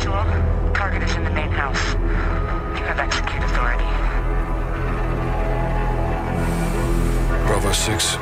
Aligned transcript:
Actual, 0.00 0.24
target 0.72 1.02
is 1.02 1.14
in 1.14 1.24
the 1.24 1.30
main 1.30 1.50
house. 1.50 1.92
You 1.92 2.84
have 2.86 2.98
execute 2.98 3.42
authority. 3.44 3.84
Bravo 7.46 7.70
6. 7.70 8.18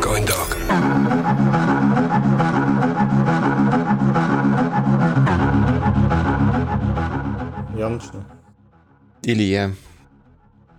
Going 0.00 0.24
dark. 0.24 0.56
Я 7.76 7.90
начну. 7.90 8.24
Или 9.20 9.42
я. 9.42 9.72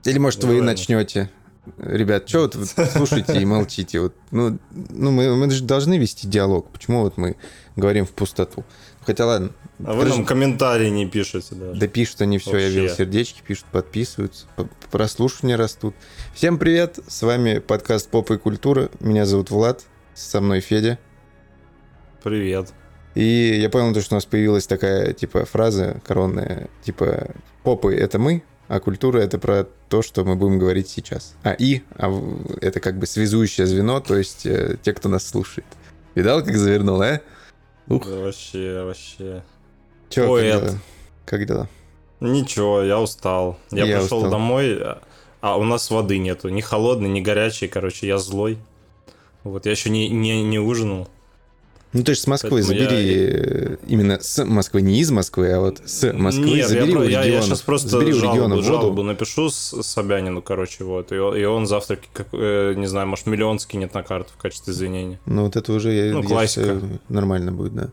Или, 0.05 0.17
может, 0.17 0.43
вы 0.43 0.53
Давай. 0.53 0.73
начнете. 0.73 1.29
Ребят, 1.77 2.27
что 2.27 2.39
вот 2.39 2.55
вы 2.55 2.65
слушаете 2.65 3.39
и 3.39 3.45
молчите? 3.45 3.99
Вот, 3.99 4.15
ну, 4.31 4.57
ну 4.71 5.11
мы, 5.11 5.35
мы 5.35 5.51
же 5.51 5.63
должны 5.63 5.99
вести 5.99 6.27
диалог. 6.27 6.71
Почему 6.71 7.01
вот 7.01 7.17
мы 7.17 7.35
говорим 7.75 8.07
в 8.07 8.11
пустоту? 8.11 8.65
Хотя 9.05 9.25
ладно. 9.25 9.51
А 9.83 9.93
вы 9.93 10.05
нам 10.05 10.25
комментарии 10.25 10.89
не 10.89 11.07
пишете 11.07 11.55
даже. 11.55 11.79
Да 11.79 11.87
пишут 11.87 12.21
они 12.21 12.37
все, 12.37 12.57
я 12.57 12.69
видел 12.69 12.81
Вообще. 12.83 12.97
сердечки, 12.97 13.41
пишут, 13.45 13.65
подписываются, 13.71 14.45
по- 14.55 14.69
прослушивания 14.91 15.57
растут. 15.57 15.95
Всем 16.35 16.59
привет, 16.59 16.99
с 17.07 17.23
вами 17.23 17.57
подкаст 17.57 18.09
«Поп 18.09 18.29
и 18.29 18.37
культура». 18.37 18.91
Меня 18.99 19.25
зовут 19.25 19.49
Влад, 19.49 19.81
со 20.13 20.39
мной 20.39 20.59
Федя. 20.59 20.99
Привет. 22.21 22.73
И 23.15 23.59
я 23.59 23.69
понял, 23.71 23.91
то, 23.93 24.01
что 24.01 24.13
у 24.13 24.17
нас 24.17 24.25
появилась 24.25 24.67
такая, 24.67 25.13
типа, 25.13 25.45
фраза 25.45 25.99
коронная, 26.05 26.69
типа, 26.83 27.31
попы— 27.63 27.95
это 27.97 28.19
мы, 28.19 28.43
а 28.67 28.79
культура— 28.79 29.19
это 29.19 29.39
про 29.39 29.67
то, 29.89 30.03
что 30.03 30.23
мы 30.23 30.35
будем 30.35 30.59
говорить 30.59 30.87
сейчас. 30.87 31.33
А 31.41 31.53
и 31.53 31.81
а 31.97 32.13
это 32.61 32.79
как 32.79 32.99
бы 32.99 33.07
связующее 33.07 33.65
звено, 33.65 33.99
то 33.99 34.15
есть 34.15 34.45
э, 34.45 34.77
те, 34.83 34.93
кто 34.93 35.09
нас 35.09 35.27
слушает. 35.27 35.65
Видал, 36.13 36.43
как 36.43 36.55
завернул, 36.55 37.01
а? 37.01 37.19
Ух. 37.95 38.05
Да 38.07 38.15
вообще, 38.17 38.83
вообще. 38.83 39.43
Чё, 40.09 40.35
как 40.35 40.43
дела? 40.43 40.79
Как 41.25 41.45
дела? 41.45 41.69
Ничего, 42.19 42.81
я 42.83 42.99
устал. 42.99 43.57
Я, 43.71 43.85
Я 43.85 43.99
пришел 43.99 44.17
устал. 44.19 44.31
домой, 44.31 44.77
а- 44.81 45.01
а 45.41 45.57
у 45.57 45.63
нас 45.63 45.89
воды 45.89 46.17
нету. 46.19 46.49
Ни 46.49 46.61
холодной, 46.61 47.09
ни 47.09 47.19
горячей. 47.21 47.67
Короче, 47.67 48.07
я 48.07 48.17
злой. 48.17 48.57
Вот, 49.43 49.65
я 49.65 49.71
еще 49.71 49.89
не, 49.89 50.07
не, 50.09 50.43
не 50.43 50.59
ужинал. 50.59 51.09
Ну 51.93 52.03
ты 52.03 52.13
же 52.13 52.21
с 52.21 52.27
Москвы 52.27 52.61
Поэтому 52.61 52.73
я- 52.79 52.85
забери 52.89 53.15
э, 53.17 53.77
именно 53.87 54.17
с 54.21 54.45
Москвы, 54.45 54.81
не 54.81 54.99
из 55.01 55.11
Москвы, 55.11 55.51
а 55.51 55.59
вот 55.59 55.81
с 55.85 56.13
Москвы 56.13 56.45
Нет, 56.45 56.67
забери 56.69 56.91
я, 56.91 56.97
у 56.97 57.01
про- 57.01 57.09
я, 57.09 57.23
регионов. 57.23 57.45
сейчас 57.45 57.61
просто 57.61 57.89
забери 57.89 58.13
жалобу, 58.13 58.33
регионов 58.33 58.57
воду. 58.59 58.67
жалобу 58.67 59.03
напишу 59.03 59.49
с 59.49 59.81
Собянину, 59.83 60.41
короче, 60.41 60.85
вот. 60.85 61.11
И 61.11 61.17
он, 61.17 61.35
и 61.35 61.43
он 61.43 61.67
завтра, 61.67 61.99
как, 62.13 62.27
э, 62.31 62.75
не 62.77 62.87
знаю, 62.87 63.07
может, 63.07 63.25
миллион 63.25 63.59
скинет 63.59 63.93
на 63.93 64.03
карту 64.03 64.29
в 64.37 64.41
качестве 64.41 64.71
извинения. 64.73 65.19
Ну 65.25 65.43
вот 65.43 65.55
это 65.57 65.73
уже 65.73 65.91
я, 65.93 66.13
Ну, 66.13 66.21
я 66.21 66.27
классика. 66.27 66.61
считаю, 66.61 66.99
нормально 67.09 67.51
будет, 67.51 67.75
да. 67.75 67.89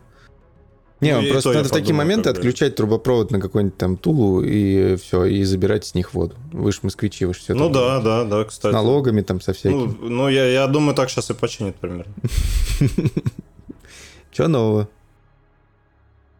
Не, 1.01 1.15
Ну, 1.19 1.27
просто 1.31 1.49
то 1.49 1.53
я 1.53 1.57
надо 1.59 1.69
в 1.69 1.71
такие 1.71 1.85
подумал, 1.87 2.03
моменты 2.05 2.29
отключать 2.29 2.75
трубопровод 2.75 3.31
на 3.31 3.39
какой-нибудь 3.39 3.77
там 3.77 3.95
Тулу 3.95 4.41
и 4.43 4.97
все, 4.97 5.23
и 5.25 5.43
забирать 5.43 5.85
с 5.85 5.93
них 5.95 6.13
воду. 6.13 6.35
Вы 6.51 6.71
ж 6.73 6.79
москвичи, 6.83 7.23
вы 7.25 7.33
ж 7.33 7.37
все 7.37 7.53
ну 7.53 7.69
да, 7.69 7.99
да, 8.01 8.25
да, 8.25 8.43
С 8.43 8.47
кстати. 8.47 8.73
налогами 8.73 9.21
там, 9.21 9.39
со 9.39 9.51
Ну, 9.51 9.55
всяким. 9.55 9.97
ну 10.01 10.27
я, 10.29 10.45
я 10.45 10.67
думаю, 10.67 10.95
так 10.95 11.09
сейчас 11.09 11.29
и 11.29 11.33
починит 11.33 11.75
примерно. 11.75 12.13
Че 14.39 14.47
нового? 14.47 14.87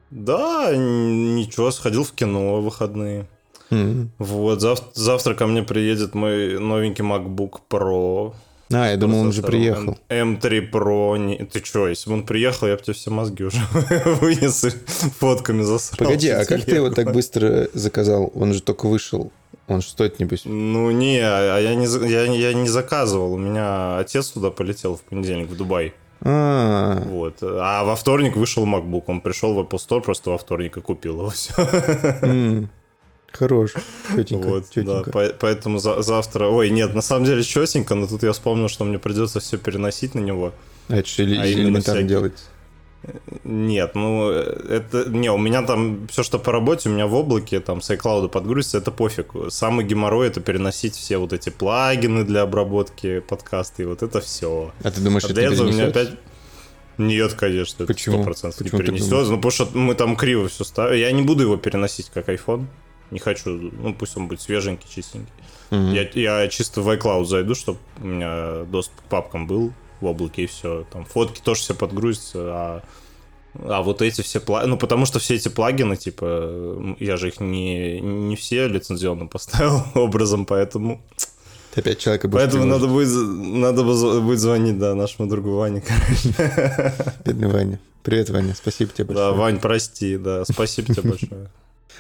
Да, 0.10 0.72
ничего, 0.74 1.70
сходил 1.72 2.04
в 2.06 2.14
кино 2.14 2.62
в 2.62 2.64
выходные. 2.64 3.26
М. 3.72 4.10
Вот, 4.20 4.62
зав- 4.62 4.84
завтра 4.94 5.34
ко 5.36 5.46
мне 5.48 5.64
приедет 5.64 6.16
мой 6.16 6.58
новенький 6.60 7.04
MacBook 7.04 7.60
Pro. 7.70 8.34
А, 8.72 8.88
я 8.92 8.96
думал, 8.98 9.20
он 9.20 9.32
же 9.34 9.42
приехал. 9.42 9.98
М- 10.08 10.36
M3 10.38 10.72
Pro. 10.72 11.18
Не- 11.18 11.44
Ты 11.46 11.60
чё, 11.60 11.88
если 11.90 12.10
бы 12.10 12.16
он 12.16 12.26
приехал, 12.26 12.68
я 12.68 12.78
бы 12.78 12.82
тебе 12.82 12.94
все 12.94 13.12
мозги 13.12 13.44
уже 13.44 13.60
вынес 14.22 14.64
и 14.64 14.70
фотками 14.70 15.64
засрал. 15.64 16.08
Погоди, 16.08 16.30
а 16.30 16.46
как 16.46 16.64
ты 16.64 16.76
его 16.76 16.90
так 16.92 17.12
быстро 17.12 17.68
заказал? 17.74 18.32
Он 18.34 18.54
же 18.54 18.62
только 18.62 18.88
вышел. 18.88 19.30
Он 19.68 19.82
же 19.82 19.90
стоит, 19.90 20.20
небось. 20.20 20.44
Ну 20.46 20.90
не, 20.92 21.20
а 21.22 21.60
я 21.60 21.76
не, 21.76 21.86
я, 22.10 22.24
я 22.24 22.54
не 22.54 22.70
заказывал. 22.70 23.34
У 23.34 23.38
меня 23.38 23.98
отец 24.00 24.30
туда 24.30 24.52
полетел 24.52 24.96
в 24.96 25.02
понедельник 25.02 25.50
в 25.50 25.58
Дубай. 25.58 25.94
А, 26.22 27.02
Вот. 27.06 27.38
А 27.42 27.84
во 27.84 27.96
вторник 27.96 28.36
вышел 28.36 28.66
MacBook. 28.66 29.04
Он 29.08 29.22
пришел 29.22 29.54
в 29.54 29.60
Apple 29.60 29.78
Store 29.80 30.02
просто 30.02 30.32
во 30.32 30.38
вторник 30.38 30.78
и 30.78 30.82
купил 30.82 31.20
его. 31.20 31.30
Все. 31.32 31.54
хорош. 33.32 33.74
Четенько, 34.16 34.48
Вот, 34.48 34.64
да, 34.64 34.70
четенько. 34.70 35.12
по- 35.12 35.34
поэтому 35.40 35.78
за- 35.80 36.02
завтра... 36.02 36.48
Ой, 36.48 36.70
нет, 36.70 36.94
на 36.96 37.02
самом 37.02 37.26
деле 37.26 37.44
четенько, 37.44 37.96
но 37.96 38.08
тут 38.08 38.24
я 38.24 38.32
вспомнил, 38.34 38.68
что 38.70 38.86
мне 38.86 39.00
придется 39.00 39.40
все 39.40 39.58
переносить 39.58 40.16
на 40.16 40.20
него. 40.20 40.52
А 40.90 40.96
это 40.98 41.08
эле- 41.22 41.40
а 41.40 41.48
элементарно 41.48 41.82
всякие- 42.02 42.08
делать. 42.08 42.34
Нет, 43.44 43.96
ну, 43.96 44.30
э, 44.30 44.42
это... 44.70 45.10
Не, 45.10 45.32
у 45.32 45.38
меня 45.38 45.62
там 45.62 46.08
все, 46.08 46.24
что 46.24 46.38
по 46.38 46.52
работе, 46.52 46.90
у 46.90 46.92
меня 46.92 47.08
в 47.08 47.14
облаке, 47.14 47.60
там, 47.60 47.82
с 47.82 47.90
iCloud 47.90 48.30
подгрузится, 48.30 48.78
это 48.78 48.92
пофиг. 48.92 49.32
Самый 49.50 49.86
геморрой— 49.86 50.28
это 50.30 50.42
переносить 50.42 50.96
все 50.96 51.18
вот 51.18 51.32
эти 51.32 51.50
плагины 51.50 52.24
для 52.26 52.42
обработки 52.42 53.20
подкаста, 53.20 53.84
и 53.84 53.86
вот 53.86 54.04
это 54.04 54.20
все. 54.20 54.74
А 54.84 54.92
ты 54.92 55.02
думаешь, 55.02 55.24
А 55.26 55.30
это 55.30 55.42
этого 55.42 55.68
у 55.68 55.72
меня 55.72 55.88
опять... 55.88 56.10
Нет, 56.98 57.34
конечно, 57.36 57.84
это 57.84 57.94
Почему? 57.94 58.22
100% 58.22 58.26
не 58.26 58.52
Почему 58.52 58.80
ты 58.80 58.86
перенесет. 58.86 59.30
Ну, 59.30 59.38
потому 59.38 59.52
что 59.52 59.70
мы 59.74 59.96
там 59.96 60.18
криво 60.18 60.50
все 60.50 60.66
ставим. 60.66 61.00
Я 61.00 61.10
не 61.14 61.22
буду 61.22 61.44
его 61.44 61.56
переносить 61.56 62.12
как 62.14 62.28
iPhone. 62.28 62.66
Не 63.10 63.20
хочу. 63.20 63.50
Ну, 63.52 63.94
пусть 63.94 64.18
он 64.18 64.28
будет 64.28 64.42
свеженький, 64.42 64.90
чистенький. 64.94 65.32
Мгм. 65.70 65.94
Я, 65.94 66.10
я 66.14 66.48
чисто 66.50 66.82
в 66.82 66.90
iCloud 66.90 67.24
зайду, 67.24 67.56
чтобы 67.56 67.80
у 68.02 68.06
меня 68.06 68.66
доступ 68.66 69.00
к 69.00 69.04
папкам 69.04 69.48
был 69.48 69.72
в 70.02 70.06
облаке, 70.06 70.44
и 70.44 70.48
все. 70.48 70.86
Там 70.92 71.06
фотки 71.06 71.42
тоже 71.42 71.62
все 71.62 71.74
подгрузятся, 71.76 72.40
а, 72.40 72.84
а 73.64 73.82
вот 73.82 74.02
эти 74.02 74.22
все 74.22 74.40
плагины... 74.40 74.72
Ну, 74.72 74.78
потому 74.78 75.06
что 75.06 75.20
все 75.20 75.36
эти 75.36 75.50
плагины, 75.50 75.96
типа, 75.96 76.96
я 77.00 77.18
же 77.18 77.30
их 77.30 77.40
не, 77.40 78.00
не 78.00 78.36
все 78.36 78.68
лицензионно 78.68 79.28
поставил 79.28 79.84
образом, 79.96 80.46
поэтому... 80.46 81.02
Ты 81.74 81.82
опять 81.82 82.00
человека 82.00 82.28
будешь 82.28 82.42
Поэтому 82.44 82.66
надо 82.66 82.88
будет, 82.88 83.10
надо 83.12 83.84
будет 83.84 84.40
звонить, 84.40 84.80
да, 84.80 84.96
нашему 84.96 85.30
другу 85.30 85.56
Ване. 85.56 85.84
Бедный 87.26 87.48
Ваня. 87.48 87.80
Привет, 88.02 88.30
Ваня. 88.32 88.56
Спасибо 88.56 88.92
тебе 88.92 89.06
Да, 89.06 89.14
большое. 89.14 89.34
Вань, 89.34 89.60
прости, 89.60 90.18
да, 90.18 90.46
спасибо 90.46 90.94
тебе 90.94 91.10
большое. 91.12 91.50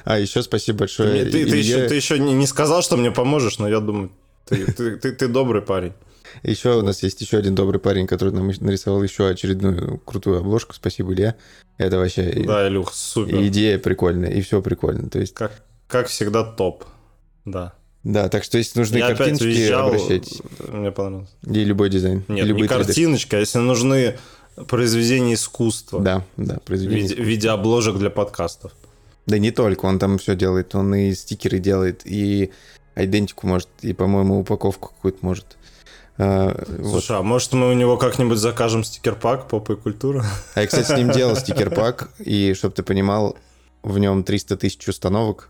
А, 0.05 0.17
еще 0.17 0.41
спасибо 0.41 0.77
Ты, 0.77 0.83
большое. 0.83 1.25
ты- 1.25 1.31
ты 1.31 1.41
Илье. 1.41 1.59
еще, 1.59 1.87
ты 1.87 1.95
еще 1.95 2.17
не, 2.19 2.33
не 2.33 2.47
сказал, 2.47 2.81
что 2.81 2.97
мне 2.97 3.11
поможешь, 3.11 3.59
но 3.59 3.67
я 3.67 3.79
думаю, 3.79 4.09
ты, 4.49 4.65
ты, 4.71 4.97
ты- 4.97 5.11
ты 5.13 5.27
добрый 5.27 5.61
парень. 5.61 5.93
Еще 6.43 6.77
у 6.77 6.81
нас 6.83 7.01
есть 7.03 7.19
еще 7.21 7.37
один 7.37 7.55
добрый 7.55 7.79
парень, 7.79 8.05
который 8.05 8.33
нам 8.33 8.47
нарисовал 8.59 9.01
еще 9.01 9.27
очередную 9.29 9.97
крутую 10.05 10.37
обложку. 10.39 10.73
Спасибо, 10.75 11.13
Илья. 11.13 11.35
Это 11.77 11.97
вообще 11.97 12.43
Да, 12.45 12.67
Илюх, 12.67 12.93
супер. 12.93 13.41
идея 13.47 13.79
прикольная, 13.79 14.29
и 14.31 14.41
все 14.41 14.61
прикольно. 14.61 15.09
То 15.09 15.19
есть, 15.19 15.33
Как, 15.33 15.63
как 15.87 16.07
всегда, 16.07 16.43
топ. 16.43 16.83
Да. 17.45 17.73
да, 18.03 18.29
так 18.29 18.43
что 18.43 18.57
если 18.59 18.77
нужны 18.79 18.97
я 18.97 19.07
картиночки, 19.15 19.43
въезжал, 19.45 19.87
обращайтесь. 19.87 20.41
мне 20.71 20.91
понравилось. 20.91 21.29
И 21.47 21.63
любой 21.63 21.89
дизайн. 21.89 22.23
Нет, 22.27 22.45
и 22.45 22.47
любой 22.49 22.63
не 22.63 22.67
3D. 22.67 22.69
картиночка, 22.85 23.37
а 23.37 23.39
если 23.39 23.59
нужны 23.59 24.17
произведения 24.67 25.33
искусства 25.35 25.99
Да, 26.01 26.25
да, 26.37 26.57
в 26.57 26.61
произведение. 26.63 27.03
виде, 27.09 27.15
в 27.15 27.25
виде 27.25 27.49
обложек 27.49 27.97
для 27.97 28.09
подкастов. 28.09 28.73
Да 29.25 29.37
не 29.39 29.51
только, 29.51 29.85
он 29.85 29.99
там 29.99 30.17
все 30.17 30.35
делает. 30.35 30.75
Он 30.75 30.93
и 30.95 31.13
стикеры 31.13 31.59
делает, 31.59 32.01
и 32.05 32.51
идентику 33.05 33.47
может, 33.47 33.69
и, 33.81 33.93
по-моему, 33.93 34.39
упаковку 34.39 34.89
какую-то 34.89 35.19
может. 35.21 35.57
А, 36.17 36.53
вот. 36.67 36.91
Слушай, 36.91 37.17
а 37.17 37.21
может 37.21 37.53
мы 37.53 37.69
у 37.69 37.73
него 37.73 37.97
как-нибудь 37.97 38.37
закажем 38.37 38.83
стикер-пак 38.83 39.47
«Попа 39.47 39.73
и 39.73 39.75
культура»? 39.75 40.25
А 40.55 40.61
я, 40.61 40.67
кстати, 40.67 40.87
с 40.87 40.97
ним 40.97 41.11
делал 41.11 41.35
стикер-пак, 41.35 42.09
и, 42.19 42.53
чтобы 42.53 42.73
ты 42.75 42.83
понимал, 42.83 43.37
в 43.83 43.97
нем 43.99 44.23
300 44.23 44.57
тысяч 44.57 44.87
установок 44.87 45.49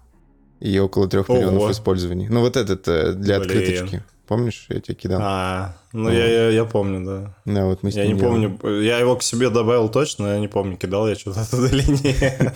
и 0.60 0.78
около 0.78 1.08
3 1.08 1.22
Ого. 1.22 1.36
миллионов 1.36 1.72
использований. 1.72 2.28
Ну, 2.30 2.42
вот 2.42 2.56
этот 2.56 2.88
э, 2.88 3.14
для 3.14 3.40
Блин. 3.40 3.58
открыточки. 3.58 4.04
Помнишь, 4.28 4.68
я 4.70 4.80
тебе 4.80 4.94
кидал? 4.94 5.20
А, 5.24 5.76
ну 5.92 6.12
я, 6.12 6.28
я, 6.28 6.50
я 6.52 6.66
помню, 6.66 7.04
да. 7.04 7.36
Да, 7.46 7.66
вот 7.66 7.82
мы 7.82 7.92
с 7.92 7.96
Я 7.96 8.06
ним 8.06 8.18
не 8.18 8.20
делали. 8.20 8.48
помню, 8.58 8.80
я 8.82 9.00
его 9.00 9.16
к 9.16 9.24
себе 9.24 9.50
добавил 9.50 9.90
точно, 9.90 10.26
но 10.26 10.34
я 10.34 10.40
не 10.40 10.48
помню, 10.48 10.78
кидал 10.78 11.08
я 11.10 11.16
что-то 11.16 11.44
туда 11.50 11.68
или 11.70 11.84
нет. 11.90 12.54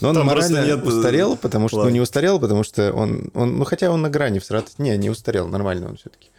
Но 0.00 0.10
он 0.10 0.14
Там 0.14 0.26
морально 0.26 0.64
нет, 0.64 0.84
э, 0.84 0.88
устарел, 0.88 1.36
потому 1.36 1.68
что... 1.68 1.76
Ну, 1.76 1.82
ладно. 1.82 1.94
не 1.94 2.00
устарел, 2.00 2.40
потому 2.40 2.62
что 2.62 2.92
он... 2.92 3.30
он 3.34 3.58
ну, 3.58 3.64
хотя 3.64 3.90
он 3.90 4.02
на 4.02 4.10
грани 4.10 4.38
всратости. 4.38 4.80
Не, 4.80 4.96
не 4.96 5.10
устарел, 5.10 5.48
нормально 5.48 5.88
он 5.88 5.96
все-таки. 5.96 6.30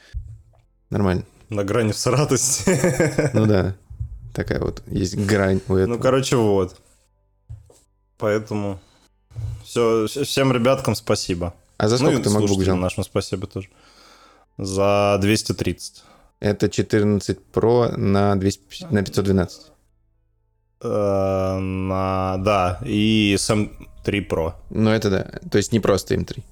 Нормально. 0.89 1.23
На 1.49 1.63
грани 1.63 1.91
всратости. 1.91 3.31
Ну 3.33 3.45
да. 3.45 3.75
Такая 4.33 4.59
вот 4.59 4.81
есть 4.87 5.15
грань 5.15 5.61
у 5.67 5.75
этого. 5.75 5.95
Ну, 5.95 6.01
короче, 6.01 6.37
вот. 6.37 6.75
Поэтому 8.17 8.79
все, 9.63 10.07
всем 10.07 10.51
ребяткам 10.51 10.95
спасибо. 10.95 11.53
а 11.77 11.87
за 11.87 12.01
ну, 12.01 12.11
сколько 12.11 12.21
и 12.21 12.23
ты 12.23 12.29
MacBook 12.29 12.61
взял? 12.61 12.77
нашим 12.77 13.03
спасибо 13.03 13.47
тоже. 13.47 13.69
За 14.57 15.17
230. 15.21 16.03
Это 16.39 16.69
14 16.69 17.39
Pro 17.53 17.95
на, 17.95 18.35
250 18.35 18.91
на 18.91 19.03
512. 19.03 19.72
Э, 20.83 21.57
на, 21.59 22.37
да, 22.39 22.79
и 22.85 23.35
сам 23.39 23.71
3 24.03 24.19
Pro. 24.27 24.53
Ну, 24.69 24.89
это 24.89 25.09
да. 25.09 25.39
То 25.49 25.57
есть 25.57 25.71
не 25.71 25.79
просто 25.79 26.15
M3. 26.15 26.43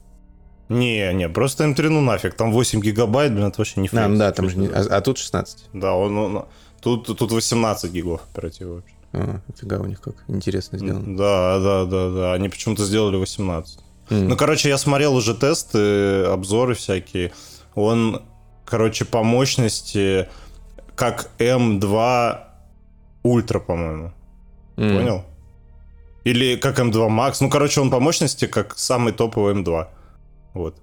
Не, 0.69 1.13
не, 1.13 1.27
просто 1.29 1.65
М3 1.65 1.89
ну 1.89 2.01
нафиг, 2.01 2.33
там 2.35 2.53
8 2.53 2.79
гигабайт, 2.81 3.33
блин, 3.33 3.47
это 3.47 3.57
вообще 3.59 3.81
не 3.81 3.87
А, 3.87 3.91
флекс. 3.91 4.17
да, 4.17 4.31
там 4.31 4.49
же 4.49 4.57
не... 4.57 4.67
А, 4.67 4.79
а 4.89 5.01
тут 5.01 5.17
16. 5.17 5.65
Да, 5.73 5.93
он, 5.95 6.17
он- 6.17 6.45
тут, 6.81 7.07
тут 7.07 7.31
18 7.31 7.91
гигов 7.91 8.21
оперативы 8.33 8.75
вообще. 8.75 8.93
А, 9.13 9.41
фига 9.59 9.79
у 9.81 9.85
них 9.85 9.99
как 9.99 10.15
интересно 10.29 10.77
сделано. 10.77 11.17
Да, 11.17 11.59
да, 11.59 11.85
да, 11.85 12.09
да. 12.11 12.33
Они 12.33 12.47
почему-то 12.47 12.85
сделали 12.85 13.17
18. 13.17 13.79
М. 14.11 14.29
Ну, 14.29 14.37
короче, 14.37 14.69
я 14.69 14.77
смотрел 14.77 15.13
уже 15.15 15.33
тесты, 15.35 16.23
обзоры 16.23 16.73
всякие. 16.75 17.33
Он, 17.75 18.21
короче, 18.65 19.03
по 19.03 19.23
мощности 19.23 20.29
как 20.95 21.29
M2 21.39 22.37
Ultra, 23.23 23.59
по-моему. 23.59 24.13
М. 24.81 24.97
Понял? 24.97 25.23
Или 26.23 26.55
как 26.55 26.79
M2 26.79 27.07
Max. 27.09 27.37
Ну, 27.41 27.49
короче, 27.49 27.81
он 27.81 27.89
по 27.89 27.99
мощности 27.99 28.45
как 28.47 28.77
самый 28.77 29.13
топовый 29.13 29.53
M2. 29.55 29.87
Вот. 30.53 30.75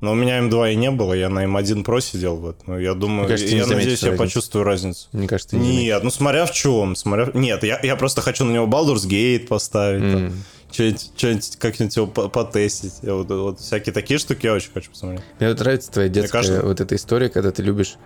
Но 0.00 0.12
у 0.12 0.14
меня 0.14 0.38
M2 0.38 0.72
и 0.72 0.76
не 0.76 0.90
было, 0.92 1.12
я 1.12 1.28
на 1.28 1.44
M1 1.44 1.84
Pro 1.84 2.00
сидел. 2.00 2.36
Вот. 2.36 2.56
Ну, 2.66 2.78
я 2.78 2.94
думаю, 2.94 3.20
Мне 3.22 3.28
кажется, 3.28 3.56
я 3.56 3.66
надеюсь, 3.66 4.02
я 4.02 4.12
почувствую 4.12 4.64
разницу. 4.64 5.08
Мне 5.12 5.26
кажется, 5.26 5.56
не 5.56 5.62
заметишь. 5.62 5.82
Нет, 5.84 6.04
ну 6.04 6.10
смотря 6.10 6.46
в 6.46 6.52
чем. 6.52 6.94
Смотря... 6.94 7.30
Нет, 7.34 7.64
я, 7.64 7.80
я 7.82 7.96
просто 7.96 8.20
хочу 8.20 8.44
на 8.44 8.52
него 8.52 8.66
Baldur's 8.66 9.08
Gate 9.08 9.48
поставить. 9.48 10.00
там, 10.12 10.24
М. 10.26 10.44
Что-нибудь, 10.70 11.10
что-нибудь 11.16 11.56
как-нибудь 11.56 11.96
его 11.96 12.06
по- 12.06 12.28
потестить. 12.28 12.92
Я 13.02 13.14
Вот, 13.14 13.28
вот 13.30 13.58
всякие 13.60 13.92
такие 13.92 14.18
штуки 14.18 14.46
я 14.46 14.54
очень 14.54 14.70
хочу 14.72 14.90
посмотреть. 14.90 15.22
Мне 15.40 15.48
вот 15.48 15.58
нравится 15.58 15.90
твоя 15.90 16.08
детская 16.08 16.32
кажется- 16.38 16.62
вот 16.66 16.80
эта 16.80 16.94
история, 16.94 17.28
когда 17.30 17.50
ты 17.50 17.62
любишь 17.62 17.96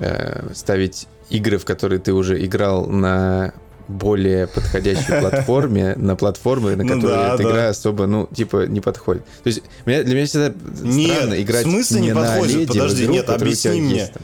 э, 0.00 0.52
ставить 0.54 1.08
игры, 1.30 1.58
в 1.58 1.64
которые 1.64 1.98
ты 1.98 2.12
уже 2.12 2.44
играл 2.44 2.86
на 2.86 3.52
более 3.88 4.46
подходящей 4.46 5.04
платформе, 5.20 5.94
на 5.96 6.14
платформы, 6.16 6.76
на 6.76 6.84
Ну 6.84 6.94
которые 6.96 7.16
да, 7.16 7.34
эта 7.34 7.42
да. 7.42 7.50
игра 7.50 7.68
особо, 7.68 8.06
ну, 8.06 8.28
типа, 8.34 8.66
не 8.66 8.80
подходит. 8.80 9.24
То 9.42 9.48
есть 9.48 9.62
меня- 9.86 10.02
для 10.02 10.14
меня 10.14 10.26
всегда 10.26 10.52
Нет, 10.82 11.12
странно 11.16 11.42
играть 11.42 11.66
в 11.66 11.70
смысле 11.70 12.00
не 12.00 12.12
на 12.12 12.20
подходит? 12.22 12.68
Подожди, 12.68 13.04
игру, 13.04 13.14
нет, 13.14 13.30
объясни 13.30 13.80
мне. 13.80 13.94
есть 13.96 14.12
там. 14.12 14.22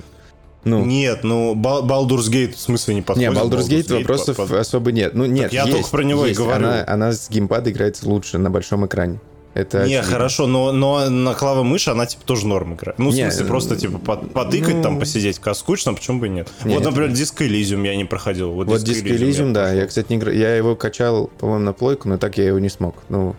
Ну, 0.65 0.83
Нет, 0.83 1.25
ну 1.25 1.55
Baldur's 1.55 2.31
Gate 2.31 2.55
в 2.55 2.59
смысле 2.59 2.95
не 2.95 3.01
не, 3.01 3.05
подходит. 3.05 3.33
Baldur's 3.35 3.69
Gate 3.69 3.99
вопросов 3.99 4.37
под- 4.39 4.51
особо 4.53 4.93
нет. 4.93 5.13
Ну, 5.15 5.27
нет, 5.27 5.53
я 5.53 5.65
есть, 5.65 5.73
только 5.77 5.91
про 5.91 6.03
него 6.03 6.25
и 6.25 6.29
есть. 6.29 6.41
говорю. 6.41 6.57
Она, 6.67 6.85
она 6.87 7.13
с 7.13 7.29
геймпада 7.29 7.71
играется 7.71 8.09
лучше 8.09 8.39
на 8.39 8.51
большом 8.51 8.87
экране. 8.87 9.21
Это 9.55 9.79
Не, 9.87 9.95
очевидно. 9.95 10.03
хорошо, 10.13 10.47
но, 10.49 10.73
но 10.73 11.09
на 11.09 11.33
клаве 11.35 11.63
мыши 11.63 11.89
она 11.91 12.07
типа 12.07 12.25
тоже 12.25 12.47
норм 12.47 12.75
играет. 12.75 12.99
Ну, 12.99 13.11
в 13.11 13.15
Не, 13.15 13.23
смысле, 13.31 13.47
просто 13.47 13.77
типа 13.77 13.99
потыкать 13.99 14.75
ну- 14.75 14.83
там, 14.83 14.99
посидеть, 14.99 15.39
как 15.39 15.55
скучно, 15.57 15.95
почему 15.95 16.19
бы 16.19 16.27
и 16.27 16.31
нет. 16.31 16.49
Не, 16.65 16.75
вот, 16.75 16.83
например, 16.85 17.11
Disco 17.11 17.47
Elysium 17.49 17.87
я 17.87 17.95
не 17.95 18.05
проходил. 18.05 18.51
Вот, 18.51 18.67
Вот 18.67 18.81
Disco 18.81 19.05
Elysium, 19.05 19.53
да. 19.53 19.63
прошел. 19.63 19.79
Я, 19.79 19.87
кстати, 19.87 20.13
не. 20.13 20.37
Я 20.37 20.57
его 20.57 20.75
качал, 20.75 21.29
по-моему, 21.39 21.65
на 21.67 21.73
плойку, 21.73 22.09
но 22.09 22.19
так 22.19 22.37
я 22.37 22.47
его 22.47 22.59
не 22.59 22.69
смог. 22.69 22.97
Ну, 23.09 23.37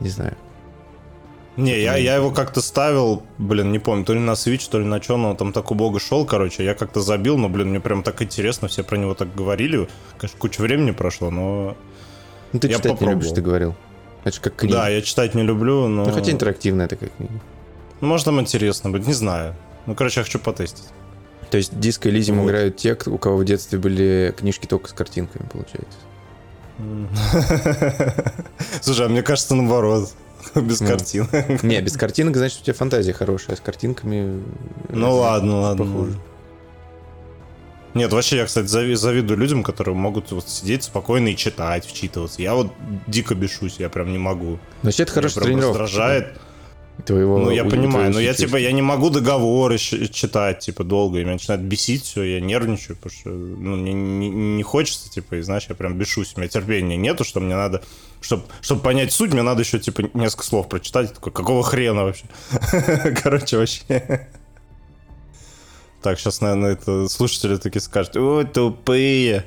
не 0.00 0.08
знаю. 0.08 0.36
Не, 1.56 1.80
я, 1.80 1.94
я 1.96 2.16
его 2.16 2.32
как-то 2.32 2.60
ставил, 2.60 3.22
блин, 3.38 3.70
не 3.70 3.78
помню, 3.78 4.04
то 4.04 4.12
ли 4.12 4.18
на 4.18 4.32
Switch, 4.32 4.68
то 4.68 4.80
ли 4.80 4.84
на 4.84 5.00
что, 5.00 5.16
но 5.16 5.34
там 5.36 5.52
так 5.52 5.70
убого 5.70 6.00
шел, 6.00 6.24
короче, 6.26 6.64
я 6.64 6.74
как-то 6.74 7.00
забил, 7.00 7.38
но, 7.38 7.48
блин, 7.48 7.68
мне 7.68 7.78
прям 7.78 8.02
так 8.02 8.20
интересно, 8.22 8.66
все 8.66 8.82
про 8.82 8.96
него 8.96 9.14
так 9.14 9.32
говорили, 9.36 9.86
конечно, 10.18 10.36
куча 10.40 10.60
времени 10.60 10.90
прошло, 10.90 11.30
но... 11.30 11.76
Ну, 12.52 12.58
ты 12.58 12.66
Я 12.66 12.74
читать 12.78 12.84
не 12.86 12.90
попробовал. 12.96 13.20
любишь, 13.20 13.32
ты 13.36 13.40
говорил. 13.40 13.76
Это 14.24 14.36
же 14.36 14.40
как 14.40 14.56
книга. 14.56 14.74
Да, 14.76 14.88
я 14.88 15.02
читать 15.02 15.34
не 15.34 15.42
люблю, 15.42 15.88
но... 15.88 16.04
Ну, 16.04 16.12
хотя 16.12 16.32
интерактивная 16.32 16.88
такая 16.88 17.10
книга. 17.16 17.34
Ну, 18.00 18.08
может, 18.08 18.24
там 18.24 18.40
интересно 18.40 18.90
быть, 18.90 19.06
не 19.06 19.12
знаю. 19.12 19.54
Ну, 19.86 19.94
короче, 19.94 20.20
я 20.20 20.24
хочу 20.24 20.38
потестить. 20.38 20.84
То 21.50 21.58
есть 21.58 21.72
Disco 21.74 22.10
Elysium 22.10 22.40
Вот. 22.40 22.48
играют 22.48 22.76
те, 22.76 22.96
у 23.06 23.18
кого 23.18 23.36
в 23.36 23.44
детстве 23.44 23.78
были 23.78 24.34
книжки 24.36 24.66
только 24.66 24.88
с 24.88 24.92
картинками, 24.92 25.46
получается. 25.52 25.98
Слушай, 28.80 29.06
а 29.06 29.08
мне 29.08 29.22
кажется, 29.22 29.54
наоборот, 29.54 30.10
без 30.54 30.80
Ну. 30.80 30.88
картин. 30.88 31.28
Не, 31.62 31.80
без 31.80 31.96
картинок, 31.96 32.36
значит, 32.36 32.62
у 32.62 32.64
тебя 32.64 32.74
фантазия 32.74 33.12
хорошая, 33.12 33.54
а 33.54 33.56
с 33.56 33.60
картинками... 33.60 34.42
Ну 34.88 35.14
ладно, 35.16 35.60
ладно. 35.60 35.84
Похоже. 35.84 36.14
Нет, 37.94 38.12
вообще, 38.12 38.38
я, 38.38 38.46
кстати, 38.46 38.66
зави- 38.66 38.96
завидую 38.96 39.38
людям, 39.38 39.62
которые 39.62 39.94
могут 39.94 40.32
вот 40.32 40.48
сидеть 40.48 40.82
спокойно 40.84 41.28
и 41.28 41.36
читать, 41.36 41.86
вчитываться. 41.86 42.42
Я 42.42 42.54
вот 42.54 42.72
дико 43.06 43.34
бешусь, 43.34 43.76
я 43.78 43.88
прям 43.88 44.10
не 44.10 44.18
могу. 44.18 44.58
Вообще, 44.82 45.04
это 45.04 45.12
хорошая 45.12 45.44
прям 45.44 45.54
тренировка. 45.54 45.82
раздражает. 45.82 46.38
Твоего, 47.04 47.38
Ну, 47.38 47.50
я 47.50 47.64
понимаю, 47.64 48.12
но 48.12 48.20
я 48.20 48.34
типа, 48.34 48.54
я 48.56 48.70
не 48.70 48.80
могу 48.80 49.10
договоры 49.10 49.78
читать, 49.78 50.60
типа, 50.60 50.84
долго, 50.84 51.18
и 51.18 51.22
меня 51.24 51.32
начинает 51.32 51.60
бесить 51.60 52.04
все, 52.04 52.22
я 52.22 52.40
нервничаю, 52.40 52.96
потому 52.96 53.12
что, 53.12 53.30
ну, 53.30 53.74
мне 53.76 53.92
не, 53.92 54.30
не 54.30 54.62
хочется, 54.62 55.10
типа, 55.10 55.34
и 55.34 55.40
знаешь, 55.42 55.66
я 55.68 55.74
прям 55.74 55.98
бешусь, 55.98 56.34
у 56.36 56.40
меня 56.40 56.48
терпения 56.48 56.96
нету, 56.96 57.24
что 57.24 57.40
мне 57.40 57.56
надо, 57.56 57.82
чтобы, 58.20 58.44
чтобы 58.60 58.80
понять 58.80 59.12
суть, 59.12 59.32
мне 59.32 59.42
надо 59.42 59.62
еще, 59.62 59.80
типа, 59.80 60.04
несколько 60.14 60.44
слов 60.44 60.68
прочитать, 60.68 61.12
такой, 61.12 61.32
какого 61.32 61.64
хрена 61.64 62.04
вообще? 62.04 62.26
Короче, 63.22 63.56
вообще. 63.58 64.28
Так, 66.04 66.18
сейчас, 66.20 66.42
наверное, 66.42 66.72
это 66.72 67.08
слушатели 67.08 67.56
такие 67.56 67.80
скажут, 67.80 68.14
ой, 68.18 68.44
тупые. 68.44 69.46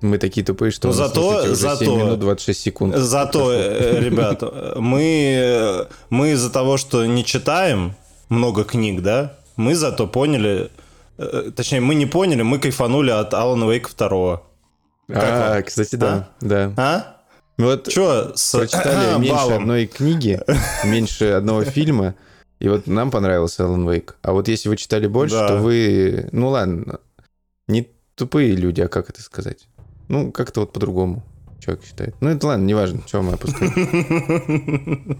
Мы 0.00 0.16
такие 0.16 0.42
тупые, 0.46 0.70
что 0.72 0.88
Ну, 0.88 0.94
зато- 0.94 1.42
уже 1.42 1.54
зато- 1.54 1.84
7 1.84 1.94
минут 1.98 2.20
26 2.20 2.58
секунд. 2.62 2.96
Зато, 2.96 3.52
э, 3.52 4.00
ребят, 4.00 4.42
мы, 4.76 5.86
мы 6.08 6.30
из-за 6.32 6.48
того, 6.48 6.78
что 6.78 7.04
не 7.04 7.22
читаем 7.22 7.94
много 8.30 8.64
книг, 8.64 9.02
да, 9.02 9.36
мы 9.56 9.74
зато 9.74 10.06
поняли, 10.08 10.70
э, 11.18 11.50
точнее, 11.54 11.80
мы 11.80 11.94
не 11.94 12.06
поняли, 12.06 12.40
мы 12.40 12.58
кайфанули 12.58 13.10
от 13.10 13.34
Алана 13.34 13.70
Вейка 13.70 13.90
2. 13.94 14.42
А, 15.12 15.60
кстати, 15.60 15.96
да. 15.96 16.30
Да. 16.40 16.72
А? 16.78 17.16
Вот 17.58 17.88
Че 17.88 18.32
с 18.36 18.52
прочитали 18.56 19.18
меньше 19.18 19.34
баллом? 19.34 19.62
одной 19.64 19.84
книги, 19.86 20.40
меньше 20.82 21.32
одного 21.32 21.64
фильма, 21.64 22.14
и 22.60 22.68
вот 22.68 22.86
нам 22.86 23.10
понравился 23.10 23.64
Алан 23.64 23.88
Вейк. 23.90 24.16
А 24.22 24.32
вот 24.32 24.46
если 24.48 24.68
вы 24.68 24.76
читали 24.76 25.06
больше, 25.06 25.34
Да. 25.34 25.48
то 25.48 25.56
вы, 25.58 26.28
ну 26.32 26.48
ладно, 26.50 27.00
не 27.68 27.88
тупые 28.14 28.54
люди, 28.54 28.80
а 28.82 28.88
как 28.88 29.10
это 29.10 29.22
сказать? 29.22 29.66
Ну, 30.08 30.30
как-то 30.30 30.60
вот 30.60 30.72
по-другому 30.72 31.22
человек 31.58 31.84
считает. 31.84 32.14
Ну, 32.20 32.28
это 32.30 32.46
ладно, 32.46 32.64
неважно, 32.64 33.00
что 33.06 33.22
мы 33.22 33.32
опускаем. 33.34 35.18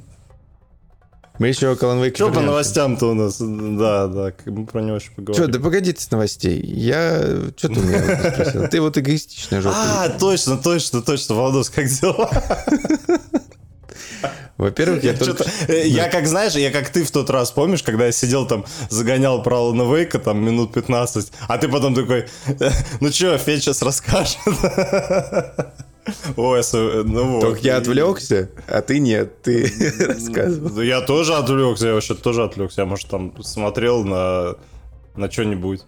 Мы 1.38 1.48
еще 1.48 1.74
к 1.74 1.82
Алан 1.82 2.02
Вейку 2.02 2.18
Че 2.18 2.30
по 2.30 2.40
новостям-то 2.40 3.06
у 3.12 3.14
нас? 3.14 3.38
Да, 3.40 4.08
да, 4.08 4.32
мы 4.44 4.66
про 4.66 4.82
него 4.82 4.96
еще 4.96 5.06
Че, 5.08 5.12
поговорим. 5.16 5.50
да 5.50 5.58
погоди 5.60 5.92
ты 5.94 6.02
с 6.02 6.10
новостей. 6.10 6.60
Я... 6.62 7.18
Что 7.56 7.68
ты 7.68 7.80
у 7.80 7.82
меня 7.82 8.32
спросил? 8.34 8.68
Ты 8.68 8.80
вот 8.82 8.98
эгоистичная 8.98 9.62
жопа. 9.62 9.74
А, 9.78 10.08
точно, 10.18 10.58
точно, 10.58 11.00
точно, 11.00 11.36
Владос, 11.36 11.70
как 11.70 11.86
дела? 11.86 12.28
Во-первых, 14.56 15.02
я 15.04 15.14
только... 15.14 15.44
Я 15.68 16.08
как, 16.08 16.26
знаешь, 16.26 16.54
я 16.54 16.70
как 16.70 16.90
ты 16.90 17.04
в 17.04 17.10
тот 17.10 17.30
раз, 17.30 17.50
помнишь, 17.50 17.82
когда 17.82 18.06
я 18.06 18.12
сидел 18.12 18.46
там, 18.46 18.66
загонял 18.90 19.42
про 19.42 19.56
Алана 19.56 19.82
Вейка 19.82 20.18
там 20.18 20.44
минут 20.44 20.74
15, 20.74 21.32
а 21.48 21.58
ты 21.58 21.68
потом 21.68 21.94
такой, 21.94 22.26
«Э, 22.46 22.70
ну 23.00 23.10
чё, 23.10 23.38
Федь 23.38 23.62
сейчас 23.62 23.80
расскажет. 23.80 24.38
Ой, 26.36 26.62
ну 26.72 27.32
вот. 27.32 27.40
Только 27.40 27.60
я 27.60 27.76
отвлекся, 27.76 28.50
а 28.66 28.82
ты 28.82 28.98
нет, 28.98 29.42
ты 29.42 29.72
рассказывал. 30.06 30.80
Я 30.80 31.00
тоже 31.00 31.34
отвлекся, 31.34 31.88
я 31.88 31.94
вообще 31.94 32.14
тоже 32.14 32.42
отвлекся. 32.42 32.82
Я, 32.82 32.86
может, 32.86 33.08
там 33.08 33.42
смотрел 33.42 34.04
на, 34.04 34.56
на 35.16 35.30
что-нибудь. 35.30 35.82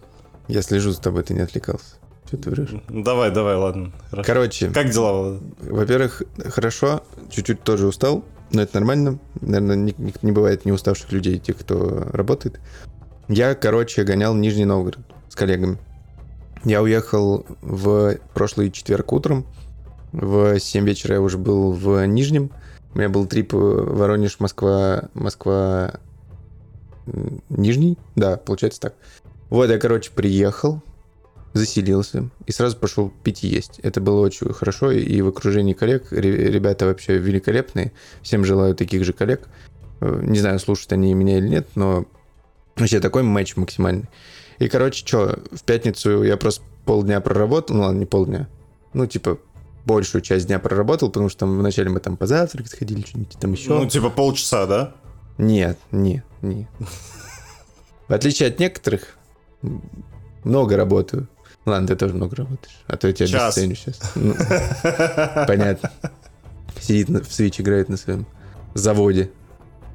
Я 0.47 0.61
слежу 0.61 0.91
за 0.91 1.01
тобой, 1.01 1.23
ты 1.23 1.33
не 1.33 1.41
отвлекался. 1.41 1.95
Что 2.25 2.37
ты 2.37 2.49
врешь? 2.49 2.73
Давай, 2.89 3.31
давай, 3.31 3.55
ладно. 3.55 3.91
Хорошо. 4.09 4.27
Короче, 4.27 4.69
Как 4.71 4.89
дела, 4.89 5.39
во-первых, 5.61 6.23
хорошо, 6.45 7.03
чуть-чуть 7.29 7.61
тоже 7.63 7.87
устал, 7.87 8.23
но 8.51 8.61
это 8.61 8.75
нормально. 8.79 9.19
Наверное, 9.41 9.75
не, 9.75 9.95
не- 10.21 10.31
бывает 10.31 10.65
не 10.65 10.71
уставших 10.71 11.11
людей, 11.11 11.37
тех, 11.39 11.57
кто 11.57 12.07
работает. 12.11 12.59
Я, 13.27 13.55
короче, 13.55 14.03
гонял 14.03 14.33
Нижний 14.35 14.65
Новгород 14.65 14.99
с 15.29 15.35
коллегами. 15.35 15.77
Я 16.63 16.81
уехал 16.81 17.45
в 17.61 18.17
прошлый 18.33 18.71
четверг 18.71 19.11
утром. 19.13 19.45
В 20.11 20.59
7 20.59 20.85
вечера 20.85 21.15
я 21.15 21.21
уже 21.21 21.37
был 21.37 21.73
в 21.73 22.05
Нижнем. 22.05 22.51
У 22.93 22.99
меня 22.99 23.09
был 23.09 23.25
трип 23.25 23.53
э, 23.53 23.57
Воронеж, 23.57 24.39
Москва, 24.39 25.09
Москва, 25.13 25.95
Нижний. 27.49 27.97
Да, 28.15 28.37
получается 28.37 28.79
так. 28.81 28.93
Вот 29.49 29.69
я, 29.69 29.77
короче, 29.77 30.11
приехал, 30.13 30.81
заселился 31.53 32.29
и 32.45 32.51
сразу 32.51 32.77
пошел 32.77 33.11
пить 33.23 33.43
и 33.43 33.47
есть. 33.47 33.79
Это 33.83 34.01
было 34.01 34.21
очень 34.21 34.51
хорошо, 34.53 34.91
и 34.91 35.21
в 35.21 35.27
окружении 35.27 35.73
коллег 35.73 36.11
ре- 36.11 36.51
ребята 36.51 36.85
вообще 36.85 37.17
великолепные. 37.17 37.91
Всем 38.21 38.43
желаю 38.43 38.75
таких 38.75 39.03
же 39.05 39.13
коллег. 39.13 39.47
Э, 40.01 40.19
Не 40.23 40.39
знаю, 40.39 40.59
слушают 40.59 40.93
они 40.93 41.13
меня 41.13 41.37
или 41.37 41.47
нет, 41.47 41.67
но 41.75 42.05
вообще 42.75 42.99
такой 42.99 43.23
матч 43.23 43.55
максимальный. 43.55 44.09
И, 44.59 44.67
короче, 44.67 45.05
что, 45.05 45.39
в 45.51 45.63
пятницу 45.63 46.23
я 46.23 46.37
просто 46.37 46.63
полдня 46.85 47.21
проработал, 47.21 47.75
ну 47.75 47.83
ладно, 47.83 47.99
не 47.99 48.05
полдня, 48.05 48.47
ну, 48.93 49.05
типа, 49.07 49.37
большую 49.85 50.21
часть 50.21 50.47
дня 50.47 50.59
проработал, 50.59 51.09
потому 51.09 51.29
что 51.29 51.39
там 51.41 51.59
вначале 51.59 51.89
мы 51.89 51.99
там 51.99 52.17
позавтракать 52.17 52.71
сходили, 52.71 53.05
что-нибудь 53.05 53.37
там 53.39 53.51
еще. 53.53 53.69
Ну, 53.69 53.85
типа 53.87 54.09
полчаса, 54.09 54.65
да? 54.65 54.95
Нет, 55.37 55.77
не, 55.91 56.23
не. 56.41 56.67
В 58.07 58.13
отличие 58.13 58.49
от 58.49 58.59
некоторых, 58.59 59.17
много 60.43 60.75
работаю. 60.77 61.27
Ладно, 61.65 61.87
ты 61.87 61.95
тоже 61.95 62.13
много 62.13 62.35
работаешь. 62.35 62.75
А 62.87 62.97
то 62.97 63.07
я 63.07 63.13
тебя 63.13 63.27
Час. 63.27 63.57
обесценю 63.57 63.75
сейчас. 63.75 63.99
Ну, 64.15 64.35
Понятно. 65.47 65.91
Сидит 66.81 67.09
на- 67.09 67.21
в 67.21 67.27
Switch, 67.27 67.61
играет 67.61 67.87
на 67.89 67.97
своем 67.97 68.25
заводе. 68.73 69.31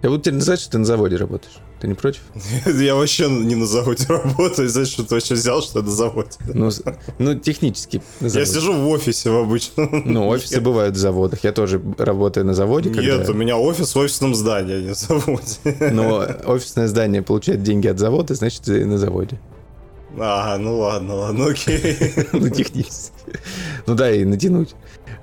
Я 0.03 0.09
буду 0.11 0.23
теперь 0.23 0.35
называть, 0.35 0.61
что 0.61 0.71
ты 0.73 0.79
на 0.79 0.85
заводе 0.85 1.17
работаешь. 1.17 1.57
Ты 1.81 1.87
не 1.87 1.95
против? 1.95 2.23
Я 2.67 2.95
вообще 2.97 3.29
не 3.29 3.55
на 3.55 3.67
заводе 3.67 4.05
работаю. 4.09 4.69
Знаешь, 4.69 4.89
что 4.89 5.05
ты 5.05 5.15
вообще 5.15 5.35
взял, 5.35 5.63
что 5.63 5.79
я 5.81 5.85
на 5.85 5.91
заводе? 5.93 6.31
Ну, 6.53 6.71
ну 7.19 7.35
технически. 7.39 8.03
Я 8.21 8.45
сижу 8.47 8.73
в 8.73 8.89
офисе 8.89 9.31
в 9.31 9.37
обычном. 9.37 10.03
Ну, 10.05 10.27
офисы 10.29 10.61
бывают 10.61 10.97
в 10.97 10.99
заводах. 10.99 11.45
Я 11.45 11.53
тоже 11.53 11.81
работаю 11.99 12.47
на 12.47 12.55
заводе. 12.55 12.91
когда- 12.91 13.19
Нет, 13.19 13.29
у 13.29 13.35
меня 13.35 13.57
офис 13.59 13.95
в 13.95 13.99
офисном 13.99 14.35
здании, 14.35 14.75
а 14.77 14.81
не 14.81 14.95
в 14.95 14.97
заводе. 14.97 15.91
Но 15.93 16.27
офисное 16.47 16.89
здание 16.89 17.23
получает 17.23 17.63
деньги 17.63 17.87
от 17.87 17.99
завода, 17.99 18.35
значит, 18.35 18.63
ты 18.63 18.85
на 18.87 18.99
заводе. 18.99 19.39
А, 20.19 20.57
ну 20.59 20.79
ладно, 20.79 21.15
ладно, 21.15 21.47
окей. 21.47 21.97
Ну, 22.33 22.49
технически. 22.49 23.13
Ну, 23.87 23.95
да, 23.95 24.11
и 24.11 24.25
натянуть. 24.25 24.75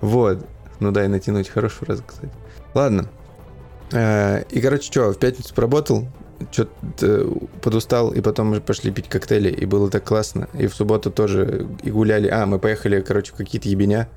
Вот. 0.01 0.45
Ну, 0.79 0.91
да, 0.91 1.05
и 1.05 1.07
натянуть. 1.07 1.49
Хорошая 1.49 1.85
фраза, 1.85 2.03
кстати. 2.05 2.31
Ладно. 2.73 3.09
Э, 3.91 4.43
И, 4.49 4.61
короче, 4.61 4.83
что, 4.83 5.11
в 5.11 5.17
пятницу 5.17 5.53
поработал, 5.55 6.07
что-то 6.51 7.31
подустал, 7.61 8.11
и 8.11 8.21
потом 8.21 8.47
мы 8.47 8.61
пошли 8.61 8.91
пить 8.91 9.07
коктейли, 9.07 9.49
и 9.49 9.65
было 9.65 9.89
так 9.89 10.03
классно. 10.03 10.49
И 10.53 10.67
в 10.67 10.75
субботу 10.75 11.09
тоже 11.09 11.67
и 11.83 11.89
гуляли. 11.91 12.27
А, 12.27 12.45
мы 12.45 12.59
поехали, 12.59 13.01
короче, 13.01 13.31
в 13.31 13.35
какие-то 13.35 13.69
ебеня. 13.69 14.09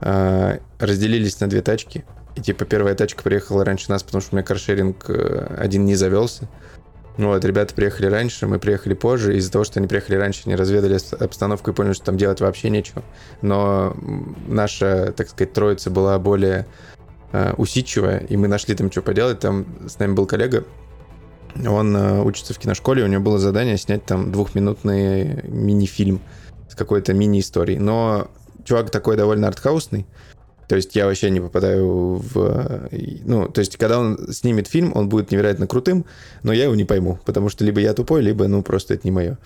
Э, 0.00 0.58
Разделились 0.78 1.40
на 1.40 1.48
две 1.48 1.60
тачки. 1.60 2.04
И, 2.36 2.40
типа, 2.40 2.64
первая 2.64 2.94
тачка 2.94 3.22
приехала 3.22 3.64
раньше 3.64 3.90
нас, 3.90 4.02
потому 4.02 4.22
что 4.22 4.34
у 4.34 4.36
меня 4.36 4.46
каршеринг 4.46 5.04
э, 5.08 5.56
один 5.58 5.84
не 5.84 5.96
завелся. 5.96 6.48
Вот, 7.26 7.44
ребята 7.44 7.74
приехали 7.74 8.06
раньше, 8.06 8.46
мы 8.46 8.58
приехали 8.58 8.94
позже. 8.94 9.36
Из-за 9.36 9.52
того, 9.52 9.64
что 9.64 9.78
они 9.78 9.86
приехали 9.86 10.16
раньше, 10.16 10.42
они 10.46 10.56
разведали 10.56 10.98
обстановку 11.22 11.70
и 11.70 11.74
поняли, 11.74 11.92
что 11.92 12.06
там 12.06 12.16
делать 12.16 12.40
вообще 12.40 12.70
нечего. 12.70 13.02
Но 13.42 13.94
наша, 14.48 15.12
так 15.12 15.28
сказать, 15.28 15.52
троица 15.52 15.90
была 15.90 16.18
более 16.18 16.66
э, 17.32 17.52
усидчивая, 17.58 18.20
и 18.20 18.36
мы 18.38 18.48
нашли 18.48 18.74
там, 18.74 18.90
что 18.90 19.02
поделать. 19.02 19.40
Там 19.40 19.66
с 19.86 19.98
нами 19.98 20.14
был 20.14 20.26
коллега, 20.26 20.64
он 21.54 21.94
э, 21.94 22.22
учится 22.22 22.54
в 22.54 22.58
киношколе, 22.58 23.04
у 23.04 23.06
него 23.06 23.22
было 23.22 23.38
задание 23.38 23.76
снять 23.76 24.06
там 24.06 24.32
двухминутный 24.32 25.42
мини-фильм 25.46 26.20
с 26.70 26.74
какой-то 26.74 27.12
мини-историей. 27.12 27.78
Но 27.78 28.28
чувак 28.64 28.90
такой 28.90 29.16
довольно 29.18 29.46
артхаусный, 29.48 30.06
то 30.70 30.76
есть 30.76 30.94
я 30.94 31.06
вообще 31.06 31.30
не 31.30 31.40
попадаю 31.40 32.14
в... 32.14 32.88
э, 32.92 33.18
Ну, 33.24 33.48
то 33.48 33.58
есть 33.58 33.76
когда 33.76 33.98
он 33.98 34.32
снимет 34.32 34.68
фильм, 34.68 34.92
он 34.94 35.08
будет 35.08 35.32
невероятно 35.32 35.66
крутым, 35.66 36.04
но 36.44 36.52
я 36.52 36.62
его 36.64 36.76
не 36.76 36.84
пойму, 36.84 37.18
потому 37.24 37.48
что 37.48 37.64
либо 37.64 37.80
я 37.80 37.92
тупой, 37.92 38.22
либо, 38.22 38.46
ну, 38.46 38.62
просто 38.62 38.94
это 38.94 39.04
не 39.04 39.10
мое. 39.10 39.36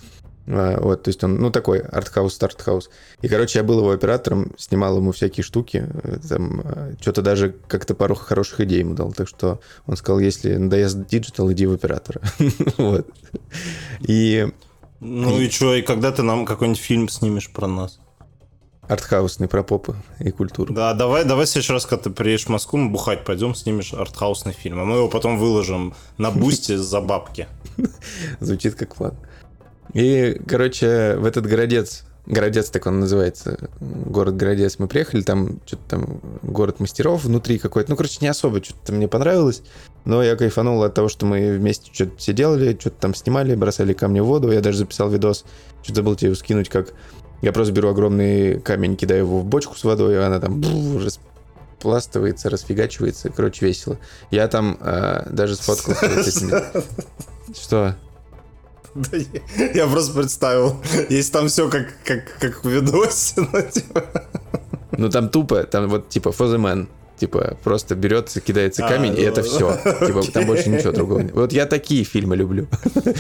А, 0.47 0.79
Вот, 0.83 1.05
то 1.05 1.09
есть 1.09 1.25
он, 1.25 1.37
ну, 1.37 1.51
такой 1.51 1.79
артхаус-стартхаус. 1.79 2.91
И, 3.23 3.29
короче, 3.29 3.61
я 3.61 3.65
был 3.65 3.79
его 3.79 3.93
оператором, 3.93 4.53
снимал 4.59 4.99
ему 4.99 5.13
всякие 5.13 5.45
штуки, 5.45 5.91
э, 6.03 6.19
там, 6.29 6.63
что-то 7.01 7.23
даже 7.23 7.55
как-то 7.69 7.95
пару 7.95 8.15
хороших 8.15 8.61
идей 8.61 8.81
ему 8.81 8.95
дал, 8.95 9.11
так 9.11 9.27
что 9.27 9.61
он 9.87 9.97
сказал, 9.97 10.19
если 10.19 10.57
надоест 10.57 11.07
digital, 11.07 11.51
иди 11.53 11.65
в 11.65 11.73
оператора. 11.73 12.21
Вот. 12.77 13.09
И 14.01 14.47
Ну 15.01 15.41
и 15.41 15.49
что, 15.49 15.75
и 15.75 15.81
когда 15.81 16.13
ты 16.13 16.23
нам 16.23 16.45
какой-нибудь 16.45 16.83
фильм 16.83 17.09
снимешь 17.09 17.51
про 17.51 17.67
нас? 17.67 17.99
Артхаусный 18.89 19.49
про 19.49 19.63
попы 19.63 19.95
и 20.21 20.31
культуру. 20.31 20.75
Да, 20.75 20.95
давай, 20.95 21.25
давай 21.25 21.47
в 21.47 21.49
следующий 21.49 21.73
раз, 21.73 21.87
когда 21.87 22.05
ты 22.05 22.11
приедешь 22.11 22.47
в 22.47 22.49
Москву, 22.51 22.79
мы 22.79 22.91
бухать 22.91 23.25
пойдем, 23.25 23.55
снимешь 23.55 23.93
артхаусный 23.93 24.53
фильм, 24.53 24.81
а 24.81 24.85
мы 24.85 24.97
его 24.97 25.09
потом 25.09 25.39
выложим 25.39 25.95
на 26.19 26.31
Boosty 26.31 26.79
за 26.79 27.01
бабки. 27.01 27.49
Звучит 28.41 28.75
как 28.75 28.95
план. 28.95 29.15
И, 29.93 30.41
короче, 30.47 31.17
в 31.17 31.25
этот 31.25 31.47
городец, 31.47 32.05
городец 32.27 32.71
так 32.71 32.87
он 32.87 33.01
называется, 33.01 33.69
город 33.81 34.37
Городец, 34.37 34.79
мы 34.79 34.89
приехали, 34.89 35.23
там 35.23 35.61
что-то 35.67 35.83
там 35.89 36.21
город 36.43 36.81
мастеров 36.81 37.25
внутри 37.25 37.59
какой-то, 37.59 37.91
ну, 37.91 37.97
короче, 37.97 38.19
не 38.21 38.29
особо 38.29 38.63
что-то 38.63 38.93
мне 38.93 39.09
понравилось, 39.09 39.63
но 40.05 40.23
я 40.23 40.37
кайфанул 40.37 40.83
от 40.83 40.95
того, 40.95 41.09
что 41.09 41.27
мы 41.27 41.57
вместе 41.57 41.91
что-то 41.93 42.17
все 42.17 42.33
делали, 42.33 42.77
что-то 42.79 42.97
там 43.01 43.15
снимали, 43.15 43.55
бросали 43.55 43.93
камни 43.93 44.21
в 44.21 44.27
воду, 44.27 44.51
я 44.51 44.61
даже 44.61 44.79
записал 44.79 45.11
видос, 45.11 45.45
что-то 45.83 45.97
забыл 45.97 46.17
тебе 46.17 46.35
скинуть, 46.35 46.69
как 46.69 46.95
я 47.43 47.53
просто 47.53 47.73
беру 47.73 47.89
огромный 47.89 48.61
камень, 48.61 48.97
кидаю 48.97 49.25
его 49.25 49.41
в 49.41 49.45
бочку 49.45 49.77
с 49.77 49.85
водой, 49.85 50.15
и 50.15 50.19
она 50.19 50.41
там 50.41 50.61
бу, 50.61 50.99
распластывается, 50.99 52.51
расфигачивается, 52.51 53.31
короче, 53.31 53.67
весело. 53.67 53.99
Я 54.31 54.49
там 54.49 54.79
э, 54.81 55.27
даже 55.31 55.57
сфоткался 55.57 56.23
с 56.23 56.29
этими... 56.29 56.53
Что? 57.55 57.95
Да 58.95 59.17
я- 59.17 59.73
Я 59.75 59.87
просто 59.87 60.15
представил, 60.15 60.81
если 61.09 61.33
там 61.33 61.49
все 61.49 61.69
как, 61.69 61.89
как, 62.05 62.39
как 62.39 62.65
в 62.65 62.69
видосе, 62.69 63.35
ну, 63.53 63.63
типа. 63.71 64.05
Ну 64.97 65.11
там 65.11 65.29
тупо, 65.29 65.65
там 65.65 65.89
вот 65.89 66.09
типа 66.09 66.29
for 66.29 66.47
the 66.55 66.59
man. 66.59 66.87
Типа, 67.19 67.57
просто 67.63 67.95
берется, 67.95 68.41
кидается 68.41 68.85
А, 68.85 68.89
камень, 68.89 69.17
и 69.17 69.23
ну, 69.23 69.29
это 69.29 69.43
все. 69.43 69.77
Типа, 70.05 70.23
там 70.33 70.47
больше 70.47 70.69
ничего 70.69 70.93
другого 70.93 71.21
нет. 71.21 71.33
Вот 71.33 71.53
я 71.53 71.67
такие 71.67 72.03
фильмы 72.03 72.35
люблю. 72.35 72.67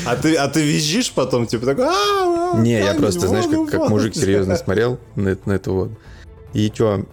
А 0.04 0.16
ты, 0.16 0.34
а 0.34 0.48
ты 0.48 0.62
визжишь 0.62 1.12
потом, 1.12 1.46
типа 1.46 1.64
такой, 1.64 1.84
«А, 1.86 2.54
а, 2.54 2.60
Не, 2.60 2.80
я 2.80 2.94
просто, 2.94 3.28
знаешь, 3.28 3.46
как, 3.46 3.70
как 3.70 3.80
воду». 3.80 3.90
мужик 3.90 4.16
серьезно 4.16 4.56
смотрел 4.56 4.98
на, 5.14 5.38
на 5.44 5.52
эту 5.52 5.74
вот. 5.74 5.90
И 6.54 6.72
что, 6.74 7.04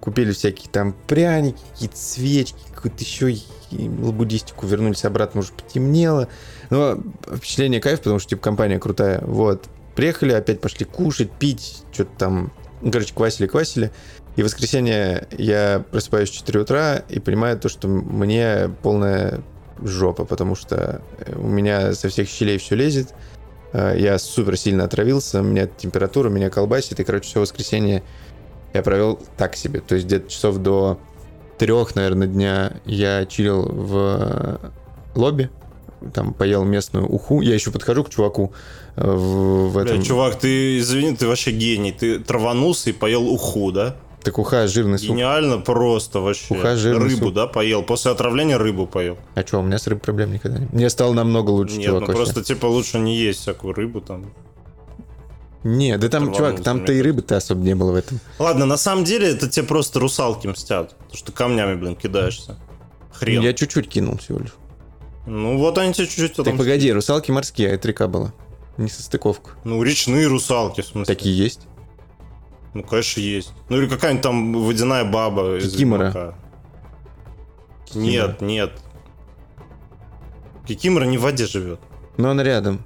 купили 0.00 0.32
всякие 0.32 0.70
там 0.70 0.94
пряники, 1.06 1.58
какие-то 1.72 1.96
свечки, 1.96 2.58
какую-то 2.74 3.02
еще 3.02 3.36
лабудистику, 3.72 4.66
вернулись 4.66 5.04
обратно, 5.04 5.40
уже 5.40 5.52
потемнело. 5.52 6.28
Но 6.70 6.98
впечатление 7.34 7.80
кайф, 7.80 7.98
потому 7.98 8.18
что, 8.18 8.30
типа, 8.30 8.42
компания 8.42 8.78
крутая. 8.78 9.20
Вот. 9.22 9.64
Приехали, 9.94 10.32
опять 10.32 10.60
пошли 10.60 10.84
кушать, 10.84 11.30
пить, 11.32 11.82
что-то 11.92 12.10
там, 12.18 12.52
короче, 12.80 13.14
квасили-квасили. 13.14 13.90
И 14.36 14.42
в 14.42 14.44
воскресенье 14.44 15.26
я 15.32 15.84
просыпаюсь 15.90 16.30
в 16.30 16.34
4 16.34 16.60
утра 16.60 17.02
и 17.08 17.20
понимаю 17.20 17.58
то, 17.58 17.68
что 17.68 17.88
мне 17.88 18.70
полная 18.82 19.40
жопа, 19.82 20.24
потому 20.24 20.54
что 20.54 21.02
э, 21.18 21.36
у 21.36 21.46
меня 21.46 21.92
со 21.92 22.08
всех 22.08 22.28
щелей 22.28 22.58
все 22.58 22.74
лезет. 22.74 23.14
Э, 23.72 23.94
Я 23.96 24.18
супер 24.18 24.56
сильно 24.56 24.84
отравился, 24.84 25.40
у 25.40 25.44
меня 25.44 25.66
температура, 25.66 26.28
меня 26.28 26.50
колбасит, 26.50 27.00
и, 27.00 27.04
короче, 27.04 27.26
все 27.26 27.40
воскресенье 27.40 28.02
я 28.74 28.82
провел 28.82 29.18
так 29.36 29.56
себе. 29.56 29.80
То 29.80 29.94
есть 29.94 30.06
где-то 30.06 30.30
часов 30.30 30.58
до 30.58 31.00
трех, 31.58 31.94
наверное, 31.94 32.26
дня 32.26 32.72
я 32.84 33.24
чилил 33.26 33.62
в 33.62 33.96
э, 34.20 34.70
лобби, 35.14 35.50
там 36.12 36.34
поел 36.34 36.64
местную 36.64 37.06
уху. 37.06 37.40
Я 37.40 37.54
еще 37.54 37.70
подхожу 37.70 38.04
к 38.04 38.10
чуваку 38.10 38.52
э, 38.96 39.10
в, 39.10 39.68
в 39.70 39.74
Бля, 39.74 39.84
этом... 39.84 40.02
чувак, 40.02 40.38
ты, 40.38 40.78
извини, 40.78 41.16
ты 41.16 41.26
вообще 41.26 41.50
гений. 41.52 41.92
Ты 41.92 42.18
траванулся 42.18 42.90
и 42.90 42.92
поел 42.92 43.26
уху, 43.28 43.72
да? 43.72 43.96
Так 44.22 44.38
уха 44.38 44.66
жирный 44.66 44.98
суп. 44.98 45.10
Гениально 45.10 45.58
просто 45.58 46.20
вообще. 46.20 46.54
Уха, 46.54 46.76
жирный 46.76 47.08
Рыбу, 47.08 47.26
суп. 47.26 47.34
да, 47.34 47.46
поел? 47.46 47.82
После 47.84 48.10
отравления 48.10 48.58
рыбу 48.58 48.86
поел. 48.86 49.18
А 49.36 49.42
что, 49.42 49.60
у 49.60 49.62
меня 49.62 49.78
с 49.78 49.86
рыбой 49.86 50.00
проблем 50.00 50.32
никогда 50.32 50.58
не 50.58 50.66
Мне 50.72 50.90
стало 50.90 51.12
намного 51.12 51.50
лучше, 51.50 51.76
Нет, 51.76 51.86
чувак, 51.86 52.00
ну 52.00 52.06
вообще. 52.08 52.22
просто 52.24 52.42
типа 52.42 52.66
лучше 52.66 52.98
не 52.98 53.16
есть 53.16 53.40
всякую 53.40 53.74
рыбу 53.74 54.00
там. 54.00 54.32
Не, 55.62 55.96
да 55.98 56.08
там, 56.08 56.32
чувак, 56.34 56.62
там-то 56.62 56.92
и 56.92 57.00
рыбы-то 57.02 57.36
особо 57.36 57.60
не 57.60 57.74
было 57.74 57.92
в 57.92 57.94
этом. 57.96 58.20
Ладно, 58.38 58.66
на 58.66 58.76
самом 58.76 59.04
деле 59.04 59.28
это 59.28 59.48
тебе 59.48 59.64
просто 59.66 59.98
русалки 60.00 60.46
мстят. 60.46 60.96
Потому 60.96 61.16
что 61.16 61.32
камнями, 61.32 61.74
блин, 61.74 61.96
кидаешься. 61.96 62.56
Хрен. 63.12 63.42
Я 63.42 63.52
чуть-чуть 63.52 63.88
кинул 63.88 64.18
всего 64.18 64.40
лишь. 64.40 64.52
Ну 65.26 65.58
вот 65.58 65.76
они 65.78 65.92
тебе 65.92 66.06
чуть-чуть 66.06 66.34
Так 66.36 66.56
погоди, 66.56 66.92
русалки 66.92 67.30
морские, 67.30 67.70
а 67.70 67.72
это 67.72 67.88
река 67.88 68.06
была. 68.06 68.32
Не 68.76 68.88
состыковка. 68.88 69.52
Ну, 69.64 69.82
речные 69.82 70.26
русалки, 70.26 70.82
в 70.82 70.86
смысле. 70.86 71.14
Такие 71.14 71.36
есть. 71.36 71.66
Ну, 72.74 72.82
конечно, 72.82 73.20
есть. 73.20 73.52
Ну, 73.68 73.78
или 73.78 73.88
какая-нибудь 73.88 74.22
там 74.22 74.52
водяная 74.64 75.04
баба 75.04 75.56
из 75.56 75.72
Кикимора. 75.72 76.36
Нет, 77.94 78.40
нет. 78.40 78.72
Кикимора 80.66 81.04
не 81.04 81.16
в 81.16 81.22
воде 81.22 81.46
живет. 81.46 81.80
Но 82.16 82.30
она 82.30 82.42
рядом. 82.42 82.84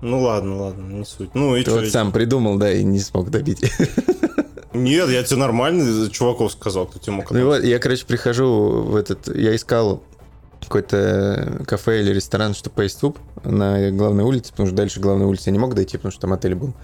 Ну 0.00 0.22
ладно, 0.22 0.56
ладно, 0.56 0.86
не 0.86 1.04
суть. 1.04 1.34
Ну 1.34 1.56
и 1.56 1.62
Ты 1.62 1.72
вот 1.72 1.88
сам 1.88 2.10
придумал, 2.10 2.56
да, 2.56 2.72
и 2.72 2.82
не 2.82 3.00
смог 3.00 3.30
добить. 3.30 3.60
Нет, 4.72 5.10
я 5.10 5.22
тебе 5.24 5.40
нормально 5.40 6.08
чуваков 6.10 6.52
сказал, 6.52 6.86
кто 6.86 6.98
тебе 6.98 7.12
мог 7.12 7.30
Ну 7.30 7.44
вот, 7.44 7.64
я, 7.64 7.78
короче, 7.80 8.06
прихожу 8.06 8.82
в 8.82 8.96
этот... 8.96 9.28
Я 9.36 9.54
искал 9.54 10.02
какое-то 10.60 11.62
кафе 11.66 12.00
или 12.00 12.12
ресторан, 12.12 12.54
чтобы 12.54 12.76
поесть 12.76 12.98
суп 12.98 13.18
на 13.44 13.90
главной 13.90 14.24
улице, 14.24 14.50
потому 14.50 14.66
что 14.66 14.76
дальше 14.76 15.00
главной 15.00 15.26
улицы 15.26 15.44
я 15.46 15.52
не 15.52 15.58
мог 15.58 15.74
дойти, 15.74 15.96
потому 15.96 16.12
что 16.12 16.22
там 16.22 16.32
отель 16.32 16.54
был. 16.54 16.74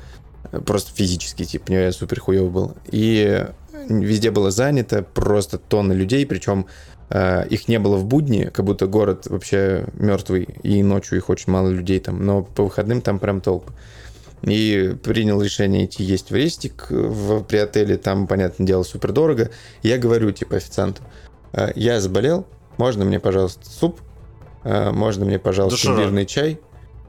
Просто 0.64 0.95
физически, 0.95 1.45
типа, 1.45 1.73
я 1.73 1.92
супер 1.92 2.21
хуёвый 2.21 2.50
был. 2.50 2.75
И 2.90 3.47
везде 3.88 4.30
было 4.30 4.50
занято, 4.50 5.02
просто 5.02 5.59
тонны 5.59 5.92
людей, 5.92 6.26
причем 6.26 6.66
э, 7.11 7.47
их 7.49 7.68
не 7.68 7.78
было 7.78 7.97
в 7.97 8.04
будни, 8.04 8.45
как 8.45 8.64
будто 8.64 8.87
город 8.87 9.26
вообще 9.26 9.87
мертвый, 9.95 10.49
и 10.62 10.83
ночью 10.83 11.18
их 11.18 11.28
очень 11.28 11.52
мало 11.52 11.68
людей 11.68 12.00
там, 12.00 12.25
но 12.25 12.42
по 12.42 12.64
выходным 12.64 13.00
там 13.00 13.18
прям 13.18 13.40
толпы. 13.40 13.73
И 14.42 14.95
принял 15.02 15.40
решение 15.42 15.87
идти 15.87 16.04
есть 16.04 16.30
в 16.30 16.35
рестик 16.35 16.87
в, 16.90 17.42
при 17.42 17.56
отеле, 17.56 17.97
там, 17.97 18.26
понятное 18.26 18.66
дело, 18.66 18.83
супер 18.83 19.12
дорого. 19.12 19.50
Я 19.83 19.99
говорю, 19.99 20.30
типа, 20.30 20.56
официанту, 20.56 21.02
«Э, 21.52 21.73
я 21.75 22.00
заболел, 22.00 22.47
можно 22.78 23.04
мне, 23.04 23.21
пожалуйста, 23.21 23.68
суп, 23.68 24.00
Э, 24.66 24.90
можно 24.90 25.25
мне, 25.25 25.38
пожалуйста, 25.38 25.76
Доширак. 25.78 25.99
имбирный 25.99 26.26
чай, 26.26 26.59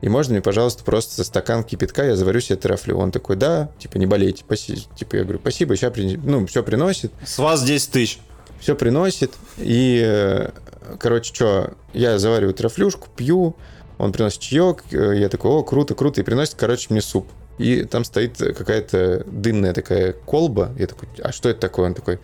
и 0.01 0.09
можно 0.09 0.33
мне, 0.33 0.43
пожалуйста, 0.43 0.83
просто 0.83 1.24
стакан 1.24 1.63
кипятка, 1.63 2.05
я 2.05 2.15
заварю 2.15 2.39
себе 2.39 2.55
трафлю. 2.55 2.97
Он 2.97 3.12
такой, 3.12 3.36
да, 3.36 3.71
типа, 3.79 3.97
не 3.97 4.05
болейте, 4.05 4.43
спасибо. 4.45 4.79
Типа, 4.95 5.15
я 5.15 5.24
говорю, 5.24 5.39
спасибо, 5.39 5.75
сейчас, 5.75 5.91
ну, 6.24 6.45
все 6.45 6.62
приносит. 6.62 7.12
С 7.25 7.39
вас 7.39 7.63
10 7.63 7.91
тысяч. 7.91 8.19
Все 8.59 8.75
приносит. 8.75 9.33
И, 9.57 10.00
э, 10.05 10.51
короче, 11.00 11.33
что, 11.33 11.74
я 11.93 12.19
завариваю 12.19 12.53
трафлюшку, 12.53 13.07
пью, 13.15 13.55
он 13.97 14.12
приносит 14.12 14.39
чаек, 14.41 14.83
э, 14.91 15.17
я 15.17 15.27
такой, 15.27 15.50
о, 15.50 15.63
круто, 15.63 15.95
круто, 15.95 16.21
и 16.21 16.24
приносит, 16.24 16.53
короче, 16.53 16.88
мне 16.91 17.01
суп. 17.01 17.27
И 17.57 17.86
там 17.86 18.03
стоит 18.03 18.38
какая-то 18.38 19.24
дымная 19.25 19.74
такая 19.74 20.13
колба. 20.13 20.74
Я 20.77 20.86
такой, 20.86 21.09
а 21.24 21.31
что 21.31 21.50
это 21.50 21.59
такое? 21.59 21.88
Он 21.88 21.95
такой, 21.95 22.19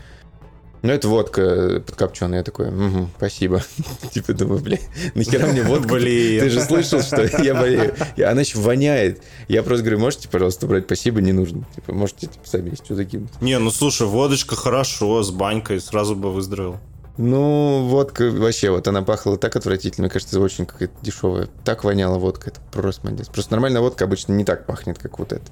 ну, 0.83 0.91
это 0.91 1.07
водка 1.07 1.81
подкопченая. 1.85 2.39
Я 2.39 2.43
такой, 2.43 2.67
угу, 2.67 3.09
спасибо. 3.17 3.63
Типа 4.11 4.33
думаю, 4.33 4.61
бля, 4.61 4.77
нахера 5.15 5.47
мне 5.47 5.63
водка? 5.63 5.93
Блин. 5.93 6.41
Ты 6.41 6.49
же 6.49 6.61
слышал, 6.61 7.01
что 7.01 7.23
я 7.41 7.55
болею. 7.55 7.95
Она 8.17 8.41
еще 8.41 8.59
воняет. 8.59 9.23
Я 9.47 9.63
просто 9.63 9.83
говорю, 9.83 9.99
можете, 9.99 10.27
пожалуйста, 10.27 10.67
брать? 10.67 10.83
Спасибо, 10.83 11.21
не 11.21 11.31
нужно. 11.31 11.65
Типа, 11.73 11.93
можете 11.93 12.27
типа, 12.27 12.45
сами 12.45 12.75
что 12.75 12.95
закинуть. 12.95 13.31
Не, 13.41 13.59
ну 13.59 13.71
слушай, 13.71 14.05
водочка 14.05 14.57
хорошо, 14.57 15.23
с 15.23 15.31
банькой 15.31 15.79
сразу 15.79 16.17
бы 16.17 16.33
выздоровел. 16.33 16.79
Ну, 17.17 17.85
водка 17.87 18.29
вообще, 18.29 18.71
вот 18.71 18.87
она 18.87 19.03
пахла 19.03 19.37
так 19.37 19.55
отвратительно, 19.55 20.05
мне 20.05 20.11
кажется, 20.11 20.39
очень 20.39 20.65
какая-то 20.65 20.93
дешевая. 21.01 21.47
Так 21.63 21.83
воняла 21.83 22.17
водка, 22.17 22.49
это 22.49 22.59
просто 22.71 23.05
молодец. 23.05 23.29
Просто 23.29 23.51
нормальная 23.51 23.81
водка 23.81 24.03
обычно 24.03 24.33
не 24.33 24.43
так 24.43 24.65
пахнет, 24.65 24.97
как 24.97 25.19
вот 25.19 25.31
это. 25.31 25.45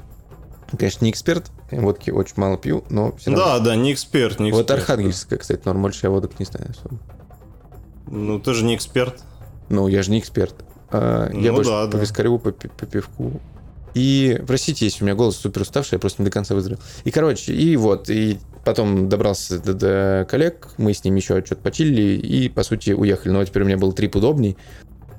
Конечно, 0.77 1.05
не 1.05 1.11
эксперт, 1.11 1.51
водки 1.71 2.11
очень 2.11 2.33
мало 2.37 2.57
пью, 2.57 2.83
но 2.89 3.13
все 3.17 3.31
равно. 3.31 3.45
Да, 3.45 3.59
да, 3.59 3.75
не 3.75 3.91
эксперт, 3.93 4.39
не 4.39 4.51
Вот 4.51 4.61
эксперт. 4.61 4.79
архангельская, 4.79 5.37
кстати, 5.39 5.61
норм, 5.65 5.81
больше 5.81 5.99
я 6.03 6.09
водок 6.09 6.39
не 6.39 6.45
знаю 6.45 6.67
особо. 6.69 6.99
Ну, 8.07 8.39
ты 8.39 8.53
же 8.53 8.63
не 8.63 8.75
эксперт. 8.75 9.21
Ну, 9.69 9.87
я 9.87 10.03
же 10.03 10.11
не 10.11 10.19
эксперт. 10.19 10.55
А, 10.89 11.29
я 11.31 11.51
Ну 11.51 11.55
больше 11.57 11.71
да, 11.71 11.85
по 11.85 11.91
да. 11.93 11.97
вискарю, 11.99 12.39
по, 12.39 12.51
по 12.51 12.85
пивку. 12.85 13.39
И, 13.93 14.41
простите, 14.47 14.85
если 14.85 15.03
у 15.03 15.05
меня 15.07 15.15
голос 15.15 15.35
супер 15.37 15.61
уставший, 15.63 15.95
я 15.95 15.99
просто 15.99 16.21
не 16.21 16.25
до 16.25 16.31
конца 16.31 16.55
выздоровел. 16.55 16.81
И, 17.03 17.11
короче, 17.11 17.53
и 17.53 17.75
вот, 17.75 18.09
и 18.09 18.39
потом 18.63 19.09
добрался 19.09 19.59
до, 19.59 19.73
до 19.73 20.27
коллег, 20.29 20.69
мы 20.77 20.93
с 20.93 21.03
ними 21.03 21.19
еще 21.19 21.43
что-то 21.45 21.61
почилили, 21.61 22.17
и, 22.17 22.47
по 22.49 22.63
сути, 22.63 22.91
уехали. 22.91 23.31
Но 23.33 23.43
теперь 23.43 23.63
у 23.63 23.65
меня 23.65 23.77
был 23.77 23.91
трип 23.91 24.15
удобней. 24.15 24.57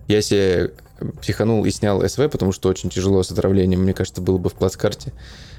Я 0.09 0.23
себе 0.23 0.73
психанул 1.21 1.65
и 1.65 1.71
снял 1.71 2.07
СВ, 2.09 2.29
потому 2.29 2.53
что 2.53 2.69
очень 2.69 2.91
тяжело 2.91 3.23
с 3.23 3.31
отравлением, 3.31 3.81
мне 3.83 3.95
кажется, 3.95 4.21
было 4.21 4.39
бы 4.39 4.49
в 4.51 4.55
плацкарте. 4.55 5.13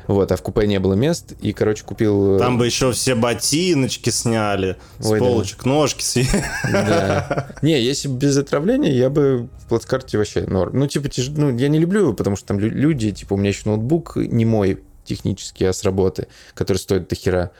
Вот, 0.06 0.30
а 0.34 0.36
в 0.36 0.42
купе 0.42 0.68
не 0.68 0.80
было 0.82 0.96
мест, 0.96 1.32
и, 1.40 1.54
короче, 1.54 1.86
купил... 1.86 2.36
э, 2.36 2.40
Там 2.40 2.58
бы 2.58 2.66
еще 2.66 2.92
все 2.92 3.16
ботиночки 3.16 4.10
сняли, 4.10 4.76
с 5.00 5.10
Ой, 5.10 5.18
да. 5.20 5.26
полочек 5.26 5.64
ножки 5.64 6.04
съели. 6.04 6.44
Да. 6.70 7.48
Не, 7.62 7.82
если 7.82 8.10
бы 8.10 8.18
без 8.18 8.38
отравления, 8.38 8.92
я 8.92 9.10
бы 9.10 9.48
в 9.64 9.68
плацкарте 9.70 10.18
вообще 10.18 10.42
норм. 10.42 10.78
Ну, 10.78 10.88
типа, 10.88 11.08
тяж- 11.08 11.32
ну, 11.34 11.56
я 11.58 11.70
не 11.70 11.80
люблю 11.80 12.02
его, 12.02 12.14
потому 12.14 12.36
что 12.36 12.48
там 12.48 12.60
лю- 12.60 12.70
люди, 12.70 13.12
типа, 13.12 13.36
у 13.36 13.38
меня 13.38 13.50
еще 13.50 13.62
ноутбук 13.66 14.18
не 14.18 14.44
мой 14.46 14.80
технический, 15.06 15.64
а 15.66 15.72
с 15.74 15.84
работы, 15.86 16.28
который 16.54 16.78
стоит 16.80 17.08
до 17.08 17.16
хера. 17.16 17.52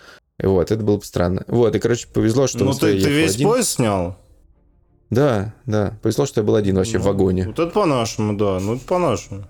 Вот, 0.42 0.70
это 0.72 0.84
было 0.84 0.98
бы 0.98 1.06
странно. 1.06 1.44
Вот, 1.48 1.74
и, 1.76 1.80
короче, 1.80 2.08
повезло, 2.12 2.48
что 2.48 2.66
Ну, 2.66 2.74
ты, 2.74 3.00
ты 3.02 3.10
весь 3.10 3.36
один. 3.36 3.48
поезд 3.48 3.70
снял? 3.70 4.18
Да, 5.14 5.54
да. 5.66 5.98
Повезло, 6.02 6.26
что 6.26 6.42
я 6.42 6.46
был 6.48 6.56
один 6.56 6.76
вообще 6.76 6.98
в 6.98 7.02
Ну, 7.04 7.08
вагоне. 7.08 7.46
Вот 7.48 7.60
это 7.60 7.72
по-нашему, 7.72 8.38
да, 8.38 8.60
ну 8.60 8.76
это 8.76 8.86
по-нашему. 8.86 9.46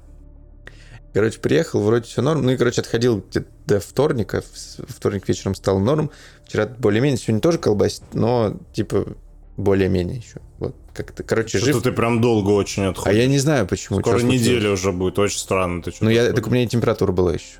Короче, 1.13 1.39
приехал, 1.39 1.79
вроде 1.81 2.05
все 2.05 2.21
норм. 2.23 2.41
Ну 2.43 2.51
и, 2.51 2.57
короче, 2.57 2.81
отходил 2.81 3.23
до 3.67 3.79
вторника. 3.79 4.41
В 4.41 4.91
вторник 4.93 5.27
вечером 5.27 5.53
стал 5.53 5.79
норм. 5.79 6.09
Вчера 6.45 6.65
более-менее, 6.65 7.17
сегодня 7.19 7.39
тоже 7.39 7.59
колбасит, 7.59 8.01
но, 8.13 8.57
типа, 8.73 9.05
более-менее 9.55 10.17
еще. 10.17 10.41
Вот, 10.57 10.75
как-то, 10.93 11.21
короче, 11.23 11.59
Что-то 11.59 11.73
жив. 11.73 11.83
ты 11.83 11.91
прям 11.91 12.19
долго 12.19 12.49
очень 12.49 12.83
А 12.85 12.89
отходишь. 12.89 13.19
я 13.19 13.27
не 13.27 13.37
знаю, 13.37 13.67
почему. 13.67 13.99
Скоро 13.99 14.21
неделя 14.23 14.71
уже 14.71 14.91
будет, 14.91 15.19
очень 15.19 15.37
странно. 15.37 15.83
Ты 15.83 15.91
что 15.91 16.03
Ну, 16.05 16.09
я, 16.09 16.33
так 16.33 16.47
у 16.47 16.49
меня 16.49 16.63
и 16.63 16.67
температура 16.67 17.11
была 17.11 17.33
еще. 17.33 17.59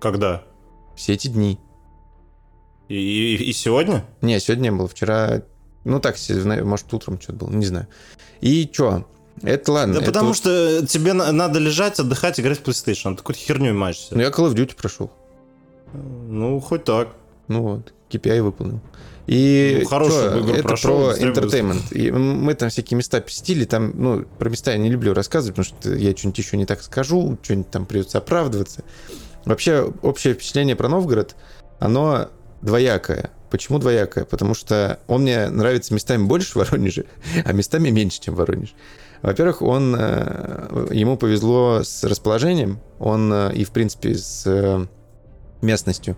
Когда? 0.00 0.42
Все 0.96 1.14
эти 1.14 1.28
дни. 1.28 1.58
И, 2.88 2.94
и- 2.94 3.42
и 3.50 3.52
сегодня? 3.52 4.04
Не, 4.20 4.38
сегодня 4.38 4.64
не 4.64 4.70
было. 4.72 4.86
Вчера, 4.86 5.42
ну 5.86 6.00
так, 6.00 6.16
может, 6.64 6.92
утром 6.92 7.20
что-то 7.20 7.46
было, 7.46 7.50
не 7.50 7.64
знаю. 7.66 7.86
И 8.40 8.68
что? 8.72 9.06
Это 9.42 9.72
ладно. 9.72 9.94
Да 9.94 10.00
это 10.00 10.06
потому 10.12 10.28
вот- 10.28 10.36
что 10.36 10.86
тебе 10.86 11.12
на- 11.12 11.30
надо 11.30 11.58
лежать, 11.58 12.00
отдыхать, 12.00 12.40
играть 12.40 12.58
в 12.58 12.62
PlayStation. 12.62 13.12
Ты 13.12 13.18
какой-то 13.18 13.40
херней 13.40 13.72
мачешься. 13.72 14.14
Ну, 14.14 14.22
я 14.22 14.28
Call 14.28 14.50
of 14.50 14.54
Duty 14.54 14.74
прошел. 14.74 15.10
Ну, 15.92 16.58
хоть 16.60 16.84
так. 16.84 17.08
Ну 17.48 17.62
вот, 17.62 17.92
KPI 18.10 18.42
выполнил. 18.42 18.80
И 19.26 19.78
Ну, 19.82 19.88
хорошую 19.88 20.40
игру 20.40 20.54
это 20.54 20.62
прошел, 20.62 21.10
про 21.10 21.16
entertainment. 21.18 21.92
И 21.92 22.10
мы 22.10 22.54
там 22.54 22.68
всякие 22.70 22.96
места 22.96 23.20
посетили, 23.20 23.64
там, 23.64 23.92
ну, 23.94 24.24
про 24.38 24.48
места 24.48 24.72
я 24.72 24.78
не 24.78 24.88
люблю 24.88 25.14
рассказывать, 25.14 25.56
потому 25.56 25.80
что 25.80 25.94
я 25.94 26.16
что-нибудь 26.16 26.38
еще 26.38 26.56
не 26.56 26.64
так 26.66 26.82
скажу, 26.82 27.36
что-нибудь 27.42 27.70
там 27.70 27.86
придется 27.86 28.18
оправдываться. 28.18 28.84
Вообще, 29.44 29.92
общее 30.02 30.34
впечатление 30.34 30.76
про 30.76 30.88
Новгород, 30.88 31.36
оно 31.78 32.28
двоякое. 32.62 33.30
Почему 33.50 33.78
двоякое? 33.78 34.24
Потому 34.24 34.54
что 34.54 34.98
он 35.06 35.22
мне 35.22 35.48
нравится 35.48 35.94
местами 35.94 36.24
больше 36.24 36.58
Воронеже, 36.58 37.06
а 37.44 37.52
местами 37.52 37.90
меньше, 37.90 38.20
чем 38.20 38.34
в 38.34 38.38
Воронеже. 38.38 38.72
Во-первых, 39.22 39.62
он, 39.62 39.94
э, 39.98 40.88
ему 40.92 41.16
повезло 41.16 41.82
с 41.82 42.04
расположением, 42.04 42.80
он 42.98 43.32
э, 43.32 43.54
и, 43.54 43.64
в 43.64 43.70
принципе, 43.70 44.14
с 44.14 44.42
э, 44.46 44.86
местностью. 45.62 46.16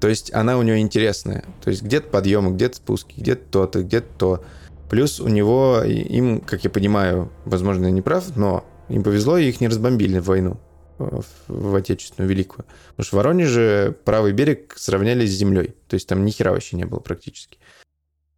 То 0.00 0.08
есть 0.08 0.32
она 0.34 0.58
у 0.58 0.62
него 0.62 0.78
интересная. 0.78 1.44
То 1.62 1.70
есть 1.70 1.82
где-то 1.82 2.08
подъемы, 2.08 2.52
где-то 2.52 2.76
спуски, 2.76 3.14
где-то 3.18 3.44
то-то, 3.50 3.82
где-то 3.82 4.08
то. 4.18 4.44
Плюс 4.90 5.20
у 5.20 5.28
него, 5.28 5.82
им, 5.82 6.40
как 6.40 6.64
я 6.64 6.70
понимаю, 6.70 7.30
возможно, 7.44 7.86
я 7.86 7.90
не 7.90 8.02
прав, 8.02 8.36
но 8.36 8.64
им 8.88 9.02
повезло, 9.02 9.38
и 9.38 9.48
их 9.48 9.60
не 9.60 9.68
разбомбили 9.68 10.18
в 10.18 10.26
войну, 10.26 10.58
в, 10.98 11.74
Отечественную 11.74 12.28
Великую. 12.28 12.64
Потому 12.90 13.04
что 13.04 13.16
в 13.16 13.18
Воронеже 13.18 13.96
правый 14.04 14.32
берег 14.32 14.74
сравняли 14.76 15.26
с 15.26 15.30
землей. 15.30 15.74
То 15.88 15.94
есть 15.94 16.08
там 16.08 16.24
ни 16.24 16.30
хера 16.30 16.52
вообще 16.52 16.76
не 16.76 16.84
было 16.84 17.00
практически. 17.00 17.58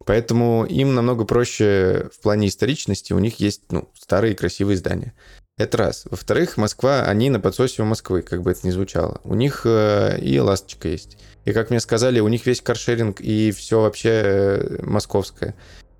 Поэтому 0.05 0.65
им 0.65 0.95
намного 0.95 1.25
проще 1.25 2.09
в 2.13 2.21
плане 2.21 2.47
историчности, 2.47 3.11
у 3.11 3.19
них 3.19 3.41
есть 3.41 3.63
ну, 3.71 3.89
старые 3.93 4.35
красивые 4.35 4.77
здания. 4.77 5.13
Это 5.57 5.77
раз. 5.77 6.05
Во-вторых, 6.09 6.55
Москва, 6.55 7.03
они 7.03 7.29
на 7.29 7.39
подсосе 7.39 7.81
у 7.81 7.85
Москвы, 7.85 8.21
как 8.21 8.43
бы 8.43 8.51
это 8.51 8.65
ни 8.65 8.71
звучало. 8.71 9.19
У 9.23 9.33
них 9.33 9.63
э, 9.65 10.19
и 10.21 10.39
ласточка 10.39 10.87
есть. 10.87 11.17
И 11.45 11.51
как 11.51 11.71
мне 11.71 11.79
сказали, 11.79 12.19
у 12.19 12.27
них 12.27 12.45
весь 12.45 12.61
каршеринг 12.61 13.19
и 13.21 13.51
все 13.51 13.81
вообще 13.81 14.09
э, 14.09 14.79
московское. 14.83 15.55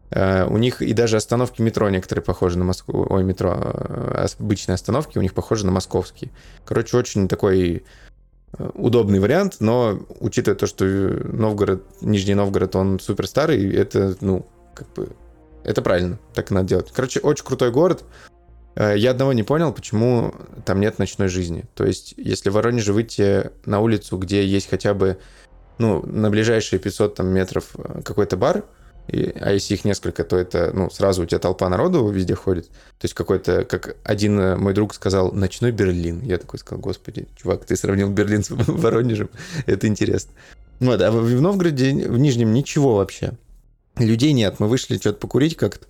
Э, 0.10 0.46
у 0.46 0.58
них 0.58 0.82
и 0.82 0.94
даже 0.94 1.18
остановки 1.18 1.62
метро 1.62 1.90
некоторые 1.90 2.24
похожи 2.24 2.58
на 2.58 2.66
Москву. 2.66 3.06
Ой, 3.10 3.24
метро. 3.24 3.56
э, 3.56 4.28
Обычные 4.40 4.76
остановки 4.76 5.18
у 5.18 5.22
них 5.22 5.34
похожи 5.34 5.66
на 5.66 5.72
московские. 5.72 6.32
Короче, 6.66 6.98
очень 6.98 7.28
такой 7.28 7.84
э, 8.58 8.70
удобный 8.76 9.20
вариант, 9.20 9.58
но 9.60 10.00
учитывая 10.20 10.58
то, 10.58 10.68
что 10.68 10.86
Новгород, 10.86 11.84
Нижний 12.02 12.36
Новгород, 12.36 12.76
он 12.76 13.00
супер 13.00 13.28
старый, 13.28 13.74
это, 13.74 14.16
ну, 14.22 14.48
как 14.74 14.88
бы, 14.94 15.10
это 15.64 15.82
правильно, 15.82 16.20
так 16.34 16.52
и 16.52 16.54
надо 16.54 16.70
делать. 16.70 16.92
Короче, 16.94 17.20
очень 17.20 17.46
крутой 17.46 17.72
город. 17.72 18.04
Я 18.76 19.10
одного 19.10 19.34
не 19.34 19.42
понял, 19.42 19.74
почему 19.74 20.36
там 20.64 20.80
нет 20.80 21.00
ночной 21.00 21.30
жизни. 21.30 21.66
То 21.74 21.84
есть, 21.84 22.14
если 22.16 22.52
в 22.52 22.54
Воронеже 22.54 22.94
выйти 22.94 23.50
на 23.66 23.80
улицу, 23.80 24.18
где 24.18 24.46
есть 24.46 24.70
хотя 24.70 24.94
бы, 24.94 25.18
ну, 25.80 26.06
на 26.06 26.30
ближайшие 26.30 26.80
500 26.80 27.16
там, 27.16 27.28
метров 27.30 27.76
какой-то 28.06 28.38
бар, 28.38 28.66
и- 29.08 29.34
а 29.40 29.52
если 29.52 29.74
их 29.76 29.86
несколько, 29.86 30.24
то 30.24 30.38
это, 30.38 30.72
ну, 30.74 30.90
сразу 30.90 31.24
у 31.24 31.26
тебя 31.26 31.40
толпа 31.40 31.70
народу 31.70 32.08
везде 32.10 32.36
ходит. 32.36 32.68
То 32.68 33.04
есть 33.06 33.14
какой-то, 33.14 33.64
как 33.66 33.96
один 34.04 34.40
э, 34.40 34.56
мой 34.58 34.74
друг 34.74 34.94
сказал, 34.94 35.32
ночной 35.32 35.72
Берлин. 35.72 36.22
Я 36.24 36.38
такой 36.38 36.60
сказал, 36.60 36.82
господи, 36.82 37.28
чувак, 37.36 37.66
ты 37.66 37.76
сравнил 37.76 38.10
Берлин 38.10 38.44
с 38.44 38.50
Воронежем. 38.68 39.30
Это 39.66 39.88
интересно. 39.88 40.32
Вот, 40.80 41.02
а 41.02 41.12
в 41.12 41.42
Новгороде, 41.42 41.92
в 42.08 42.18
Нижнем 42.18 42.54
ничего 42.54 42.98
вообще. 42.98 43.32
Людей 43.98 44.34
нет. 44.34 44.60
Мы 44.60 44.68
вышли 44.68 44.98
что-то 44.98 45.20
покурить 45.20 45.56
как-то 45.58 45.86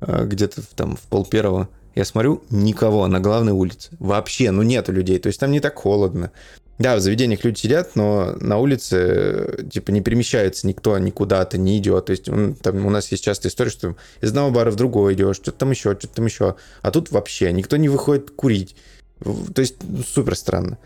э, 0.00 0.24
где-то 0.26 0.62
там 0.74 0.96
в 0.96 1.00
пол 1.02 1.24
первого. 1.24 1.68
Я 1.94 2.04
смотрю, 2.06 2.42
никого 2.50 3.06
на 3.06 3.20
главной 3.20 3.52
улице. 3.52 3.90
Вообще, 3.98 4.50
ну 4.50 4.62
нету 4.62 4.92
людей. 4.92 5.18
То 5.18 5.26
есть 5.28 5.38
там 5.38 5.50
не 5.52 5.60
так 5.60 5.76
холодно. 5.76 6.30
Да, 6.78 6.96
в 6.96 7.00
заведениях 7.00 7.44
люди 7.44 7.60
сидят, 7.60 7.94
но 7.96 8.34
на 8.40 8.58
улице 8.58 9.68
типа 9.70 9.90
не 9.90 10.00
перемещается 10.00 10.66
никто 10.66 10.98
никуда-то, 10.98 11.58
не 11.58 11.78
идет. 11.78 12.06
То 12.06 12.10
есть 12.12 12.24
там 12.24 12.86
у 12.86 12.90
нас 12.90 13.10
есть 13.12 13.22
частая 13.22 13.50
история, 13.50 13.70
что 13.70 13.96
из 14.20 14.30
одного 14.30 14.50
бара 14.50 14.70
в 14.70 14.76
другой 14.76 15.14
идешь, 15.14 15.36
что-то 15.36 15.58
там 15.58 15.70
еще, 15.70 15.92
что-то 15.92 16.14
там 16.14 16.26
еще. 16.26 16.56
А 16.80 16.90
тут 16.90 17.10
вообще 17.10 17.52
никто 17.52 17.76
не 17.76 17.88
выходит 17.88 18.30
курить. 18.30 18.74
То 19.22 19.60
есть 19.60 19.76
ну, 19.82 20.02
супер 20.02 20.34
странно. 20.34 20.78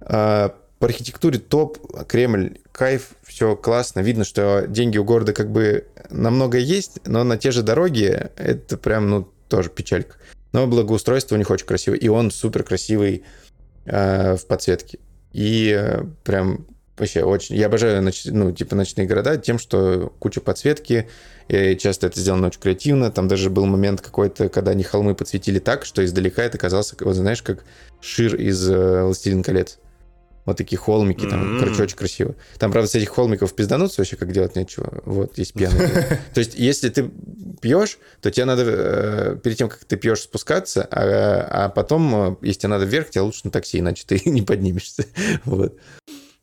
А, 0.00 0.54
по 0.78 0.86
архитектуре 0.86 1.38
топ, 1.38 1.78
Кремль, 2.06 2.58
кайф, 2.72 3.10
все 3.22 3.56
классно. 3.56 4.00
Видно, 4.00 4.24
что 4.24 4.66
деньги 4.66 4.98
у 4.98 5.04
города 5.04 5.32
как 5.32 5.50
бы 5.50 5.86
намного 6.10 6.58
есть, 6.58 7.00
но 7.06 7.24
на 7.24 7.38
те 7.38 7.50
же 7.50 7.62
дороги 7.62 8.30
это 8.36 8.76
прям, 8.76 9.08
ну, 9.08 9.28
тоже 9.48 9.70
печалька. 9.70 10.16
Но 10.52 10.66
благоустройство 10.66 11.34
у 11.34 11.38
них 11.38 11.50
очень 11.50 11.66
красивое, 11.66 11.98
и 11.98 12.08
он 12.08 12.30
супер 12.30 12.62
красивый 12.62 13.24
э, 13.84 14.36
в 14.36 14.46
подсветке. 14.46 14.98
И 15.36 15.70
э, 15.70 16.02
прям 16.24 16.66
вообще 16.96 17.22
очень... 17.22 17.56
Я 17.56 17.66
обожаю, 17.66 18.02
ноч- 18.02 18.30
ну, 18.32 18.52
типа, 18.52 18.74
ночные 18.74 19.06
города 19.06 19.36
тем, 19.36 19.58
что 19.58 20.14
куча 20.18 20.40
подсветки, 20.40 21.10
и 21.48 21.76
часто 21.76 22.06
это 22.06 22.18
сделано 22.18 22.46
очень 22.46 22.58
креативно. 22.58 23.10
Там 23.10 23.28
даже 23.28 23.50
был 23.50 23.66
момент 23.66 24.00
какой-то, 24.00 24.48
когда 24.48 24.70
они 24.70 24.82
холмы 24.82 25.14
подсветили 25.14 25.58
так, 25.58 25.84
что 25.84 26.02
издалека 26.02 26.42
это 26.42 26.56
казалось, 26.56 26.94
вот 26.98 27.14
знаешь, 27.14 27.42
как 27.42 27.64
Шир 28.00 28.34
из 28.34 28.66
э, 28.66 29.02
«Властелин 29.02 29.42
колец». 29.42 29.78
Вот 30.46 30.56
такие 30.56 30.78
холмики, 30.78 31.26
там, 31.26 31.54
М. 31.54 31.58
короче, 31.58 31.82
очень 31.82 31.96
красиво. 31.96 32.34
Там, 32.58 32.72
правда, 32.72 32.88
с 32.88 32.94
этих 32.94 33.10
холмиков 33.10 33.52
пиздануться 33.54 34.00
вообще 34.00 34.16
как 34.16 34.32
делать 34.32 34.56
нечего. 34.56 35.02
Вот, 35.04 35.36
есть 35.36 35.52
пьяный. 35.54 35.88
То 36.34 36.38
есть, 36.38 36.54
если 36.54 36.88
ты 36.88 37.10
пьешь, 37.60 37.98
то 38.22 38.30
тебе 38.30 38.44
надо 38.46 38.62
э, 38.64 39.36
перед 39.42 39.58
тем, 39.58 39.68
как 39.68 39.84
ты 39.84 39.96
пьешь, 39.96 40.20
спускаться, 40.20 40.86
а, 40.90 41.64
а 41.64 41.68
потом, 41.68 42.14
э, 42.14 42.36
если 42.42 42.60
тебе 42.60 42.68
надо 42.70 42.84
вверх, 42.84 43.10
тебе 43.10 43.22
лучше 43.22 43.40
на 43.44 43.50
такси, 43.50 43.80
иначе 43.80 44.04
ты 44.06 44.22
не 44.30 44.42
поднимешься. 44.42 45.04
Вот. 45.44 45.76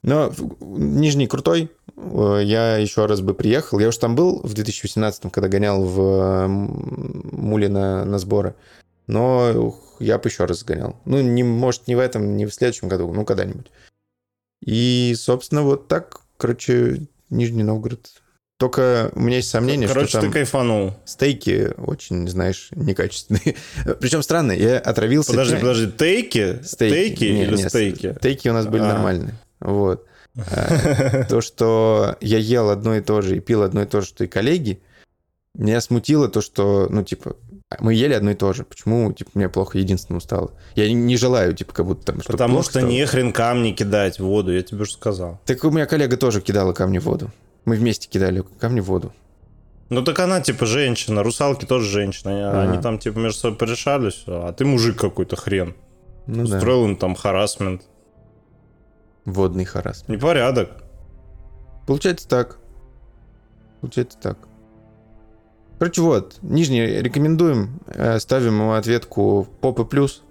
Но 0.04 0.34
Нижний 0.60 1.28
крутой. 1.28 1.72
Э, 1.96 2.42
Я 2.44 2.76
еще 2.78 3.06
раз 3.06 3.22
бы 3.22 3.34
приехал. 3.34 3.80
Я 3.80 3.88
уже 3.88 4.00
там 4.00 4.16
был 4.16 4.42
в 4.44 4.54
2018, 4.54 5.32
когда 5.32 5.48
гонял 5.48 5.82
в 5.82 6.48
Муле 6.48 7.70
на, 7.70 8.04
на 8.04 8.20
сборы. 8.20 8.56
Но 9.08 9.52
ух, 9.68 9.96
я 10.00 10.18
бы 10.18 10.30
еще 10.30 10.46
раз 10.46 10.60
сгонял. 10.60 10.98
Ну, 11.06 11.22
не, 11.22 11.44
может, 11.44 11.88
не 11.88 11.96
в 11.96 12.00
этом, 12.00 12.36
не 12.38 12.46
в 12.46 12.54
следующем 12.54 12.88
году, 12.89 13.12
ну, 13.13 13.26
когда-нибудь. 13.26 13.72
И, 14.65 15.13
собственно, 15.17 15.63
вот 15.63 15.88
так, 15.88 16.21
короче, 16.38 17.02
Нижний 17.30 17.63
Новгород. 17.63 18.10
Только 18.58 19.12
у 19.15 19.19
меня 19.19 19.38
есть 19.38 19.49
сомнение, 19.49 19.88
Короче, 19.89 20.08
что 20.08 20.19
ты 20.19 20.26
там 20.28 20.34
кайфанул. 20.34 20.93
стейки 21.06 21.73
очень, 21.78 22.30
знаешь, 22.30 22.69
некачественные. 22.71 23.56
Причем 23.99 24.23
странно, 24.23 24.54
я 24.54 24.80
отравился... 24.80 25.32
Подожди, 25.32 25.56
подожди, 25.58 25.91
тейки? 25.91 26.63
Стейки, 26.63 27.26
Не, 27.26 27.43
или 27.43 27.56
не, 27.58 27.67
стейки? 27.69 28.15
Стейки 28.19 28.47
у 28.47 28.54
нас 28.54 28.67
были 28.67 28.84
А. 28.84 28.93
нормальные. 28.93 29.36
Вот. 29.60 30.06
А, 30.38 31.26
То, 31.30 31.41
что 31.41 32.15
я 32.21 32.38
ел 32.38 32.69
одно 32.69 32.95
и 32.95 33.02
то 33.02 33.21
же 33.21 33.38
и 33.38 33.39
пил 33.39 33.63
одно 33.63 33.82
и 33.82 33.86
то 33.86 34.02
же, 34.02 34.08
что 34.08 34.23
и 34.23 34.28
коллеги, 34.28 34.82
меня 35.56 35.82
смутило 35.82 36.30
то, 36.30 36.41
что, 36.41 36.88
ну, 36.89 37.04
типа, 37.04 37.36
мы 37.79 37.93
ели 37.93 38.13
одно 38.13 38.31
и 38.31 38.36
то 38.36 38.53
же. 38.53 38.63
Почему, 38.63 39.12
типа, 39.13 39.31
мне 39.33 39.49
плохо 39.49 39.77
единственному 39.77 40.21
стало? 40.21 40.51
Я 40.75 40.88
не- 40.88 40.93
не 40.93 41.17
желаю, 41.17 41.53
типа, 41.55 41.73
как 41.73 41.86
будто 41.86 42.05
там 42.05 42.21
что 42.21 42.31
Потому 42.31 42.62
что 42.63 42.71
стало. 42.79 42.88
не 42.88 43.05
хрен 43.05 43.31
камни 43.33 43.71
кидать 43.71 44.19
в 44.19 44.23
воду, 44.25 44.51
я 44.53 44.62
тебе 44.63 44.81
уже 44.81 44.91
сказал. 44.91 45.39
Так 45.45 45.63
у 45.63 45.71
меня 45.71 45.86
коллега 45.86 46.17
тоже 46.17 46.41
кидала 46.41 46.73
камни 46.73 46.99
в 46.99 47.03
воду. 47.05 47.31
Мы 47.65 47.75
вместе 47.75 48.07
кидали 48.09 48.43
камни 48.59 48.79
в 48.81 48.86
воду. 48.86 49.13
Ну 49.89 50.01
так 50.03 50.19
она 50.19 50.41
типа 50.41 50.65
женщина, 50.65 51.23
русалки 51.23 51.65
тоже 51.65 51.88
женщина. 51.89 52.31
Они, 52.31 52.41
Ага. 52.41 52.62
они 52.73 52.81
там 52.81 52.97
типа 52.99 53.19
между 53.19 53.39
собой 53.39 53.57
порешали 53.57 54.09
все, 54.09 54.45
а 54.47 54.53
ты 54.53 54.65
мужик 54.65 54.97
какой-то 54.99 55.36
хрен. 55.36 55.75
Ну 56.25 56.47
да, 56.47 56.55
Устроил 56.57 56.86
им 56.86 56.95
там 56.95 57.15
харасмент. 57.15 57.83
водный 59.25 59.65
харас. 59.65 60.05
Непорядок. 60.07 60.69
Получается 61.88 62.27
так. 62.27 62.57
Получается 63.81 64.17
так. 64.21 64.38
Короче, 65.84 66.02
вот, 66.02 66.38
нижний 66.41 66.86
рекомендуем. 67.02 67.82
Э, 67.88 68.17
Ставим 68.17 68.54
ему 68.54 68.72
ответку 68.72 69.50
попы 69.60 69.84
плюс. 69.84 70.24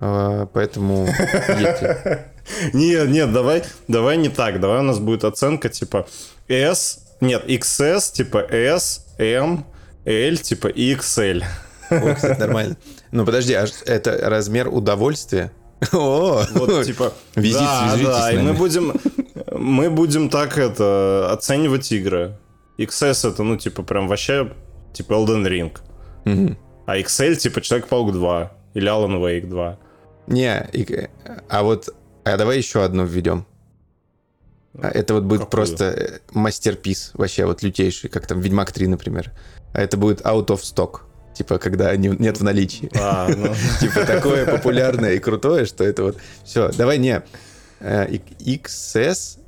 Э, 0.00 0.48
Поэтому. 0.52 1.06
Нет, 2.72 3.08
нет, 3.08 3.32
давай, 3.32 3.62
давай 3.86 4.16
не 4.16 4.30
так. 4.30 4.58
Давай 4.58 4.80
у 4.80 4.82
нас 4.82 4.98
будет 4.98 5.22
оценка 5.22 5.68
типа 5.68 6.08
S, 6.48 7.04
нет, 7.20 7.44
XS, 7.46 8.12
типа 8.14 8.38
S, 8.38 9.06
M, 9.18 9.64
L, 10.04 10.36
типа 10.38 10.66
XL. 10.68 11.44
О, 11.90 12.14
кстати, 12.14 12.40
нормально. 12.40 12.76
Ну, 13.12 13.24
подожди, 13.24 13.54
а 13.54 13.66
это 13.86 14.28
размер 14.28 14.68
удовольствия? 14.68 15.52
О, 15.92 16.42
Вот, 16.54 16.84
типа, 16.84 17.12
Визит, 17.36 17.60
да, 17.60 17.96
да, 17.96 18.32
и 18.32 18.38
мы 18.38 18.54
будем, 18.54 18.98
мы 19.52 19.88
будем 19.88 20.30
так 20.30 20.58
это 20.58 21.30
оценивать 21.30 21.92
игры. 21.92 22.38
XS 22.78 23.28
это, 23.32 23.42
ну, 23.42 23.56
типа, 23.56 23.82
прям 23.82 24.08
вообще, 24.08 24.52
типа, 24.92 25.12
Elden 25.14 25.46
Ring. 25.46 25.76
Мгм. 26.24 26.56
А 26.86 26.96
XL, 26.98 27.36
типа, 27.36 27.60
Человек-паук 27.60 28.12
2 28.12 28.52
или 28.74 28.88
Alan 28.90 29.18
Wake 29.20 29.46
2. 29.48 29.78
Не, 30.28 30.68
и- 30.72 31.08
а 31.48 31.62
вот, 31.62 31.88
а 32.24 32.36
давай 32.36 32.58
еще 32.58 32.82
одну 32.84 33.04
введем. 33.04 33.46
А 34.80 34.88
Это 34.90 35.14
вот 35.14 35.24
будет 35.24 35.40
Какую? 35.40 35.50
просто 35.50 35.84
э, 35.86 36.18
мастерпис, 36.32 37.10
вообще 37.14 37.46
вот 37.46 37.62
лютейший, 37.62 38.10
как 38.10 38.26
там 38.26 38.40
Ведьмак 38.40 38.70
3, 38.72 38.86
например. 38.86 39.32
А 39.72 39.80
это 39.80 39.96
будет 39.96 40.20
out 40.22 40.46
of 40.48 40.60
stock. 40.60 41.00
Типа, 41.34 41.58
когда 41.58 41.94
не- 41.96 42.16
нет 42.18 42.38
в 42.38 42.44
наличии. 42.44 42.90
А, 42.98 43.28
ну, 43.28 43.54
Типа 43.80 44.04
такое 44.04 44.44
популярное 44.46 45.14
и 45.14 45.18
крутое, 45.18 45.66
что 45.66 45.84
это 45.84 46.02
вот... 46.04 46.18
Все, 46.44 46.70
давай 46.76 46.98
не. 46.98 47.22
Э, 47.80 48.06
XS... 48.40 49.38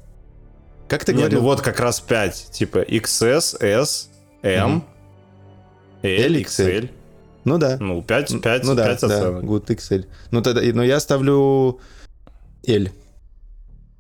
Как 0.91 1.05
ты 1.05 1.13
ну 1.13 1.21
говорил? 1.21 1.41
вот 1.43 1.61
как 1.61 1.79
раз 1.79 2.01
5. 2.01 2.49
Типа, 2.51 2.79
XS, 2.79 3.63
S, 3.63 4.11
M. 4.43 4.83
L, 6.03 6.33
XL. 6.33 6.91
Ну 7.45 7.59
да. 7.59 7.77
Ну, 7.79 8.03
5, 8.03 8.43
5, 8.43 8.65
ну 8.65 8.75
да, 8.75 8.87
5 8.87 9.01
да, 9.03 9.07
оценок. 9.07 9.45
Good 9.45 9.67
XL. 9.67 10.07
Ну 10.33 10.43
тогда, 10.43 10.61
но 10.75 10.83
я 10.83 10.99
ставлю 10.99 11.79
L. 12.67 12.89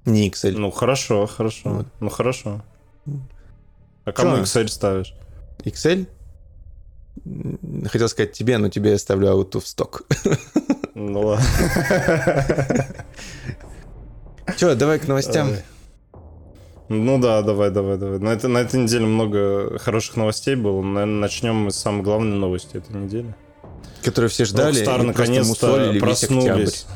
Не 0.04 0.30
XL. 0.30 0.58
Ну, 0.58 0.72
хорошо, 0.72 1.28
хорошо. 1.28 1.70
Вот. 1.70 1.86
Ну, 2.00 2.10
хорошо. 2.10 2.60
А 4.04 4.10
кому 4.10 4.38
Чё? 4.38 4.42
XL 4.42 4.66
ставишь? 4.66 5.14
XL? 5.62 6.08
Хотел 7.86 8.08
сказать 8.08 8.32
тебе, 8.32 8.58
но 8.58 8.68
тебе 8.68 8.90
я 8.90 8.98
ставлю 8.98 9.28
out 9.28 9.52
of 9.52 9.62
stock. 9.62 10.02
Ну, 10.96 11.20
ладно. 11.20 11.46
Че, 14.58 14.74
давай 14.74 14.98
к 14.98 15.06
новостям. 15.06 15.50
Ой. 15.50 15.62
Ну 16.90 17.18
да, 17.20 17.40
давай, 17.42 17.70
давай, 17.70 17.96
давай. 17.96 18.18
На, 18.18 18.30
это, 18.30 18.48
на 18.48 18.58
этой 18.58 18.80
неделе 18.80 19.06
много 19.06 19.78
хороших 19.78 20.16
новостей 20.16 20.56
было. 20.56 20.82
Наверное, 20.82 21.20
начнем 21.20 21.54
мы 21.54 21.70
с 21.70 21.76
самой 21.76 22.02
главной 22.02 22.36
новости 22.36 22.76
этой 22.78 22.96
недели. 22.96 23.32
Которые 24.02 24.28
все 24.28 24.44
ждали 24.44 24.72
мусолили 24.80 25.06
наконец-то 25.06 26.00
проснулись. 26.00 26.86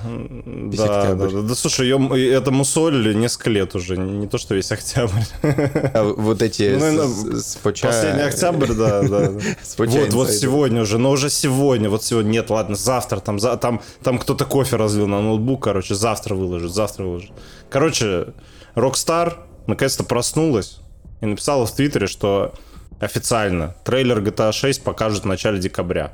Да, 0.76 1.14
да, 1.14 1.26
да, 1.28 1.42
да. 1.42 1.54
слушай, 1.54 1.86
её- 1.86 2.14
это 2.36 2.50
мусолили 2.50 3.12
несколько 3.14 3.50
лет 3.50 3.74
уже, 3.76 3.96
не 3.96 4.26
то 4.26 4.36
что 4.36 4.54
весь 4.56 4.72
октябрь. 4.72 5.20
А 5.42 6.02
вот 6.16 6.42
эти 6.42 6.70
Ну, 6.72 6.78
с- 6.78 6.80
наверное, 6.82 7.06
с, 7.38 7.58
Фоча- 7.62 7.86
Последний 7.86 8.22
октябрь, 8.22 8.72
да, 8.72 9.02
да. 9.02 9.30
Вот, 9.78 10.14
вот 10.14 10.30
сегодня 10.30 10.82
уже, 10.82 10.98
но 10.98 11.10
уже 11.10 11.30
сегодня, 11.30 11.88
вот 11.88 12.02
сегодня, 12.02 12.30
нет, 12.30 12.50
ладно, 12.50 12.74
завтра, 12.74 13.20
там, 13.20 13.38
за, 13.38 13.56
там, 13.58 13.80
там 14.02 14.18
кто-то 14.18 14.44
кофе 14.44 14.74
разлил 14.76 15.06
на 15.06 15.20
ноутбук, 15.20 15.62
короче, 15.62 15.94
завтра 15.94 16.34
выложит, 16.34 16.72
завтра 16.72 17.04
выложит. 17.04 17.30
Короче, 17.70 18.28
Rockstar 18.74 19.34
наконец-то 19.66 20.04
проснулась 20.04 20.78
и 21.20 21.26
написала 21.26 21.66
в 21.66 21.72
Твиттере, 21.74 22.06
что 22.06 22.54
официально 23.00 23.74
трейлер 23.84 24.20
GTA 24.20 24.52
6 24.52 24.82
покажут 24.82 25.24
в 25.24 25.26
начале 25.26 25.58
декабря. 25.58 26.12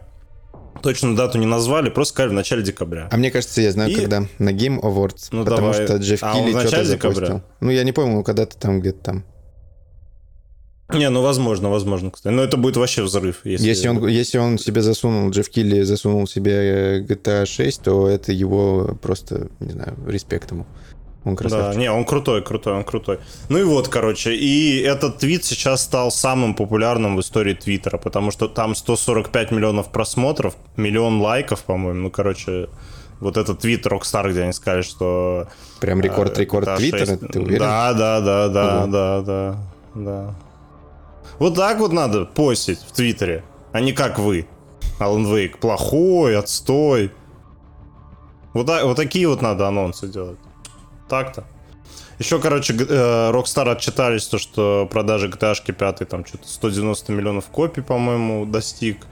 Точную 0.82 1.16
дату 1.16 1.36
не 1.38 1.46
назвали, 1.46 1.90
просто 1.90 2.14
сказали 2.14 2.30
в 2.30 2.34
начале 2.34 2.62
декабря. 2.62 3.08
А 3.10 3.16
мне 3.16 3.30
кажется, 3.30 3.60
я 3.60 3.70
знаю, 3.72 3.90
И- 3.90 3.94
когда. 3.94 4.22
На 4.38 4.50
Game 4.52 4.80
Awards. 4.80 5.28
Ну, 5.32 5.44
потому 5.44 5.72
давай. 5.72 5.84
что 5.86 5.96
Джефф 5.96 6.22
А 6.22 6.34
Килли 6.34 6.50
что-то 6.52 6.84
декабря? 6.84 7.14
запостил. 7.26 7.42
Ну, 7.60 7.70
я 7.70 7.84
не 7.84 7.92
помню, 7.92 8.22
когда-то 8.22 8.56
там, 8.56 8.80
где-то 8.80 8.98
там. 9.02 9.24
Не, 10.92 11.08
ну 11.08 11.22
возможно, 11.22 11.70
возможно, 11.70 12.10
кстати. 12.10 12.32
Но 12.34 12.42
это 12.42 12.56
будет 12.56 12.76
вообще 12.76 13.02
взрыв. 13.02 13.40
Если, 13.44 13.64
Если 13.66 13.88
он, 13.88 14.06
если 14.08 14.38
он 14.38 14.58
себе 14.58 14.82
засунул, 14.82 15.30
Джефф 15.30 15.48
Килли 15.48 15.82
засунул 15.82 16.26
себе 16.26 16.52
э, 16.52 17.00
GTA 17.02 17.46
6, 17.46 17.82
то 17.82 18.08
это 18.08 18.32
его 18.32 18.96
просто, 19.00 19.48
не 19.60 19.70
знаю, 19.72 19.96
респект 20.06 20.50
ему. 20.50 20.66
Он 21.24 21.34
Да, 21.34 21.42
красавчик. 21.42 21.80
не, 21.80 21.90
он 21.90 22.04
крутой, 22.04 22.42
крутой, 22.42 22.74
он 22.74 22.84
крутой. 22.84 23.18
Ну 23.50 23.58
и 23.58 23.62
вот, 23.62 23.88
короче, 23.88 24.34
и 24.34 24.80
этот 24.80 25.18
твит 25.18 25.44
сейчас 25.44 25.82
стал 25.82 26.10
самым 26.10 26.54
популярным 26.54 27.16
в 27.16 27.20
истории 27.20 27.52
Твиттера, 27.54 27.98
потому 27.98 28.30
что 28.30 28.48
там 28.48 28.74
145 28.74 29.50
миллионов 29.50 29.92
просмотров, 29.92 30.56
миллион 30.76 31.20
лайков, 31.20 31.62
по-моему. 31.64 32.00
Ну, 32.00 32.10
короче, 32.10 32.68
вот 33.20 33.36
этот 33.36 33.58
твит 33.60 33.86
Rockstar, 33.86 34.30
где 34.30 34.44
они 34.44 34.52
сказали, 34.54 34.80
что... 34.82 35.46
Прям 35.78 36.00
э, 36.00 36.02
рекорд-рекорд 36.04 36.66
GTA 36.68 36.76
Твиттера, 36.78 37.06
6 37.06 37.28
ты 37.28 37.40
уверен? 37.40 37.58
Да, 37.58 37.92
да, 37.92 38.20
да, 38.20 38.48
да, 38.48 38.82
Ого. 38.82 38.86
да, 38.92 39.20
да, 39.20 39.56
да. 39.94 40.34
Вот 41.38 41.54
так 41.54 41.78
вот 41.80 41.92
надо 41.92 42.24
постить 42.24 42.78
в 42.80 42.92
Твиттере, 42.92 43.44
а 43.72 43.80
не 43.80 43.92
как 43.92 44.18
вы. 44.18 44.46
Alan 44.98 45.26
Wake 45.26 45.58
плохой, 45.58 46.36
отстой. 46.38 47.12
Вот, 48.54 48.66
так- 48.66 48.84
вот 48.84 48.96
такие 48.96 49.28
вот 49.28 49.42
надо 49.42 49.68
анонсы 49.68 50.08
делать. 50.08 50.38
Так-то. 51.10 51.44
Еще, 52.18 52.38
короче, 52.38 52.74
э, 52.74 53.30
Rockstar 53.32 53.70
отчитались, 53.72 54.26
то, 54.26 54.38
что 54.38 54.86
продажи 54.90 55.28
GTA 55.28 55.54
5 55.72 56.08
там 56.08 56.24
что-то 56.24 56.46
190 56.48 57.12
миллионов 57.12 57.46
копий, 57.46 57.82
по-моему, 57.82 58.46
достиг. 58.46 59.06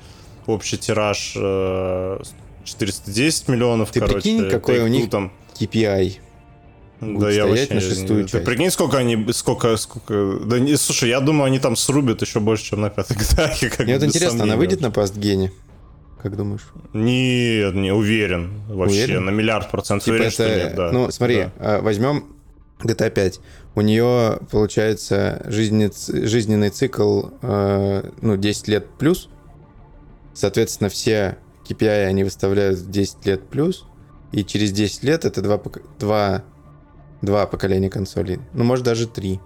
Общий 0.46 0.78
тираж 0.78 1.34
э, 1.36 2.18
410 2.64 3.48
миллионов, 3.48 3.90
Ты 3.90 4.00
короче. 4.00 4.14
прикинь, 4.14 4.48
какой 4.50 4.80
у 4.80 4.86
них 4.86 5.10
там 5.10 5.32
KPI. 5.58 6.16
да, 7.00 7.30
я 7.30 7.46
вообще 7.46 7.66
на 7.70 7.74
не- 7.74 7.80
шестую 7.80 8.24
Ты 8.24 8.30
часть. 8.30 8.44
прикинь, 8.44 8.70
сколько 8.70 8.98
они, 8.98 9.32
сколько, 9.32 9.76
сколько... 9.76 10.38
Да 10.44 10.58
не, 10.58 10.76
слушай, 10.76 11.08
я 11.08 11.20
думаю, 11.20 11.44
они 11.46 11.58
там 11.58 11.76
срубят 11.76 12.22
еще 12.22 12.40
больше, 12.40 12.64
чем 12.64 12.80
на 12.80 12.90
пятой 12.90 13.16
GTA. 13.16 13.82
Мне 13.84 13.94
вот 13.98 14.04
интересно, 14.04 14.44
она 14.44 14.56
выйдет 14.56 14.80
на 14.80 14.90
пастгене? 14.90 15.50
Как 16.22 16.36
думаешь? 16.36 16.66
Нет, 16.92 17.74
не 17.74 17.92
уверен. 17.92 18.62
Вообще, 18.68 19.04
Уверен? 19.04 19.24
на 19.26 19.30
миллиард 19.30 19.70
процентов 19.70 20.04
Типа 20.04 20.14
уверен, 20.14 20.28
это, 20.28 20.34
что 20.34 20.56
нет, 20.56 20.74
да. 20.74 20.92
ну 20.92 21.10
смотри, 21.10 21.36
Да. 21.44 21.52
а, 21.58 21.80
возьмем 21.80 22.24
GTA 22.82 23.10
5. 23.10 23.40
У 23.74 23.80
нее 23.80 24.38
получается 24.50 25.42
жизненный, 25.46 25.92
жизненный 26.26 26.70
цикл, 26.70 27.28
э, 27.42 28.10
ну 28.20 28.36
10 28.36 28.68
лет 28.68 28.86
плюс. 28.98 29.28
Соответственно, 30.34 30.90
все 30.90 31.38
KPI 31.68 32.04
они 32.06 32.24
выставляют 32.24 32.78
в 32.80 32.90
10 32.90 33.26
лет 33.26 33.48
плюс. 33.48 33.84
И 34.32 34.44
через 34.44 34.72
10 34.72 35.04
лет 35.04 35.24
это 35.24 35.40
два, 35.42 35.60
два 35.98 36.44
Два 37.20 37.46
поколения 37.46 37.90
консолей. 37.90 38.38
Ну, 38.52 38.62
может, 38.62 38.84
даже 38.84 39.08
три 39.08 39.40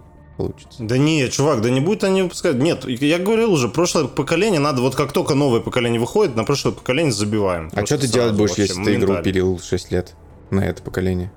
получится. 0.47 0.83
Да 0.83 0.97
не, 0.97 1.29
чувак, 1.29 1.61
да 1.61 1.69
не 1.69 1.79
будет 1.79 2.03
они 2.03 2.21
выпускать. 2.23 2.55
Нет, 2.55 2.85
я 2.87 3.19
говорил 3.19 3.51
уже, 3.53 3.69
прошлое 3.69 4.05
поколение 4.05 4.59
надо, 4.59 4.81
вот 4.81 4.95
как 4.95 5.11
только 5.11 5.35
новое 5.35 5.59
поколение 5.59 5.99
выходит, 5.99 6.35
на 6.35 6.43
прошлое 6.43 6.73
поколение 6.73 7.11
забиваем. 7.13 7.69
А 7.73 7.85
что 7.85 7.97
ты 7.97 8.07
делать 8.07 8.35
будешь, 8.35 8.55
если 8.55 8.83
ты 8.83 8.95
игру 8.95 9.15
пилил 9.23 9.59
6 9.59 9.91
лет 9.91 10.13
на 10.49 10.61
это 10.65 10.81
поколение? 10.81 11.31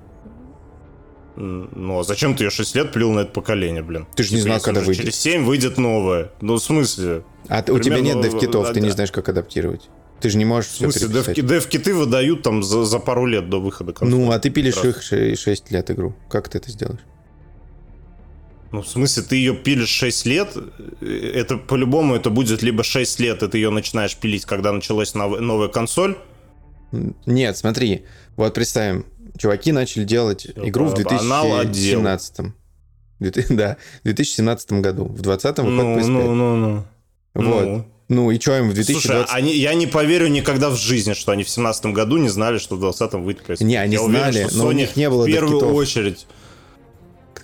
Ну, 1.35 1.99
а 1.99 2.03
зачем 2.03 2.35
ты 2.35 2.45
ее 2.45 2.49
6 2.49 2.75
лет 2.75 2.91
плюл 2.91 3.11
на 3.11 3.19
это 3.19 3.31
поколение, 3.31 3.83
блин? 3.83 4.07
Ты 4.15 4.23
же 4.23 4.31
не 4.33 4.37
Типа, 4.41 4.53
знал, 4.53 4.59
когда 4.59 4.81
выйдет. 4.81 5.03
Через 5.03 5.15
7 5.17 5.45
выйдет 5.45 5.77
новое. 5.77 6.31
Ну, 6.41 6.55
в 6.55 6.59
смысле? 6.59 7.23
А 7.47 7.63
у 7.69 7.77
тебя 7.79 7.99
нет 7.99 8.21
дев-китов, 8.21 8.71
ты 8.73 8.81
не 8.81 8.89
знаешь, 8.89 9.11
как 9.11 9.29
адаптировать. 9.29 9.89
Ты 10.19 10.31
же 10.31 10.39
не 10.39 10.45
можешь 10.45 10.71
В 10.71 10.73
все 10.73 10.83
смысле, 10.89 11.09
переписать. 11.09 11.35
девки, 11.35 11.41
девкиты 11.41 11.93
выдают 11.93 12.41
там 12.41 12.63
за, 12.63 12.85
за 12.85 12.97
пару 12.97 13.27
лет 13.27 13.51
до 13.51 13.59
выхода 13.59 13.93
консоли. 13.93 14.19
Ну, 14.19 14.31
а 14.31 14.39
ты 14.39 14.49
пилишь 14.49 14.83
их 14.83 15.03
6 15.03 15.69
лет 15.71 15.91
игру. 15.91 16.15
Как 16.27 16.49
ты 16.49 16.57
это 16.57 16.71
сделаешь? 16.71 17.01
Ну, 18.71 18.81
в 18.81 18.87
смысле, 18.87 19.23
ты 19.23 19.35
ее 19.37 19.55
пилишь 19.55 19.89
6 19.89 20.25
лет, 20.25 20.49
э, 21.01 21.31
это 21.35 21.57
по-любому 21.57 22.15
это 22.15 22.29
будет 22.29 22.61
либо 22.61 22.83
6 22.83 23.19
лет, 23.19 23.41
и 23.43 23.47
ты 23.47 23.57
ее 23.57 23.69
начинаешь 23.69 24.15
пилить, 24.15 24.45
когда 24.45 24.71
началась 24.71 25.13
нов- 25.15 25.39
новая 25.39 25.69
консоль. 25.69 26.17
Нет, 27.25 27.57
смотри. 27.57 28.03
Вот 28.35 28.53
представим, 28.53 29.05
чуваки 29.37 29.71
начали 29.71 30.03
делать 30.03 30.47
игру 30.55 30.85
в 30.85 31.03
банал 31.03 31.59
отдел. 31.59 32.01
2017. 32.01 32.53
Да, 33.49 33.77
в 34.01 34.03
2017 34.03 34.71
году. 34.81 35.05
В 35.05 35.21
2020 35.21 35.59
выход 35.59 35.71
Ну, 35.73 35.97
PS5. 35.97 36.07
ну, 36.07 36.35
ну, 36.35 36.55
ну. 36.55 36.83
Вот. 37.33 37.65
Ну. 37.65 37.85
Ну 38.09 38.31
и 38.31 38.39
что 38.39 38.57
им 38.57 38.69
в 38.69 38.73
Слушай, 38.75 38.85
2020... 38.93 39.33
они, 39.35 39.53
я 39.57 39.73
не 39.73 39.85
поверю 39.85 40.27
никогда 40.29 40.69
в 40.69 40.77
жизни, 40.77 41.11
что 41.13 41.33
они 41.33 41.43
в 41.43 41.49
17 41.49 41.87
году 41.87 42.15
не 42.15 42.29
знали, 42.29 42.57
что 42.57 42.77
в 42.77 42.83
20-м 42.85 43.21
выйдет 43.23 43.43
PS5. 43.45 43.63
Не, 43.65 43.75
они 43.75 43.95
я 43.95 44.01
уверен, 44.01 44.31
знали, 44.31 44.47
что 44.47 44.57
но 44.59 44.67
у 44.67 44.71
Sony 44.71 44.75
них 44.75 44.95
не 44.95 45.09
было 45.09 45.23
в 45.23 45.25
первую 45.25 45.59
докитов. 45.59 45.75
очередь. 45.75 46.27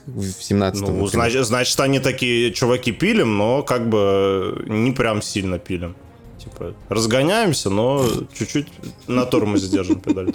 В 0.05 0.43
17 0.43 0.81
Ну, 0.81 1.07
значит, 1.07 1.45
значит, 1.45 1.79
они 1.79 1.99
такие 1.99 2.51
чуваки 2.51 2.91
пилим, 2.91 3.37
но 3.37 3.63
как 3.63 3.89
бы 3.89 4.63
не 4.67 4.91
прям 4.91 5.21
сильно 5.21 5.59
пилим. 5.59 5.95
Типа, 6.37 6.73
разгоняемся, 6.89 7.69
но 7.69 8.05
чуть-чуть 8.37 8.67
на 9.07 9.25
тормозе 9.25 9.69
держим 9.69 10.01
педаль. 10.01 10.33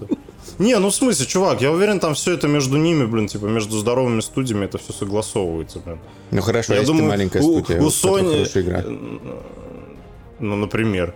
Не, 0.59 0.79
ну 0.79 0.89
в 0.89 0.95
смысле, 0.95 1.27
чувак, 1.27 1.61
я 1.61 1.71
уверен, 1.71 2.01
там 2.01 2.15
все 2.15 2.33
это 2.33 2.49
между 2.49 2.79
ними, 2.79 3.05
блин, 3.05 3.29
типа 3.29 3.45
между 3.45 3.79
здоровыми 3.79 4.21
студиями 4.21 4.65
это 4.65 4.79
все 4.79 4.93
согласовывается, 4.93 5.81
блин. 5.81 5.99
Ну 6.31 6.41
хорошо, 6.41 6.75
Я 6.75 6.83
думаю, 6.83 7.09
маленькая 7.09 7.43
у- 7.43 7.61
студия, 7.61 7.81
у 7.81 7.85
вот 7.85 7.93
Sony- 7.93 8.61
игра. 8.61 8.85
Ну, 10.41 10.57
например. 10.57 11.15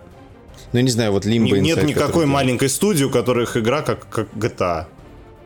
Ну, 0.72 0.80
не 0.80 0.90
знаю, 0.90 1.12
вот 1.12 1.24
Limbo 1.26 1.58
Нет 1.58 1.78
Inside, 1.78 1.86
никакой 1.86 2.26
маленькой 2.26 2.68
студии, 2.68 3.04
у 3.04 3.10
которых 3.10 3.56
игра 3.56 3.82
как, 3.82 4.08
как 4.08 4.28
GTA. 4.34 4.86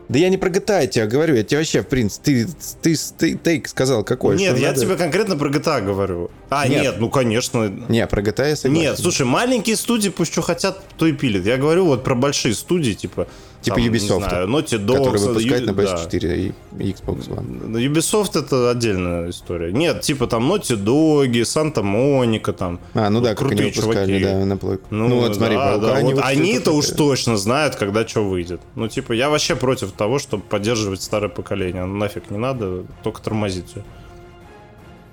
Да 0.09 0.19
я 0.19 0.29
не 0.29 0.37
про 0.37 0.49
GTA 0.49 0.87
тебе 0.87 1.05
говорю, 1.05 1.35
я 1.35 1.43
тебе 1.43 1.57
вообще, 1.57 1.81
в 1.81 1.87
принципе, 1.87 2.45
ты, 2.81 2.95
ты, 2.95 2.97
ты, 3.17 3.37
тейк 3.37 3.67
сказал 3.67 4.03
какой? 4.05 4.37
Нет, 4.37 4.57
я 4.57 4.69
надо- 4.69 4.79
тебе 4.81 4.95
конкретно 4.95 5.35
про 5.35 5.49
GTA 5.49 5.81
говорю. 5.81 6.31
А, 6.49 6.67
Нет. 6.67 6.81
нет, 6.81 6.95
ну 6.99 7.09
конечно. 7.09 7.67
Не, 7.89 8.07
про 8.07 8.21
GTA 8.21 8.49
я 8.49 8.55
согласен. 8.55 8.81
Нет, 8.81 8.97
слушай, 8.99 9.25
маленькие 9.25 9.75
студии 9.75 10.09
пусть 10.09 10.31
что 10.31 10.41
хотят, 10.41 10.81
то 10.97 11.07
и 11.07 11.11
пилят. 11.11 11.45
Я 11.45 11.57
говорю 11.57 11.85
вот 11.85 12.03
про 12.03 12.15
большие 12.15 12.53
студии, 12.53 12.93
типа... 12.93 13.27
Типа 13.67 13.75
там, 13.75 13.83
не 13.83 13.89
Ubisoft, 13.89 14.29
знаю, 14.29 14.47
Naughty 14.47 14.85
Dog, 14.85 14.97
который 14.97 15.19
выпускает 15.19 15.61
Ю- 15.61 15.67
на 15.67 15.73
да. 15.73 15.83
PS4 15.83 16.37
и 16.37 16.53
и 16.79 16.91
Xbox 16.91 17.27
One. 17.29 17.67
Ну, 17.67 17.79
Ubisoft 17.79 18.39
это 18.39 18.69
отдельная 18.69 19.29
история. 19.29 19.71
Нет, 19.71 20.01
типа 20.01 20.27
там 20.27 20.51
Naughty 20.51 20.77
Dog, 20.81 21.43
Санта 21.45 21.83
Моника 21.83 22.53
там. 22.53 22.79
А, 22.93 23.09
ну 23.09 23.21
да, 23.21 23.35
как 23.35 23.51
они 23.51 23.61
выпускали, 23.63 24.19
чуваки. 24.19 24.23
да, 24.23 24.45
на 24.45 24.57
плойку. 24.57 24.83
Ну, 24.89 25.19
вот 25.19 25.35
смотри, 25.35 25.55
да, 25.55 25.71
Паука 25.71 25.87
да, 25.87 25.95
они 25.95 26.13
вот 26.13 26.23
выпустили 26.23 26.41
они-то 26.41 26.71
уж 26.71 26.87
точно 26.87 27.37
знают, 27.37 27.75
когда 27.75 28.07
что 28.07 28.23
выйдет. 28.23 28.61
Ну, 28.75 28.87
типа, 28.87 29.13
я 29.13 29.29
вообще 29.29 29.55
против 29.55 29.91
того, 29.91 30.19
чтобы 30.19 30.43
поддерживать 30.43 31.01
старое 31.01 31.29
поколение. 31.29 31.85
Ну, 31.85 31.95
нафиг 31.95 32.29
не 32.31 32.37
надо, 32.37 32.83
только 33.03 33.21
тормозить 33.21 33.69
всё. 33.69 33.83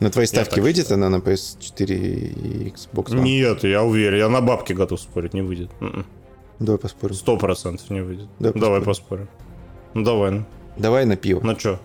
На 0.01 0.11
твоей 0.11 0.27
ставке 0.27 0.61
выйдет 0.61 0.91
она 0.93 1.09
на 1.09 1.17
PS4 1.17 1.95
и 1.95 2.69
Xbox 2.71 3.07
One? 3.11 3.23
Нет, 3.23 3.65
я 3.65 3.83
уверен, 3.83 4.19
я 4.19 4.29
на 4.29 4.41
бабки 4.41 4.73
готов 4.73 5.01
спорить, 5.01 5.33
не 5.35 5.43
выйдет. 5.43 5.71
М-м. 5.81 6.05
Давай 6.65 6.79
поспорим. 6.79 7.15
Сто 7.15 7.37
процентов 7.37 7.91
не 7.91 8.01
выйдет. 8.01 8.29
Да, 8.39 8.53
давай 8.53 8.81
поспорим. 8.81 9.27
поспорим. 9.27 9.29
Ну, 9.95 10.05
давай, 10.05 10.31
ну. 10.31 10.45
Давай 10.77 11.05
на 11.05 11.17
пиво. 11.17 11.41
На 11.45 11.55
чё? 11.55 11.79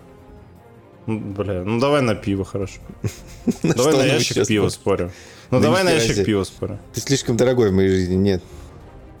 Ну, 1.06 1.18
Бля, 1.18 1.64
ну 1.64 1.80
давай 1.80 2.02
на 2.02 2.14
пиво, 2.14 2.44
хорошо. 2.44 2.80
Давай 3.62 3.92
что 3.92 3.96
на 3.96 4.04
ящик 4.04 4.46
пива 4.46 4.68
спорим? 4.68 5.10
Ну 5.50 5.58
Да 5.58 5.64
давай 5.66 5.82
на 5.84 5.90
ящик 5.90 6.24
пива 6.24 6.44
спорим. 6.44 6.78
Ты 6.92 7.00
слишком 7.00 7.36
дорогой 7.36 7.70
в 7.70 7.74
моей 7.74 7.88
жизни, 7.88 8.14
нет. 8.14 8.42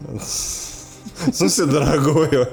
В 0.00 1.32
смысле, 1.32 1.66
дорогое? 1.66 2.50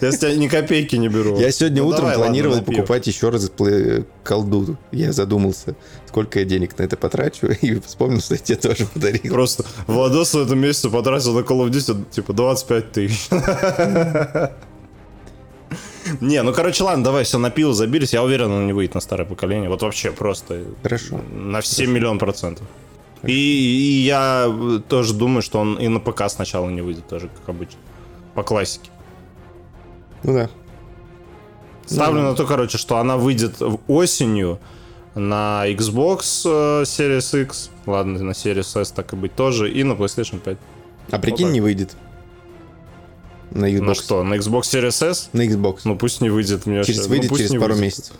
Я 0.00 0.12
с 0.12 0.18
тебя 0.18 0.34
ни 0.34 0.48
копейки 0.48 0.96
не 0.96 1.08
беру. 1.08 1.38
Я 1.38 1.50
сегодня 1.50 1.82
Ну, 1.82 1.88
утром 1.88 2.00
давай, 2.02 2.16
ладно, 2.16 2.26
планировал 2.26 2.60
пиво. 2.62 2.76
покупать 2.76 3.06
еще 3.06 3.30
раз 3.30 3.50
колду. 4.24 4.76
Я 4.92 5.12
задумался, 5.12 5.74
сколько 6.08 6.38
я 6.40 6.44
денег 6.44 6.76
на 6.78 6.82
это 6.82 6.96
потрачу, 6.96 7.46
и 7.62 7.78
вспомнил, 7.80 8.20
что 8.20 8.34
я 8.34 8.38
тебе 8.38 8.56
тоже 8.58 8.86
подарил. 8.86 9.32
Просто 9.32 9.64
Владос 9.86 10.34
в 10.34 10.38
этом 10.38 10.58
месяце 10.58 10.90
потратил 10.90 11.32
на 11.34 11.40
Call 11.40 11.66
of 11.66 11.70
Duty 11.70 12.04
типа 12.10 12.32
25 12.32 12.92
тысяч. 12.92 13.28
Не, 16.20 16.42
ну 16.42 16.52
короче, 16.52 16.84
ладно, 16.84 17.02
давай 17.02 17.24
все 17.24 17.38
на 17.38 17.50
пиво 17.50 17.74
забились. 17.74 18.12
Я 18.12 18.22
уверен, 18.22 18.50
он 18.52 18.66
не 18.66 18.72
выйдет 18.72 18.94
на 18.94 19.00
старое 19.00 19.26
поколение. 19.26 19.68
Вот 19.68 19.82
вообще 19.82 20.12
просто 20.12 20.62
Хорошо. 20.82 21.20
на 21.32 21.60
все 21.60 21.86
миллион 21.86 22.18
процентов. 22.18 22.64
И, 23.24 23.32
и 23.32 24.04
я 24.04 24.52
тоже 24.88 25.14
думаю, 25.14 25.42
что 25.42 25.58
он 25.58 25.74
и 25.76 25.88
на 25.88 25.98
ПК 25.98 26.28
сначала 26.28 26.68
не 26.68 26.80
выйдет, 26.80 27.08
тоже 27.08 27.28
как 27.28 27.48
обычно. 27.48 27.78
По 28.34 28.44
классике. 28.44 28.90
Ну 30.26 30.34
да. 30.34 30.50
Ставлю 31.86 32.20
Ну. 32.22 32.30
на 32.30 32.34
то, 32.34 32.44
короче, 32.46 32.78
что 32.78 32.98
она 32.98 33.16
выйдет 33.16 33.62
осенью 33.86 34.58
на 35.14 35.62
Xbox 35.68 36.42
э, 36.44 36.82
Series 36.82 37.42
X, 37.42 37.70
ладно, 37.86 38.18
на 38.22 38.32
Series 38.32 38.80
S 38.80 38.90
так 38.90 39.12
и 39.12 39.16
быть 39.16 39.34
тоже, 39.36 39.70
и 39.70 39.84
на 39.84 39.92
PlayStation 39.92 40.40
5. 40.40 40.58
А 41.12 41.18
прикинь, 41.20 41.46
так. 41.46 41.54
не 41.54 41.60
выйдет. 41.60 41.96
На 43.52 43.70
Xbox. 43.70 43.82
На 43.82 43.94
что? 43.94 44.22
На 44.24 44.34
Xbox 44.34 44.62
Series 44.62 45.06
S? 45.08 45.30
На 45.32 45.46
Xbox. 45.46 45.82
Ну 45.84 45.96
пусть 45.96 46.20
не 46.20 46.28
выйдет. 46.28 46.66
Мне 46.66 46.82
через 46.82 46.98
вообще- 46.98 47.08
выйдет 47.10 47.30
ну, 47.30 47.36
пусть 47.36 47.48
через 47.48 47.60
пару 47.60 47.74
выйдет. 47.74 47.82
месяцев. 47.84 48.16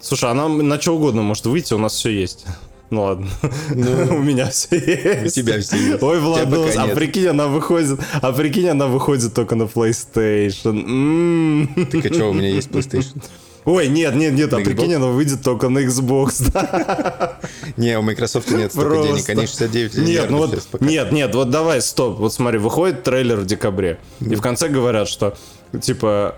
Слушай, 0.00 0.30
она 0.30 0.48
на 0.48 0.80
что 0.80 0.94
угодно 0.96 1.22
может 1.22 1.44
выйти, 1.46 1.74
у 1.74 1.78
нас 1.78 1.92
все 1.94 2.10
есть. 2.10 2.46
Ну 2.90 3.02
ладно. 3.02 3.26
Ну, 3.74 4.16
У 4.16 4.22
меня 4.22 4.48
все 4.50 4.76
есть. 4.76 5.38
у 5.38 5.40
тебя 5.40 5.60
всё 5.60 5.76
есть. 5.76 6.02
Ой, 6.02 6.20
Владос, 6.20 6.76
а 6.76 6.86
прикинь, 6.88 7.26
она 7.26 7.48
выходит, 7.48 7.98
а 8.22 8.32
прикинь, 8.32 8.68
она 8.68 8.86
выходит 8.86 9.34
только 9.34 9.56
на 9.56 9.64
PlayStation. 9.64 10.84
М. 10.86 11.86
Так 11.90 12.06
а 12.06 12.14
что, 12.14 12.30
у 12.30 12.32
меня 12.32 12.48
есть 12.48 12.68
PlayStation? 12.68 13.22
Ой, 13.66 13.88
нет, 13.88 14.14
нет, 14.14 14.32
нет, 14.34 14.52
а 14.52 14.58
На 14.58 14.64
прикинь, 14.64 14.92
Xbox? 14.92 14.96
она 14.96 15.06
выйдет 15.08 15.42
только 15.42 15.68
на 15.68 15.80
Xbox. 15.80 16.50
да. 16.54 17.40
Не, 17.76 17.98
у 17.98 18.02
Microsoft 18.02 18.48
нет 18.52 18.70
столько 18.70 18.90
Просто. 18.90 19.12
денег. 19.12 19.28
Они 19.28 19.46
69 19.46 19.98
Нет, 19.98 20.30
ну 20.30 20.38
вот, 20.38 20.80
нет, 20.80 21.10
нет, 21.10 21.34
вот 21.34 21.50
давай, 21.50 21.82
стоп. 21.82 22.18
Вот 22.18 22.32
смотри, 22.32 22.60
выходит 22.60 23.02
трейлер 23.02 23.38
в 23.38 23.46
декабре. 23.46 23.98
И 24.20 24.36
в 24.36 24.40
конце 24.40 24.68
говорят, 24.68 25.08
что, 25.08 25.36
типа, 25.80 26.36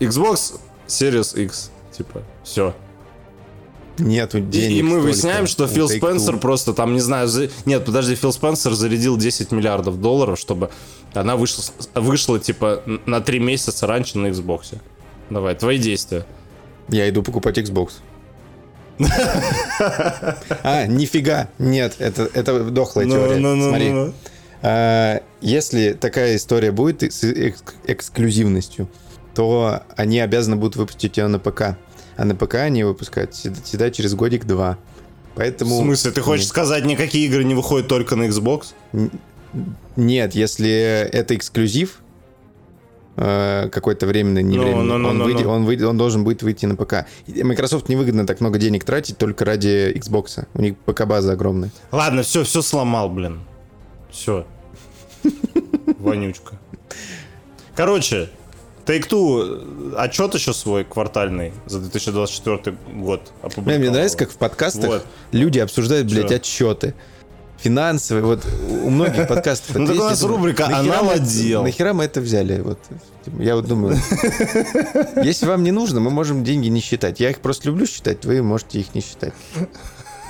Xbox 0.00 0.54
Series 0.88 1.38
X. 1.38 1.70
Типа, 1.94 2.22
все. 2.44 2.74
Нету 4.00 4.40
денег 4.40 4.78
и 4.78 4.82
мы 4.82 5.00
выясняем, 5.00 5.46
что 5.46 5.64
у 5.64 5.68
Фил. 5.68 5.88
Спенсер 5.88 6.38
просто 6.38 6.72
там, 6.72 6.94
не 6.94 7.00
знаю, 7.00 7.28
за- 7.28 7.50
нет, 7.66 7.84
подожди, 7.84 8.14
Фил 8.14 8.32
Спенсер 8.32 8.72
зарядил 8.74 9.16
10 9.16 9.52
миллиардов 9.52 10.00
долларов, 10.00 10.38
чтобы 10.38 10.70
она 11.14 11.36
вышла, 11.36 11.64
вышла 11.94 12.38
типа, 12.40 12.82
на 13.06 13.20
3 13.20 13.38
месяца 13.38 13.86
раньше 13.86 14.18
на 14.18 14.28
Xbox. 14.28 14.76
Давай, 15.28 15.54
твои 15.54 15.78
действия. 15.78 16.24
Я 16.88 17.08
иду 17.08 17.22
покупать 17.22 17.58
Xbox. 17.58 17.90
А, 20.62 20.86
нифига. 20.86 21.48
Нет, 21.58 21.96
это, 21.98 22.28
это 22.34 22.64
дохлая 22.64 23.06
Ну, 23.06 23.14
теория. 23.14 23.68
Смотри. 23.68 24.14
А, 24.62 25.22
Если 25.40 25.92
такая 25.92 26.36
история 26.36 26.70
будет 26.72 27.02
с 27.02 27.24
экс- 27.24 27.62
эксклюзивностью, 27.86 28.88
то 29.34 29.82
они 29.96 30.20
обязаны 30.20 30.56
будут 30.56 30.76
выпустить 30.76 31.16
ее 31.16 31.28
на 31.28 31.38
ПК. 31.38 31.76
А 32.20 32.26
на 32.26 32.34
ПК 32.34 32.56
они 32.56 32.84
выпускают 32.84 33.32
всегда 33.32 33.90
через 33.90 34.14
годик-два. 34.14 34.76
В 35.32 35.36
Поэтому... 35.36 35.80
смысле, 35.80 36.10
ты 36.10 36.20
хочешь 36.20 36.48
сказать, 36.48 36.84
никакие 36.84 37.24
игры 37.26 37.44
не 37.44 37.54
выходят 37.54 37.88
только 37.88 38.14
на 38.14 38.24
Xbox? 38.24 38.74
Нет, 39.96 40.34
если 40.34 40.70
это 40.70 41.34
эксклюзив, 41.34 42.02
э, 43.16 43.70
какой-то 43.72 44.06
временный, 44.06 44.42
не 44.42 44.58
Ну, 44.58 44.64
временный, 44.64 44.84
ну, 44.84 44.98
ну, 44.98 45.08
он, 45.08 45.18
ну, 45.18 45.24
выйдет- 45.24 45.46
ну. 45.46 45.50
он 45.50 45.64
выйдет- 45.64 45.86
он 45.86 45.96
должен 45.96 46.22
будет 46.22 46.42
выйти 46.42 46.66
на 46.66 46.76
ПК. 46.76 47.06
Microsoft 47.26 47.88
невыгодно 47.88 48.26
так 48.26 48.42
много 48.42 48.58
денег 48.58 48.84
тратить 48.84 49.16
только 49.16 49.46
ради 49.46 49.90
Xbox. 49.96 50.44
У 50.52 50.60
них 50.60 50.76
ПК-база 50.76 51.32
огромная. 51.32 51.70
Ладно, 51.90 52.22
все, 52.22 52.44
все 52.44 52.60
сломал, 52.60 53.08
блин. 53.08 53.40
Все. 54.10 54.46
Вонючка. 55.98 56.58
Короче, 57.74 58.28
Take-Two 58.90 59.94
отчет 59.96 60.34
еще 60.34 60.52
свой 60.52 60.84
квартальный 60.84 61.52
за 61.66 61.78
2024 61.80 62.76
год 62.96 63.32
опубликовал. 63.42 63.78
Мне 63.78 63.90
нравится, 63.90 64.18
как 64.18 64.30
в 64.30 64.36
подкастах 64.36 64.84
Вот. 64.90 65.06
люди 65.32 65.58
обсуждают, 65.60 66.10
блядь, 66.10 66.28
Чё? 66.28 66.36
отчеты. 66.36 66.94
финансовые, 67.58 68.24
вот 68.24 68.42
у 68.84 68.88
многих 68.90 69.28
подкастов. 69.28 69.76
Ну, 69.78 69.86
так 69.86 69.96
у 69.96 69.98
нас 69.98 70.22
рубрика 70.22 70.62
это- 70.64 70.78
«Аналодел». 70.78 71.62
Нахера 71.62 71.92
мы 71.92 72.04
это 72.04 72.20
взяли? 72.22 72.58
Вот, 72.62 72.78
типа, 73.24 73.42
я 73.42 73.54
вот 73.54 73.66
думаю, 73.66 73.98
если 75.22 75.44
вам 75.46 75.62
не 75.62 75.70
нужно, 75.70 76.00
мы 76.00 76.10
можем 76.10 76.42
деньги 76.42 76.68
не 76.68 76.80
считать. 76.80 77.20
Я 77.20 77.28
их 77.30 77.40
просто 77.40 77.68
люблю 77.68 77.86
считать, 77.86 78.24
вы 78.24 78.42
можете 78.42 78.80
их 78.80 78.94
не 78.94 79.02
считать. 79.02 79.34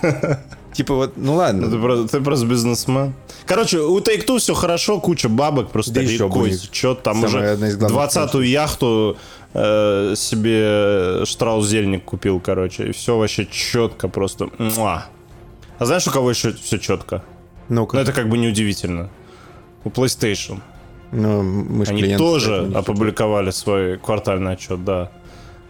Типа 0.72 0.94
вот, 0.94 1.16
ну 1.16 1.32
Ну, 1.32 1.34
ладно, 1.34 1.70
Ты 1.70 1.78
просто, 1.78 2.08
ты 2.08 2.24
просто 2.24 2.46
бизнесмен. 2.46 3.14
Короче, 3.46 3.78
у 3.78 3.98
Take-Two 3.98 4.38
все 4.38 4.54
хорошо, 4.54 5.00
куча 5.00 5.28
бабок, 5.28 5.70
просто 5.70 5.92
Да 5.92 6.02
рекой 6.02 6.52
течет. 6.52 7.02
Там 7.02 7.26
самая 7.26 7.56
уже 7.56 7.76
главных 7.76 8.10
20-ю 8.12 8.40
яхту 8.42 9.16
э, 9.52 10.14
себе 10.16 11.24
Штраус-Зельник 11.24 12.04
купил, 12.04 12.40
короче. 12.40 12.88
И 12.88 12.92
все 12.92 13.18
вообще 13.18 13.46
четко 13.46 14.08
просто. 14.08 14.48
Муа. 14.58 15.06
А 15.78 15.84
знаешь, 15.84 16.06
у 16.06 16.10
кого 16.10 16.30
еще 16.30 16.52
все 16.52 16.78
четко? 16.78 17.22
ну-ка, 17.68 17.96
Ну, 17.96 18.02
это 18.02 18.12
как 18.12 18.28
бы 18.28 18.36
неудивительно. 18.38 19.08
У 19.84 19.88
PlayStation. 19.88 20.60
ну, 21.10 21.42
мы 21.42 21.84
Они 21.86 22.16
тоже 22.16 22.70
опубликовали 22.74 23.50
свой 23.50 23.98
квартальный 23.98 24.52
отчет, 24.52 24.84
да. 24.84 25.10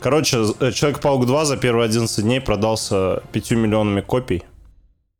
Короче, 0.00 0.38
э, 0.60 0.72
Человек-паук 0.72 1.26
2 1.26 1.44
за 1.44 1.56
первые 1.56 1.84
11 1.84 2.24
дней 2.24 2.40
продался 2.40 3.22
5 3.32 3.50
миллионами 3.52 4.00
копий. 4.00 4.44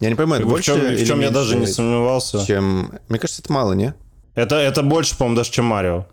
Я 0.01 0.09
не 0.09 0.15
понимаю, 0.15 0.41
это 0.41 0.49
в 0.49 0.51
больше 0.51 0.73
чем, 0.73 0.81
в 0.81 1.07
чем 1.07 1.21
я 1.21 1.31
даже 1.31 1.57
не 1.57 1.67
сомневался. 1.67 2.45
чем... 2.47 2.99
Мне 3.09 3.19
кажется, 3.19 3.43
это 3.43 3.53
мало, 3.53 3.75
не? 3.75 3.95
Это, 4.35 4.57
это 4.57 4.83
больше, 4.83 5.17
по-моему, 5.17 5.37
даже, 5.37 5.51
чем 5.51 5.67
Марио. 5.67 6.07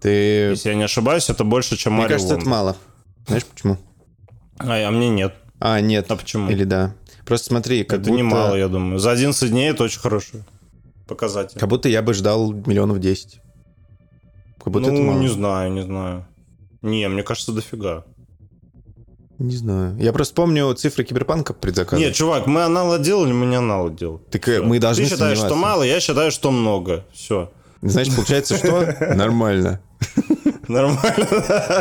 Ты... 0.00 0.08
Если 0.08 0.70
я 0.70 0.74
не 0.74 0.84
ошибаюсь, 0.84 1.28
это 1.28 1.44
больше, 1.44 1.76
чем 1.76 1.92
Мне 1.92 2.02
Марио 2.02 2.16
кажется, 2.16 2.34
это 2.36 2.44
Wonder. 2.44 2.48
мало. 2.48 2.76
Знаешь 3.26 3.44
почему? 3.44 3.76
А, 4.58 4.88
а 4.88 4.90
мне 4.90 5.10
нет. 5.10 5.34
А, 5.58 5.80
нет. 5.80 6.10
А 6.10 6.16
почему? 6.16 6.50
Или 6.50 6.64
да. 6.64 6.94
Просто 7.26 7.48
смотри, 7.48 7.84
как 7.84 8.00
это 8.00 8.08
будто... 8.08 8.16
не 8.16 8.22
мало, 8.22 8.54
я 8.54 8.68
думаю. 8.68 8.98
За 8.98 9.10
11 9.10 9.50
дней 9.50 9.70
это 9.70 9.84
очень 9.84 10.00
хороший 10.00 10.42
показатель. 11.06 11.60
Как 11.60 11.68
будто 11.68 11.90
я 11.90 12.00
бы 12.00 12.14
ждал 12.14 12.52
миллионов 12.52 12.98
10. 13.00 13.40
Как 14.58 14.72
будто 14.72 14.88
это 14.88 14.96
ну, 14.98 15.04
мало. 15.04 15.18
не 15.18 15.28
знаю, 15.28 15.72
не 15.72 15.82
знаю. 15.82 16.26
Не, 16.82 17.08
мне 17.08 17.22
кажется, 17.22 17.52
дофига. 17.52 18.04
Не 19.38 19.56
знаю. 19.56 19.96
Я 19.98 20.12
просто 20.12 20.34
помню 20.34 20.72
цифры 20.74 21.02
киберпанка 21.02 21.54
предзаказа. 21.54 22.00
Нет, 22.02 22.14
чувак, 22.14 22.46
мы 22.46 22.62
аналы 22.62 22.98
делали, 22.98 23.32
мы 23.32 23.46
не 23.46 23.56
аналы 23.56 23.90
делали. 23.90 24.20
Так 24.30 24.46
э, 24.48 24.60
мы 24.60 24.78
должны 24.78 25.04
Ты 25.04 25.10
считаешь, 25.10 25.38
что 25.38 25.54
мало, 25.54 25.82
я 25.82 25.98
считаю, 26.00 26.30
что 26.30 26.50
много. 26.50 27.06
Все. 27.12 27.50
Значит, 27.80 28.14
получается, 28.14 28.58
что? 28.58 28.94
Нормально. 29.14 29.80
Нормально. 30.68 31.26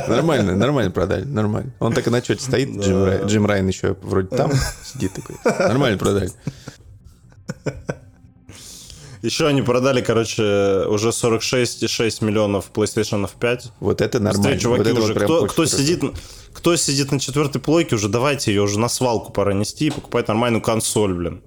Нормально, 0.08 0.56
нормально 0.56 0.92
продали, 0.92 1.26
нормально. 1.26 1.74
Он 1.80 1.94
так 1.94 2.08
и 2.08 2.10
на 2.10 2.20
отчете 2.20 2.42
стоит, 2.44 2.70
Джим, 2.80 3.04
Рай- 3.04 3.26
Джим 3.26 3.46
Райан 3.46 3.68
еще 3.68 3.96
вроде 4.02 4.30
там 4.36 4.52
сидит 4.84 5.12
такой. 5.14 5.36
Нормально 5.68 5.98
продали. 5.98 6.32
Еще 9.21 9.47
они 9.47 9.62
продали, 9.62 10.01
короче, 10.01 10.86
уже 10.88 11.10
46,6 11.10 12.23
миллионов 12.23 12.71
PlayStation 12.73 13.29
5. 13.38 13.71
Вот 13.82 14.01
это 14.01 14.19
нормально. 14.19 14.41
Быстрее, 14.41 14.60
чуваки, 14.60 14.91
вот 14.91 14.99
уже. 15.03 15.13
вот 15.13 15.23
кто, 15.23 15.45
кто, 15.47 15.65
сидит, 15.65 16.03
кто 16.53 16.75
сидит 16.77 17.12
на 17.12 17.19
четвертой 17.19 17.60
плойке, 17.60 17.95
уже 17.95 18.08
давайте 18.08 18.51
ее 18.51 18.62
уже 18.62 18.79
на 18.79 18.88
свалку 18.88 19.34
пора 19.34 19.53
нести 19.53 19.88
и 19.88 19.91
покупать 19.91 20.29
нормальную 20.29 20.62
консоль, 20.62 21.13
блин. 21.13 21.43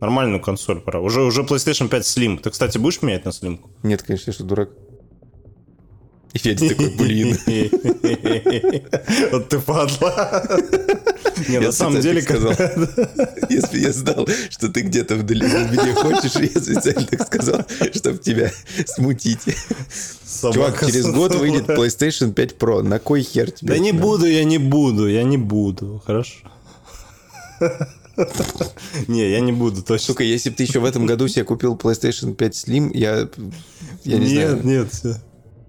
Нормальную 0.00 0.40
консоль 0.40 0.80
пора. 0.80 1.00
Уже, 1.00 1.22
уже 1.22 1.42
PlayStation 1.42 1.88
5 1.88 2.02
Slim. 2.04 2.38
Ты, 2.38 2.50
кстати, 2.50 2.78
будешь 2.78 3.02
менять 3.02 3.24
на 3.24 3.32
слимку? 3.32 3.70
Нет, 3.82 4.02
конечно, 4.02 4.30
я 4.30 4.34
что, 4.34 4.44
дурак. 4.44 4.70
И 6.34 6.38
Федя 6.38 6.68
такой, 6.68 6.90
блин. 6.90 7.38
Вот 9.30 9.48
ты 9.48 9.60
падла. 9.60 10.42
Не, 11.48 11.60
на 11.60 11.72
самом 11.72 12.00
деле, 12.00 12.22
сказал. 12.22 12.52
Если 13.48 13.78
я 13.78 13.92
знал, 13.92 14.26
что 14.50 14.68
ты 14.68 14.80
где-то 14.80 15.14
меня 15.14 15.94
хочешь, 15.94 16.34
я 16.34 16.60
специально 16.60 17.06
так 17.06 17.26
сказал, 17.26 17.64
чтобы 17.92 18.18
тебя 18.18 18.50
смутить. 18.86 19.40
Чувак, 20.40 20.84
через 20.84 21.06
год 21.06 21.34
выйдет 21.36 21.68
PlayStation 21.68 22.32
5 22.32 22.56
Pro. 22.58 22.82
На 22.82 22.98
кой 22.98 23.22
хер 23.22 23.52
тебе? 23.52 23.68
Да 23.68 23.78
не 23.78 23.92
буду, 23.92 24.26
я 24.26 24.42
не 24.44 24.58
буду, 24.58 25.08
я 25.08 25.22
не 25.22 25.36
буду, 25.38 26.02
хорошо? 26.04 26.34
Не, 29.08 29.30
я 29.30 29.40
не 29.40 29.52
буду, 29.52 29.82
точно. 29.82 30.06
Сука, 30.06 30.24
если 30.24 30.50
бы 30.50 30.56
ты 30.56 30.64
еще 30.64 30.78
в 30.78 30.84
этом 30.84 31.06
году 31.06 31.26
себе 31.28 31.44
купил 31.44 31.76
PlayStation 31.76 32.34
5 32.34 32.52
Slim, 32.54 32.90
я... 32.94 33.28
Я 34.04 34.18
не 34.18 34.32
Нет, 34.32 34.62
знаю. 34.62 34.64
нет. 34.64 35.20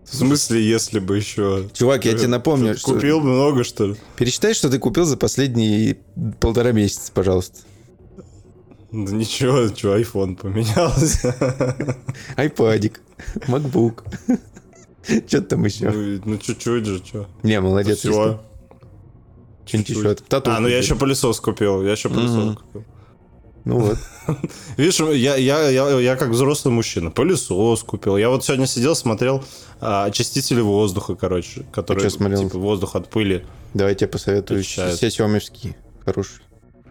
В 0.06 0.16
смысле, 0.16 0.64
если 0.64 1.00
бы 1.00 1.18
еще... 1.18 1.68
Чувак, 1.74 2.06
я 2.06 2.14
тебе 2.14 2.28
напомню, 2.28 2.78
что... 2.78 2.94
Купил 2.94 3.22
много, 3.22 3.64
что 3.64 3.88
ли? 3.88 3.96
Пересчитай, 4.16 4.54
что 4.54 4.70
ты 4.70 4.78
купил 4.78 5.06
за 5.06 5.18
последние 5.18 5.98
полтора 6.40 6.72
месяца, 6.72 7.12
пожалуйста. 7.12 7.60
Да 8.92 9.12
ничего, 9.12 9.68
что, 9.76 9.98
iPhone 9.98 10.36
поменялся. 10.36 11.36
Айпадик, 12.38 13.02
MacBook. 13.48 14.04
Что 15.28 15.42
там 15.42 15.66
еще? 15.66 15.90
Ну, 15.90 16.22
ну 16.24 16.38
чуть-чуть 16.38 16.86
же, 16.86 16.98
что. 17.04 17.28
Не, 17.44 17.60
молодец. 17.60 18.00
Все. 18.00 18.42
Что-нибудь 19.66 19.90
еще. 19.90 20.16
Тату 20.16 20.52
А, 20.52 20.60
ну 20.60 20.68
я 20.68 20.78
еще 20.78 20.96
пылесос 20.96 21.40
купил, 21.40 21.84
я 21.84 21.92
еще 21.92 22.10
пылесос 22.10 22.58
купил. 22.58 22.86
Ну 23.66 23.80
вот. 23.80 23.98
Видишь, 24.78 25.00
я, 25.00 25.36
я, 25.36 25.70
я, 25.70 26.00
я 26.00 26.16
как 26.16 26.30
взрослый 26.30 26.72
мужчина, 26.74 27.10
пылесос 27.10 27.84
купил. 27.84 28.16
Я 28.16 28.30
вот 28.30 28.46
сегодня 28.46 28.68
сидел, 28.68 28.96
смотрел 28.96 29.44
а, 29.82 30.06
очистители 30.06 30.62
воздуха, 30.62 31.16
короче, 31.16 31.66
которые, 31.74 32.12
смотрел? 32.12 32.44
типа, 32.44 32.60
воздух 32.60 32.96
от 32.96 33.10
пыли. 33.10 33.44
Давай 33.74 33.94
я 33.94 33.96
тебе 33.96 34.08
посоветую 34.08 34.64
все 34.64 35.10
сиомовские. 35.10 35.76
Хороший. 36.06 36.42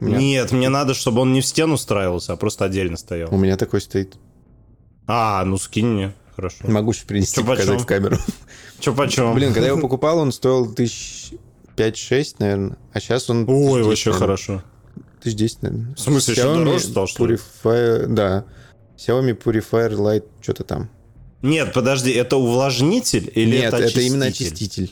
Меня, 0.00 0.18
Нет, 0.18 0.50
мне 0.50 0.68
надо, 0.68 0.94
чтобы 0.94 1.20
он 1.20 1.32
не 1.32 1.40
в 1.40 1.46
стену 1.46 1.74
устраивался, 1.74 2.32
а 2.32 2.36
просто 2.36 2.64
отдельно 2.64 2.96
стоял. 2.96 3.32
у 3.32 3.38
меня 3.38 3.56
такой 3.56 3.80
стоит. 3.80 4.16
А, 5.06 5.44
ну 5.44 5.56
скинь 5.58 5.86
мне, 5.86 6.12
хорошо. 6.34 6.56
Могу 6.64 6.92
сейчас 6.92 7.04
принести, 7.04 7.40
Чё, 7.40 7.46
показать 7.46 7.80
в 7.80 7.86
камеру. 7.86 8.18
Че 8.80 8.92
почем? 8.92 9.32
Блин, 9.34 9.52
когда 9.52 9.66
я 9.66 9.72
его 9.72 9.80
покупал, 9.82 10.18
он 10.18 10.32
стоил 10.32 10.74
тысяч 10.74 11.34
пять-шесть, 11.76 12.40
наверное. 12.40 12.76
А 12.92 13.00
сейчас 13.00 13.30
он... 13.30 13.44
Ой, 13.48 13.82
1010, 13.82 13.86
вообще 13.86 14.12
хорошо. 14.12 14.62
Тысяч 15.24 15.36
десять, 15.36 15.62
наверное. 15.62 15.94
В 15.94 16.00
смысле, 16.00 16.34
еще 16.34 16.42
Xiaomi 16.42 16.64
дороже 16.64 16.84
стал, 16.84 17.06
что 17.06 17.26
ли? 17.26 17.36
Purifier, 17.36 18.06
да. 18.08 18.44
Xiaomi 18.98 19.42
Purifier 19.42 19.90
Lite, 19.92 20.26
что-то 20.42 20.64
там. 20.64 20.90
Нет, 21.40 21.72
подожди, 21.72 22.10
это 22.12 22.36
увлажнитель 22.36 23.32
или 23.34 23.56
Нет, 23.56 23.64
это 23.64 23.76
это, 23.76 23.86
очиститель? 23.86 24.06
именно 24.06 24.26
очиститель. 24.26 24.90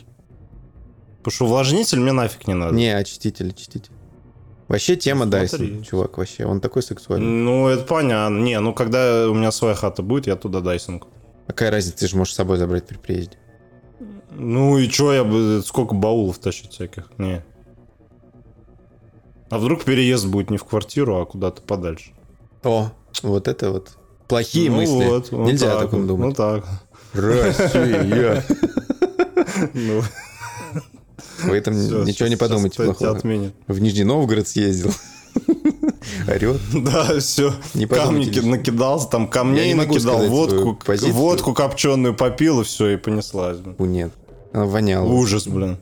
Потому 1.18 1.32
что 1.34 1.44
увлажнитель 1.44 2.00
мне 2.00 2.12
нафиг 2.12 2.48
не 2.48 2.54
надо. 2.54 2.74
Не, 2.74 2.96
очиститель, 2.96 3.50
очиститель. 3.50 3.92
Вообще 4.68 4.96
тема 4.96 5.26
Смотри. 5.26 5.46
Dyson, 5.46 5.84
чувак, 5.84 6.16
вообще. 6.16 6.46
Он 6.46 6.62
такой 6.62 6.82
сексуальный. 6.82 7.26
Ну, 7.26 7.68
это 7.68 7.84
понятно. 7.84 8.38
Не, 8.38 8.58
ну 8.58 8.72
когда 8.72 9.28
у 9.28 9.34
меня 9.34 9.52
своя 9.52 9.74
хата 9.74 10.02
будет, 10.02 10.26
я 10.26 10.36
туда 10.36 10.60
куплю. 10.60 11.02
Какая 11.46 11.70
разница, 11.70 11.98
ты 11.98 12.08
же 12.08 12.16
можешь 12.16 12.32
с 12.32 12.36
собой 12.36 12.56
забрать 12.56 12.86
при 12.86 12.96
приезде. 12.96 13.36
Ну 14.30 14.78
и 14.78 14.88
чё, 14.88 15.12
я 15.12 15.24
бы 15.24 15.62
сколько 15.62 15.94
баулов 15.94 16.38
тащить 16.38 16.72
всяких? 16.72 17.10
Не. 17.18 17.44
А 19.52 19.58
вдруг 19.58 19.84
переезд 19.84 20.24
будет 20.28 20.48
не 20.48 20.56
в 20.56 20.64
квартиру, 20.64 21.20
а 21.20 21.26
куда-то 21.26 21.60
подальше? 21.60 22.12
О, 22.62 22.90
вот 23.22 23.48
это 23.48 23.70
вот. 23.70 23.90
Плохие 24.26 24.70
Ну 24.70 24.76
мысли. 24.78 25.04
вот, 25.04 25.30
вот 25.30 25.46
Нельзя 25.46 25.72
о 25.72 25.74
так 25.74 25.82
таком 25.82 26.00
вот, 26.00 26.08
думать. 26.08 26.28
Ну 26.28 26.34
так. 26.34 26.64
Россия. 27.12 28.42
Ну, 29.74 30.02
Вы 31.44 31.60
там 31.60 31.74
всё, 31.74 32.02
ничего 32.04 32.28
не 32.28 32.36
подумайте 32.36 32.82
плохого. 32.82 33.14
отменят. 33.14 33.52
В 33.66 33.78
Нижний 33.78 34.04
Новгород 34.04 34.48
съездил. 34.48 34.90
Орет. 36.26 36.58
Да, 36.72 37.20
все. 37.20 37.52
Не 37.74 37.86
Камни 37.86 38.30
накидался, 38.40 39.08
там 39.08 39.28
камней 39.28 39.74
накидал, 39.74 40.26
водку, 40.28 40.78
водку 41.12 41.52
копченую 41.52 42.14
попил, 42.14 42.62
и 42.62 42.64
все, 42.64 42.88
и 42.94 42.96
понеслась. 42.96 43.58
нет. 43.78 44.12
Она 44.54 44.64
воняла. 44.64 45.04
Ужас, 45.12 45.46
блин. 45.46 45.76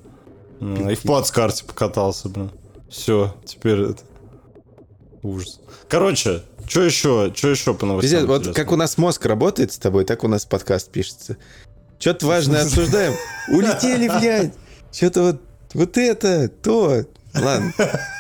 И 0.61 0.94
в 0.96 1.02
плацкарте 1.02 1.64
покатался, 1.64 2.28
блин. 2.28 2.50
Все, 2.90 3.37
теперь 3.44 3.81
это... 3.81 4.03
Ужас. 5.22 5.61
Короче, 5.88 6.42
что 6.66 6.83
еще, 6.83 7.33
что 7.35 7.48
еще 7.48 7.74
по 7.74 7.87
новостям? 7.87 8.20
Пиздец, 8.26 8.46
вот 8.46 8.55
как 8.55 8.72
у 8.72 8.76
нас 8.76 8.98
мозг 8.98 9.24
работает 9.26 9.72
с 9.72 9.79
тобой, 9.79 10.05
так 10.05 10.24
у 10.24 10.29
нас 10.29 10.44
подкаст 10.44 10.90
пишется. 10.90 11.37
Что-то 11.98 12.26
важное 12.26 12.62
обсуждаем. 12.64 13.14
Улетели, 13.48 14.09
блядь. 14.09 14.55
Что-то 14.92 15.22
вот, 15.22 15.40
вот 15.74 15.98
это, 15.98 16.48
то. 16.48 17.05
Ладно, 17.35 17.72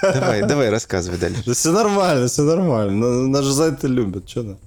давай, 0.02 0.42
давай, 0.42 0.70
рассказывай 0.70 1.18
дальше. 1.18 1.42
Да 1.44 1.54
все 1.54 1.72
нормально, 1.72 2.28
все 2.28 2.42
нормально. 2.42 2.92
На- 2.92 3.28
Нас 3.28 3.44
же 3.44 3.52
за 3.52 3.64
это 3.64 3.88
любят, 3.88 4.28
что 4.28 4.44
то 4.44 4.58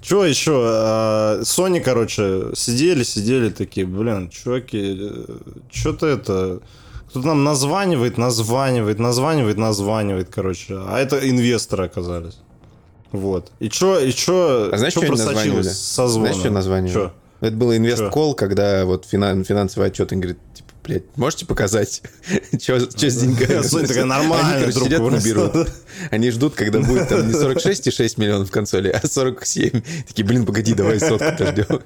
Че 0.00 0.24
еще? 0.24 0.52
А, 0.64 1.40
Sony, 1.42 1.80
короче, 1.80 2.50
сидели, 2.54 3.04
сидели 3.04 3.50
такие, 3.50 3.86
блин, 3.86 4.30
чуваки, 4.30 5.12
что-то 5.70 6.06
это... 6.06 6.60
Кто-то 7.18 7.28
нам 7.34 7.44
названивает, 7.44 8.18
названивает, 8.18 8.98
названивает, 8.98 9.56
названивает, 9.58 10.28
короче. 10.30 10.74
А 10.76 10.98
это 10.98 11.18
инвесторы 11.28 11.84
оказались. 11.86 12.38
Вот. 13.12 13.50
И 13.58 13.68
что, 13.70 13.98
и 13.98 14.10
что, 14.12 14.70
А 14.72 14.76
знаешь, 14.78 14.92
что 14.92 15.00
они 15.02 15.10
названивали? 15.10 15.50
просочилось 15.62 15.78
со 15.80 16.08
звона? 16.08 16.26
Знаешь, 16.28 16.40
что 16.42 16.50
название? 16.50 16.92
Чё? 16.92 17.12
Это 17.40 17.56
был 17.56 17.74
инвесткол, 17.74 18.34
когда 18.34 18.84
вот 18.84 19.06
финан- 19.10 19.44
финансовый 19.44 19.86
отчет, 19.88 20.12
он 20.12 20.20
говорит, 20.20 20.38
типа, 20.54 20.68
блядь, 20.84 21.16
можете 21.16 21.46
показать, 21.46 22.02
что 22.60 22.78
с 22.80 23.16
деньгами? 23.16 23.86
Такая, 23.86 24.04
нормально, 24.04 24.48
Они, 24.56 24.60
короче, 24.66 24.80
сидят, 24.80 25.00
вырос. 25.00 25.24
берут. 25.24 25.68
Они 26.10 26.30
ждут, 26.30 26.54
когда 26.54 26.80
будет 26.80 27.08
там 27.08 27.26
не 27.28 27.32
46,6 27.34 28.14
миллионов 28.20 28.50
консолей, 28.50 28.90
а 28.92 29.06
47. 29.06 29.82
Такие, 30.08 30.24
блин, 30.26 30.44
погоди, 30.44 30.74
давай 30.74 30.98
сотку 31.00 31.26
дождем. 31.38 31.80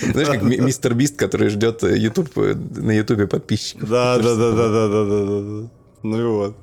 Знаешь, 0.00 0.28
как 0.28 0.42
мистер 0.42 0.94
Бист, 0.94 1.16
который 1.16 1.48
ждет 1.48 1.82
э, 1.84 1.96
YouTube, 1.96 2.30
э, 2.36 2.54
на 2.54 2.92
Ютубе 2.92 3.26
подписчиков. 3.26 3.88
Да, 3.88 4.18
да, 4.18 4.34
да, 4.34 4.50
да, 4.52 4.68
да, 4.68 4.88
да, 4.88 5.04
да, 5.04 5.40
да. 5.40 5.68
Ну 6.02 6.20
и 6.20 6.24
вот. 6.24 6.56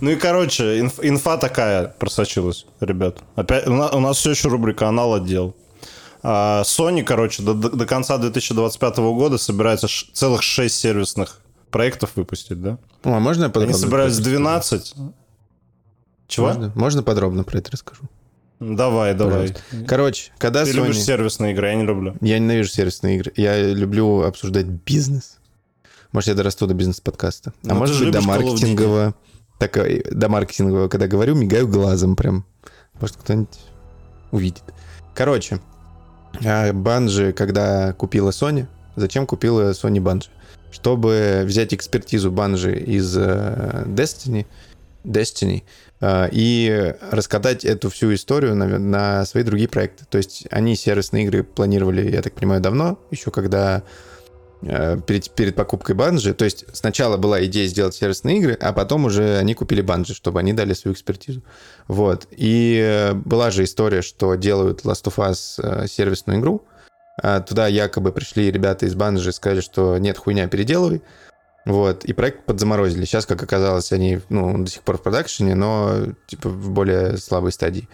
Ну 0.00 0.10
и, 0.10 0.16
короче, 0.16 0.80
инф, 0.80 0.98
инфа 1.02 1.36
такая 1.36 1.88
просочилась, 1.98 2.66
ребят. 2.80 3.18
Опять, 3.34 3.66
у, 3.66 3.74
нас, 3.74 3.92
у 3.92 4.00
нас 4.00 4.16
все 4.16 4.30
еще 4.30 4.48
рубрика 4.48 4.88
«Анал 4.88 5.14
отдел». 5.14 5.56
А, 6.22 6.62
Sony, 6.62 7.02
короче, 7.02 7.42
до, 7.42 7.54
до 7.54 7.86
конца 7.86 8.18
2025 8.18 8.98
года 8.98 9.38
собирается 9.38 9.88
ш, 9.88 10.06
целых 10.12 10.42
6 10.42 10.74
сервисных 10.74 11.40
проектов 11.70 12.12
выпустить, 12.16 12.60
да? 12.60 12.78
Ну, 13.04 13.14
а 13.14 13.20
можно 13.20 13.44
я 13.44 13.48
подробно? 13.48 13.74
Они 13.74 13.82
собираются 13.82 14.22
12. 14.22 14.94
Чего? 16.26 16.46
Можно, 16.46 16.72
можно 16.74 17.02
подробно 17.02 17.44
про 17.44 17.58
это 17.58 17.72
расскажу? 17.72 18.02
Давай, 18.60 19.14
давай. 19.14 19.48
Пожалуйста. 19.48 19.60
Короче, 19.86 20.32
когда 20.38 20.64
Ты 20.64 20.72
Sony... 20.72 20.74
любишь 20.74 21.00
сервисные 21.02 21.52
игры, 21.52 21.68
я 21.68 21.74
не 21.76 21.84
люблю. 21.84 22.16
Я 22.20 22.38
ненавижу 22.38 22.70
сервисные 22.70 23.16
игры. 23.16 23.32
Я 23.36 23.72
люблю 23.72 24.22
обсуждать 24.22 24.66
бизнес. 24.66 25.38
Может, 26.12 26.28
я 26.28 26.34
дорасту 26.34 26.66
до 26.66 26.74
бизнес-подкаста. 26.74 27.52
Ну, 27.62 27.70
а 27.70 27.72
ты 27.74 27.78
может 27.78 27.96
же 27.96 28.04
быть, 28.06 28.14
до 28.14 28.20
маркетингового. 28.22 29.14
Так, 29.58 29.76
э, 29.76 30.02
до 30.10 30.28
маркетингового, 30.28 30.88
когда 30.88 31.06
говорю, 31.06 31.34
мигаю 31.34 31.68
глазом 31.68 32.16
прям. 32.16 32.44
Может, 33.00 33.16
кто-нибудь 33.16 33.58
увидит. 34.30 34.62
Короче, 35.14 35.60
Банжи, 36.72 37.32
когда 37.32 37.92
купила 37.92 38.30
Sony, 38.30 38.66
зачем 38.96 39.26
купила 39.26 39.70
Sony 39.70 40.00
Банжи? 40.00 40.30
Чтобы 40.70 41.42
взять 41.46 41.72
экспертизу 41.72 42.30
Банжи 42.30 42.78
из 42.78 43.16
э, 43.16 43.84
Destiny, 43.86 44.46
Destiny 45.04 45.62
и 46.00 46.94
раскатать 47.10 47.64
эту 47.64 47.90
всю 47.90 48.14
историю 48.14 48.54
на, 48.54 48.78
на 48.78 49.24
свои 49.26 49.42
другие 49.42 49.68
проекты. 49.68 50.04
То 50.08 50.18
есть 50.18 50.46
они 50.50 50.76
сервисные 50.76 51.24
игры 51.24 51.42
планировали, 51.42 52.10
я 52.10 52.22
так 52.22 52.34
понимаю, 52.34 52.60
давно, 52.60 52.98
еще 53.10 53.30
когда 53.30 53.82
э, 54.62 54.98
перед, 55.06 55.30
перед 55.30 55.56
покупкой 55.56 55.96
Банжи. 55.96 56.34
То 56.34 56.44
есть 56.44 56.66
сначала 56.72 57.16
была 57.16 57.44
идея 57.46 57.66
сделать 57.66 57.94
сервисные 57.94 58.38
игры, 58.38 58.56
а 58.60 58.72
потом 58.72 59.06
уже 59.06 59.38
они 59.38 59.54
купили 59.54 59.80
Банжи, 59.80 60.14
чтобы 60.14 60.38
они 60.38 60.52
дали 60.52 60.72
свою 60.72 60.94
экспертизу. 60.94 61.42
Вот. 61.88 62.28
И 62.30 62.80
э, 62.80 63.14
была 63.14 63.50
же 63.50 63.64
история, 63.64 64.02
что 64.02 64.36
делают 64.36 64.82
Last 64.82 65.04
of 65.04 65.16
Us 65.16 65.60
э, 65.60 65.88
сервисную 65.88 66.38
игру. 66.38 66.62
А 67.20 67.40
Туда 67.40 67.66
якобы 67.66 68.12
пришли 68.12 68.52
ребята 68.52 68.86
из 68.86 68.94
Банжи 68.94 69.30
и 69.30 69.32
сказали, 69.32 69.60
что 69.60 69.98
нет, 69.98 70.16
хуйня, 70.16 70.46
переделывай. 70.46 71.02
Вот, 71.68 72.06
и 72.06 72.14
проект 72.14 72.46
подзаморозили. 72.46 73.04
Сейчас, 73.04 73.26
как 73.26 73.42
оказалось, 73.42 73.92
они 73.92 74.20
ну, 74.30 74.56
до 74.64 74.70
сих 74.70 74.80
пор 74.80 74.96
в 74.96 75.02
продакшене, 75.02 75.54
но 75.54 76.14
типа 76.26 76.48
в 76.48 76.70
более 76.70 77.18
слабой 77.18 77.52
стадии. 77.52 77.86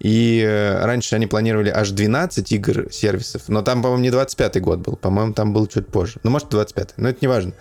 И 0.00 0.42
э, 0.42 0.82
раньше 0.82 1.14
они 1.14 1.26
планировали 1.26 1.68
аж 1.68 1.90
12 1.90 2.50
игр 2.52 2.90
сервисов, 2.90 3.42
но 3.48 3.60
там, 3.60 3.82
по-моему, 3.82 4.02
не 4.02 4.10
25 4.10 4.62
год 4.62 4.78
был, 4.78 4.96
по-моему, 4.96 5.34
там 5.34 5.52
был 5.52 5.66
чуть 5.66 5.88
позже. 5.88 6.20
Ну, 6.22 6.30
может, 6.30 6.48
25 6.48 6.94
но 6.96 7.10
это 7.10 7.18
не 7.20 7.28
важно. 7.28 7.52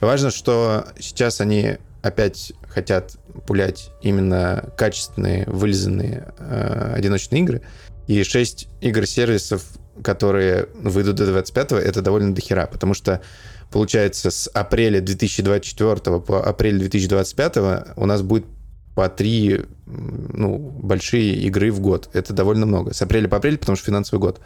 Важно, 0.00 0.30
что 0.30 0.86
сейчас 0.96 1.40
они 1.40 1.78
опять 2.02 2.52
хотят 2.68 3.16
пулять 3.48 3.90
именно 4.02 4.70
качественные, 4.76 5.44
вылизанные 5.48 6.32
э, 6.38 6.92
одиночные 6.94 7.42
игры. 7.42 7.62
И 8.06 8.22
6 8.22 8.68
игр-сервисов, 8.80 9.64
которые 10.04 10.68
выйдут 10.74 11.16
до 11.16 11.24
25-го, 11.24 11.78
это 11.78 12.00
довольно 12.00 12.32
дохера, 12.32 12.68
потому 12.68 12.94
что 12.94 13.22
получается, 13.70 14.30
с 14.30 14.48
апреля 14.48 15.00
2024 15.00 16.20
по 16.20 16.42
апрель 16.42 16.78
2025 16.78 17.56
у 17.96 18.06
нас 18.06 18.22
будет 18.22 18.46
по 18.94 19.08
три 19.08 19.60
ну, 19.86 20.58
большие 20.58 21.34
игры 21.34 21.70
в 21.70 21.80
год. 21.80 22.08
Это 22.12 22.32
довольно 22.32 22.66
много. 22.66 22.94
С 22.94 23.02
апреля 23.02 23.28
по 23.28 23.36
апрель, 23.36 23.58
потому 23.58 23.76
что 23.76 23.86
финансовый 23.86 24.18
год. 24.18 24.40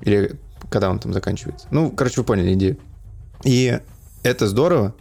Или 0.00 0.36
когда 0.70 0.90
он 0.90 0.98
там 0.98 1.12
заканчивается. 1.12 1.66
Ну, 1.70 1.90
короче, 1.90 2.20
вы 2.20 2.24
поняли 2.24 2.54
идею. 2.54 2.78
И 3.44 3.78
это 4.22 4.48
здорово. 4.48 4.94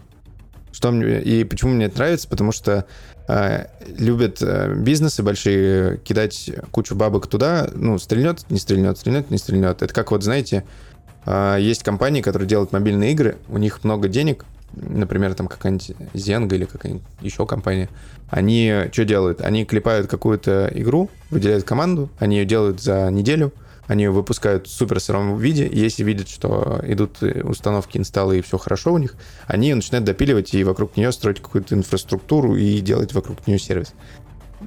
Что 0.71 0.91
мне, 0.91 1.21
и 1.21 1.43
почему 1.43 1.71
мне 1.71 1.85
это 1.85 1.97
нравится? 1.97 2.27
Потому 2.27 2.51
что 2.51 2.85
э, 3.27 3.67
любят 3.95 4.41
э, 4.41 4.73
бизнесы 4.75 5.23
большие 5.23 5.97
кидать 5.99 6.51
кучу 6.71 6.95
бабок 6.95 7.27
туда, 7.27 7.69
ну, 7.73 7.99
стрельнет, 7.99 8.49
не 8.49 8.59
стрельнет, 8.59 8.97
стрельнет, 8.97 9.29
не 9.29 9.37
стрельнет. 9.37 9.81
Это 9.81 9.93
как 9.93 10.11
вот, 10.11 10.23
знаете, 10.23 10.65
Есть 11.25 11.83
компании, 11.83 12.21
которые 12.21 12.47
делают 12.47 12.71
мобильные 12.71 13.11
игры, 13.13 13.37
у 13.47 13.57
них 13.57 13.83
много 13.83 14.07
денег, 14.07 14.45
например, 14.73 15.33
там 15.35 15.47
какая-нибудь 15.47 15.91
Zynga 16.13 16.55
или 16.55 16.65
какая-нибудь 16.65 17.03
еще 17.21 17.45
компания. 17.45 17.89
Они 18.29 18.89
что 18.91 19.05
делают? 19.05 19.41
Они 19.41 19.65
клепают 19.65 20.07
какую-то 20.07 20.69
игру, 20.73 21.09
выделяют 21.29 21.63
команду, 21.63 22.09
они 22.19 22.37
ее 22.37 22.45
делают 22.45 22.81
за 22.81 23.09
неделю, 23.11 23.53
они 23.85 24.05
ее 24.05 24.11
выпускают 24.11 24.67
в 24.67 24.71
супер 24.71 24.99
сыром 24.99 25.37
виде, 25.37 25.67
и 25.67 25.77
если 25.77 26.03
видят, 26.03 26.29
что 26.29 26.81
идут 26.83 27.21
установки, 27.21 27.97
инсталлы 27.97 28.39
и 28.39 28.41
все 28.41 28.57
хорошо 28.57 28.93
у 28.93 28.97
них, 28.97 29.15
они 29.45 29.69
ее 29.69 29.75
начинают 29.75 30.05
допиливать 30.05 30.53
и 30.53 30.63
вокруг 30.63 30.97
нее 30.97 31.11
строить 31.11 31.41
какую-то 31.41 31.75
инфраструктуру 31.75 32.55
и 32.55 32.79
делать 32.79 33.13
вокруг 33.13 33.45
нее 33.45 33.59
сервис. 33.59 33.93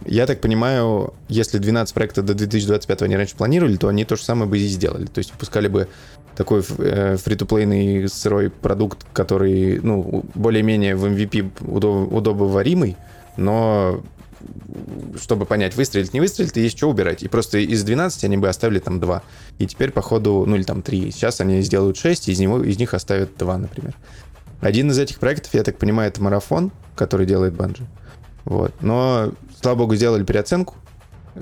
Я 0.04 0.26
так 0.26 0.42
понимаю, 0.42 1.14
если 1.28 1.57
12 1.57 1.94
проектов 1.94 2.26
до 2.26 2.34
2025 2.34 3.02
они 3.02 3.16
раньше 3.16 3.34
планировали, 3.34 3.76
то 3.76 3.88
они 3.88 4.04
то 4.04 4.16
же 4.16 4.22
самое 4.22 4.48
бы 4.48 4.59
и 4.59 4.66
сделали. 4.68 5.07
То 5.07 5.18
есть 5.18 5.32
выпускали 5.32 5.68
бы 5.68 5.88
такой 6.37 6.62
э, 6.78 7.16
фри-то-плейный 7.16 8.09
сырой 8.09 8.51
продукт, 8.51 9.07
который, 9.12 9.80
ну, 9.80 10.24
более-менее 10.34 10.95
в 10.95 11.07
MVP 11.07 11.51
удоб- 11.61 12.14
удобоваримый, 12.14 12.97
но 13.37 14.03
чтобы 15.20 15.47
понять, 15.47 15.76
выстрелит, 15.76 16.12
не 16.12 16.20
выстрелит, 16.20 16.57
и 16.57 16.61
есть 16.61 16.76
что 16.76 16.89
убирать. 16.89 17.22
И 17.22 17.28
просто 17.28 17.59
из 17.59 17.82
12 17.82 18.24
они 18.24 18.37
бы 18.37 18.49
оставили 18.49 18.78
там 18.78 19.01
2. 19.01 19.22
И 19.59 19.66
теперь, 19.66 19.91
по 19.91 20.03
ходу, 20.03 20.45
ну 20.47 20.57
или 20.57 20.62
там 20.62 20.82
3. 20.82 21.11
Сейчас 21.11 21.41
они 21.41 21.62
сделают 21.62 21.97
6, 21.97 22.28
и 22.28 22.32
из, 22.32 22.39
него, 22.39 22.62
из 22.62 22.78
них 22.78 22.95
оставят 22.95 23.37
2, 23.37 23.59
например. 23.59 23.95
Один 24.61 24.91
из 24.91 24.99
этих 24.99 25.18
проектов, 25.18 25.55
я 25.55 25.62
так 25.62 25.78
понимаю, 25.78 26.11
это 26.11 26.22
марафон, 26.22 26.72
который 26.95 27.26
делает 27.26 27.55
Банжи. 27.55 27.87
Вот. 28.45 28.72
Но, 28.80 29.32
слава 29.61 29.76
богу, 29.76 29.97
сделали 29.97 30.24
переоценку. 30.24 30.74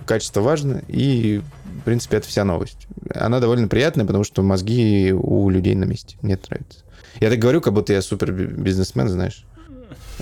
Качество 0.07 0.41
важно, 0.41 0.83
и, 0.89 1.41
в 1.81 1.85
принципе, 1.85 2.17
это 2.19 2.29
вся 2.29 2.45
новость. 2.45 2.87
Она 3.15 3.41
довольно 3.41 3.69
приятная, 3.69 4.05
потому 4.05 4.25
что 4.25 4.43
мозги 4.43 5.13
у 5.13 5.49
людей 5.51 5.75
на 5.75 5.85
месте. 5.85 6.17
Мне 6.23 6.35
это 6.35 6.47
нравится. 6.51 6.81
Я 7.21 7.31
так 7.31 7.39
говорю, 7.39 7.61
как 7.61 7.73
будто 7.73 7.93
я 7.93 8.03
супер 8.03 8.33
би- 8.33 8.47
бизнесмен, 8.47 9.09
знаешь. 9.09 9.45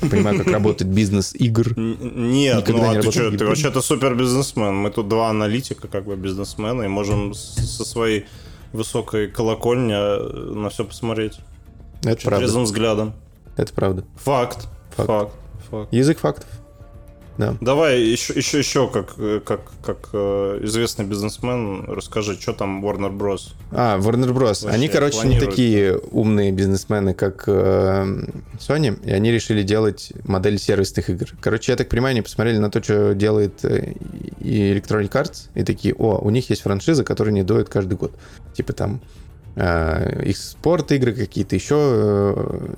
Я 0.01 0.09
понимаю, 0.09 0.39
как 0.39 0.47
работает 0.49 0.91
бизнес 0.91 1.35
игр. 1.35 1.79
Нет, 1.79 2.57
Никогда 2.57 2.73
ну 2.73 2.79
не 2.79 2.85
а 2.85 2.91
ты 2.91 2.97
работал 2.97 3.13
что, 3.13 3.39
ты 3.39 3.47
вообще-то 3.47 3.83
супер 3.83 4.15
бизнесмен. 4.15 4.75
Мы 4.75 4.91
тут 4.91 5.09
два 5.09 5.29
аналитика, 5.31 5.87
как 5.89 6.05
бы 6.05 6.17
бизнесмена, 6.17 6.83
и 6.83 6.89
можем 6.89 7.35
со 7.35 7.85
своей 7.85 8.27
высокой 8.73 9.29
колокольни 9.29 9.93
э, 9.95 10.55
на 10.55 10.71
все 10.71 10.85
посмотреть. 10.85 11.39
Это 12.01 12.13
Очень 12.13 12.25
правда. 12.29 12.47
трезвым 12.47 12.65
взглядом. 12.65 13.13
Это 13.57 13.73
правда. 13.75 14.05
Факт. 14.17 14.67
Факт. 14.97 15.09
Факт. 15.09 15.33
Факт. 15.71 15.93
Язык 15.93 16.19
фактов. 16.19 16.49
Да. 17.39 17.57
Давай 17.61 18.01
еще, 18.03 18.35
еще, 18.35 18.59
еще 18.59 18.89
как, 18.89 19.15
э, 19.19 19.41
как, 19.45 19.61
как 19.83 20.11
э, 20.13 20.61
известный 20.63 21.07
бизнесмен, 21.07 21.85
расскажи, 21.89 22.39
что 22.39 22.53
там 22.53 22.85
Warner 22.85 23.17
Bros. 23.17 23.53
А, 23.71 23.99
Warner 23.99 24.33
Bros. 24.33 24.65
Вообще 24.65 24.69
Они, 24.69 24.89
короче, 24.89 25.17
не 25.17 25.23
планируют. 25.23 25.51
такие 25.51 25.99
умные 26.11 26.53
бизнесмены, 26.53 27.15
как 27.15 27.45
э, 27.47 28.05
Sony, 28.59 29.03
и 29.05 29.13
они 29.13 29.33
решили 29.33 29.63
делать 29.63 30.13
модель 30.25 30.59
сервисных 30.59 31.09
игр. 31.09 31.27
Короче, 31.41 31.73
я 31.73 31.77
так 31.77 31.89
понимаю, 31.89 32.13
они 32.13 32.23
посмотрели 32.23 32.59
на 32.59 32.71
то, 32.71 32.83
что 32.83 33.15
делает 33.15 33.65
э, 33.65 33.95
и 34.41 34.73
Electronic 34.73 35.11
Arts, 35.11 35.49
и 35.55 35.65
такие, 35.65 35.95
о, 35.95 36.19
у 36.19 36.31
них 36.31 36.51
есть 36.51 36.63
франшиза, 36.63 37.03
которая 37.03 37.33
не 37.33 37.43
доет 37.43 37.69
каждый 37.69 37.95
год. 37.95 38.13
Типа 38.55 38.75
там 38.75 39.01
э, 39.57 40.23
их 40.27 40.37
спорт-игры 40.37 41.13
какие-то, 41.15 41.55
еще 41.57 41.77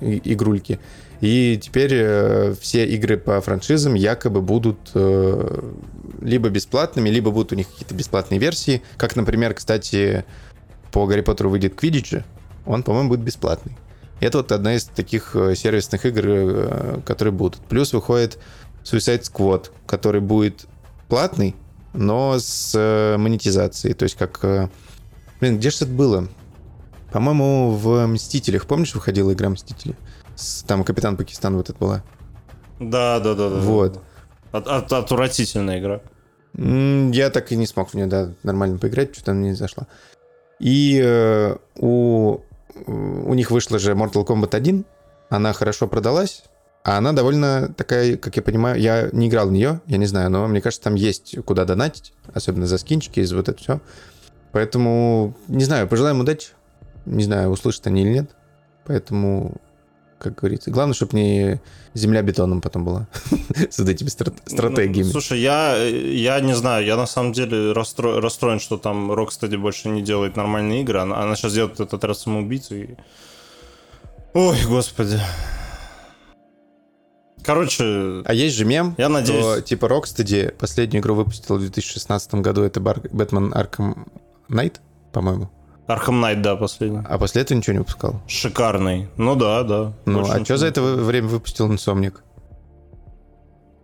э, 0.01 0.19
игрульки. 0.23 0.79
И 1.25 1.57
теперь 1.57 1.89
э, 1.91 2.53
все 2.61 2.85
игры 2.85 3.17
по 3.17 3.41
франшизам 3.41 3.95
якобы 3.95 4.43
будут 4.43 4.91
э, 4.93 5.71
либо 6.21 6.49
бесплатными, 6.49 7.09
либо 7.09 7.31
будут 7.31 7.51
у 7.51 7.55
них 7.55 7.67
какие-то 7.67 7.95
бесплатные 7.95 8.39
версии. 8.39 8.83
Как, 8.95 9.15
например, 9.15 9.55
кстати, 9.55 10.23
по 10.91 11.07
Гарри 11.07 11.21
Поттеру 11.21 11.49
выйдет 11.49 11.73
Квидиджи, 11.73 12.23
он, 12.67 12.83
по-моему, 12.83 13.09
будет 13.09 13.21
бесплатный. 13.21 13.75
Это 14.19 14.37
вот 14.37 14.51
одна 14.51 14.75
из 14.75 14.83
таких 14.83 15.35
э, 15.35 15.55
сервисных 15.55 16.05
игр, 16.05 16.21
э, 16.27 16.99
которые 17.03 17.31
будут. 17.31 17.59
Плюс 17.61 17.91
выходит 17.91 18.37
Suicide 18.83 19.23
Squad, 19.23 19.71
который 19.87 20.21
будет 20.21 20.67
платный, 21.07 21.55
но 21.93 22.37
с 22.37 22.71
э, 22.75 23.17
монетизацией. 23.17 23.95
То 23.95 24.03
есть 24.03 24.15
как... 24.15 24.37
э, 24.43 24.69
Блин, 25.39 25.57
где 25.57 25.71
же 25.71 25.77
это 25.77 25.87
было? 25.87 26.27
По-моему, 27.11 27.71
в 27.71 28.05
«Мстителях». 28.05 28.67
Помнишь, 28.67 28.93
выходила 28.93 29.33
игра 29.33 29.49
«Мстители»? 29.49 29.95
Там 30.67 30.83
Капитан 30.83 31.17
Пакистан 31.17 31.55
вот 31.55 31.69
это 31.69 31.77
была. 31.79 32.03
Да, 32.79 33.19
да, 33.19 33.33
да, 33.35 33.49
да. 33.49 33.55
Вот. 33.57 34.01
От- 34.51 34.67
от- 34.67 34.93
отвратительная 34.93 35.79
игра. 35.79 36.01
Я 36.57 37.29
так 37.31 37.51
и 37.51 37.57
не 37.57 37.67
смог 37.67 37.89
в 37.89 37.93
нее 37.95 38.05
да, 38.05 38.31
нормально 38.43 38.77
поиграть, 38.77 39.13
что-то 39.13 39.31
она 39.31 39.41
мне 39.41 39.49
не 39.49 39.55
зашла. 39.55 39.87
И 40.59 40.99
э, 41.03 41.55
у, 41.75 42.39
у 42.85 43.33
них 43.33 43.51
вышла 43.51 43.77
же 43.77 43.91
Mortal 43.91 44.25
Kombat 44.25 44.55
1, 44.55 44.85
она 45.29 45.51
хорошо 45.51 45.87
продалась, 45.87 46.43
а 46.85 46.97
она 46.97 47.11
довольно 47.11 47.73
такая, 47.75 48.15
как 48.15 48.37
я 48.37 48.41
понимаю, 48.41 48.79
я 48.79 49.09
не 49.11 49.27
играл 49.27 49.47
в 49.49 49.51
нее, 49.51 49.81
я 49.87 49.97
не 49.97 50.05
знаю, 50.05 50.29
но 50.29 50.47
мне 50.47 50.61
кажется, 50.61 50.83
там 50.83 50.95
есть 50.95 51.35
куда 51.43 51.65
донатить, 51.65 52.13
особенно 52.33 52.67
за 52.67 52.77
скинчики, 52.77 53.19
из 53.19 53.33
вот 53.33 53.49
это 53.49 53.61
все. 53.61 53.81
Поэтому, 54.53 55.35
не 55.49 55.65
знаю, 55.65 55.87
пожелаем 55.89 56.21
удачи. 56.21 56.51
Не 57.05 57.23
знаю, 57.23 57.49
услышат 57.49 57.87
они 57.87 58.03
или 58.03 58.09
нет. 58.09 58.31
Поэтому, 58.85 59.57
как 60.19 60.35
говорится, 60.35 60.71
главное, 60.71 60.93
чтобы 60.93 61.15
не 61.17 61.61
земля 61.93 62.21
бетоном 62.21 62.61
потом 62.61 62.83
была 62.85 63.07
с 63.69 63.79
этими 63.79 64.07
стра- 64.09 64.33
стратегиями. 64.45 65.07
Ну, 65.07 65.11
слушай, 65.11 65.39
я, 65.39 65.75
я 65.77 66.39
не 66.39 66.53
знаю, 66.55 66.85
я 66.85 66.95
на 66.97 67.05
самом 67.05 67.33
деле 67.33 67.71
расстро- 67.73 68.19
расстроен, 68.19 68.59
что 68.59 68.77
там 68.77 69.11
Rocksteady 69.11 69.57
больше 69.57 69.89
не 69.89 70.01
делает 70.01 70.35
нормальные 70.35 70.81
игры. 70.81 70.99
Она, 70.99 71.21
она 71.21 71.35
сейчас 71.35 71.53
делает 71.53 71.73
этот 71.79 71.93
отряд 71.93 72.17
самоубийц 72.17 72.71
и... 72.71 72.95
Ой, 74.33 74.57
господи. 74.67 75.19
Короче, 77.43 78.23
А 78.25 78.33
есть 78.33 78.55
же 78.55 78.65
мем, 78.65 78.95
Я 78.97 79.07
надеюсь- 79.07 79.39
что 79.45 79.61
типа 79.61 79.85
Rocksteady 79.85 80.51
последнюю 80.55 81.01
игру 81.01 81.13
выпустил 81.15 81.57
в 81.57 81.59
2016 81.59 82.35
году, 82.35 82.63
это 82.63 82.79
Бэтмен 82.79 83.53
Arkham 83.53 84.07
Knight, 84.49 84.77
по-моему. 85.11 85.49
Arkham 85.87 86.19
Knight, 86.19 86.41
да, 86.41 86.55
последний. 86.55 87.01
А 87.07 87.17
после 87.17 87.43
этого 87.43 87.57
ничего 87.57 87.73
не 87.73 87.79
выпускал. 87.79 88.21
Шикарный. 88.27 89.07
Ну 89.17 89.35
да, 89.35 89.63
да. 89.63 89.93
Ну, 90.05 90.27
а 90.27 90.43
что 90.43 90.57
за 90.57 90.67
это 90.67 90.81
время 90.81 91.27
выпустил 91.27 91.71
Insomniac? 91.71 92.15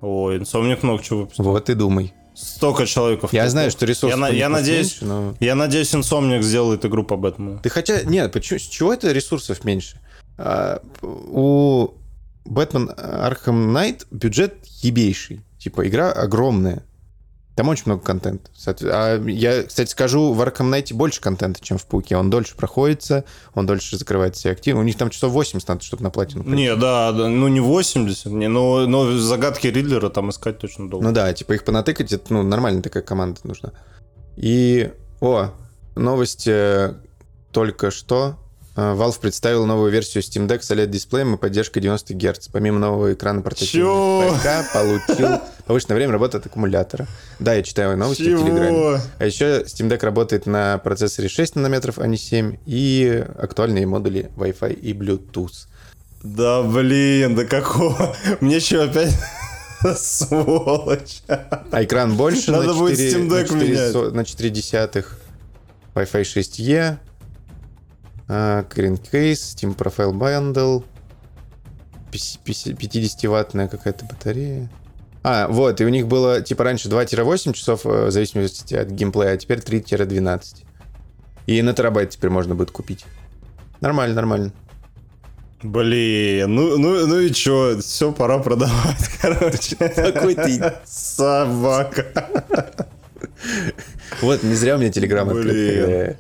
Ой, 0.02 0.38
Инсомник 0.38 0.82
много 0.82 1.04
чего 1.04 1.20
выпустил. 1.22 1.44
Вот 1.44 1.70
и 1.70 1.76
думай. 1.76 2.14
Столько 2.34 2.88
человеков. 2.88 3.34
Я 3.34 3.48
знаю, 3.50 3.70
что 3.70 3.86
ресурсов 3.86 4.20
Я, 4.20 4.30
я 4.30 4.50
надеюсь, 4.50 5.02
меньше, 5.02 5.06
но... 5.06 5.36
я 5.40 5.54
надеюсь, 5.54 5.94
Инсомник 5.94 6.42
сделает 6.42 6.86
игру 6.86 7.04
по 7.04 7.18
Бэтмену. 7.18 7.60
Ты 7.60 7.70
хотя... 7.70 8.02
Нет, 8.02 8.32
почему, 8.32 8.58
с 8.58 8.64
чего 8.64 8.94
это 8.94 9.12
ресурсов 9.12 9.64
меньше? 9.64 10.00
А, 10.40 10.82
у 11.04 11.90
Batman 12.46 12.96
Arkham 12.98 13.68
Knight 13.72 14.08
бюджет 14.10 14.66
ебейший. 14.82 15.42
Типа, 15.60 15.88
игра 15.88 16.12
огромная. 16.12 16.84
Там 17.56 17.68
очень 17.68 17.84
много 17.88 18.02
контента. 18.02 18.50
А 18.84 19.22
я, 19.28 19.64
кстати, 19.64 19.90
скажу, 19.90 20.32
в 20.32 20.42
Arkham 20.42 20.72
Knight 20.72 20.94
больше 20.94 21.20
контента, 21.20 21.60
чем 21.62 21.78
в 21.78 21.86
Пауке. 21.86 22.16
Он 22.16 22.30
дольше 22.30 22.56
проходится, 22.56 23.26
он 23.54 23.66
дольше 23.66 23.98
закрывает 23.98 24.36
все 24.36 24.52
активы. 24.52 24.80
У 24.80 24.84
них 24.84 24.98
там 24.98 25.10
часов 25.10 25.34
80 25.34 25.68
надо, 25.68 25.84
чтобы 25.84 26.04
на 26.04 26.10
платину. 26.12 26.44
пройти. 26.44 26.62
Не, 26.62 26.76
да, 26.76 27.12
да, 27.12 27.28
ну 27.28 27.50
не 27.50 27.60
80, 27.60 28.26
не, 28.28 28.48
но, 28.48 28.88
но 28.88 29.18
загадки 29.18 29.68
Ридлера 29.68 30.10
там 30.10 30.30
искать 30.30 30.60
точно 30.60 30.90
долго. 30.90 31.06
Ну 31.06 31.14
да, 31.14 31.34
типа 31.34 31.54
их 31.54 31.66
понатыкать, 31.66 32.14
это 32.14 32.34
ну, 32.34 32.42
нормальная 32.42 32.82
такая 32.82 33.04
команда 33.04 33.42
нужна. 33.44 33.74
И, 34.38 34.92
о, 35.20 35.52
новость 35.96 36.48
э, 36.48 36.96
только 37.52 37.92
что. 37.92 38.38
Э, 38.76 38.96
Valve 38.96 39.20
представил 39.20 39.66
новую 39.66 39.92
версию 39.92 40.24
Steam 40.24 40.48
Deck 40.48 40.62
с 40.62 40.72
OLED-дисплеем 40.72 41.36
и 41.36 41.38
поддержкой 41.38 41.82
90 41.82 42.14
Гц. 42.14 42.48
Помимо 42.48 42.80
нового 42.80 43.14
экрана 43.14 43.42
портативного? 43.42 44.34
ПК 44.36 44.74
получил 44.74 45.42
повышенное 45.72 45.96
время 45.96 46.12
работы 46.12 46.38
от 46.38 46.46
аккумулятора. 46.46 47.08
Да, 47.40 47.54
я 47.54 47.64
читаю 47.64 47.98
новости 47.98 48.24
в 48.24 48.44
Телеграме. 48.44 48.68
Чего? 48.68 48.98
А 49.20 49.26
еще 49.26 49.62
Steam 49.62 49.88
Deck 49.90 50.04
работает 50.04 50.46
на 50.46 50.78
процессоре 50.80 51.30
6 51.30 51.56
нанометров, 51.56 51.98
а 51.98 52.08
не 52.08 52.18
7, 52.18 52.58
и 52.66 53.26
актуальные 53.38 53.86
модули 53.86 54.30
Wi-Fi 54.36 54.74
и 54.74 54.92
Bluetooth. 54.92 55.68
Да 56.24 56.62
блин, 56.62 57.36
да 57.36 57.46
какого? 57.46 58.14
Мне 58.42 58.60
что 58.60 58.84
опять... 58.84 59.18
Сволочь. 59.98 61.22
А 61.30 61.84
экран 61.84 62.18
больше 62.18 62.52
Надо 62.52 62.68
на 62.68 62.74
будет 62.74 62.98
4, 62.98 63.12
Steam 63.14 63.30
на 63.30 63.34
Deck 63.34 63.48
4 63.48 63.70
менять. 63.70 64.14
на 64.14 64.26
4 64.26 64.50
десятых. 64.50 65.20
Wi-Fi 65.96 66.22
6E. 66.22 66.98
а, 68.28 68.64
Green 68.64 69.00
Case, 69.02 69.56
Steam 69.56 69.74
Profile 69.78 70.12
Bundle. 70.12 70.84
50-ваттная 72.12 73.70
какая-то 73.70 74.04
батарея. 74.04 74.70
А, 75.24 75.48
вот, 75.48 75.80
и 75.82 75.86
у 75.86 75.90
них 75.90 76.08
было, 76.08 76.42
типа, 76.42 76.64
раньше 76.64 76.90
2-8 76.90 77.54
часов, 77.54 77.86
э, 77.86 78.08
в 78.08 78.12
зависимости 78.12 78.74
от 78.74 78.90
геймплея, 78.90 79.34
а 79.34 79.38
теперь 79.38 79.60
3-12. 79.60 80.64
И 81.46 81.62
на 81.62 81.74
терабайт 81.74 82.10
теперь 82.10 82.30
можно 82.32 82.56
будет 82.56 82.72
купить. 82.72 83.06
Нормально, 83.82 84.16
нормально. 84.16 84.52
Блин, 85.64 86.56
ну, 86.56 86.78
ну, 86.78 87.06
ну 87.06 87.20
и 87.20 87.32
чё, 87.32 87.78
все, 87.80 88.12
пора 88.12 88.40
продавать, 88.40 89.10
короче. 89.22 89.76
Какой 89.76 90.36
ты 90.36 90.74
Собака. 90.86 92.08
Вот, 94.22 94.44
не 94.44 94.54
зря 94.54 94.76
у 94.76 94.78
меня 94.78 94.92
телеграм 94.92 95.28
Блин. 95.28 95.40
открыт. 95.40 96.18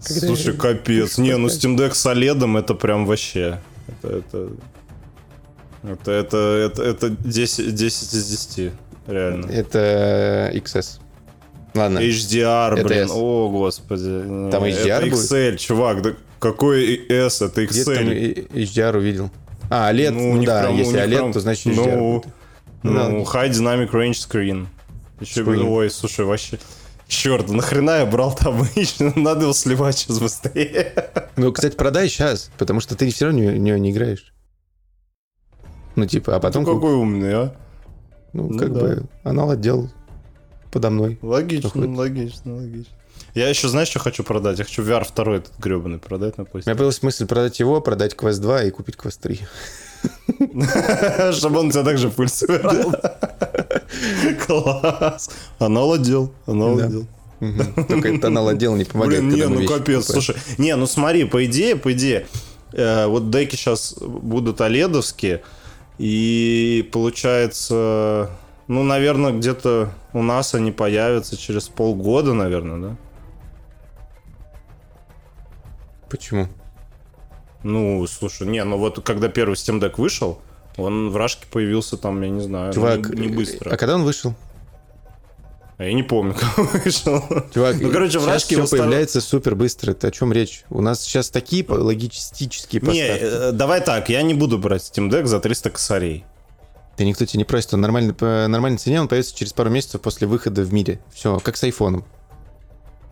Слушай, 0.00 0.54
капец. 0.54 1.18
Не, 1.18 1.36
ну 1.36 1.48
Steam 1.48 1.76
Deck 1.76 1.94
с 1.94 2.06
OLED 2.06 2.58
это 2.58 2.74
прям 2.74 3.06
вообще. 3.06 3.60
Это, 3.86 4.18
это, 4.18 4.48
это, 5.84 6.10
это, 6.12 6.36
это, 6.36 6.82
это 6.82 7.10
10, 7.10 7.74
10 7.74 8.14
из 8.14 8.28
10. 8.28 8.72
Реально. 9.06 9.46
Это 9.50 10.50
XS. 10.54 11.00
Ладно. 11.74 11.98
HDR, 11.98 12.74
Это 12.78 12.88
блин. 12.88 13.04
S. 13.04 13.10
О, 13.12 13.48
господи. 13.50 14.50
Там 14.50 14.64
HDR 14.64 14.86
Это 14.88 15.06
будет? 15.10 15.30
XL, 15.30 15.56
чувак. 15.56 16.02
Да 16.02 16.14
какой 16.38 17.06
S? 17.08 17.42
Это 17.42 17.66
Где 17.66 17.82
XL. 17.82 18.14
и- 18.14 18.64
HDR 18.64 18.96
увидел? 18.96 19.30
А, 19.70 19.90
OLED, 19.92 20.10
Ну, 20.10 20.34
ну, 20.36 20.44
да, 20.44 20.62
прям- 20.62 20.74
у 20.74 20.78
если 20.78 21.00
OLED, 21.00 21.08
прям- 21.16 21.32
то 21.32 21.40
значит 21.40 21.66
HDR 21.66 21.96
ну, 21.96 22.12
будет. 22.12 22.32
Ну. 22.82 23.22
High 23.22 23.50
Dynamic 23.50 23.90
Range 23.90 24.12
Screen. 24.12 24.66
Еще, 25.20 25.40
Screen. 25.42 25.64
ой, 25.66 25.90
слушай, 25.90 26.24
вообще... 26.24 26.58
Черт, 27.08 27.50
нахрена 27.50 27.98
я 27.98 28.06
брал 28.06 28.34
там 28.34 28.60
обычно? 28.60 29.12
Надо 29.16 29.42
его 29.42 29.52
сливать 29.52 29.98
сейчас 29.98 30.18
быстрее. 30.18 30.92
Ну, 31.36 31.52
кстати, 31.52 31.76
продай 31.76 32.08
сейчас, 32.08 32.50
потому 32.58 32.80
что 32.80 32.94
ты 32.96 33.10
все 33.10 33.26
равно 33.26 33.40
в 33.40 33.56
нее 33.58 33.78
не 33.80 33.90
играешь. 33.90 34.32
Ну, 35.96 36.06
типа, 36.06 36.36
а 36.36 36.40
потом... 36.40 36.64
Ну, 36.64 36.74
какой 36.74 36.94
умный, 36.94 37.34
а? 37.34 37.54
Ну, 38.32 38.48
ну 38.48 38.58
как 38.58 38.72
да. 38.72 38.80
бы, 38.80 39.02
аналог 39.22 39.60
делал 39.60 39.90
подо 40.74 40.90
мной. 40.90 41.18
Логично, 41.22 41.70
Выходит. 41.72 41.96
логично, 41.96 42.56
логично. 42.56 42.92
Я 43.34 43.48
еще, 43.48 43.68
знаешь, 43.68 43.88
что 43.88 44.00
хочу 44.00 44.24
продать? 44.24 44.58
Я 44.58 44.64
хочу 44.64 44.82
VR 44.82 45.06
2 45.14 45.36
этот 45.36 45.52
гребаный 45.58 45.98
продать 45.98 46.36
на 46.36 46.42
У 46.42 46.46
меня 46.46 46.62
PlayStation. 46.62 46.74
появилась 46.74 47.02
мысль 47.02 47.26
продать 47.26 47.60
его, 47.60 47.80
продать 47.80 48.14
Quest 48.14 48.40
2 48.40 48.64
и 48.64 48.70
купить 48.70 48.96
Quest 48.96 49.18
3. 49.22 49.40
Чтобы 51.32 51.60
он 51.60 51.70
тебя 51.70 51.84
также 51.84 52.10
собирал. 52.28 52.92
Класс. 54.46 55.30
Анал 55.60 55.92
отдел, 55.92 56.32
анал 56.46 56.78
отдел. 56.78 57.06
Только 57.88 58.08
этот 58.08 58.24
аналог 58.24 58.58
дела 58.58 58.76
не 58.76 58.84
помогает. 58.84 59.22
Блин, 59.22 59.34
не, 59.34 59.46
ну 59.46 59.66
капец, 59.66 60.06
слушай. 60.06 60.34
Не, 60.58 60.74
ну 60.76 60.86
смотри, 60.86 61.24
по 61.24 61.44
идее, 61.44 61.76
по 61.76 61.92
идее, 61.92 62.26
э, 62.72 63.06
вот 63.06 63.30
деки 63.30 63.54
сейчас 63.54 63.94
будут 64.00 64.60
оледовские, 64.60 65.42
и 65.98 66.88
получается, 66.92 68.30
ну, 68.66 68.82
наверное, 68.82 69.32
где-то 69.32 69.90
у 70.12 70.22
нас 70.22 70.54
они 70.54 70.72
появятся 70.72 71.36
через 71.36 71.68
полгода, 71.68 72.34
наверное, 72.34 72.90
да? 72.90 72.96
Почему? 76.10 76.48
Ну, 77.62 78.06
слушай, 78.06 78.46
не, 78.46 78.62
ну 78.62 78.76
вот 78.76 79.02
когда 79.04 79.28
первый 79.28 79.54
Steam 79.54 79.80
Deck 79.80 79.94
вышел, 79.96 80.40
он 80.76 81.10
в 81.10 81.16
Рашке 81.16 81.46
появился 81.50 81.96
там, 81.96 82.20
я 82.22 82.28
не 82.28 82.40
знаю, 82.40 82.68
ну, 82.68 82.72
Чувак, 82.74 83.08
не, 83.10 83.26
не 83.26 83.34
быстро. 83.34 83.70
а 83.70 83.76
когда 83.76 83.94
он 83.94 84.02
вышел? 84.02 84.34
А 85.76 85.84
я 85.84 85.92
не 85.92 86.02
помню, 86.04 86.34
как 86.56 86.84
вышел. 86.84 87.22
Чувак, 87.52 87.76
Ну, 87.80 87.90
короче, 87.90 88.20
сейчас 88.20 88.44
все 88.44 88.66
стар- 88.66 88.78
появляется 88.80 89.20
супер 89.20 89.56
быстро. 89.56 89.90
Это 89.90 90.08
о 90.08 90.10
чем 90.12 90.32
речь? 90.32 90.64
У 90.70 90.80
нас 90.80 91.02
сейчас 91.02 91.30
такие 91.30 91.64
логистические 91.68 92.80
Не, 92.80 92.86
поставки. 92.86 93.20
э, 93.22 93.52
давай 93.52 93.80
так, 93.80 94.08
я 94.08 94.22
не 94.22 94.34
буду 94.34 94.58
брать 94.58 94.82
Steam 94.82 95.10
Deck 95.10 95.26
за 95.26 95.40
300 95.40 95.70
косарей. 95.70 96.24
Да 96.96 97.02
никто 97.04 97.24
тебе 97.26 97.38
не 97.38 97.44
просит, 97.44 97.74
он 97.74 97.80
нормально, 97.80 98.14
по 98.14 98.46
нормальной 98.46 98.78
цене, 98.78 99.00
он 99.00 99.08
появится 99.08 99.34
через 99.36 99.52
пару 99.52 99.68
месяцев 99.68 100.00
после 100.00 100.28
выхода 100.28 100.62
в 100.62 100.72
мире. 100.72 101.00
Все, 101.12 101.40
как 101.40 101.56
с 101.56 101.64
айфоном. 101.64 102.04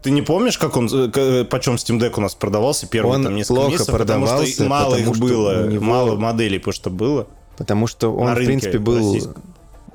Ты 0.04 0.12
не 0.12 0.22
помнишь, 0.22 0.56
как 0.56 0.76
он, 0.76 0.86
э, 0.92 1.10
э, 1.14 1.44
почем 1.44 1.74
Steam 1.74 1.98
Deck 1.98 2.14
у 2.16 2.20
нас 2.20 2.36
продавался 2.36 2.86
первые 2.86 3.16
Он 3.16 3.24
там 3.24 3.34
несколько 3.34 3.54
плохо 3.54 3.70
месяцев, 3.72 3.86
потому 3.98 4.26
что 4.26 4.34
продавался, 4.36 4.64
мало 4.64 4.90
потому 4.94 5.10
их 5.10 5.16
что 5.16 5.24
было, 5.26 5.66
него- 5.68 5.84
мало 5.84 6.14
моделей, 6.16 6.58
потому 6.58 6.72
что 6.74 6.90
было. 6.90 7.26
Потому 7.56 7.86
что 7.88 8.14
он, 8.14 8.32
в 8.32 8.36
принципе, 8.36 8.78
был 8.78 9.18
в 9.18 9.34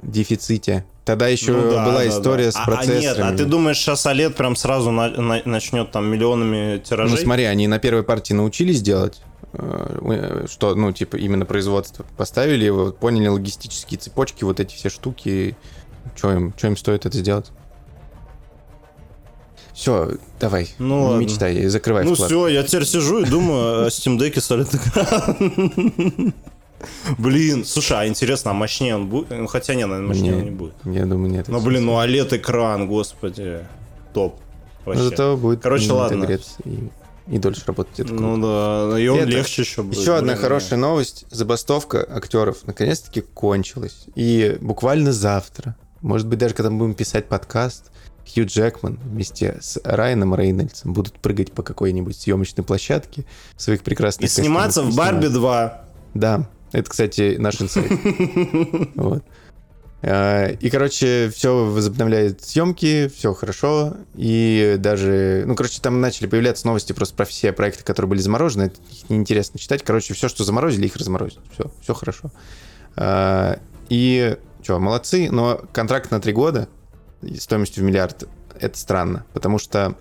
дефиците. 0.01 0.85
Тогда 1.07 1.27
еще 1.29 1.53
Ну 1.53 1.71
да, 1.71 1.85
была 1.85 1.99
да, 1.99 2.07
история 2.09 2.45
да. 2.45 2.51
с 2.51 2.55
А- 2.57 2.65
процессорами. 2.65 3.05
А, 3.05 3.31
нет, 3.31 3.33
а 3.33 3.37
ты 3.37 3.45
думаешь, 3.45 3.77
сейчас 3.77 4.05
OLED 4.05 4.31
прям 4.33 4.57
сразу 4.57 4.91
на- 4.91 5.09
на- 5.09 5.41
начнет 5.45 5.89
там 5.89 6.05
миллионами 6.05 6.79
тиражей? 6.79 7.15
Ну 7.17 7.23
смотри, 7.23 7.45
они 7.45 7.67
на 7.69 7.79
первой 7.79 8.03
партии 8.03 8.33
научились 8.33 8.81
делать, 8.81 9.21
э, 9.53 10.45
что, 10.51 10.75
ну, 10.75 10.91
типа, 10.91 11.15
именно 11.15 11.45
производство. 11.45 12.05
Поставили 12.17 12.65
его, 12.65 12.91
поняли 12.91 13.29
логистические 13.29 13.97
цепочки, 13.99 14.43
вот 14.43 14.59
эти 14.59 14.75
все 14.75 14.89
штуки. 14.89 15.55
Что 16.15 16.33
им, 16.33 16.53
чё 16.57 16.67
им 16.67 16.75
стоит 16.75 17.05
это 17.05 17.17
сделать? 17.17 17.51
Все, 19.73 20.11
давай, 20.41 20.67
Ну 20.79 20.97
не 20.99 21.05
ладно. 21.05 21.19
мечтай, 21.21 21.65
закрывай 21.67 22.03
Ну 22.03 22.15
вклад. 22.15 22.29
все, 22.29 22.47
я 22.49 22.63
теперь 22.63 22.85
сижу 22.85 23.19
и 23.19 23.25
думаю 23.25 23.85
о 23.85 23.87
Steam 23.87 24.17
Deck 24.17 24.39
экраном. 24.39 26.33
Блин, 27.17 27.65
слушай, 27.65 27.97
а 27.97 28.07
интересно, 28.07 28.51
а 28.51 28.53
мощнее 28.53 28.95
он 28.95 29.07
будет? 29.07 29.29
Ну, 29.29 29.47
Хотя 29.47 29.73
нет, 29.75 29.87
наверное, 29.87 30.07
мощнее 30.09 30.31
Не, 30.33 30.37
он 30.39 30.43
не 30.45 30.51
будет. 30.51 30.73
Я 30.85 31.05
думаю, 31.05 31.31
нет. 31.31 31.47
Ну, 31.47 31.59
блин, 31.61 31.85
ну 31.85 31.93
OLED 31.93 32.37
экран, 32.37 32.87
господи. 32.87 33.59
Топ. 34.13 34.39
Но 34.85 34.93
Вообще. 34.93 35.03
зато 35.09 35.37
будет 35.37 35.61
Короче, 35.61 35.91
ладно. 35.91 36.25
и- 36.65 36.89
и 37.29 37.39
дольше 37.39 37.63
работать. 37.65 37.99
Это 37.99 38.13
Ну 38.13 38.37
да, 38.37 38.97
и 38.97 39.07
он 39.07 39.19
Это 39.19 39.27
легче 39.27 39.63
еще 39.63 39.83
будет. 39.83 39.99
Еще 39.99 40.15
одна 40.15 40.33
Блин, 40.33 40.43
хорошая 40.43 40.79
новость. 40.79 41.25
Забастовка 41.29 42.05
актеров 42.09 42.59
наконец-таки 42.65 43.19
кончилась. 43.21 44.05
И 44.15 44.57
буквально 44.61 45.11
завтра, 45.11 45.75
может 46.01 46.27
быть, 46.27 46.39
даже 46.39 46.53
когда 46.55 46.69
мы 46.69 46.79
будем 46.79 46.93
писать 46.93 47.27
подкаст, 47.27 47.91
Хью 48.33 48.45
Джекман 48.45 48.99
вместе 49.03 49.57
с 49.61 49.79
Райаном 49.83 50.35
Рейнольдсом 50.35 50.93
будут 50.93 51.13
прыгать 51.15 51.51
по 51.51 51.63
какой-нибудь 51.63 52.17
съемочной 52.17 52.63
площадке 52.63 53.25
в 53.55 53.61
своих 53.61 53.83
прекрасных 53.83 54.29
И 54.29 54.33
сниматься 54.33 54.81
в. 54.83 54.95
Барби 54.95 55.27
2. 55.27 55.81
Да, 56.13 56.47
это, 56.71 56.89
кстати, 56.89 57.37
наш 57.37 57.61
инсайт. 57.61 57.91
Вот. 58.95 59.23
А, 60.03 60.47
И, 60.51 60.69
короче, 60.69 61.29
все 61.33 61.65
возобновляет 61.65 62.43
съемки, 62.43 63.07
все 63.15 63.33
хорошо. 63.33 63.97
И 64.15 64.75
даже, 64.79 65.43
ну, 65.47 65.55
короче, 65.55 65.81
там 65.81 66.01
начали 66.01 66.27
появляться 66.27 66.67
новости 66.67 66.93
просто 66.93 67.15
про 67.15 67.25
все 67.25 67.51
проекты, 67.51 67.83
которые 67.83 68.09
были 68.09 68.19
заморожены. 68.19 68.63
Это 68.63 68.75
их 68.91 69.09
неинтересно 69.09 69.59
читать. 69.59 69.83
Короче, 69.83 70.13
все, 70.13 70.27
что 70.27 70.43
заморозили, 70.43 70.85
их 70.85 70.95
разморозили. 70.95 71.41
Все, 71.51 71.71
все 71.81 71.93
хорошо. 71.93 72.31
А, 72.95 73.59
И 73.89 74.37
что, 74.61 74.79
молодцы, 74.79 75.29
но 75.31 75.61
контракт 75.71 76.11
на 76.11 76.19
три 76.19 76.33
года 76.33 76.67
стоимостью 77.39 77.83
в 77.83 77.87
миллиард 77.87 78.27
это 78.59 78.77
странно, 78.77 79.25
потому 79.33 79.59
что 79.59 79.95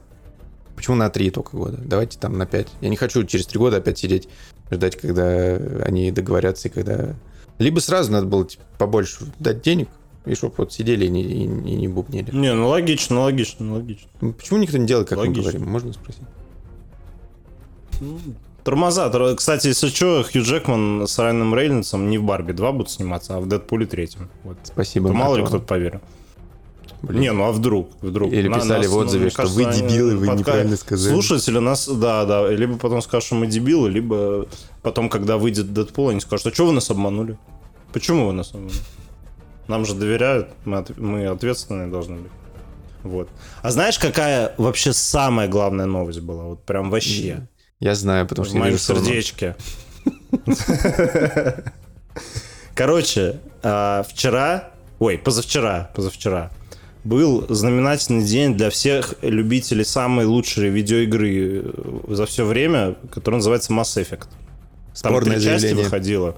почему 0.76 0.96
на 0.96 1.10
три 1.10 1.30
только 1.30 1.56
года? 1.56 1.78
Давайте 1.82 2.18
там 2.18 2.38
на 2.38 2.46
пять. 2.46 2.68
Я 2.80 2.88
не 2.88 2.96
хочу 2.96 3.24
через 3.24 3.46
три 3.46 3.58
года 3.58 3.78
опять 3.78 3.98
сидеть 3.98 4.28
ждать, 4.70 4.96
когда 4.96 5.56
они 5.84 6.12
договорятся 6.12 6.68
и 6.68 6.70
когда... 6.70 7.14
Либо 7.58 7.80
сразу 7.80 8.12
надо 8.12 8.26
было 8.26 8.46
типа, 8.46 8.62
побольше 8.78 9.24
дать 9.38 9.62
денег, 9.62 9.88
и 10.26 10.34
чтобы 10.34 10.54
вот 10.58 10.72
сидели 10.72 11.06
и 11.06 11.08
не, 11.08 11.22
и, 11.22 11.42
и 11.44 11.46
не 11.46 11.88
бубнили. 11.88 12.30
Не, 12.32 12.52
ну 12.52 12.68
логично, 12.68 13.20
логично, 13.20 13.72
логично. 13.72 14.08
Ну, 14.20 14.32
Почему 14.34 14.58
никто 14.58 14.76
не 14.76 14.86
делает, 14.86 15.08
как 15.08 15.18
Логично. 15.18 15.42
мы 15.42 15.50
говорим? 15.50 15.70
Можно 15.70 15.92
спросить? 15.92 16.22
Тормоза. 18.64 19.08
Тор- 19.10 19.36
Кстати, 19.36 19.68
если 19.68 19.88
что, 19.88 20.24
Хью 20.24 20.42
Джекман 20.42 21.06
с 21.06 21.18
Райаном 21.18 21.54
Рейнольдсом 21.54 22.10
не 22.10 22.18
в 22.18 22.24
Барби 22.24 22.52
2 22.52 22.72
будут 22.72 22.90
сниматься, 22.90 23.36
а 23.36 23.40
в 23.40 23.46
Дэдпуле 23.46 23.86
3. 23.86 24.10
Вот. 24.42 24.56
Спасибо. 24.64 25.08
То 25.08 25.14
мало 25.14 25.36
ли 25.36 25.44
кто-то 25.46 25.64
поверил. 25.64 26.00
Блин. 27.02 27.20
Не, 27.20 27.32
ну 27.32 27.44
а 27.44 27.52
вдруг? 27.52 27.90
вдруг? 28.00 28.32
Или 28.32 28.48
На- 28.48 28.56
писали 28.56 28.84
нас, 28.84 28.92
в 28.92 28.96
отзыве, 28.96 29.20
мне 29.24 29.30
что 29.30 29.46
вы 29.46 29.64
они 29.66 29.80
дебилы, 29.82 30.16
вы 30.16 30.26
подка- 30.26 30.38
неправильно 30.38 30.76
сказали. 30.76 31.12
Слушатели 31.12 31.58
нас, 31.58 31.88
да, 31.88 32.24
да, 32.24 32.48
либо 32.50 32.78
потом 32.78 33.02
скажут, 33.02 33.26
что 33.26 33.34
мы 33.36 33.46
дебилы, 33.46 33.90
либо 33.90 34.46
потом, 34.82 35.08
когда 35.08 35.36
выйдет 35.36 35.72
Дэдпул, 35.72 36.08
они 36.08 36.20
скажут, 36.20 36.46
а 36.46 36.54
что 36.54 36.66
вы 36.66 36.72
нас 36.72 36.90
обманули? 36.90 37.36
Почему 37.92 38.26
вы 38.26 38.32
нас 38.32 38.50
обманули? 38.50 38.74
Нам 39.68 39.84
же 39.84 39.94
доверяют, 39.94 40.48
мы, 40.64 40.78
от- 40.78 40.96
мы 40.96 41.26
ответственные 41.26 41.88
должны 41.88 42.16
быть. 42.16 42.32
Вот. 43.02 43.28
А 43.62 43.70
знаешь, 43.70 43.98
какая 43.98 44.52
вообще 44.56 44.92
самая 44.92 45.48
главная 45.48 45.86
новость 45.86 46.20
была? 46.20 46.44
Вот 46.44 46.64
прям 46.64 46.90
вообще. 46.90 47.46
Я 47.78 47.94
знаю, 47.94 48.26
потому 48.26 48.46
В 48.46 48.48
что 48.48 48.56
я 48.58 48.64
моем 48.64 48.78
сердечке. 48.78 49.54
Короче, 52.74 53.40
а, 53.62 54.02
вчера, 54.08 54.70
ой, 54.98 55.18
позавчера, 55.18 55.90
позавчера, 55.94 56.50
был 57.06 57.46
знаменательный 57.48 58.24
день 58.24 58.56
для 58.56 58.68
всех 58.70 59.14
любителей 59.22 59.84
самой 59.84 60.24
лучшей 60.26 60.68
видеоигры 60.70 61.62
э, 61.64 62.00
за 62.08 62.26
все 62.26 62.44
время, 62.44 62.96
которая 63.12 63.38
называется 63.38 63.72
Mass 63.72 63.96
Effect. 63.96 64.26
Там 65.00 65.12
Спорное 65.12 65.36
три 65.36 65.44
части 65.44 65.60
заявление. 65.62 65.84
выходило. 65.84 66.36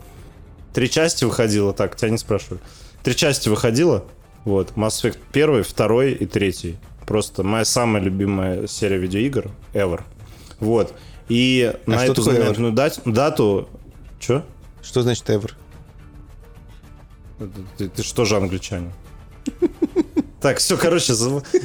Три 0.74 0.90
части 0.90 1.24
выходило, 1.24 1.72
так, 1.72 1.96
тебя 1.96 2.10
не 2.10 2.18
спрашиваю. 2.18 2.60
Три 3.02 3.16
части 3.16 3.48
выходило, 3.48 4.04
вот, 4.44 4.72
Mass 4.76 5.02
Effect 5.02 5.18
первый, 5.32 5.62
второй 5.62 6.12
и 6.12 6.26
третий. 6.26 6.76
Просто 7.06 7.42
моя 7.42 7.64
самая 7.64 8.02
любимая 8.02 8.66
серия 8.66 8.98
видеоигр 8.98 9.50
ever. 9.72 10.02
Вот. 10.60 10.94
И 11.30 11.72
на 11.86 11.96
А 11.96 12.02
что 12.02 12.12
эту 12.12 12.22
знаменательную 12.22 12.72
дать- 12.74 13.00
дату... 13.06 13.68
Чё? 14.20 14.42
Что 14.82 15.02
значит 15.02 15.28
ever? 15.30 15.52
Ты, 17.78 17.88
ты 17.88 18.02
что 18.02 18.24
же 18.26 18.36
англичанин? 18.36 18.92
Так, 20.40 20.58
все, 20.58 20.76
короче, 20.76 21.14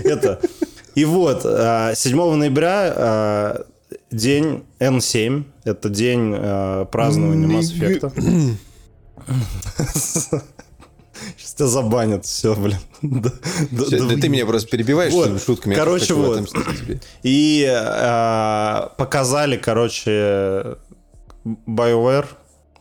это... 0.04 0.40
И 0.96 1.06
вот, 1.06 1.42
а, 1.44 1.96
7 1.96 2.36
ноября 2.36 2.94
а, 2.96 3.66
день 4.12 4.64
N7, 4.80 5.44
это 5.64 5.90
день 5.90 6.34
а, 6.36 6.86
празднования 6.86 7.48
Mass 7.48 7.74
Effect. 7.74 8.58
Сейчас 11.38 11.54
тебя 11.54 11.68
забанят, 11.68 12.26
все, 12.26 12.56
блин. 12.56 12.78
Да, 13.02 13.32
да, 13.72 13.86
да 13.90 14.06
да 14.06 14.16
ты 14.18 14.30
меня 14.30 14.46
просто 14.46 14.70
перебиваешь 14.70 15.14
Вот. 15.14 15.42
шутками. 15.42 15.74
Короче, 15.76 16.14
вот. 16.14 16.50
И 17.24 17.66
а, 17.70 18.94
показали, 18.98 19.58
короче, 19.58 20.78
BioWare, 21.46 22.28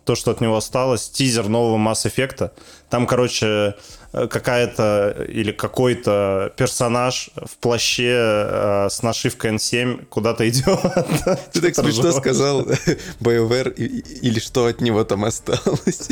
то, 0.04 0.14
что 0.14 0.30
от 0.30 0.40
него 0.40 0.56
осталось, 0.56 1.08
тизер 1.08 1.48
нового 1.48 1.76
Mass 1.76 2.06
Effect. 2.06 2.50
Там, 2.90 3.06
короче, 3.06 3.46
э, 3.46 3.72
какая-то 4.12 5.26
или 5.28 5.52
какой-то 5.52 6.52
персонаж 6.56 7.30
в 7.36 7.56
плаще 7.58 8.14
э, 8.14 8.88
с 8.90 9.02
нашивкой 9.02 9.52
N7 9.52 10.06
куда-то 10.06 10.48
идет. 10.48 10.78
Ты 11.52 11.60
так 11.60 11.74
смешно 11.74 12.12
сказал 12.12 12.66
BioWare 13.20 13.72
или 13.74 14.38
что 14.38 14.66
от 14.66 14.80
него 14.80 15.04
там 15.04 15.24
осталось. 15.24 16.08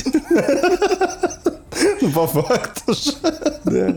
Ну, 2.01 2.11
по 2.13 2.27
факту 2.27 2.95
же. 2.95 3.13
Да. 3.65 3.97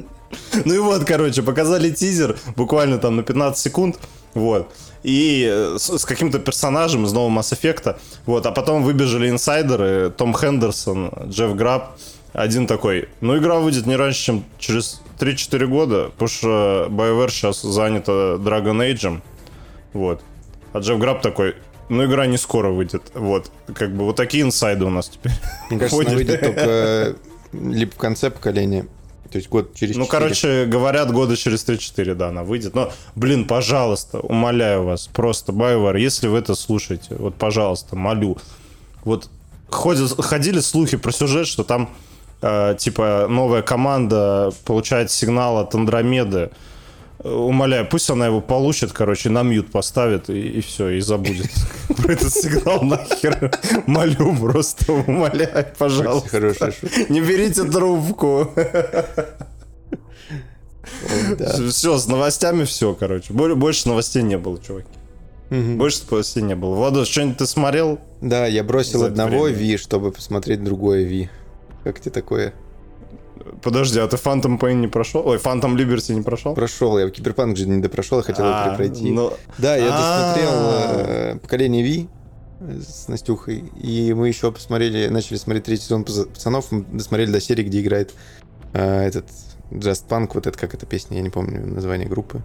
Ну 0.65 0.73
и 0.73 0.77
вот, 0.77 1.05
короче, 1.05 1.41
показали 1.41 1.89
тизер 1.89 2.37
буквально 2.55 2.97
там 2.97 3.15
на 3.15 3.23
15 3.23 3.61
секунд. 3.61 3.97
Вот. 4.33 4.71
И 5.03 5.47
э, 5.49 5.77
с, 5.77 5.97
с 5.97 6.05
каким-то 6.05 6.39
персонажем 6.39 7.05
из 7.05 7.13
нового 7.13 7.39
Mass 7.39 7.57
Effect. 7.57 7.97
Вот. 8.25 8.45
А 8.45 8.51
потом 8.51 8.83
выбежали 8.83 9.29
инсайдеры. 9.29 10.11
Том 10.15 10.33
Хендерсон, 10.33 11.11
Джефф 11.29 11.55
Граб. 11.55 11.97
Один 12.33 12.67
такой. 12.67 13.09
Ну, 13.21 13.37
игра 13.37 13.59
выйдет 13.59 13.85
не 13.85 13.95
раньше, 13.95 14.23
чем 14.23 14.45
через 14.57 15.01
3-4 15.19 15.65
года. 15.67 16.09
Потому 16.09 16.27
что 16.27 16.87
BioWare 16.89 17.29
сейчас 17.29 17.61
занята 17.61 18.11
Dragon 18.35 18.77
Age. 18.91 19.21
Вот. 19.93 20.21
А 20.73 20.79
Джефф 20.79 20.97
Граб 20.99 21.21
такой. 21.21 21.55
Ну, 21.89 22.05
игра 22.05 22.25
не 22.25 22.37
скоро 22.37 22.69
выйдет. 22.69 23.03
Вот. 23.13 23.51
Как 23.75 23.95
бы 23.95 24.05
вот 24.05 24.15
такие 24.15 24.43
инсайды 24.43 24.83
у 24.85 24.89
нас 24.89 25.09
теперь. 25.09 25.31
Мне 25.69 25.79
кажется, 25.79 26.01
она 26.01 26.15
выйдет 26.15 26.41
только 26.41 27.15
либо 27.53 27.91
в 27.91 27.97
конце 27.97 28.31
поколения, 28.31 28.87
то 29.29 29.37
есть 29.37 29.47
год 29.47 29.75
через 29.75 29.95
Ну, 29.95 30.05
четыре. 30.05 30.19
короче, 30.19 30.65
говорят, 30.65 31.11
года 31.11 31.37
через 31.37 31.63
3-4, 31.67 32.15
да, 32.15 32.29
она 32.29 32.43
выйдет. 32.43 32.73
Но, 32.73 32.91
блин, 33.15 33.45
пожалуйста, 33.45 34.19
умоляю 34.19 34.83
вас, 34.85 35.07
просто, 35.13 35.51
BioWare, 35.51 35.99
если 35.99 36.27
вы 36.27 36.39
это 36.39 36.55
слушаете, 36.55 37.15
вот, 37.15 37.35
пожалуйста, 37.35 37.95
молю. 37.95 38.37
Вот 39.03 39.29
ходят, 39.69 40.19
ходили 40.19 40.59
слухи 40.61 40.97
про 40.97 41.11
сюжет, 41.11 41.45
что 41.45 41.63
там, 41.63 41.83
э, 41.83 42.12
типа, 42.77 43.27
новая 43.29 43.61
команда 43.61 44.51
получает 44.65 45.11
сигнал 45.11 45.57
от 45.59 45.73
Андромеды. 45.75 46.49
Э, 47.19 47.29
Умоляю, 47.29 47.87
пусть 47.89 48.09
она 48.09 48.25
его 48.25 48.41
получит, 48.41 48.91
короче, 48.91 49.29
на 49.29 49.43
мьют 49.43 49.71
поставит 49.71 50.29
и, 50.29 50.59
все, 50.61 50.89
и 50.89 50.99
забудет 50.99 51.49
про 51.97 52.11
этот 52.13 52.33
сигнал 52.33 52.81
нахер. 52.81 53.51
Молю 53.87 54.35
просто, 54.37 54.91
умоляю, 54.93 55.65
пожалуйста. 55.77 56.29
Не 57.09 57.21
берите 57.21 57.63
трубку. 57.63 58.51
Все, 61.69 61.97
с 61.97 62.07
новостями 62.07 62.63
все, 62.65 62.93
короче. 62.93 63.33
Бо- 63.33 63.55
Больше 63.55 63.87
новостей 63.87 64.21
не 64.23 64.37
было, 64.37 64.59
чуваки. 64.59 64.87
Больше 65.49 66.01
новостей 66.09 66.41
не 66.43 66.55
было. 66.55 66.75
Владос, 66.75 67.07
что-нибудь 67.07 67.37
ты 67.37 67.45
смотрел? 67.45 67.99
Да, 68.21 68.47
я 68.47 68.63
бросил 68.63 69.03
одного. 69.03 69.47
Ви, 69.47 69.77
чтобы 69.77 70.11
посмотреть 70.11 70.63
другое 70.63 71.03
Ви. 71.03 71.29
Как 71.83 71.99
тебе 71.99 72.11
такое? 72.11 72.53
Подожди, 73.61 73.99
а 73.99 74.07
ты 74.07 74.15
Phantom 74.15 74.59
Pain 74.59 74.75
не 74.75 74.87
прошел? 74.87 75.25
Ой, 75.27 75.37
Phantom 75.37 75.75
Liberty 75.75 76.13
не 76.13 76.21
прошел? 76.21 76.53
Прошел, 76.55 76.97
я 76.97 77.09
Киберпанк 77.09 77.57
же 77.57 77.67
не 77.67 77.81
допрошел, 77.81 78.19
я 78.19 78.23
хотел 78.23 78.45
А, 78.47 78.69
перепройти. 78.69 79.11
ну, 79.11 79.33
Да, 79.57 79.75
я 79.75 79.89
досмотрел 79.89 80.51
А. 80.53 81.05
э, 81.07 81.35
поколение 81.39 81.83
Ви 81.83 82.07
с 82.61 83.07
Настюхой, 83.09 83.65
и 83.81 84.13
мы 84.13 84.29
еще 84.29 84.51
посмотрели, 84.51 85.07
начали 85.09 85.37
смотреть 85.37 85.65
третий 85.65 85.83
сезон 85.83 86.03
«Пац- 86.03 86.25
пацанов, 86.27 86.71
мы 86.71 86.83
досмотрели 86.83 87.31
до 87.31 87.41
серии, 87.41 87.63
где 87.63 87.81
играет 87.81 88.13
э, 88.73 89.01
этот 89.07 89.25
Just 89.71 90.07
Punk, 90.07 90.31
вот 90.35 90.47
это 90.47 90.57
как 90.57 90.73
эта 90.73 90.85
песня, 90.85 91.17
я 91.17 91.23
не 91.23 91.29
помню 91.29 91.65
название 91.65 92.07
группы. 92.07 92.41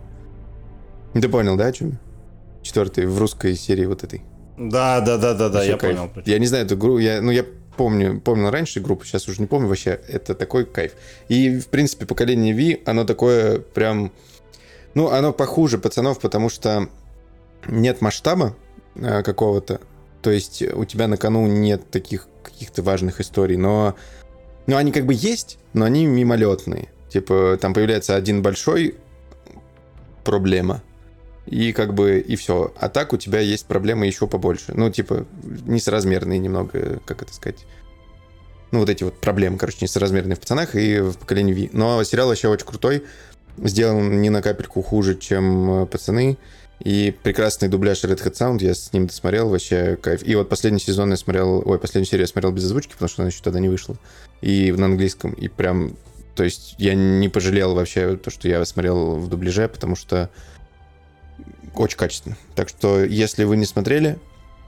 Ты 1.13 1.29
понял, 1.29 1.57
да, 1.57 1.67
о 1.67 1.73
чем? 1.73 1.99
Четвертый 2.63 3.07
в 3.07 3.19
русской 3.19 3.55
серии 3.55 3.87
вот 3.87 4.03
этой. 4.03 4.23
Да, 4.59 5.01
да, 5.01 5.17
да, 5.19 5.35
да, 5.35 5.49
да, 5.49 5.63
я 5.63 5.77
кайф. 5.77 5.97
понял. 5.97 6.11
Я 6.27 6.39
не 6.41 6.47
знаю 6.47 6.65
эту 6.67 6.77
группу, 6.77 6.99
я, 6.99 7.21
ну 7.23 7.31
я 7.31 7.45
помню, 7.79 8.21
помнил 8.21 8.51
раньше 8.51 8.81
группу, 8.81 9.05
сейчас 9.05 9.29
уже 9.29 9.41
не 9.41 9.47
помню 9.47 9.69
вообще. 9.69 10.01
Это 10.09 10.35
такой 10.35 10.67
кайф. 10.67 10.93
И, 11.29 11.59
в 11.59 11.69
принципе, 11.69 12.05
поколение 12.05 12.53
Ви, 12.53 12.83
оно 12.85 13.05
такое 13.05 13.61
прям... 13.61 14.13
Ну, 14.95 15.09
оно 15.09 15.33
похуже 15.33 15.79
пацанов, 15.79 16.21
потому 16.21 16.51
что 16.51 16.89
нет 17.67 18.01
масштаба 18.03 18.57
э, 18.97 19.23
какого-то. 19.23 19.81
То 20.21 20.31
есть 20.31 20.63
у 20.63 20.85
тебя 20.85 21.07
на 21.07 21.17
кону 21.17 21.47
нет 21.47 21.91
таких 21.91 22.29
каких-то 22.43 22.83
важных 22.83 23.21
историй, 23.21 23.57
но... 23.57 23.95
Ну, 24.67 24.77
они 24.77 24.93
как 24.93 25.07
бы 25.07 25.15
есть, 25.15 25.59
но 25.73 25.87
они 25.87 26.05
мимолетные. 26.05 26.89
Типа, 27.09 27.57
там 27.59 27.73
появляется 27.73 28.17
один 28.17 28.43
большой 28.43 28.97
проблема, 30.25 30.83
и 31.51 31.73
как 31.73 31.95
бы 31.95 32.21
и 32.21 32.37
все. 32.37 32.73
А 32.79 32.89
так 32.89 33.13
у 33.13 33.17
тебя 33.17 33.41
есть 33.41 33.67
проблемы 33.67 34.07
еще 34.07 34.27
побольше. 34.27 34.73
Ну, 34.75 34.91
типа, 34.91 35.27
несоразмерные 35.67 36.39
немного, 36.39 37.01
как 37.07 37.23
это 37.23 37.33
сказать. 37.33 37.67
Ну, 38.71 38.81
вот 38.81 38.91
эти 38.91 39.03
вот 39.03 39.19
проблемы, 39.19 39.57
короче, 39.57 39.79
несоразмерные 39.83 40.37
в 40.37 40.41
пацанах 40.41 40.75
и 40.75 41.01
в 41.01 41.15
поколении 41.15 41.55
Ви. 41.55 41.71
Но 41.73 42.03
сериал 42.05 42.29
вообще 42.29 42.49
очень 42.49 42.67
крутой. 42.67 43.05
Сделан 43.57 44.21
не 44.21 44.29
на 44.29 44.43
капельку 44.43 44.83
хуже, 44.83 45.17
чем 45.17 45.83
э, 45.83 45.87
пацаны. 45.87 46.37
И 46.81 47.15
прекрасный 47.23 47.69
дубляж 47.69 48.05
Red 48.05 48.23
Hat 48.23 48.35
Sound, 48.35 48.63
я 48.63 48.75
с 48.75 48.93
ним 48.93 49.07
досмотрел, 49.07 49.49
вообще 49.49 49.97
кайф. 49.97 50.23
И 50.23 50.37
вот 50.37 50.49
последний 50.49 50.79
сезон 50.79 51.11
я 51.11 51.17
смотрел, 51.17 51.63
ой, 51.65 51.79
последнюю 51.79 52.09
серию 52.09 52.25
я 52.25 52.29
смотрел 52.29 52.53
без 52.53 52.67
озвучки, 52.67 52.93
потому 52.93 53.09
что 53.09 53.23
она 53.23 53.31
еще 53.31 53.43
тогда 53.43 53.59
не 53.59 53.69
вышла. 53.69 53.97
И 54.43 54.71
на 54.71 54.85
английском, 54.85 55.33
и 55.33 55.49
прям, 55.49 55.97
то 56.37 56.45
есть 56.45 56.77
я 56.79 56.95
не 56.95 57.29
пожалел 57.29 57.75
вообще 57.75 58.17
то, 58.17 58.31
что 58.31 58.47
я 58.49 58.65
смотрел 58.65 59.17
в 59.17 59.29
дубляже, 59.29 59.67
потому 59.67 59.97
что 59.97 60.31
очень 61.75 61.97
качественно. 61.97 62.37
Так 62.55 62.69
что, 62.69 63.03
если 63.05 63.45
вы 63.45 63.57
не 63.57 63.65
смотрели, 63.65 64.19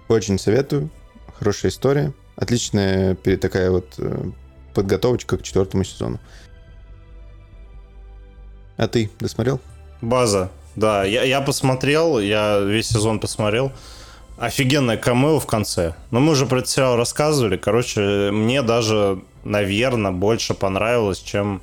очень 0.09 0.39
советую. 0.39 0.91
Хорошая 1.39 1.71
история. 1.71 2.13
Отличная 2.37 3.15
такая 3.15 3.71
вот 3.71 3.95
э, 3.99 4.31
подготовочка 4.75 5.37
к 5.37 5.43
четвертому 5.43 5.85
сезону. 5.85 6.19
А 8.77 8.89
ты 8.89 9.11
досмотрел? 9.21 9.61
База. 10.01 10.51
Да, 10.77 11.05
я, 11.05 11.23
я 11.25 11.41
посмотрел, 11.41 12.19
я 12.19 12.61
весь 12.61 12.89
сезон 12.89 13.21
посмотрел. 13.21 13.73
Офигенное 14.39 14.97
камео 14.97 15.39
в 15.39 15.47
конце. 15.47 15.95
Но 16.11 16.21
мы 16.21 16.33
уже 16.33 16.47
про 16.47 16.59
этот 16.59 16.71
сериал 16.71 16.97
рассказывали. 16.97 17.59
Короче, 17.59 18.31
мне 18.33 18.63
даже, 18.63 19.23
наверное, 19.45 20.13
больше 20.13 20.55
понравилось, 20.55 21.19
чем 21.19 21.61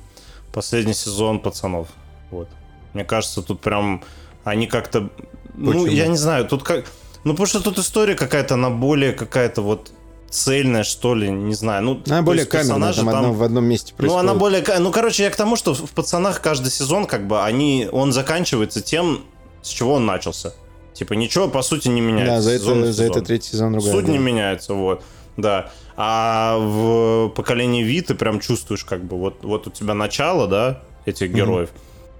последний 0.52 0.94
сезон 0.94 1.40
пацанов. 1.40 1.88
Вот. 2.30 2.48
Мне 2.94 3.04
кажется, 3.04 3.42
тут 3.42 3.60
прям 3.60 4.04
они 4.50 4.66
как-то. 4.66 5.10
Ну, 5.54 5.72
Почему? 5.72 5.86
я 5.86 6.06
не 6.06 6.16
знаю, 6.16 6.46
тут 6.46 6.62
как. 6.62 6.84
Ну, 7.24 7.32
потому 7.32 7.46
что 7.46 7.60
тут 7.60 7.78
история 7.78 8.14
какая-то, 8.14 8.54
она 8.54 8.70
более 8.70 9.12
какая-то 9.12 9.62
вот 9.62 9.92
цельная, 10.30 10.84
что 10.84 11.14
ли, 11.14 11.30
не 11.30 11.54
знаю. 11.54 11.82
Ну, 11.82 12.02
Она 12.06 12.22
более 12.22 12.46
камерная, 12.46 12.92
персонажи 12.92 12.98
там, 13.00 13.08
одно- 13.08 13.32
в 13.32 13.42
одном 13.42 13.64
месте 13.64 13.92
ну, 13.92 13.96
происходит. 13.96 14.24
она 14.30 14.34
более... 14.38 14.64
Ну, 14.78 14.92
короче, 14.92 15.24
я 15.24 15.30
к 15.30 15.36
тому, 15.36 15.56
что 15.56 15.74
в 15.74 15.90
«Пацанах» 15.90 16.40
каждый 16.40 16.70
сезон, 16.70 17.06
как 17.06 17.26
бы, 17.26 17.42
они... 17.42 17.88
Он 17.90 18.12
заканчивается 18.12 18.80
тем, 18.80 19.24
с 19.62 19.68
чего 19.68 19.94
он 19.94 20.06
начался. 20.06 20.52
Типа, 20.92 21.14
ничего, 21.14 21.48
по 21.48 21.62
сути, 21.62 21.88
не 21.88 22.00
меняется. 22.00 22.34
Да, 22.34 22.40
за 22.40 22.50
это, 22.50 22.92
за 22.92 23.04
это 23.04 23.20
третий 23.22 23.52
сезон 23.52 23.72
другая. 23.72 23.92
Суть 23.92 24.06
да. 24.06 24.12
не 24.12 24.18
меняется, 24.18 24.74
вот. 24.74 25.02
Да. 25.36 25.70
А 25.96 26.58
в 26.58 27.30
поколении 27.30 27.82
Ви 27.82 28.02
ты 28.02 28.14
прям 28.14 28.40
чувствуешь, 28.40 28.84
как 28.84 29.04
бы, 29.04 29.16
вот, 29.16 29.42
вот 29.42 29.66
у 29.66 29.70
тебя 29.70 29.94
начало, 29.94 30.46
да, 30.46 30.82
этих 31.06 31.32
героев. 31.32 31.70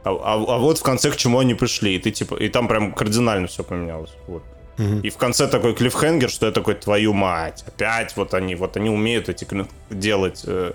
А, 0.05 0.11
а- 0.11 0.55
а 0.55 0.59
вот 0.59 0.79
в 0.79 0.83
конце 0.83 1.11
к 1.11 1.17
чему 1.17 1.39
они 1.39 1.55
пришли. 1.55 1.95
И 1.97 1.99
ты 1.99 2.11
типа. 2.11 2.37
И 2.37 2.49
там 2.49 2.69
прям 2.69 2.93
кардинально 2.93 3.47
все 3.47 3.63
поменялось. 3.65 4.11
Вот. 4.27 4.43
Мгм. 4.79 5.01
И 5.01 5.11
в 5.11 5.17
конце 5.17 5.49
такой 5.49 5.75
клиффхенгер, 5.75 6.31
что 6.31 6.47
я 6.47 6.53
такой, 6.53 6.75
твою 6.75 7.13
мать, 7.13 7.65
опять 7.67 8.17
вот 8.17 8.33
они, 8.35 8.55
вот 8.55 8.77
они 8.77 8.91
умеют 8.91 9.29
эти 9.29 9.47
делать 9.91 10.43
э, 10.47 10.73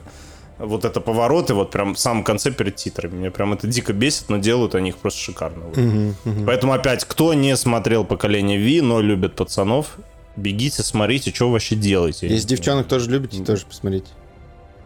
вот 0.59 0.83
это 0.85 0.99
повороты, 0.99 1.53
вот 1.53 1.71
прям 1.71 1.93
в 1.95 1.99
самом 1.99 2.23
конце 2.25 2.51
перед 2.51 2.75
титрами. 2.75 3.15
Меня 3.15 3.31
прям 3.31 3.53
это 3.53 3.65
дико 3.65 3.93
бесит, 3.93 4.29
но 4.29 4.37
делают 4.37 4.75
они 4.75 4.89
их 4.89 4.97
просто 4.97 5.19
шикарно. 5.21 5.65
вот. 5.67 5.77
Мгм, 5.77 6.15
мгм. 6.25 6.45
Поэтому 6.45 6.73
опять, 6.73 7.05
кто 7.05 7.33
не 7.33 7.55
смотрел 7.55 8.03
поколение 8.03 8.57
Ви, 8.57 8.81
но 8.81 8.99
любит 8.99 9.35
пацанов, 9.35 9.95
бегите, 10.35 10.83
смотрите, 10.83 11.31
что 11.33 11.45
вы 11.47 11.53
вообще 11.53 11.75
делаете. 11.75 12.27
Если 12.27 12.47
девчонок 12.49 12.87
тоже 12.87 13.09
любите, 13.09 13.41
тоже 13.43 13.65
посмотрите. 13.65 14.07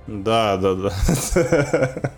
Да, 0.06 0.58
да, 0.58 0.74
да. 0.76 0.94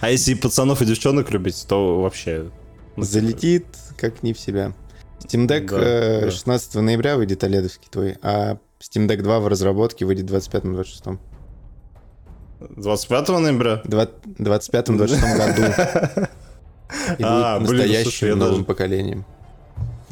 А 0.00 0.10
если 0.10 0.34
пацанов 0.34 0.82
и 0.82 0.84
девчонок 0.84 1.30
любите, 1.30 1.64
то 1.66 2.00
вообще... 2.00 2.50
ну, 2.96 3.02
Залетит, 3.04 3.66
как 3.96 4.22
не 4.22 4.32
в 4.32 4.40
себя. 4.40 4.72
Steam 5.20 5.46
Deck 5.46 5.66
Да, 5.70 5.78
э, 5.80 6.20
да. 6.26 6.30
16 6.30 6.74
ноября 6.76 7.16
выйдет 7.16 7.44
оледовский 7.44 7.88
твой, 7.90 8.16
а 8.22 8.58
Steam 8.80 9.06
Deck 9.06 9.22
2 9.22 9.40
в 9.40 9.48
разработке 9.48 10.04
выйдет 10.06 10.30
25-26. 10.30 11.18
25 12.60 13.28
ноября? 13.28 13.82
25-26 13.84 15.36
году. 15.36 15.62
И 17.18 17.22
А, 17.22 17.58
будет 17.58 17.68
блин, 17.70 17.80
настоящим 17.82 18.02
слушай, 18.10 18.34
новым 18.34 18.52
даже- 18.54 18.64
поколением. 18.64 19.24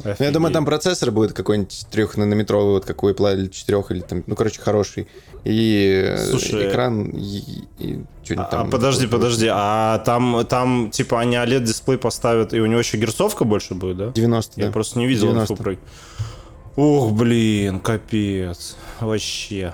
Ну, 0.03 0.15
я 0.25 0.31
думаю, 0.31 0.53
там 0.53 0.65
процессор 0.65 1.11
будет 1.11 1.33
какой-нибудь 1.33 1.87
трехнанометровый, 1.91 2.73
вот 2.73 2.85
как 2.85 3.03
у 3.03 3.09
Apple, 3.09 3.33
или 3.33 3.47
четырех, 3.47 3.91
или 3.91 3.99
там, 3.99 4.23
ну, 4.27 4.35
короче, 4.35 4.61
хороший. 4.61 5.07
И 5.43 6.03
э, 6.07 6.17
Слушай, 6.29 6.69
экран, 6.69 7.09
и, 7.09 7.65
и 7.79 8.03
что-нибудь 8.23 8.47
А, 8.47 8.51
там. 8.51 8.67
а, 8.67 8.71
подожди, 8.71 9.07
подожди, 9.07 9.47
а 9.51 9.99
там, 9.99 10.45
там, 10.47 10.89
типа, 10.91 11.19
они 11.19 11.35
OLED-дисплей 11.35 11.97
поставят, 11.97 12.53
и 12.53 12.59
у 12.59 12.65
него 12.65 12.79
еще 12.79 12.97
герцовка 12.97 13.43
больше 13.45 13.73
будет, 13.75 13.97
да? 13.97 14.11
90, 14.11 14.59
Я 14.59 14.67
да. 14.67 14.71
просто 14.71 14.99
не 14.99 15.07
видел 15.07 15.27
90. 15.27 15.53
инфу 15.53 15.63
про... 15.63 15.75
Ух, 16.75 17.11
блин, 17.11 17.79
капец. 17.79 18.77
Вообще. 18.99 19.73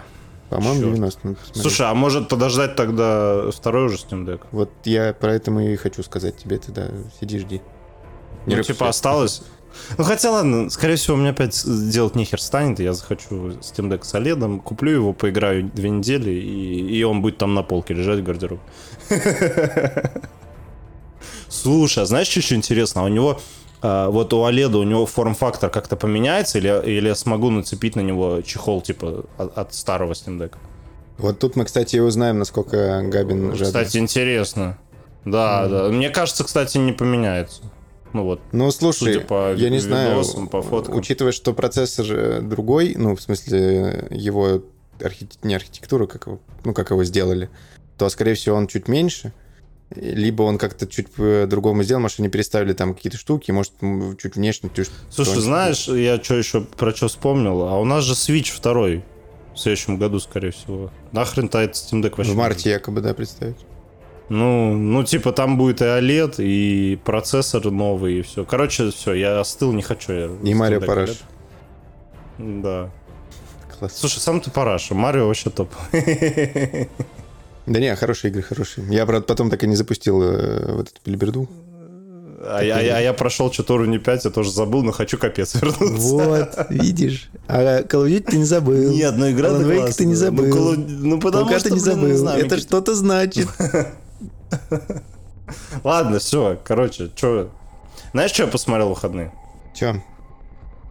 По-моему, 0.50 0.82
Чёрт. 0.82 0.96
90. 0.96 1.20
надо 1.28 1.38
посмотреть. 1.38 1.62
Слушай, 1.62 1.88
а 1.88 1.94
может 1.94 2.30
подождать 2.30 2.76
тогда 2.76 3.52
второй 3.52 3.86
уже 3.86 3.98
Steam 3.98 4.26
Deck? 4.26 4.42
Вот 4.52 4.72
я 4.86 5.14
про 5.14 5.34
это 5.34 5.52
и 5.60 5.76
хочу 5.76 6.02
сказать 6.04 6.38
тебе, 6.38 6.58
ты 6.58 6.72
да, 6.72 6.88
сиди, 7.20 7.40
жди. 7.40 7.62
Не 8.46 8.56
ну, 8.56 8.64
типа, 8.64 8.90
осталось. 8.90 9.42
Ну, 9.98 10.04
хотя, 10.04 10.32
ладно, 10.32 10.70
скорее 10.70 10.96
всего, 10.96 11.16
у 11.16 11.20
меня 11.20 11.32
опять 11.32 11.64
делать 11.66 12.16
нехер 12.16 12.42
станет, 12.42 12.80
я 12.80 12.94
захочу 12.94 13.50
Steam 13.62 13.90
Deck 13.90 14.04
с 14.04 14.14
OLED, 14.14 14.62
куплю 14.62 14.92
его, 14.92 15.14
поиграю 15.14 15.64
две 15.64 15.90
недели, 15.90 16.32
и, 16.32 16.98
и 16.98 17.04
он 17.04 17.22
будет 17.22 17.38
там 17.38 17.54
на 17.54 17.64
полке 17.64 17.94
лежать 17.94 18.20
в 18.20 18.24
гардеробе. 18.24 18.62
Слушай, 21.50 22.04
а 22.04 22.06
знаешь, 22.06 22.28
что 22.28 22.40
еще 22.40 22.56
интересно? 22.56 23.04
У 23.04 23.08
него, 23.08 23.40
а, 23.82 24.10
вот 24.10 24.34
у 24.34 24.38
OLED, 24.38 24.76
у 24.76 24.84
него 24.84 25.06
форм-фактор 25.06 25.70
как-то 25.70 25.96
поменяется, 25.96 26.58
или, 26.58 26.82
или 26.86 27.08
я 27.08 27.16
смогу 27.16 27.50
нацепить 27.50 27.96
на 27.96 28.02
него 28.02 28.42
чехол, 28.42 28.82
типа, 28.82 29.26
от, 29.38 29.58
от 29.58 29.74
старого 29.74 30.14
Steam 30.14 30.38
Deck? 30.38 30.54
Вот 31.18 31.40
тут 31.40 31.56
мы, 31.56 31.66
кстати, 31.66 31.96
и 31.96 32.00
узнаем, 32.00 32.40
насколько 32.40 33.02
Габин 33.04 33.52
жадный. 33.52 33.66
Кстати, 33.66 33.98
интересно. 33.98 34.78
Да, 35.24 35.68
да. 35.68 35.90
Мне 35.90 36.10
кажется, 36.10 36.44
кстати, 36.44 36.78
не 36.78 36.92
поменяется. 36.92 37.62
Ну 38.16 38.24
вот. 38.24 38.40
Ну, 38.54 38.72
слушай, 38.72 39.16
Судя 39.16 39.20
по 39.26 39.54
я 39.56 39.70
не 39.70 39.80
знаю, 39.80 40.24
по 40.50 40.62
фоткам. 40.62 40.96
учитывая, 40.96 41.34
что 41.34 41.54
процессор 41.54 42.06
э, 42.10 42.42
другой, 42.42 42.96
ну, 42.98 43.14
в 43.14 43.22
смысле, 43.22 44.08
его 44.10 44.64
архи- 45.02 45.28
не 45.44 45.54
архитектура, 45.54 46.08
как 46.08 46.28
его, 46.28 46.40
ну, 46.64 46.74
как 46.74 46.92
его 46.92 47.04
сделали, 47.04 47.50
то, 47.98 48.08
скорее 48.08 48.36
всего, 48.36 48.56
он 48.56 48.68
чуть 48.68 48.88
меньше, 48.88 49.34
либо 49.94 50.44
он 50.44 50.58
как-то 50.58 50.88
чуть 50.88 51.12
по-другому 51.12 51.84
сделал, 51.84 52.02
может, 52.02 52.22
они 52.22 52.30
переставили 52.30 52.72
там 52.72 52.96
какие-то 52.96 53.18
штуки, 53.18 53.52
может, 53.52 53.74
чуть 54.18 54.38
внешне... 54.38 54.70
чуть 54.74 54.90
Слушай, 55.10 55.42
знаешь, 55.42 55.90
я 55.90 56.22
что 56.24 56.36
еще 56.36 56.62
про 56.62 56.96
что 56.96 57.10
вспомнил? 57.10 57.64
А 57.64 57.78
у 57.78 57.84
нас 57.84 58.06
же 58.06 58.14
Switch 58.14 58.52
второй 58.56 59.04
в 59.54 59.60
следующем 59.60 59.98
году, 59.98 60.22
скорее 60.22 60.52
всего. 60.52 60.90
Нахрен-то 61.12 61.60
этот 61.60 61.76
Steam 61.76 62.02
Deck 62.02 62.14
вообще? 62.16 62.32
В 62.32 62.36
марте 62.38 62.70
якобы, 62.70 63.02
да, 63.02 63.14
представить. 63.14 63.58
Ну, 64.30 64.74
ну, 64.76 65.04
типа, 65.04 65.32
там 65.32 65.58
будет 65.58 65.82
и 65.82 65.86
OLED, 65.86 66.36
и 66.40 66.96
процессор 67.04 67.64
новый, 67.70 68.20
и 68.20 68.22
все. 68.24 68.44
Короче, 68.44 68.90
все, 68.92 69.14
я 69.14 69.40
остыл, 69.40 69.72
не 69.72 69.84
хочу. 69.84 70.14
Я 70.14 70.26
И 70.44 70.54
Марио 70.54 70.82
Параш. 70.82 71.20
Да. 72.40 72.90
Класс. 73.78 73.94
Слушай, 73.98 74.20
сам 74.20 74.40
ты 74.42 74.50
параша. 74.52 74.96
Марио 74.96 75.28
вообще 75.28 75.50
топ. 75.50 75.70
Да 77.68 77.80
не, 77.80 77.96
хорошие 77.96 78.30
игры, 78.30 78.44
хорошие. 78.44 78.86
Я, 78.92 79.08
правда, 79.08 79.26
потом 79.26 79.50
так 79.50 79.64
и 79.64 79.68
не 79.68 79.76
запустил 79.76 80.22
э, 80.22 80.72
вот 80.76 80.88
эту 80.90 81.00
билиберду. 81.04 81.50
А 82.48 82.62
я, 82.64 82.78
а 82.78 82.82
я- 82.82 82.98
а 82.98 83.02
я 83.02 83.12
прошел 83.14 83.52
что-то 83.52 83.74
уровня 83.74 83.98
5, 83.98 84.26
я 84.26 84.30
тоже 84.32 84.52
забыл, 84.52 84.84
но 84.84 84.92
хочу 84.92 85.18
капец 85.18 85.56
вернуться. 85.60 85.88
Вот, 85.98 86.68
видишь. 86.70 87.28
А 87.48 87.82
Call 87.82 88.06
of 88.06 88.10
Duty 88.10 88.20
ты 88.30 88.38
не 88.38 88.44
забыл. 88.44 88.92
Нет, 88.92 89.16
ну 89.18 89.32
игра 89.32 89.50
Alan 89.50 89.66
Wake 89.68 89.94
ты 89.94 90.06
не 90.06 90.14
забыл. 90.14 90.46
Ну, 90.46 90.56
Call 90.56 90.76
of- 90.76 90.86
ну, 90.88 91.20
потому 91.20 91.46
Пока 91.46 91.58
что, 91.60 91.70
ты 91.70 91.74
не 91.74 91.80
забыл. 91.82 92.16
знаю, 92.16 92.46
Это 92.46 92.60
что-то 92.60 92.94
значит. 92.94 93.48
Ладно, 95.84 96.20
все, 96.20 96.60
короче, 96.64 97.10
что... 97.16 97.50
Знаешь, 98.12 98.32
что 98.32 98.44
я 98.44 98.48
посмотрел 98.50 98.88
в 98.88 98.90
выходные? 98.96 99.32
Че? 99.74 100.04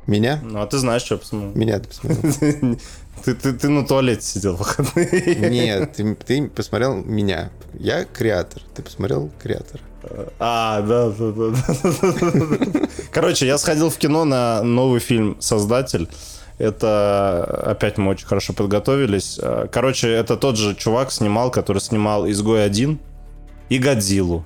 Меня? 0.06 0.40
Ну, 0.42 0.60
а 0.60 0.66
ты 0.66 0.78
знаешь, 0.78 1.02
что 1.02 1.14
я 1.14 1.18
посмотрел. 1.18 1.52
Меня 1.54 1.78
ты 1.78 1.88
посмотрел. 1.88 2.78
Ты, 3.24 3.34
ты, 3.34 3.54
ты 3.54 3.68
на 3.70 3.86
туалете 3.86 4.20
сидел 4.22 4.56
в 4.56 4.58
выходные. 4.58 5.36
Нет, 5.48 5.92
ты, 5.92 6.14
ты 6.14 6.48
посмотрел 6.48 6.96
меня. 6.96 7.50
Я 7.72 8.04
креатор. 8.04 8.60
Ты 8.74 8.82
посмотрел 8.82 9.30
креатор. 9.40 9.80
А, 10.38 10.82
да, 10.82 11.08
да, 11.08 11.30
да, 11.30 11.50
да. 11.50 12.88
Короче, 13.12 13.46
я 13.46 13.56
сходил 13.56 13.88
в 13.88 13.96
кино 13.96 14.24
на 14.24 14.62
новый 14.62 15.00
фильм 15.00 15.36
«Создатель». 15.40 16.08
Это 16.58 17.44
опять 17.64 17.96
мы 17.96 18.10
очень 18.10 18.26
хорошо 18.26 18.52
подготовились. 18.52 19.40
Короче, 19.72 20.10
это 20.10 20.36
тот 20.36 20.58
же 20.58 20.74
чувак 20.74 21.10
снимал, 21.10 21.50
который 21.50 21.80
снимал 21.80 22.28
«Изгой 22.28 22.64
один» 22.64 22.98
и 23.68 23.78
«Годзиллу». 23.78 24.44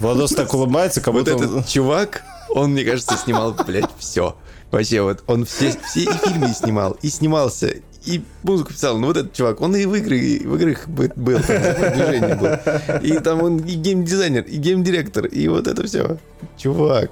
Владос 0.00 0.32
так 0.32 0.52
улыбается, 0.54 1.00
как 1.00 1.14
Вот 1.14 1.24
будто... 1.28 1.36
он- 1.36 1.44
этот 1.58 1.68
чувак, 1.68 2.22
он, 2.50 2.72
мне 2.72 2.84
кажется, 2.84 3.16
снимал, 3.16 3.54
блядь, 3.66 3.88
все. 3.98 4.36
Вообще, 4.72 5.00
вот 5.02 5.22
он 5.28 5.44
все, 5.44 5.72
все 5.88 6.00
и 6.00 6.08
фильмы 6.24 6.48
снимал, 6.48 6.96
и 7.00 7.08
снимался, 7.08 7.72
и 8.04 8.22
музыку 8.42 8.72
писал. 8.72 8.98
Ну, 8.98 9.06
вот 9.06 9.16
этот 9.16 9.32
чувак, 9.32 9.60
он 9.60 9.76
и 9.76 9.86
в 9.86 9.94
игры, 9.94 10.18
и 10.18 10.44
в 10.44 10.56
играх 10.56 10.88
бы- 10.88 11.12
был, 11.14 11.38
там, 11.40 12.38
был. 12.38 12.98
И 13.02 13.18
там 13.20 13.42
он 13.42 13.58
и 13.58 13.74
геймдизайнер, 13.74 14.42
и 14.42 14.56
геймдиректор, 14.56 15.26
и 15.26 15.46
вот 15.48 15.68
это 15.68 15.86
все. 15.86 16.18
Чувак, 16.58 17.10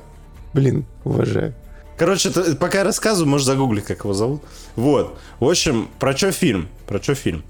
Блин, 0.53 0.84
уважаю. 1.05 1.55
Короче, 1.97 2.30
это- 2.30 2.57
пока 2.57 2.78
я 2.78 2.84
рассказываю, 2.84 3.28
можешь 3.30 3.47
загуглить, 3.47 3.84
как 3.84 4.01
его 4.01 4.14
зовут. 4.14 4.42
Вот. 4.74 5.16
В 5.38 5.49
общем, 5.49 5.88
про 6.01 6.16
что 6.16 6.32
фильм? 6.32 6.68
Про 6.88 7.01
что 7.01 7.14
фильм? 7.14 7.45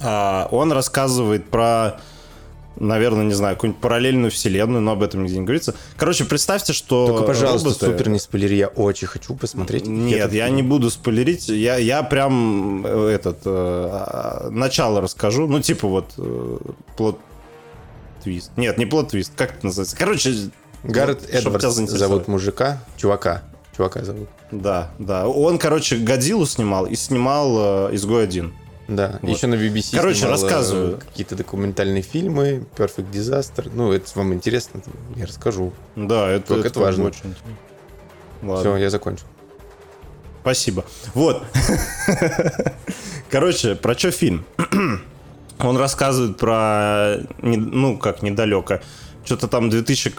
А, 0.00 0.48
он 0.50 0.72
рассказывает 0.72 1.48
про, 1.48 2.00
наверное, 2.76 3.24
не 3.24 3.34
знаю, 3.34 3.56
какую-нибудь 3.56 3.80
параллельную 3.80 4.30
вселенную, 4.30 4.80
но 4.80 4.92
об 4.92 5.02
этом 5.02 5.24
нигде 5.24 5.38
не 5.38 5.44
говорится. 5.44 5.74
Короче, 5.96 6.24
представьте, 6.24 6.72
что 6.72 7.06
Только, 7.06 7.22
пожалуйста, 7.24 7.68
роботы- 7.68 7.86
супер 7.86 8.08
не 8.08 8.18
спойлери, 8.18 8.56
я 8.56 8.68
очень 8.68 9.06
хочу 9.06 9.34
посмотреть. 9.34 9.86
Нет, 9.86 10.32
я 10.32 10.46
фильм. 10.46 10.56
не 10.56 10.62
буду 10.62 10.90
спойлерить. 10.90 11.48
Я, 11.48 11.76
я 11.76 12.02
прям 12.02 12.84
э, 12.86 13.08
этот 13.08 13.38
э, 13.44 13.50
а, 13.50 14.48
начало 14.50 15.00
расскажу. 15.00 15.46
Ну, 15.46 15.60
типа 15.60 15.88
вот 15.88 16.12
э, 16.18 16.58
плот 16.96 17.18
твист. 18.22 18.52
Нет, 18.56 18.78
не 18.78 18.86
плот 18.86 19.10
твист. 19.10 19.32
Как 19.36 19.56
это 19.56 19.66
называется? 19.66 19.96
Короче, 19.96 20.34
Гаррет 20.82 21.26
тебя 21.26 21.38
Эдвардс 21.38 21.76
зовут 21.90 22.28
мужика, 22.28 22.82
чувака. 22.96 23.42
Чувака 23.76 24.04
зовут. 24.04 24.28
Да, 24.50 24.90
да. 24.98 25.26
Он, 25.26 25.58
короче, 25.58 25.96
Годзиллу 25.96 26.44
снимал 26.44 26.86
и 26.86 26.94
снимал 26.94 27.88
э, 27.88 27.94
«Изгой 27.94 28.24
один». 28.24 28.52
Да, 28.96 29.18
Вот. 29.22 29.30
еще 29.36 29.46
на 29.46 29.54
BBC 29.54 29.96
Короче, 29.96 30.26
э, 30.26 30.28
рассказываю. 30.28 30.98
какие-то 30.98 31.34
документальные 31.36 32.02
фильмы, 32.02 32.66
Perfect 32.76 33.10
Disaster. 33.10 33.70
Ну, 33.72 33.92
это 33.92 34.06
вам 34.14 34.34
интересно, 34.34 34.82
я 35.16 35.26
расскажу. 35.26 35.72
Да, 35.96 36.28
это, 36.28 36.48
Только 36.48 36.68
это 36.68 36.80
важно. 36.80 37.04
очень. 37.06 37.34
Ладно. 38.42 38.60
Все, 38.60 38.76
я 38.76 38.90
закончил. 38.90 39.24
Спасибо. 40.42 40.84
Вот. 41.14 41.42
Короче, 43.30 43.74
про 43.76 43.96
что 43.96 44.10
фильм? 44.10 44.44
Он 45.58 45.76
рассказывает 45.76 46.36
про, 46.38 47.18
ну, 47.40 47.96
как 47.96 48.22
недалеко, 48.22 48.80
что-то 49.24 49.46
там 49.46 49.70
2000 49.70 50.10
к- 50.10 50.16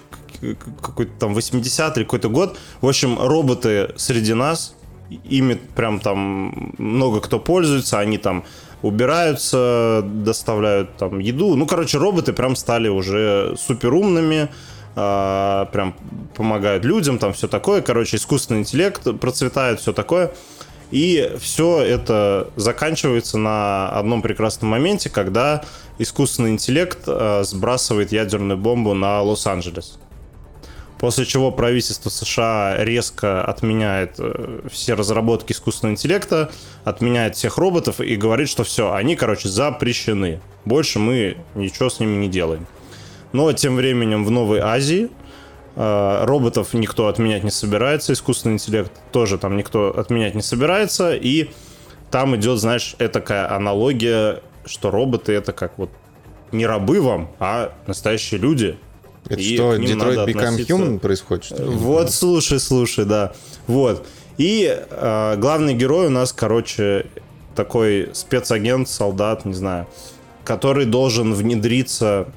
к- 0.55 0.82
какой-то 0.82 1.11
там 1.19 1.34
80 1.34 1.97
или 1.97 2.03
какой-то 2.05 2.30
год. 2.30 2.57
В 2.82 2.88
общем, 2.88 3.19
роботы 3.19 3.93
среди 3.97 4.34
нас, 4.34 4.74
ими 5.09 5.55
прям 5.76 5.99
там 5.99 6.74
много 6.78 7.19
кто 7.19 7.39
пользуется, 7.39 7.99
они 7.99 8.17
там 8.17 8.45
убираются, 8.84 10.02
доставляют 10.04 10.96
там 10.98 11.18
еду. 11.18 11.56
Ну, 11.56 11.66
короче, 11.66 11.98
роботы 11.98 12.34
прям 12.34 12.56
стали 12.56 12.90
уже 12.90 13.56
суперумными, 13.58 14.50
а, 14.96 15.66
прям 15.72 15.96
помогают 16.36 16.86
людям, 16.86 17.18
там 17.18 17.34
все 17.34 17.48
такое. 17.48 17.82
Короче, 17.82 18.18
искусственный 18.18 18.60
интеллект 18.60 19.02
процветает, 19.20 19.80
все 19.80 19.94
такое. 19.94 20.32
И 20.92 21.32
все 21.40 21.80
это 21.80 22.52
заканчивается 22.56 23.40
на 23.40 23.90
одном 23.90 24.22
прекрасном 24.22 24.70
моменте, 24.70 25.10
когда 25.10 25.64
искусственный 25.98 26.52
интеллект 26.52 27.00
э, 27.08 27.42
сбрасывает 27.44 28.12
ядерную 28.12 28.60
бомбу 28.60 28.94
на 28.94 29.22
Лос-Анджелес. 29.24 29.98
После 31.04 31.26
чего 31.26 31.51
правительство 31.51 32.10
США 32.10 32.78
резко 32.80 33.43
отменяет 33.43 34.16
э, 34.20 34.62
все 34.72 34.93
разработки 34.93 35.51
искусственного 35.51 35.95
интеллекта, 35.95 36.49
отменяет 36.86 37.36
всех 37.36 37.58
роботов 37.58 37.99
и 37.99 38.16
говорит, 38.16 38.47
что 38.47 38.64
все, 38.64 38.93
они, 38.93 39.18
короче, 39.18 39.49
запрещены. 39.49 40.39
Больше 40.64 40.99
мы 40.99 41.36
ничего 41.56 41.89
с 41.89 41.99
ними 41.99 42.16
не 42.16 42.30
делаем. 42.30 42.68
Но 43.34 43.51
тем 43.51 43.76
временем 43.76 44.24
в 44.24 44.32
Новой 44.32 44.60
Азии 44.60 45.10
э, 45.76 46.24
роботов 46.24 46.70
никто 46.72 47.10
отменять 47.10 47.43
не 47.43 47.51
собирается, 47.51 48.14
искусственный 48.14 48.54
интеллект 48.54 48.93
тоже 49.12 49.38
там 49.38 49.58
никто 49.58 49.89
отменять 49.89 50.36
не 50.36 50.41
собирается, 50.41 51.14
и 51.14 51.49
там 52.12 52.34
идет, 52.38 52.60
знаешь, 52.60 52.95
такая 53.12 53.54
аналогия, 53.54 54.41
что 54.64 54.89
роботы 54.89 55.34
это 55.34 55.51
как 55.51 55.78
вот 55.78 55.89
не 56.54 56.66
рабы 56.66 57.01
вам, 57.01 57.30
а 57.39 57.74
настоящие 57.88 58.39
люди. 58.39 58.78
Это 59.26 59.39
И 59.39 59.55
что, 59.55 59.76
Detroit 59.76 60.26
Become 60.26 60.39
относиться- 60.39 60.74
Human 60.76 60.99
происходит, 60.99 61.43
что 61.45 61.55
ли? 61.63 61.69
Вот, 61.69 62.11
слушай, 62.11 62.59
слушай, 62.59 63.05
да. 63.05 63.34
Вот. 63.67 64.05
И 64.38 64.67
э, 64.89 65.36
главный 65.38 65.74
герой 65.76 66.07
у 66.07 66.09
нас, 66.09 66.34
короче, 66.34 67.05
такой 67.55 68.09
спецагент, 68.13 68.89
солдат, 68.89 69.45
не 69.45 69.53
знаю, 69.53 69.88
который 70.43 70.86
должен 70.86 71.34
внедриться, 71.34 72.28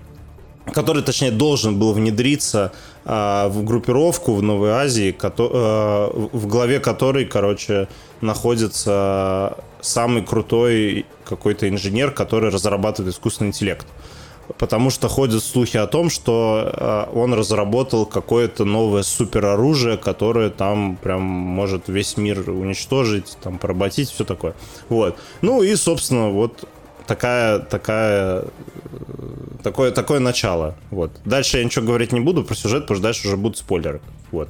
который, 0.73 1.03
точнее, 1.03 1.31
должен 1.33 1.79
был 1.79 1.93
внедриться 1.93 2.73
э, 3.05 3.49
в 3.49 3.65
группировку 3.65 4.35
в 4.35 4.43
Новой 4.43 4.71
Азии, 4.71 5.11
кото- 5.11 5.51
э, 5.53 6.29
в 6.33 6.47
главе 6.47 6.79
которой, 6.81 7.25
короче, 7.25 7.89
находится 8.21 9.57
самый 9.81 10.23
крутой 10.23 11.07
какой-то 11.25 11.69
инженер, 11.69 12.11
который 12.11 12.51
разрабатывает 12.51 13.15
искусственный 13.15 13.49
интеллект 13.49 13.87
потому 14.59 14.91
что 14.91 15.09
ходят 15.09 15.43
слухи 15.43 15.77
о 15.77 15.87
том, 15.87 16.11
что 16.11 16.71
э, 16.73 17.17
он 17.17 17.35
разработал 17.35 18.07
какое-то 18.07 18.65
новое 18.65 19.03
супероружие, 19.03 19.97
которое 19.97 20.51
там 20.51 20.97
прям 20.97 21.23
может 21.23 21.89
весь 21.89 22.17
мир 22.17 22.49
уничтожить, 22.51 23.37
там 23.43 23.59
поработить, 23.59 24.11
все 24.11 24.25
такое. 24.25 24.55
Вот. 24.89 25.17
Ну 25.43 25.63
и, 25.63 25.75
собственно, 25.77 26.31
вот 26.31 26.69
такая, 27.07 27.59
такая, 27.61 28.43
э, 28.43 28.47
такое, 29.63 29.91
такое 29.91 30.21
начало. 30.21 30.75
Вот. 30.91 31.13
Дальше 31.25 31.59
я 31.59 31.65
ничего 31.65 31.85
говорить 31.85 32.13
не 32.13 32.21
буду 32.21 32.45
про 32.45 32.55
сюжет, 32.55 32.83
потому 32.83 32.97
что 32.97 33.03
дальше 33.03 33.29
уже 33.29 33.37
будут 33.37 33.59
спойлеры. 33.59 34.01
Вот. 34.31 34.49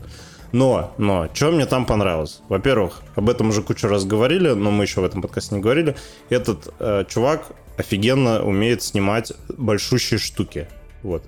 Но, 0.52 0.94
но, 0.96 1.28
что 1.34 1.50
мне 1.50 1.66
там 1.66 1.84
понравилось? 1.84 2.40
Во-первых, 2.48 3.02
об 3.14 3.28
этом 3.28 3.48
уже 3.48 3.62
кучу 3.62 3.88
раз 3.88 4.04
говорили, 4.04 4.50
но 4.50 4.70
мы 4.70 4.84
еще 4.84 5.00
в 5.00 5.04
этом 5.04 5.20
подкасте 5.20 5.54
не 5.54 5.60
говорили. 5.60 5.96
Этот 6.30 6.72
э, 6.78 7.04
чувак 7.08 7.48
офигенно 7.76 8.42
умеет 8.42 8.82
снимать 8.82 9.32
большущие 9.48 10.18
штуки. 10.18 10.68
Вот. 11.02 11.22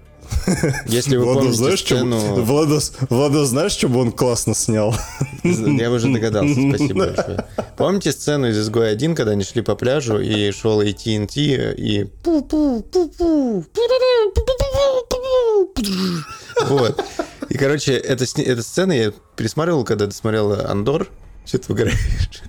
Если 0.87 1.17
вы 1.17 1.25
Владос, 1.25 1.43
помните 1.43 1.59
знаешь, 1.59 1.81
сцену... 1.81 2.19
Владос, 2.43 2.93
Владос, 3.09 3.49
знаешь, 3.49 3.73
что 3.73 3.89
бы 3.89 4.01
он 4.01 4.13
классно 4.13 4.55
снял? 4.55 4.95
Я 5.43 5.91
уже 5.91 6.13
догадался, 6.13 6.55
спасибо 6.69 7.07
большое. 7.07 7.47
Помните 7.77 8.13
сцену 8.13 8.49
из 8.49 8.59
«Изгоя 8.59 8.95
1», 8.95 9.15
когда 9.15 9.33
они 9.33 9.45
шли 9.45 9.63
по 9.63 9.75
пляжу, 9.75 10.19
и 10.19 10.51
шел 10.53 10.83
AT&T, 10.83 11.75
и... 11.77 12.05
Вот. 16.67 17.05
И, 17.49 17.57
короче, 17.57 17.95
эта, 17.95 18.25
эта 18.25 18.63
сцена 18.63 18.93
я 18.93 19.13
пересматривал, 19.37 19.85
когда 19.85 20.07
досмотрел 20.07 20.53
«Андор». 20.53 21.09
Что 21.47 21.59
ты 21.59 21.73
выгораешь? 21.73 22.43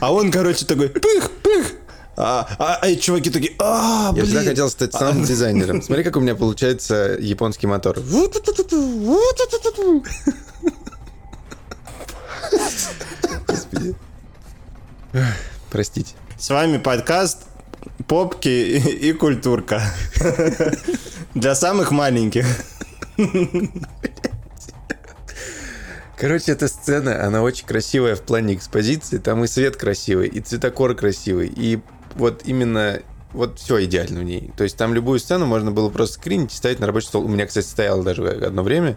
А 0.00 0.12
он, 0.12 0.30
короче, 0.30 0.64
такой 0.64 0.88
пых, 0.88 1.30
пых. 1.42 1.72
А, 2.16 2.46
а, 2.58 2.78
а 2.80 2.88
эти 2.88 3.00
чуваки 3.00 3.30
такие, 3.30 3.54
а, 3.58 4.06
Я 4.08 4.12
блин. 4.12 4.26
всегда 4.26 4.44
хотел 4.44 4.70
стать 4.70 4.92
саунд-дизайнером. 4.92 5.82
Смотри, 5.82 6.04
как 6.04 6.16
у 6.16 6.20
меня 6.20 6.36
получается 6.36 7.16
японский 7.20 7.66
мотор. 7.66 7.98
Господи. 13.48 13.94
Простите. 15.70 16.14
С 16.38 16.50
вами 16.50 16.78
подкаст 16.78 17.38
Попки 18.06 18.48
и, 18.48 19.08
и 19.08 19.12
культурка. 19.12 19.82
Для 21.34 21.54
самых 21.54 21.90
маленьких. 21.90 22.46
Короче, 26.24 26.52
эта 26.52 26.68
сцена, 26.68 27.22
она 27.22 27.42
очень 27.42 27.66
красивая 27.66 28.16
в 28.16 28.22
плане 28.22 28.54
экспозиции. 28.54 29.18
Там 29.18 29.44
и 29.44 29.46
свет 29.46 29.76
красивый, 29.76 30.26
и 30.26 30.40
цветокор 30.40 30.94
красивый. 30.94 31.52
И 31.54 31.82
вот 32.14 32.40
именно 32.46 33.02
вот 33.34 33.58
все 33.58 33.84
идеально 33.84 34.20
в 34.20 34.22
ней. 34.22 34.50
То 34.56 34.64
есть 34.64 34.78
там 34.78 34.94
любую 34.94 35.18
сцену 35.18 35.44
можно 35.44 35.70
было 35.70 35.90
просто 35.90 36.14
скринить 36.14 36.54
и 36.54 36.56
ставить 36.56 36.80
на 36.80 36.86
рабочий 36.86 37.08
стол. 37.08 37.26
У 37.26 37.28
меня, 37.28 37.44
кстати, 37.46 37.66
стояло 37.66 38.02
даже 38.02 38.26
одно 38.26 38.62
время. 38.62 38.96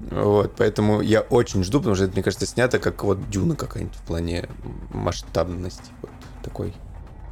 Вот, 0.00 0.54
поэтому 0.56 1.02
я 1.02 1.20
очень 1.20 1.62
жду, 1.62 1.80
потому 1.80 1.94
что 1.94 2.06
это, 2.06 2.14
мне 2.14 2.22
кажется, 2.22 2.46
снято 2.46 2.78
как 2.78 3.04
вот 3.04 3.28
дюна 3.28 3.54
какая-нибудь 3.54 3.98
в 3.98 4.02
плане 4.04 4.48
масштабности. 4.94 5.90
Вот 6.00 6.10
такой. 6.42 6.72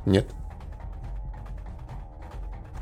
Нет? 0.04 0.28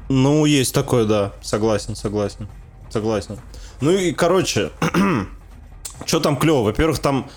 Ну, 0.09 0.45
есть 0.45 0.75
такое, 0.75 1.05
да. 1.05 1.35
Согласен, 1.41 1.95
согласен. 1.95 2.49
Согласен. 2.91 3.39
Ну 3.81 3.93
и, 3.93 4.11
короче, 4.11 4.73
что 6.07 6.21
там 6.21 6.37
клево? 6.37 6.63
Во-первых, 6.63 6.99
там, 6.99 7.29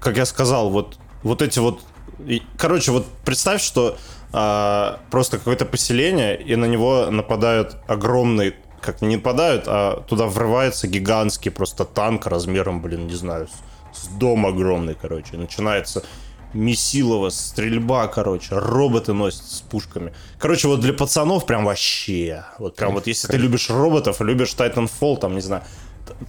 как 0.00 0.16
я 0.16 0.26
сказал, 0.26 0.70
вот, 0.70 0.98
вот 1.22 1.42
эти 1.42 1.58
вот... 1.58 1.80
и- 2.26 2.42
Короче, 2.58 2.92
вот 2.92 3.06
представь, 3.24 3.62
что 3.62 3.96
а, 4.32 5.00
просто 5.10 5.38
какое-то 5.38 5.64
поселение, 5.64 6.40
и 6.40 6.56
на 6.56 6.66
него 6.66 7.06
нападают 7.10 7.76
огромные... 7.86 8.54
Как 8.80 9.00
не 9.00 9.16
нападают, 9.16 9.64
а 9.66 10.02
туда 10.02 10.26
врывается 10.26 10.86
гигантский 10.86 11.50
просто 11.50 11.86
танк 11.86 12.26
размером, 12.26 12.82
блин, 12.82 13.06
не 13.06 13.14
знаю, 13.14 13.48
с, 13.94 14.02
с 14.02 14.06
дом 14.08 14.44
огромный, 14.44 14.94
короче. 14.94 15.38
Начинается 15.38 16.04
месилово, 16.52 17.30
стрельба, 17.30 18.06
короче, 18.08 18.48
роботы 18.50 19.14
носят 19.14 19.44
с 19.44 19.60
пушками. 19.62 20.12
Короче, 20.38 20.68
вот 20.68 20.80
для 20.80 20.92
пацанов 20.92 21.46
прям 21.46 21.64
вообще. 21.64 22.44
Вот 22.58 22.76
прям 22.76 22.92
вот 22.92 23.06
если 23.06 23.26
ты 23.26 23.38
любишь 23.38 23.70
роботов, 23.70 24.20
любишь 24.20 24.54
Titanfall, 24.54 25.16
там, 25.18 25.34
не 25.34 25.40
знаю, 25.40 25.62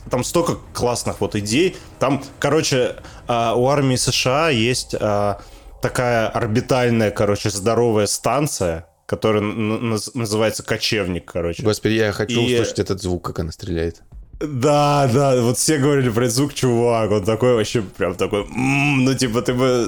там 0.09 0.23
столько 0.23 0.57
классных 0.73 1.21
вот 1.21 1.35
идей. 1.35 1.75
Там, 1.99 2.23
короче, 2.39 2.97
а, 3.27 3.55
у 3.55 3.67
армии 3.67 3.95
США 3.95 4.49
есть 4.49 4.95
а, 4.99 5.41
такая 5.81 6.27
орбитальная, 6.27 7.11
короче, 7.11 7.49
здоровая 7.49 8.07
станция, 8.07 8.87
которая 9.05 9.41
называется 9.41 10.63
кочевник, 10.63 11.31
короче. 11.31 11.63
Господи, 11.63 11.93
я 11.93 12.11
хочу 12.11 12.41
И- 12.41 12.53
услышать 12.55 12.79
этот 12.79 13.01
звук, 13.01 13.23
как 13.25 13.39
она 13.39 13.51
стреляет. 13.51 14.01
Да, 14.39 15.09
да, 15.13 15.41
вот 15.41 15.57
все 15.57 15.77
говорили 15.77 16.09
про 16.09 16.27
звук, 16.27 16.53
чувак, 16.53 17.09
он 17.09 17.23
такой 17.23 17.53
вообще 17.53 17.81
прям 17.81 18.15
такой, 18.15 18.45
ну 18.53 19.13
типа 19.13 19.41
ты 19.41 19.53
бы, 19.53 19.87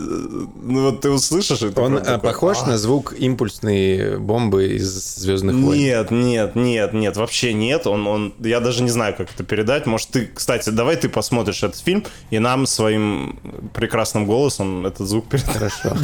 ну 0.64 0.84
вот 0.84 1.02
ты 1.02 1.10
услышишь, 1.10 1.60
ты 1.60 1.82
Он 1.82 1.98
э, 1.98 2.02
такой, 2.02 2.30
похож 2.30 2.58
«А». 2.64 2.68
на 2.68 2.78
звук 2.78 3.14
импульсной 3.18 4.18
бомбы 4.18 4.68
из 4.68 5.18
Звездных 5.18 5.58
войн. 5.58 5.78
Нет, 5.78 6.12
нет, 6.12 6.56
нет, 6.56 6.93
нет, 6.93 7.18
вообще 7.18 7.54
нет. 7.54 7.88
Он, 7.88 8.08
он, 8.08 8.34
я 8.39 8.62
даже 8.62 8.84
не 8.84 8.89
знаю, 8.89 9.16
как 9.18 9.30
это 9.34 9.43
передать. 9.43 9.86
Может, 9.86 10.10
ты, 10.10 10.30
кстати, 10.34 10.70
давай 10.70 10.95
ты 10.95 11.10
посмотришь 11.10 11.64
этот 11.64 11.82
фильм 11.82 12.06
и 12.30 12.39
нам 12.39 12.68
своим 12.68 13.38
прекрасным 13.74 14.26
голосом 14.26 14.86
этот 14.86 15.10
звук 15.10 15.28
передашь. 15.30 15.74
Хорошо. 15.82 15.98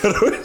Короче, 0.00 0.38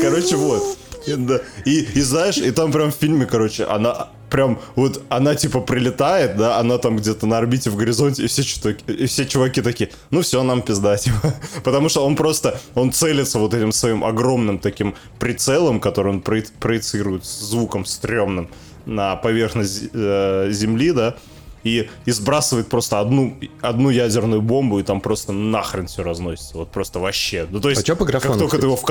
короче, 0.00 0.36
вот. 0.36 0.78
Да. 1.06 1.40
и, 1.66 1.80
и 1.80 2.00
знаешь, 2.00 2.38
и 2.38 2.50
там 2.50 2.72
прям 2.72 2.90
в 2.92 2.94
фильме, 2.94 3.26
короче, 3.26 3.64
она 3.64 4.08
прям 4.34 4.58
вот 4.74 5.00
она 5.10 5.36
типа 5.36 5.60
прилетает, 5.60 6.36
да, 6.36 6.58
она 6.58 6.78
там 6.78 6.96
где-то 6.96 7.24
на 7.24 7.38
орбите 7.38 7.70
в 7.70 7.76
горизонте, 7.76 8.24
и 8.24 8.26
все, 8.26 8.42
чуваки, 8.42 8.92
и 8.92 9.06
все 9.06 9.26
чуваки 9.26 9.62
такие, 9.62 9.90
ну 10.10 10.22
все, 10.22 10.42
нам 10.42 10.60
пизда, 10.60 10.96
типа. 11.04 11.34
Потому 11.62 11.88
что 11.88 12.04
он 12.04 12.16
просто, 12.16 12.60
он 12.74 12.90
целится 12.90 13.38
вот 13.38 13.54
этим 13.54 13.70
своим 13.70 14.02
огромным 14.02 14.58
таким 14.58 14.96
прицелом, 15.20 15.78
который 15.78 16.08
он 16.08 16.20
проецирует 16.20 17.24
с 17.24 17.42
звуком 17.42 17.84
стрёмным 17.84 18.48
на 18.86 19.14
поверхность 19.14 19.84
э, 19.92 20.48
Земли, 20.50 20.90
да, 20.90 21.14
и, 21.62 21.88
и 22.04 22.10
сбрасывает 22.10 22.66
просто 22.66 22.98
одну, 22.98 23.38
одну 23.60 23.90
ядерную 23.90 24.42
бомбу, 24.42 24.80
и 24.80 24.82
там 24.82 25.00
просто 25.00 25.32
нахрен 25.32 25.86
все 25.86 26.02
разносится. 26.02 26.58
Вот 26.58 26.72
просто 26.72 26.98
вообще. 26.98 27.46
Ну, 27.48 27.60
то 27.60 27.70
есть, 27.70 27.82
А 27.82 27.84
чё 27.84 27.94
по 27.94 28.04
графону, 28.04 28.32
как 28.32 28.38
только 28.40 28.56
кстати? 28.56 28.60
ты 28.62 28.66
его 28.66 28.76
в 28.76 28.84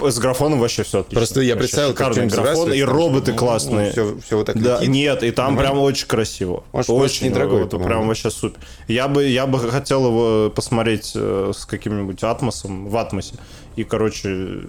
С 0.00 0.18
графоном 0.18 0.58
вообще 0.60 0.82
все 0.82 1.00
отлично. 1.00 1.20
Просто 1.20 1.40
я 1.40 1.56
представил, 1.56 1.94
как 1.94 2.12
что-нибудь 2.12 2.34
графон, 2.34 2.72
и 2.72 2.82
роботы 2.82 3.32
ну, 3.32 3.38
классные. 3.38 3.92
все, 3.92 4.16
все 4.24 4.36
вот 4.36 4.46
так 4.46 4.60
Да, 4.60 4.76
летит. 4.78 4.88
нет, 4.88 5.22
и 5.22 5.30
там 5.30 5.54
Нормально? 5.54 5.70
прям 5.70 5.82
очень 5.84 6.06
красиво. 6.06 6.64
Может, 6.72 6.90
очень 6.90 7.28
недорогой, 7.28 7.66
по-моему. 7.66 7.88
прям 7.88 8.08
вообще 8.08 8.30
супер. 8.30 8.60
Я 8.88 9.08
бы, 9.08 9.24
я 9.26 9.46
бы 9.46 9.58
хотел 9.60 10.06
его 10.06 10.50
посмотреть 10.50 11.12
э, 11.14 11.52
с 11.56 11.64
каким-нибудь 11.64 12.22
атмосом, 12.22 12.88
в 12.88 12.96
атмосе. 12.96 13.34
И, 13.76 13.84
короче, 13.84 14.60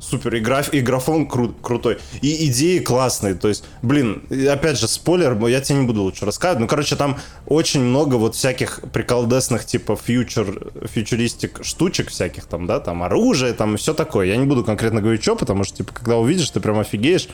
супер. 0.00 0.34
И, 0.34 0.40
граф, 0.40 0.72
и 0.72 0.80
графон 0.80 1.26
кру- 1.26 1.54
крутой. 1.60 1.98
И 2.20 2.46
идеи 2.50 2.78
классные. 2.78 3.34
То 3.34 3.48
есть, 3.48 3.64
блин, 3.82 4.22
опять 4.50 4.78
же, 4.78 4.88
спойлер, 4.88 5.36
я 5.46 5.60
тебе 5.60 5.78
не 5.80 5.86
буду 5.86 6.02
лучше 6.02 6.24
рассказывать. 6.24 6.60
Ну, 6.60 6.66
короче, 6.66 6.96
там 6.96 7.18
очень 7.46 7.80
много 7.82 8.16
вот 8.16 8.34
всяких 8.34 8.80
приколдесных, 8.92 9.64
типа, 9.64 9.96
фьючер, 9.96 10.72
фьючеристик 10.92 11.64
штучек 11.64 12.08
всяких 12.08 12.44
там, 12.44 12.66
да, 12.66 12.80
там 12.80 13.02
оружие, 13.02 13.52
там 13.52 13.76
все 13.76 13.94
такое. 13.94 14.26
Я 14.26 14.36
не 14.36 14.46
буду 14.46 14.64
конкретно 14.64 15.00
говорить, 15.00 15.22
что, 15.22 15.36
потому 15.36 15.64
что, 15.64 15.76
типа, 15.78 15.92
когда 15.92 16.16
увидишь, 16.16 16.50
ты 16.50 16.60
прям 16.60 16.78
офигеешь. 16.78 17.28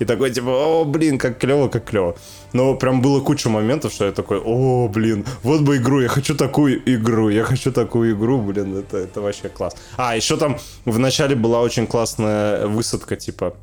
И 0.00 0.04
такой, 0.04 0.30
типа, 0.30 0.48
о, 0.50 0.84
блин, 0.84 1.18
как 1.18 1.38
клево, 1.38 1.68
как 1.68 1.84
клево. 1.84 2.16
Но 2.52 2.74
прям 2.74 3.00
было 3.02 3.20
куча 3.20 3.48
моментов, 3.50 3.92
что 3.92 4.06
я 4.06 4.12
такой, 4.12 4.40
о, 4.44 4.88
блин, 4.88 5.24
вот 5.42 5.60
бы 5.60 5.76
игру, 5.76 6.00
я 6.00 6.08
хочу 6.08 6.34
такую 6.34 6.80
игру, 6.96 7.28
я 7.28 7.44
хочу 7.44 7.70
такую 7.70 8.14
игру, 8.16 8.40
блин, 8.40 8.78
это, 8.78 8.96
это 8.96 9.20
вообще 9.20 9.48
класс. 9.48 9.76
А, 9.96 10.16
еще 10.16 10.36
там 10.36 10.56
в 10.86 10.98
начале 10.98 11.36
была 11.36 11.60
очень 11.60 11.86
классная 11.86 12.66
высадка, 12.66 13.16
типа, 13.16 13.54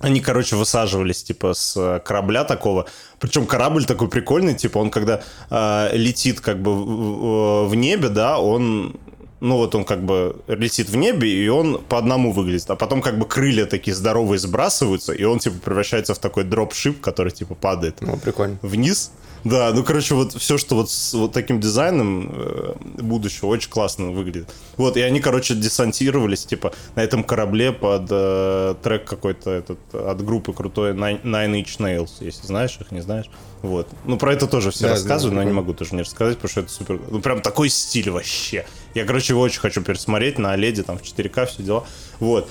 они, 0.00 0.20
короче, 0.20 0.56
высаживались, 0.56 1.22
типа, 1.22 1.54
с 1.54 1.74
э, 1.76 2.00
корабля 2.04 2.44
такого. 2.44 2.86
Причем 3.18 3.46
корабль 3.46 3.84
такой 3.86 4.08
прикольный, 4.08 4.54
типа, 4.54 4.78
он 4.78 4.90
когда 4.90 5.22
э, 5.50 5.88
летит, 5.96 6.40
как 6.40 6.60
бы, 6.60 6.74
в, 6.74 6.84
в- 6.84 7.68
в 7.68 7.74
небе, 7.74 8.08
да, 8.08 8.38
он... 8.38 8.96
Ну, 9.40 9.56
вот 9.56 9.74
он 9.74 9.84
как 9.84 10.02
бы 10.04 10.36
летит 10.48 10.88
в 10.88 10.96
небе, 10.96 11.28
и 11.28 11.48
он 11.48 11.78
по 11.88 11.98
одному 11.98 12.32
выглядит. 12.32 12.70
А 12.70 12.76
потом 12.76 13.02
как 13.02 13.18
бы 13.18 13.26
крылья 13.26 13.66
такие 13.66 13.94
здоровые 13.94 14.38
сбрасываются, 14.38 15.12
и 15.12 15.24
он, 15.24 15.38
типа, 15.38 15.56
превращается 15.62 16.14
в 16.14 16.18
такой 16.18 16.44
дропшип, 16.44 17.00
который, 17.00 17.32
типа, 17.32 17.54
падает 17.54 18.00
Ну, 18.00 18.16
прикольно. 18.16 18.58
вниз. 18.62 19.12
Да, 19.44 19.72
ну, 19.72 19.84
короче, 19.84 20.14
вот 20.14 20.32
все, 20.32 20.58
что 20.58 20.74
вот 20.74 20.90
с 20.90 21.14
вот 21.14 21.32
таким 21.32 21.60
дизайном 21.60 22.30
э, 22.32 22.74
будущего 23.02 23.46
очень 23.46 23.70
классно 23.70 24.10
выглядит. 24.10 24.52
Вот, 24.76 24.96
и 24.96 25.00
они, 25.00 25.20
короче, 25.20 25.54
десантировались, 25.54 26.44
типа, 26.44 26.72
на 26.94 27.00
этом 27.00 27.22
корабле 27.22 27.72
под 27.72 28.08
э, 28.10 28.74
трек 28.82 29.04
какой-то 29.04 29.50
этот 29.50 29.78
от 29.92 30.24
группы 30.24 30.52
крутой 30.52 30.92
Nine, 30.92 31.22
Nine 31.22 31.62
Inch 31.62 31.78
Nails, 31.78 32.10
если 32.20 32.46
знаешь 32.46 32.78
их, 32.80 32.90
не 32.90 33.00
знаешь. 33.00 33.26
Вот. 33.62 33.88
Ну, 34.04 34.18
про 34.18 34.32
это 34.32 34.46
тоже 34.46 34.70
все 34.70 34.84
Да, 34.84 34.90
рассказывают, 34.90 35.34
да, 35.34 35.36
но 35.36 35.40
я 35.42 35.46
не 35.46 35.54
могу 35.54 35.74
тоже 35.74 35.94
не 35.94 36.02
рассказать, 36.02 36.36
потому 36.36 36.50
что 36.50 36.60
это 36.60 36.70
супер... 36.70 37.00
Ну, 37.10 37.20
прям 37.20 37.40
такой 37.40 37.68
стиль 37.68 38.10
вообще. 38.10 38.66
Я, 38.94 39.04
короче, 39.04 39.32
его 39.32 39.42
очень 39.42 39.60
хочу 39.60 39.82
пересмотреть 39.82 40.38
на 40.38 40.54
OLED, 40.54 40.82
там, 40.82 40.98
в 40.98 41.02
4К, 41.02 41.46
все 41.46 41.62
дела. 41.62 41.86
Вот. 42.20 42.48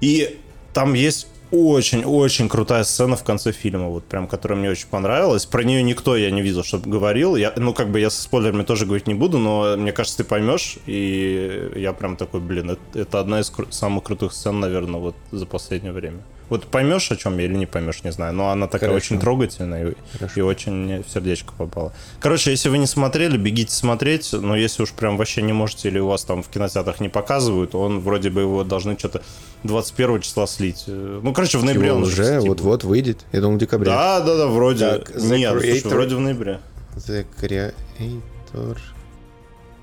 И 0.00 0.40
там 0.74 0.94
есть 0.94 1.28
очень-очень 1.52 2.48
крутая 2.48 2.82
сцена 2.84 3.14
в 3.14 3.22
конце 3.22 3.52
фильма, 3.52 3.88
вот 3.88 4.04
прям, 4.04 4.26
которая 4.26 4.58
мне 4.58 4.70
очень 4.70 4.88
понравилась. 4.88 5.46
Про 5.46 5.62
нее 5.62 5.82
никто 5.82 6.16
я 6.16 6.30
не 6.30 6.42
видел, 6.42 6.64
чтобы 6.64 6.90
говорил. 6.90 7.36
Я, 7.36 7.52
ну, 7.56 7.74
как 7.74 7.90
бы 7.90 8.00
я 8.00 8.10
со 8.10 8.22
спойлерами 8.22 8.64
тоже 8.64 8.86
говорить 8.86 9.06
не 9.06 9.14
буду, 9.14 9.38
но 9.38 9.76
мне 9.76 9.92
кажется, 9.92 10.18
ты 10.18 10.24
поймешь. 10.24 10.78
И 10.86 11.70
я 11.76 11.92
прям 11.92 12.16
такой, 12.16 12.40
блин, 12.40 12.70
это, 12.70 12.98
это 12.98 13.20
одна 13.20 13.40
из 13.40 13.50
кру- 13.50 13.70
самых 13.70 14.04
крутых 14.04 14.32
сцен, 14.32 14.60
наверное, 14.60 14.98
вот 14.98 15.14
за 15.30 15.46
последнее 15.46 15.92
время. 15.92 16.22
Вот 16.52 16.66
поймешь, 16.66 17.10
о 17.10 17.16
чем 17.16 17.38
я 17.38 17.46
или 17.46 17.54
не 17.54 17.64
поймешь, 17.64 18.04
не 18.04 18.12
знаю. 18.12 18.34
Но 18.34 18.50
она 18.50 18.66
такая 18.66 18.90
Хорошо. 18.90 19.06
очень 19.06 19.18
трогательная 19.18 19.88
и, 19.88 19.94
и 20.36 20.42
очень 20.42 20.72
мне 20.72 21.02
в 21.02 21.08
сердечко 21.08 21.54
попала. 21.56 21.94
Короче, 22.20 22.50
если 22.50 22.68
вы 22.68 22.76
не 22.76 22.86
смотрели, 22.86 23.38
бегите 23.38 23.74
смотреть. 23.74 24.34
Но 24.34 24.54
если 24.54 24.82
уж 24.82 24.90
прям 24.90 25.16
вообще 25.16 25.40
не 25.40 25.54
можете, 25.54 25.88
или 25.88 25.98
у 25.98 26.08
вас 26.08 26.24
там 26.24 26.42
в 26.42 26.48
кинотеатрах 26.48 27.00
не 27.00 27.08
показывают, 27.08 27.74
он 27.74 28.00
вроде 28.00 28.28
бы 28.28 28.42
его 28.42 28.64
должны 28.64 28.98
что-то 28.98 29.22
21 29.62 30.20
числа 30.20 30.46
слить. 30.46 30.84
Ну, 30.86 31.32
короче, 31.32 31.56
в 31.56 31.64
ноябре 31.64 31.86
Его 31.86 31.96
он 31.96 32.02
уже 32.02 32.36
будет. 32.40 32.48
вот-вот 32.48 32.84
выйдет. 32.84 33.24
Я 33.32 33.40
думал, 33.40 33.56
в 33.56 33.58
декабре. 33.60 33.86
Да, 33.86 34.20
да, 34.20 34.36
да, 34.36 34.46
вроде. 34.48 34.90
Так, 34.90 35.08
Нет, 35.22 35.52
слушай, 35.52 35.80
Creator- 35.80 35.88
вроде 35.88 36.16
в 36.16 36.20
ноябре. 36.20 36.60
The 36.96 37.24
Creator 37.40 38.76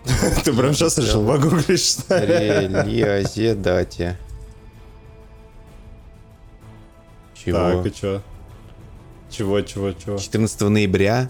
Ты 0.46 0.54
прям 0.54 0.76
сейчас 0.76 1.00
решил 1.00 1.26
погуглить, 1.26 1.84
что 1.84 2.20
ли? 2.20 2.68
Релиазедате. 2.68 4.18
Чего? 7.50 7.84
Так, 7.84 7.86
и 7.86 7.96
чё? 7.96 8.22
Чего, 9.30 9.62
чего, 9.62 9.92
чего? 9.94 10.18
14 10.18 10.62
ноября. 10.62 11.30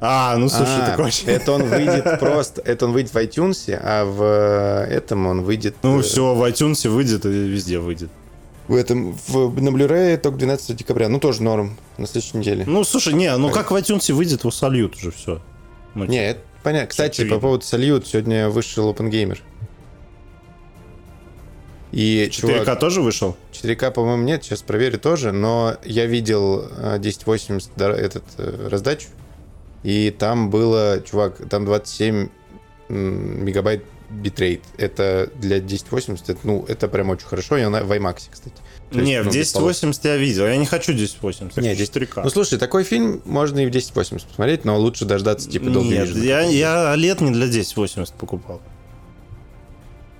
А, 0.00 0.36
ну 0.36 0.48
слушай, 0.48 0.82
А, 0.82 0.86
так 0.86 0.98
вообще... 0.98 1.26
Это 1.26 1.52
он 1.52 1.62
выйдет 1.62 2.04
просто... 2.20 2.60
Это 2.60 2.86
он 2.86 2.92
выйдет 2.92 3.14
в 3.14 3.16
iTunes, 3.16 3.78
а 3.82 4.04
в 4.04 4.86
этом 4.90 5.26
он 5.26 5.42
выйдет... 5.42 5.76
Ну 5.82 6.00
э, 6.00 6.02
все, 6.02 6.34
в 6.34 6.42
iTunes 6.46 6.88
выйдет 6.88 7.24
и 7.24 7.28
везде 7.28 7.78
выйдет. 7.78 8.10
В 8.68 8.74
этом... 8.74 9.16
В, 9.26 9.60
на 9.60 9.70
Blu-ray 9.70 10.18
только 10.18 10.38
12 10.38 10.76
декабря. 10.76 11.08
Ну, 11.08 11.18
тоже 11.18 11.42
норм. 11.42 11.78
На 11.96 12.06
следующей 12.06 12.36
неделе. 12.36 12.64
Ну, 12.66 12.84
слушай, 12.84 13.14
не, 13.14 13.34
ну 13.38 13.50
как 13.50 13.70
в 13.70 13.74
iTunes 13.74 14.12
выйдет, 14.12 14.40
его 14.40 14.50
сольют 14.50 14.96
уже 14.96 15.12
все. 15.12 15.40
Ну, 15.94 16.04
Не, 16.04 16.30
это 16.30 16.40
понятно. 16.62 16.88
Кстати, 16.88 17.26
по 17.26 17.38
поводу 17.38 17.64
Сольют, 17.64 18.06
сегодня 18.06 18.50
вышел 18.50 18.92
OpenGamer. 18.92 19.38
И 21.92 22.28
4К 22.30 22.30
чувак, 22.30 22.78
тоже 22.80 23.00
вышел? 23.00 23.36
4К, 23.52 23.90
по-моему, 23.92 24.24
нет, 24.24 24.44
сейчас 24.44 24.62
проверю 24.62 24.98
тоже, 24.98 25.32
но 25.32 25.76
я 25.84 26.06
видел 26.06 26.62
э, 26.62 26.96
1080 26.96 27.70
да, 27.76 27.90
этот 27.90 28.24
э, 28.38 28.68
раздачу, 28.70 29.08
и 29.82 30.10
там 30.10 30.50
было, 30.50 31.00
чувак, 31.08 31.48
там 31.48 31.64
27 31.64 32.28
м, 32.88 33.44
мегабайт 33.44 33.84
битрейт. 34.10 34.62
Это 34.78 35.30
для 35.36 35.56
1080, 35.56 36.28
это, 36.28 36.40
ну, 36.44 36.64
это 36.68 36.88
прям 36.88 37.10
очень 37.10 37.26
хорошо, 37.26 37.56
и 37.56 37.62
она 37.62 37.82
в 37.82 37.92
IMAX, 37.92 38.28
кстати. 38.30 38.56
То 38.90 38.98
есть, 38.98 39.08
Не, 39.10 39.22
в 39.22 39.26
ну, 39.26 39.32
полос. 39.32 39.82
1080 39.82 40.04
я 40.04 40.16
видел. 40.16 40.46
Я 40.46 40.56
не 40.56 40.66
хочу 40.66 40.92
1080, 40.92 41.56
я 41.56 41.62
Не, 41.62 41.68
хочу 41.70 41.92
10 41.92 41.96
4К. 41.96 42.20
Ну, 42.24 42.30
слушай, 42.30 42.58
такой 42.58 42.84
фильм 42.84 43.20
можно 43.24 43.58
и 43.60 43.66
в 43.66 43.70
1080 43.70 44.28
посмотреть, 44.28 44.64
но 44.64 44.78
лучше 44.78 45.04
дождаться, 45.04 45.50
типа, 45.50 45.64
Dolby 45.64 46.06
Нет, 46.06 46.16
я, 46.16 46.40
я 46.42 46.94
OLED 46.94 47.24
не 47.24 47.32
для 47.32 47.46
1080 47.46 48.14
покупал. 48.14 48.60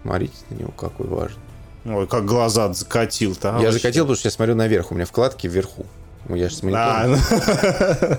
Смотрите 0.03 0.35
на 0.51 0.55
него, 0.55 0.71
какой 0.73 1.07
важный. 1.07 1.43
Ой, 1.87 2.07
как 2.07 2.25
глаза 2.25 2.73
закатил-то. 2.73 3.51
а, 3.51 3.53
я 3.53 3.67
вообще. 3.67 3.73
закатил, 3.73 4.05
потому 4.05 4.17
что 4.17 4.27
я 4.27 4.33
смотрю 4.33 4.55
наверх, 4.55 4.91
у 4.91 4.95
меня 4.95 5.07
вкладки 5.07 5.47
вверху. 5.47 5.87
Ну, 6.29 6.35
я 6.35 6.49
же 6.49 6.57
с 6.57 6.63
монитором. 6.63 7.19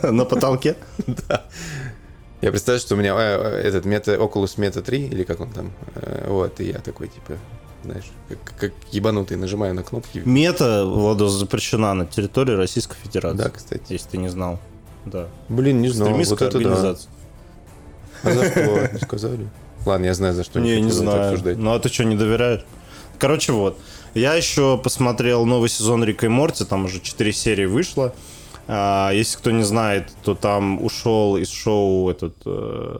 А, 0.01 0.11
на 0.11 0.26
потолке? 0.26 0.78
Я 2.39 2.51
представляю, 2.51 2.80
что 2.80 2.93
у 2.93 2.97
меня 2.99 3.15
э, 3.18 3.63
э, 3.63 3.68
этот 3.68 3.86
мета, 3.86 4.13
Oculus 4.13 4.57
Meta 4.57 4.84
3, 4.84 5.07
или 5.07 5.24
как 5.24 5.39
он 5.39 5.49
там, 5.49 5.72
э, 5.95 6.28
вот, 6.28 6.59
и 6.59 6.65
я 6.65 6.78
такой, 6.78 7.07
типа, 7.07 7.34
знаешь, 7.84 8.05
как, 8.30 8.39
как 8.59 8.74
ебанутый, 8.91 9.38
нажимаю 9.38 9.74
на 9.74 9.82
кнопки. 9.82 10.22
Мета, 10.24 10.86
Владос, 10.86 11.32
запрещена 11.32 11.95
на 11.95 12.05
территории 12.05 12.53
Российской 12.53 12.95
Федерации. 13.03 13.38
Да, 13.38 13.49
кстати. 13.49 13.91
Если 13.93 14.09
ты 14.09 14.18
не 14.20 14.30
знал. 14.30 14.59
Да. 15.05 15.30
Блин, 15.49 15.82
не 15.82 15.89
знал, 15.89 16.13
вот 16.13 16.41
это 16.41 16.51
да. 16.51 16.57
организация. 16.59 17.09
А 18.22 18.32
за 18.32 18.51
что? 18.51 18.89
Не 18.93 18.99
сказали? 18.99 19.49
Ладно, 19.86 20.05
я 20.05 20.13
знаю, 20.13 20.36
за 20.36 20.43
что. 20.43 20.59
Не, 20.59 20.80
не 20.80 20.91
знаю. 20.91 21.39
Ну 21.57 21.74
а 21.74 21.80
ты 21.80 21.89
что, 21.89 22.03
не 22.03 22.15
доверяешь? 22.15 22.65
Короче, 23.20 23.51
вот. 23.51 23.78
Я 24.13 24.34
еще 24.36 24.78
посмотрел 24.78 25.45
новый 25.45 25.70
сезон 25.70 26.03
Рика 26.03 26.26
и 26.26 26.30
Морти, 26.30 26.65
там 26.65 26.86
уже 26.86 26.99
4 26.99 27.32
серии 27.34 27.65
вышло. 27.65 28.13
А, 28.68 29.11
если 29.11 29.38
кто 29.38 29.51
не 29.51 29.63
знает, 29.63 30.11
то 30.24 30.36
там 30.36 30.84
ушел 30.84 31.38
из 31.38 31.49
шоу 31.49 32.09
этот 32.09 32.36
э, 32.45 32.95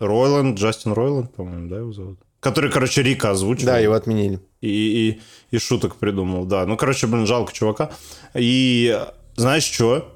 Ройланд, 0.00 0.58
Джастин 0.58 0.92
Ройланд, 0.92 1.34
по-моему, 1.34 1.68
да, 1.68 1.78
его 1.78 1.92
зовут? 1.92 2.18
Который, 2.40 2.70
короче, 2.70 3.02
Рика 3.02 3.30
озвучил. 3.30 3.66
Да, 3.66 3.78
его 3.78 3.94
отменили. 3.94 4.40
и, 4.60 4.68
и, 4.70 5.20
и 5.50 5.58
шуток 5.58 5.96
придумал, 5.96 6.44
да. 6.44 6.66
Ну, 6.66 6.76
короче, 6.76 7.06
блин, 7.06 7.26
жалко 7.26 7.52
чувака. 7.52 7.90
И 8.34 8.98
знаешь 9.36 9.64
что? 9.64 10.10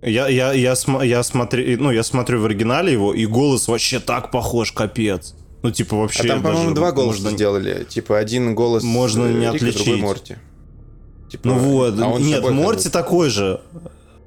Я, 0.00 0.26
я, 0.28 0.52
я, 0.52 0.74
см- 0.74 1.04
я, 1.06 1.22
смотрю, 1.22 1.80
ну, 1.80 1.90
я 1.92 2.02
смотрю 2.02 2.40
в 2.40 2.46
оригинале 2.46 2.92
его, 2.92 3.14
и 3.14 3.26
голос 3.26 3.68
вообще 3.68 4.00
так 4.00 4.32
похож, 4.32 4.72
капец. 4.72 5.36
Ну, 5.62 5.70
типа, 5.70 5.96
вообще... 5.96 6.24
А 6.24 6.26
там, 6.26 6.42
по-моему, 6.42 6.74
два 6.74 6.92
голоса 6.92 7.22
можно- 7.22 7.36
сделали. 7.36 7.84
Типа, 7.84 8.18
один 8.18 8.54
голос 8.54 8.82
Можно 8.82 9.24
э, 9.26 9.32
не 9.32 9.46
Рика, 9.46 9.58
другой 9.58 9.70
отличить. 9.70 10.02
Морти. 10.02 10.36
Типа, 11.30 11.48
Ну 11.48 11.54
вот, 11.54 11.94
а 11.98 12.18
нет, 12.18 12.42
Морти 12.50 12.84
ходил. 12.84 12.92
такой 12.92 13.30
же. 13.30 13.60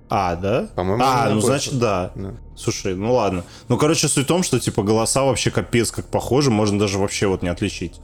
А, 0.10 0.36
да? 0.36 0.70
По-моему, 0.76 1.04
А, 1.04 1.30
ну 1.30 1.42
значит, 1.42 1.78
да. 1.78 2.12
Да. 2.16 2.36
Слушай, 2.56 2.96
ну 2.96 3.14
ладно. 3.14 3.44
Ну, 3.68 3.78
короче, 3.78 4.08
суть 4.08 4.26
в 4.26 4.28
том, 4.28 4.44
что, 4.44 4.60
типа, 4.60 4.84
голоса 4.84 5.24
вообще 5.24 5.52
капец 5.52 5.92
как 5.92 6.08
похожи, 6.08 6.52
можно 6.52 6.80
даже 6.80 6.98
вообще 6.98 7.28
вот 7.28 7.42
не 7.42 7.50
отличить. 7.50 8.00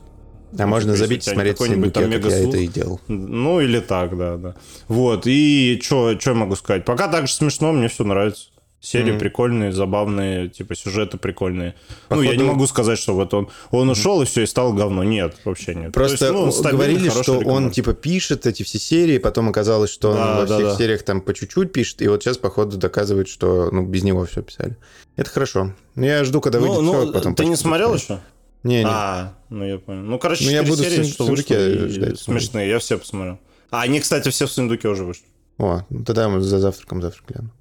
А 0.57 0.67
можно 0.67 0.93
типа, 0.93 1.05
забить 1.05 1.27
и 1.27 1.31
смотреть 1.31 1.53
какой-нибудь 1.57 1.93
там 1.93 2.11
как 2.11 2.25
я 2.25 2.37
это 2.37 2.57
и 2.57 2.67
делал. 2.67 2.99
Ну, 3.07 3.61
или 3.61 3.79
так, 3.79 4.17
да, 4.17 4.35
да. 4.37 4.55
Вот, 4.87 5.25
и 5.25 5.79
что 5.81 6.11
я 6.11 6.33
могу 6.33 6.55
сказать? 6.55 6.83
Пока 6.83 7.07
так 7.07 7.27
же 7.27 7.33
смешно, 7.33 7.71
мне 7.71 7.87
все 7.87 8.03
нравится. 8.03 8.47
Серии 8.81 9.11
Мгм. 9.11 9.19
прикольные, 9.19 9.71
забавные, 9.71 10.49
типа 10.49 10.73
сюжеты 10.75 11.17
прикольные. 11.19 11.75
Ну, 12.09 12.23
я 12.23 12.31
не 12.31 12.37
Походу- 12.39 12.51
могу 12.53 12.65
сказать, 12.67 12.97
что 12.97 13.13
вот 13.13 13.31
он, 13.35 13.47
он 13.69 13.89
ушел 13.91 14.23
и 14.23 14.25
все, 14.25 14.41
и 14.41 14.45
стал 14.47 14.73
говно. 14.73 15.03
Нет, 15.03 15.35
вообще 15.45 15.75
нет. 15.75 15.91
То 15.93 15.99
Просто 15.99 16.25
есть, 16.25 16.63
ну, 16.63 16.71
говорили, 16.71 17.09
что 17.09 17.39
он 17.39 17.69
типа 17.69 17.93
пишет 17.93 18.47
эти 18.47 18.63
все 18.63 18.79
серии, 18.79 19.19
потом 19.19 19.49
оказалось, 19.49 19.91
что 19.91 20.09
он 20.09 20.15
Да, 20.15 20.35
во 20.39 20.45
да, 20.47 20.55
всех 20.57 20.69
да. 20.69 20.75
сериях 20.77 21.03
там 21.03 21.21
по 21.21 21.31
чуть-чуть 21.35 21.71
пишет, 21.71 22.01
и 22.01 22.07
вот 22.07 22.23
сейчас, 22.23 22.39
походу, 22.39 22.77
доказывает, 22.77 23.27
что 23.29 23.69
ну, 23.71 23.85
без 23.85 24.01
него 24.03 24.25
все 24.25 24.41
писали. 24.41 24.75
Это 25.15 25.29
хорошо. 25.29 25.73
Ну, 25.93 26.05
Я 26.05 26.23
жду, 26.23 26.41
когда 26.41 26.59
выйдет 26.59 26.81
Ну, 26.81 27.05
ну, 27.05 27.13
потом 27.13 27.35
ты 27.35 27.45
не 27.45 27.55
смотрел 27.55 27.93
еще? 27.93 28.19
Не, 28.63 28.79
не. 28.79 28.89
А, 28.89 29.33
ну 29.49 29.63
я 29.63 29.77
понял. 29.77 30.01
Ну, 30.01 30.17
короче, 30.17 30.45
Ну, 30.45 30.51
я 30.51 30.63
буду 30.63 30.81
в 30.83 30.85
серии, 30.87 31.03
сун- 31.03 31.11
что 31.13 31.25
вышло, 31.25 31.55
ждать, 31.87 32.19
смешные, 32.19 32.67
я 32.69 32.79
все 32.79 32.97
посмотрел. 32.97 33.37
А, 33.69 33.81
они, 33.81 33.99
кстати, 33.99 34.29
все 34.29 34.47
в 34.47 34.51
сундуке 34.51 34.87
уже 34.87 35.03
вышли. 35.03 35.23
О, 35.59 35.81
ну 35.91 36.03
тогда 36.03 36.29
мы 36.29 36.41
за 36.41 36.57
завтраком 36.59 37.01
завтрак 37.03 37.25
гляну. 37.27 37.51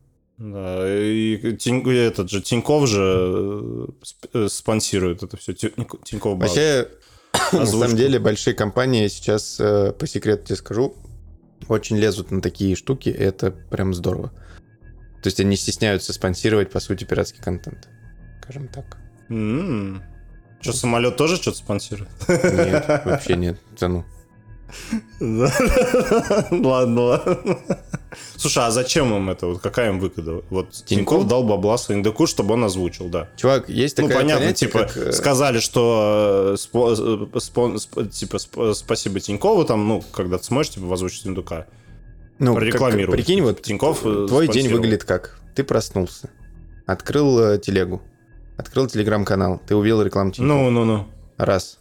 Да, 0.41 0.85
и 0.89 1.37
Тинь- 1.59 1.87
этот 1.93 2.31
же 2.31 2.41
Тиньков 2.41 2.89
же 2.89 3.03
э, 3.03 3.87
сп- 4.03 4.49
спонсирует 4.49 5.23
это 5.23 5.37
все. 5.37 5.53
Тиньков 5.53 6.39
Банк. 6.39 6.43
Вообще, 6.45 6.89
на 7.53 7.63
Озвучку. 7.63 7.81
самом 7.81 7.97
деле, 7.97 8.19
большие 8.19 8.55
компании 8.55 9.07
сейчас, 9.09 9.61
э, 9.61 9.93
по 9.93 10.07
секрету 10.07 10.47
тебе 10.47 10.57
скажу, 10.57 10.97
очень 11.69 11.99
лезут 11.99 12.31
на 12.31 12.41
такие 12.41 12.75
штуки, 12.75 13.11
и 13.11 13.13
это 13.13 13.51
прям 13.51 13.93
здорово. 13.93 14.31
То 15.23 15.27
есть 15.27 15.39
они 15.41 15.57
стесняются 15.57 16.15
спонсировать, 16.15 16.71
по 16.71 16.81
сути, 16.81 17.05
пиратский 17.05 17.43
контент. 17.43 17.91
Скажем 18.43 18.69
так. 18.69 18.97
Что, 20.63 20.73
самолет 20.73 21.19
тоже 21.19 21.37
что-то 21.37 21.59
спонсирует? 21.59 22.09
Нет, 22.29 22.87
вообще 23.05 23.37
нет. 23.37 23.59
Да 23.79 23.89
ну. 23.89 24.05
Ладно, 25.21 27.01
ладно. 27.03 27.59
Слушай, 28.37 28.65
а 28.67 28.71
зачем 28.71 29.15
им 29.15 29.31
это? 29.31 29.47
Вот 29.47 29.61
какая 29.61 29.91
им 29.91 30.01
выгода? 30.01 30.43
Вот 30.51 30.71
Тиньков 30.87 31.27
дал 31.29 31.45
бабла 31.45 31.77
Индеку, 31.89 32.27
чтобы 32.27 32.55
он 32.55 32.65
озвучил, 32.65 33.09
да. 33.09 33.29
Чувак, 33.37 33.69
есть 33.69 33.99
Ну, 33.99 34.05
такое 34.09 34.23
понятно, 34.23 34.45
понятие, 34.47 34.69
типа, 34.69 34.79
как, 34.85 34.97
э, 34.97 35.13
сказали, 35.13 35.61
что 35.61 36.53
э, 36.53 36.55
спо- 36.55 36.93
э, 36.93 37.39
спон- 37.39 37.75
сп- 37.77 38.09
типа, 38.09 38.37
сп- 38.37 38.75
спасибо 38.75 39.21
Тинькову, 39.21 39.65
там, 39.65 39.87
ну, 39.87 40.03
когда 40.13 40.39
ты 40.39 40.45
сможешь, 40.45 40.73
типа, 40.73 40.93
озвучить 40.93 41.27
Индука. 41.27 41.67
ну, 42.39 42.55
порекламировать. 42.55 43.17
прикинь, 43.21 43.43
вот 43.43 43.63
Тиньков 43.63 44.01
твой 44.01 44.49
день 44.49 44.69
выглядит 44.69 45.05
как? 45.05 45.39
Ты 45.55 45.63
проснулся, 45.65 46.31
открыл 46.87 47.59
телегу, 47.59 48.03
открыл 48.57 48.87
телеграм-канал, 48.87 49.61
ты 49.67 49.75
увидел 49.77 50.03
рекламу 50.03 50.33
Тинькофф. 50.33 50.49
Ну, 50.49 50.71
ну, 50.71 50.85
ну. 50.85 51.07
Раз, 51.37 51.79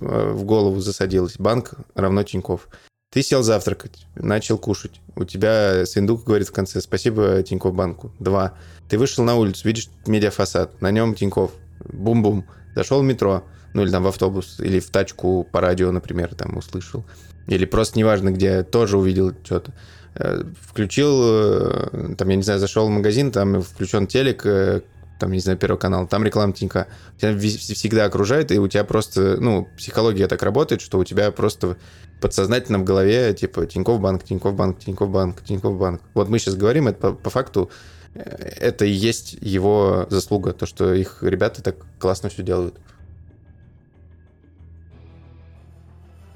э, 0.00 0.30
в 0.32 0.44
голову 0.44 0.80
засадилось. 0.80 1.34
Банк 1.38 1.74
равно 1.96 2.22
Тиньков. 2.22 2.68
Ты 3.12 3.22
сел 3.22 3.42
завтракать, 3.42 4.06
начал 4.14 4.56
кушать. 4.56 5.00
У 5.16 5.24
тебя 5.24 5.84
сундук 5.84 6.22
говорит 6.22 6.46
в 6.46 6.52
конце 6.52 6.80
«Спасибо 6.80 7.42
Тинькофф 7.42 7.74
банку». 7.74 8.12
Два. 8.20 8.54
Ты 8.88 8.98
вышел 8.98 9.24
на 9.24 9.34
улицу, 9.34 9.66
видишь 9.66 9.88
медиафасад, 10.06 10.80
на 10.80 10.92
нем 10.92 11.16
Тиньков. 11.16 11.50
Бум-бум. 11.92 12.46
Зашел 12.76 13.00
в 13.00 13.04
метро, 13.04 13.42
ну 13.74 13.82
или 13.82 13.90
там 13.90 14.04
в 14.04 14.06
автобус, 14.06 14.60
или 14.60 14.78
в 14.78 14.90
тачку 14.90 15.44
по 15.50 15.60
радио, 15.60 15.90
например, 15.90 16.36
там 16.36 16.56
услышал. 16.56 17.04
Или 17.48 17.64
просто 17.64 17.98
неважно 17.98 18.30
где, 18.30 18.62
тоже 18.62 18.96
увидел 18.96 19.34
что-то. 19.42 19.72
Э, 20.14 20.44
Включил, 20.60 21.20
э, 21.24 22.14
там, 22.16 22.28
я 22.28 22.36
не 22.36 22.44
знаю, 22.44 22.60
зашел 22.60 22.86
в 22.86 22.90
магазин, 22.90 23.32
там 23.32 23.60
включен 23.60 24.06
телек, 24.06 24.46
э, 24.46 24.82
там, 25.20 25.30
не 25.30 25.38
знаю, 25.38 25.58
Первый 25.58 25.78
канал, 25.78 26.08
там 26.08 26.24
реклама 26.24 26.52
Тинька. 26.52 26.88
Тебя 27.20 27.38
всегда 27.38 28.06
окружает, 28.06 28.50
и 28.50 28.58
у 28.58 28.66
тебя 28.66 28.82
просто, 28.82 29.36
ну, 29.38 29.68
психология 29.76 30.26
так 30.26 30.42
работает, 30.42 30.80
что 30.80 30.98
у 30.98 31.04
тебя 31.04 31.30
просто 31.30 31.76
подсознательно 32.20 32.78
в 32.78 32.84
голове, 32.84 33.32
типа, 33.34 33.66
Тинькофф 33.66 34.00
банк, 34.00 34.24
Тинькофф 34.24 34.54
банк, 34.54 34.80
Тинькофф 34.80 35.10
банк, 35.10 35.44
Тинькофф 35.44 35.78
банк. 35.78 36.00
Вот 36.14 36.28
мы 36.28 36.38
сейчас 36.38 36.56
говорим, 36.56 36.88
это 36.88 36.98
по, 36.98 37.12
по 37.12 37.30
факту, 37.30 37.70
э, 38.14 38.20
это 38.20 38.84
и 38.86 38.90
есть 38.90 39.36
его 39.40 40.06
заслуга, 40.10 40.52
то, 40.52 40.66
что 40.66 40.92
их 40.94 41.22
ребята 41.22 41.62
так 41.62 41.76
классно 41.98 42.28
все 42.30 42.42
делают. 42.42 42.74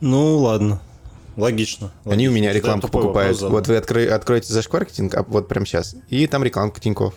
Ну, 0.01 0.39
ладно. 0.39 0.81
Логично. 1.37 1.91
Они 2.05 2.29
у 2.29 2.33
меня 2.33 2.51
Логично. 2.51 2.67
рекламку 2.67 2.89
покупают. 2.89 3.41
Вот 3.41 3.67
вы 3.67 3.77
открой- 3.77 4.09
откроете 4.09 4.53
зашкварки 4.53 4.93
Тинька, 4.93 5.25
вот 5.27 5.49
прямо 5.49 5.67
сейчас, 5.67 5.97
и 6.09 6.27
там 6.27 6.45
рекламка 6.45 6.81
Тинькофф. 6.81 7.15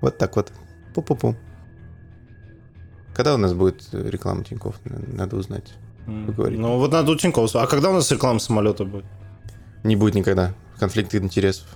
Вот 0.00 0.18
так 0.18 0.34
вот. 0.36 0.50
Пу-пу-пу. 0.94 1.34
Когда 3.14 3.34
у 3.34 3.38
нас 3.38 3.52
будет 3.52 3.88
э, 3.92 4.08
реклама 4.08 4.44
Тинькофф? 4.44 4.76
Надо 4.84 5.36
узнать. 5.36 5.74
Поговорить. 6.06 6.58
Ну, 6.58 6.78
вот 6.78 6.92
надо 6.92 7.12
у 7.12 7.16
Тинькова... 7.16 7.48
А 7.54 7.66
когда 7.66 7.90
у 7.90 7.92
нас 7.92 8.10
реклама 8.10 8.40
самолета 8.40 8.84
будет? 8.84 9.04
Не 9.84 9.96
будет 9.96 10.14
никогда. 10.14 10.54
Конфликт 10.78 11.14
интересов. 11.14 11.66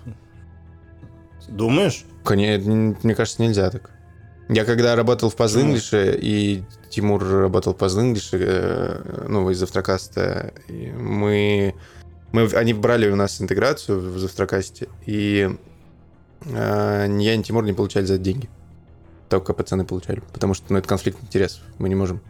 Думаешь? 1.48 2.04
Конечно, 2.24 2.96
мне 3.02 3.14
кажется, 3.14 3.42
нельзя 3.42 3.70
так. 3.70 3.90
Я 4.48 4.64
когда 4.64 4.94
работал 4.94 5.30
в? 5.30 5.36
English, 5.36 6.18
и 6.20 6.64
Тимур 6.88 7.22
работал 7.22 7.74
в 7.74 7.80
English, 7.80 8.30
э, 8.32 9.26
ну, 9.28 9.50
из 9.50 9.58
Завтракаста, 9.58 10.52
и 10.68 10.92
мы, 10.92 11.74
мы... 12.32 12.46
Они 12.54 12.72
брали 12.72 13.10
у 13.10 13.16
нас 13.16 13.40
интеграцию 13.40 13.98
в 14.00 14.18
Завтракасте, 14.18 14.88
и 15.04 15.50
э, 16.44 17.06
ни 17.08 17.24
я, 17.24 17.36
ни 17.36 17.42
Тимур 17.42 17.64
не 17.64 17.72
получали 17.72 18.04
за 18.04 18.14
это 18.14 18.22
деньги. 18.22 18.48
Только 19.28 19.52
пацаны 19.52 19.84
получали, 19.84 20.22
потому 20.32 20.54
что 20.54 20.66
ну, 20.72 20.78
это 20.78 20.88
конфликт 20.88 21.22
интересов, 21.22 21.62
мы 21.78 21.88
не 21.88 21.94
можем. 21.94 22.20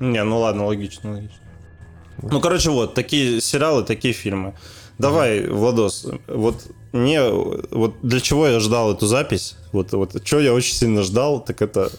Не, 0.00 0.22
ну 0.22 0.38
ладно, 0.38 0.66
логично, 0.66 1.12
логично. 1.12 1.38
Вот. 2.18 2.32
Ну, 2.32 2.40
короче, 2.40 2.70
вот, 2.70 2.94
такие 2.94 3.40
сериалы, 3.40 3.84
такие 3.84 4.12
фильмы. 4.12 4.54
Давай, 4.98 5.46
Владос, 5.46 6.08
вот 6.26 6.66
не, 6.92 7.22
вот 7.22 7.94
для 8.02 8.20
чего 8.20 8.48
я 8.48 8.60
ждал 8.60 8.92
эту 8.92 9.06
запись, 9.06 9.56
вот, 9.72 9.92
вот, 9.92 10.26
что 10.26 10.40
я 10.40 10.52
очень 10.52 10.74
сильно 10.74 11.02
ждал, 11.02 11.40
так 11.40 11.62
это 11.62 11.90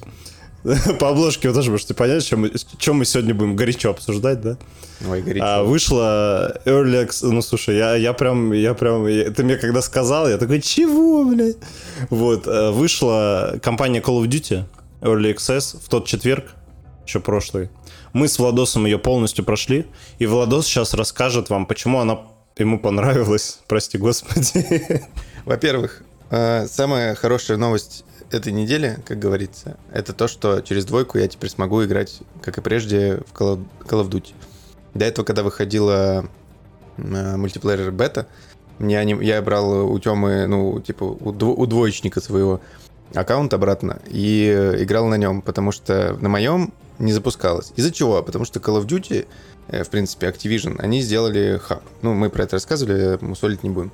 по 0.99 1.09
обложке 1.09 1.47
вы 1.47 1.53
тоже 1.55 1.71
можете 1.71 1.93
понять, 1.93 2.25
чем 2.25 2.49
чем 2.77 2.97
мы 2.97 3.05
сегодня 3.05 3.33
будем 3.33 3.55
горячо 3.55 3.91
обсуждать, 3.91 4.41
да? 4.41 4.57
Ой, 5.07 5.21
горячо. 5.21 5.45
А, 5.45 5.63
вышла 5.63 6.59
Early 6.65 7.05
Access, 7.07 7.29
ну 7.29 7.41
слушай, 7.41 7.77
я, 7.77 7.95
я 7.95 8.13
прям, 8.13 8.51
я 8.51 8.73
прям, 8.73 9.07
я- 9.07 9.31
ты 9.31 9.43
мне 9.43 9.55
когда 9.55 9.81
сказал, 9.81 10.27
я 10.29 10.37
такой, 10.37 10.61
чего, 10.61 11.23
блядь? 11.23 11.57
Вот, 12.09 12.47
э, 12.47 12.71
вышла 12.71 13.57
компания 13.61 14.01
Call 14.01 14.21
of 14.21 14.27
Duty 14.27 14.63
Early 15.01 15.33
Access 15.35 15.77
в 15.81 15.87
тот 15.87 16.05
четверг, 16.05 16.45
еще 17.05 17.19
прошлый. 17.21 17.69
Мы 18.11 18.27
с 18.27 18.37
Владосом 18.39 18.85
ее 18.85 18.99
полностью 18.99 19.45
прошли, 19.45 19.85
и 20.17 20.25
Владос 20.25 20.65
сейчас 20.65 20.93
расскажет 20.93 21.49
вам, 21.49 21.65
почему 21.65 21.99
она 21.99 22.19
ему 22.57 22.79
понравилась, 22.79 23.59
прости 23.67 23.97
господи. 23.97 25.01
Во-первых, 25.45 26.03
э, 26.31 26.67
самая 26.67 27.15
хорошая 27.15 27.57
новость 27.57 28.03
этой 28.31 28.51
недели, 28.51 28.99
как 29.05 29.19
говорится, 29.19 29.77
это 29.91 30.13
то, 30.13 30.27
что 30.27 30.61
через 30.61 30.85
двойку 30.85 31.17
я 31.17 31.27
теперь 31.27 31.49
смогу 31.49 31.83
играть, 31.83 32.19
как 32.41 32.57
и 32.57 32.61
прежде, 32.61 33.21
в 33.27 33.33
Call 33.33 33.65
of, 33.85 34.09
Duty. 34.09 34.33
До 34.93 35.05
этого, 35.05 35.25
когда 35.25 35.43
выходила 35.43 36.25
э, 36.97 37.37
мультиплеер 37.37 37.91
бета, 37.91 38.27
мне 38.79 39.17
я 39.21 39.41
брал 39.41 39.91
у 39.91 39.99
Тёмы, 39.99 40.47
ну, 40.47 40.79
типа, 40.79 41.03
у 41.03 41.65
двоечника 41.65 42.21
своего 42.21 42.61
аккаунт 43.13 43.53
обратно 43.53 43.99
и 44.07 44.53
э, 44.55 44.83
играл 44.83 45.07
на 45.07 45.15
нем, 45.15 45.41
потому 45.41 45.71
что 45.71 46.17
на 46.21 46.29
моем 46.29 46.73
не 46.99 47.11
запускалось. 47.11 47.73
Из-за 47.75 47.91
чего? 47.91 48.21
Потому 48.21 48.45
что 48.45 48.59
Call 48.59 48.81
of 48.81 48.85
Duty, 48.85 49.27
э, 49.69 49.83
в 49.83 49.89
принципе, 49.89 50.27
Activision, 50.27 50.79
они 50.79 51.01
сделали 51.01 51.59
хаб. 51.61 51.81
Ну, 52.01 52.13
мы 52.13 52.29
про 52.29 52.43
это 52.43 52.57
рассказывали, 52.57 53.17
мусолить 53.21 53.63
не 53.63 53.69
будем. 53.69 53.91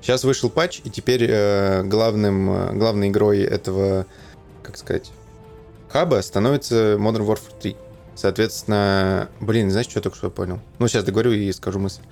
Сейчас 0.00 0.24
вышел 0.24 0.48
патч, 0.48 0.80
и 0.84 0.90
теперь 0.90 1.26
э, 1.28 1.82
главным, 1.84 2.50
э, 2.50 2.72
главной 2.74 3.08
игрой 3.08 3.40
этого, 3.40 4.06
как 4.62 4.76
сказать, 4.76 5.12
хаба 5.88 6.22
становится 6.22 6.96
Modern 6.98 7.26
Warfare 7.26 7.52
3. 7.60 7.76
Соответственно, 8.14 9.28
блин, 9.40 9.70
знаешь, 9.70 9.88
что 9.88 9.98
я 9.98 10.02
только 10.02 10.16
что 10.16 10.30
понял? 10.30 10.60
Ну, 10.78 10.88
сейчас 10.88 11.04
договорю 11.04 11.32
и 11.32 11.52
скажу 11.52 11.78
мысль. 11.78 12.02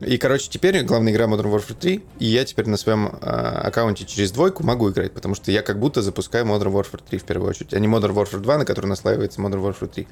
И, 0.00 0.16
короче, 0.16 0.48
теперь 0.48 0.82
главная 0.82 1.12
игра 1.12 1.26
Modern 1.26 1.52
Warfare 1.52 1.76
3, 1.78 2.04
и 2.20 2.24
я 2.24 2.44
теперь 2.44 2.66
на 2.68 2.78
своем 2.78 3.06
э, 3.06 3.10
аккаунте 3.20 4.06
через 4.06 4.32
двойку 4.32 4.64
могу 4.64 4.90
играть, 4.90 5.12
потому 5.12 5.34
что 5.34 5.52
я 5.52 5.62
как 5.62 5.78
будто 5.78 6.02
запускаю 6.02 6.46
Modern 6.46 6.72
Warfare 6.72 7.02
3 7.08 7.18
в 7.18 7.24
первую 7.24 7.50
очередь, 7.50 7.74
а 7.74 7.78
не 7.78 7.86
Modern 7.86 8.14
Warfare 8.14 8.40
2, 8.40 8.58
на 8.58 8.64
который 8.64 8.86
наслаивается 8.86 9.40
Modern 9.40 9.62
Warfare 9.62 9.88
3. 9.88 10.08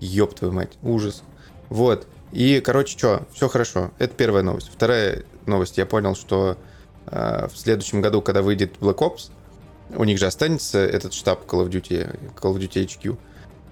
Ёб 0.00 0.34
твою 0.34 0.52
мать, 0.52 0.72
ужас. 0.82 1.22
Вот. 1.70 2.06
И, 2.32 2.60
короче, 2.60 2.96
что, 2.96 3.26
все 3.32 3.48
хорошо. 3.48 3.90
Это 3.98 4.14
первая 4.14 4.42
новость. 4.42 4.70
Вторая 4.72 5.24
новость. 5.50 5.76
Я 5.78 5.86
понял, 5.86 6.14
что 6.14 6.56
а, 7.06 7.48
в 7.48 7.56
следующем 7.58 8.00
году, 8.00 8.22
когда 8.22 8.42
выйдет 8.42 8.76
Black 8.80 8.98
Ops, 8.98 9.30
у 9.94 10.04
них 10.04 10.18
же 10.18 10.26
останется 10.26 10.78
этот 10.78 11.12
штаб 11.12 11.44
Call 11.46 11.66
of 11.66 11.70
Duty, 11.70 12.34
Call 12.40 12.54
of 12.54 12.58
Duty 12.58 12.86
HQ. 12.86 13.18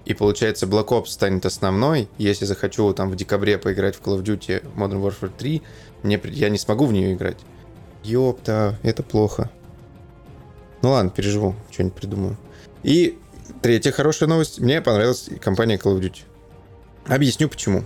И 0.05 0.13
получается, 0.13 0.65
Black 0.65 0.87
Ops 0.87 1.07
станет 1.07 1.45
основной. 1.45 2.09
Если 2.17 2.45
захочу 2.45 2.93
там 2.93 3.09
в 3.11 3.15
декабре 3.15 3.57
поиграть 3.57 3.95
в 3.95 4.01
Call 4.01 4.19
of 4.19 4.23
Duty 4.23 4.63
Modern 4.75 5.01
Warfare 5.01 5.31
3, 5.37 5.61
мне, 6.03 6.19
я 6.25 6.49
не 6.49 6.57
смогу 6.57 6.85
в 6.85 6.93
нее 6.93 7.13
играть. 7.13 7.37
Ёпта, 8.03 8.77
это 8.83 9.03
плохо. 9.03 9.49
Ну 10.81 10.91
ладно, 10.91 11.11
переживу, 11.11 11.55
что-нибудь 11.71 11.95
придумаю. 11.95 12.37
И 12.83 13.17
третья 13.61 13.91
хорошая 13.91 14.29
новость. 14.29 14.59
Мне 14.59 14.81
понравилась 14.81 15.29
компания 15.41 15.77
Call 15.77 15.97
of 15.97 16.01
Duty. 16.01 16.21
Объясню 17.07 17.49
почему. 17.49 17.85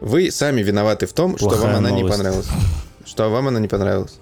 Вы 0.00 0.30
сами 0.30 0.62
виноваты 0.62 1.06
в 1.06 1.12
том, 1.12 1.36
что 1.36 1.48
Плохая 1.48 1.66
вам 1.68 1.76
она 1.76 1.90
не 1.90 2.02
новость. 2.02 2.16
понравилась. 2.16 2.48
Что 3.04 3.28
вам 3.30 3.48
она 3.48 3.60
не 3.60 3.68
понравилась. 3.68 4.18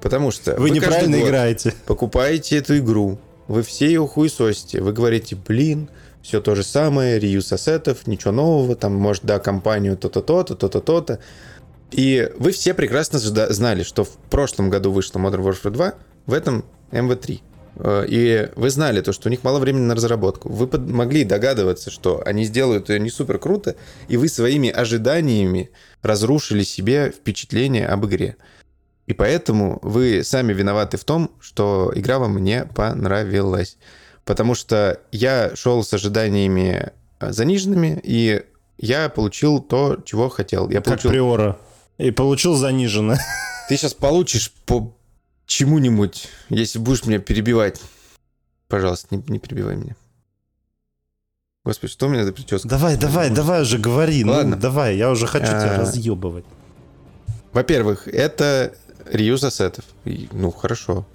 Потому 0.00 0.30
что 0.30 0.52
Вы, 0.52 0.68
каждый 0.68 0.74
неправильно 0.74 1.20
играете. 1.22 1.74
покупаете 1.86 2.58
эту 2.58 2.78
игру, 2.78 3.18
вы 3.48 3.62
все 3.62 3.86
ее 3.86 4.06
хуесосите, 4.06 4.80
вы 4.80 4.92
говорите, 4.92 5.36
блин, 5.36 5.88
все 6.22 6.40
то 6.40 6.54
же 6.54 6.62
самое, 6.64 7.18
реюз 7.18 7.52
ассетов, 7.52 8.06
ничего 8.06 8.32
нового, 8.32 8.76
там, 8.76 8.94
может, 8.94 9.24
да, 9.24 9.38
компанию 9.38 9.96
то-то, 9.96 10.20
то-то, 10.22 10.54
то-то, 10.54 10.80
то-то. 10.80 11.18
И 11.92 12.30
вы 12.38 12.50
все 12.50 12.74
прекрасно 12.74 13.18
знали, 13.18 13.84
что 13.84 14.04
в 14.04 14.10
прошлом 14.30 14.70
году 14.70 14.90
вышла 14.90 15.20
Modern 15.20 15.42
Warfare 15.42 15.70
2, 15.70 15.94
в 16.26 16.32
этом 16.32 16.64
MV3. 16.90 17.40
Э, 17.76 18.04
И 18.08 18.48
вы 18.56 18.70
знали 18.70 19.00
то, 19.00 19.12
что 19.12 19.28
у 19.28 19.30
них 19.30 19.44
мало 19.44 19.58
времени 19.58 19.84
на 19.84 19.94
разработку. 19.94 20.48
Вы 20.48 20.68
могли 20.78 21.24
догадываться, 21.24 21.90
что 21.90 22.22
они 22.24 22.44
сделают 22.44 22.88
ее 22.88 23.00
не 23.00 23.10
супер 23.10 23.38
круто, 23.38 23.76
и 24.08 24.16
вы 24.16 24.28
своими 24.28 24.68
ожиданиями 24.70 25.70
разрушили 26.02 26.62
себе 26.62 27.10
впечатление 27.10 27.86
об 27.86 28.06
игре. 28.06 28.36
И 29.06 29.12
поэтому 29.12 29.78
вы 29.82 30.22
сами 30.24 30.52
виноваты 30.52 30.96
в 30.96 31.04
том, 31.04 31.30
что 31.40 31.92
игра 31.94 32.18
вам 32.18 32.42
не 32.42 32.64
понравилась. 32.64 33.78
Потому 34.24 34.54
что 34.56 35.00
я 35.12 35.54
шел 35.54 35.84
с 35.84 35.92
ожиданиями 35.94 36.90
э, 37.20 37.32
заниженными, 37.32 38.00
и 38.02 38.42
я 38.78 39.08
получил 39.08 39.60
то, 39.60 39.96
чего 40.04 40.28
хотел. 40.28 40.68
Я 40.70 40.78
Как 40.78 40.86
получил... 40.86 41.10
приора. 41.10 41.58
И 41.98 42.10
получил 42.10 42.56
заниженно. 42.56 43.16
Ты 43.68 43.76
сейчас 43.76 43.94
получишь 43.94 44.52
по 44.66 44.95
чему-нибудь, 45.46 46.28
если 46.48 46.78
будешь 46.78 47.04
меня 47.04 47.18
перебивать. 47.18 47.80
Пожалуйста, 48.68 49.14
не, 49.14 49.22
не 49.28 49.38
перебивай 49.38 49.76
меня. 49.76 49.96
Господи, 51.64 51.92
что 51.92 52.06
у 52.06 52.08
меня 52.08 52.24
за 52.24 52.32
прическа? 52.32 52.68
Давай, 52.68 52.96
давай, 52.96 53.30
давай 53.30 53.62
уже 53.62 53.78
говори. 53.78 54.24
Ладно. 54.24 54.54
Ну, 54.56 54.62
давай, 54.62 54.96
я 54.96 55.10
уже 55.10 55.26
хочу 55.26 55.46
тебя 55.46 55.74
А. 55.76 55.80
разъебывать. 55.80 56.44
Во-первых, 57.52 58.06
это 58.08 58.74
реюз 59.10 59.42
ассетов. 59.44 59.84
Ну, 60.04 60.50
хорошо. 60.50 61.06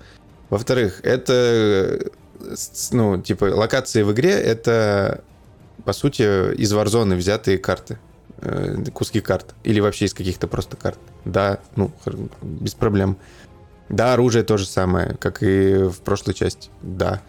Во-вторых, 0.50 1.00
это, 1.04 2.10
ну, 2.92 3.22
типа, 3.22 3.46
локации 3.46 4.02
в 4.04 4.12
игре— 4.12 4.32
это, 4.32 5.24
по 5.86 5.94
сути, 5.94 6.54
из 6.56 6.74
Warzone 6.74 7.16
взятые 7.16 7.58
карты. 7.58 7.98
э, 8.44 8.84
Куски 8.94 9.22
карт. 9.22 9.54
Или 9.64 9.80
вообще 9.80 10.06
из 10.06 10.14
каких-то 10.14 10.48
просто 10.48 10.76
карт. 10.76 11.00
Да, 11.26 11.60
ну, 11.76 11.92
без 12.42 12.74
проблем. 12.74 13.18
Да, 13.92 14.14
оружие 14.14 14.44
то 14.44 14.58
же 14.58 14.66
самое, 14.66 15.18
как 15.20 15.44
и 15.44 15.74
в 15.84 16.00
прошлой 16.00 16.34
части. 16.34 16.70
Да. 16.82 17.22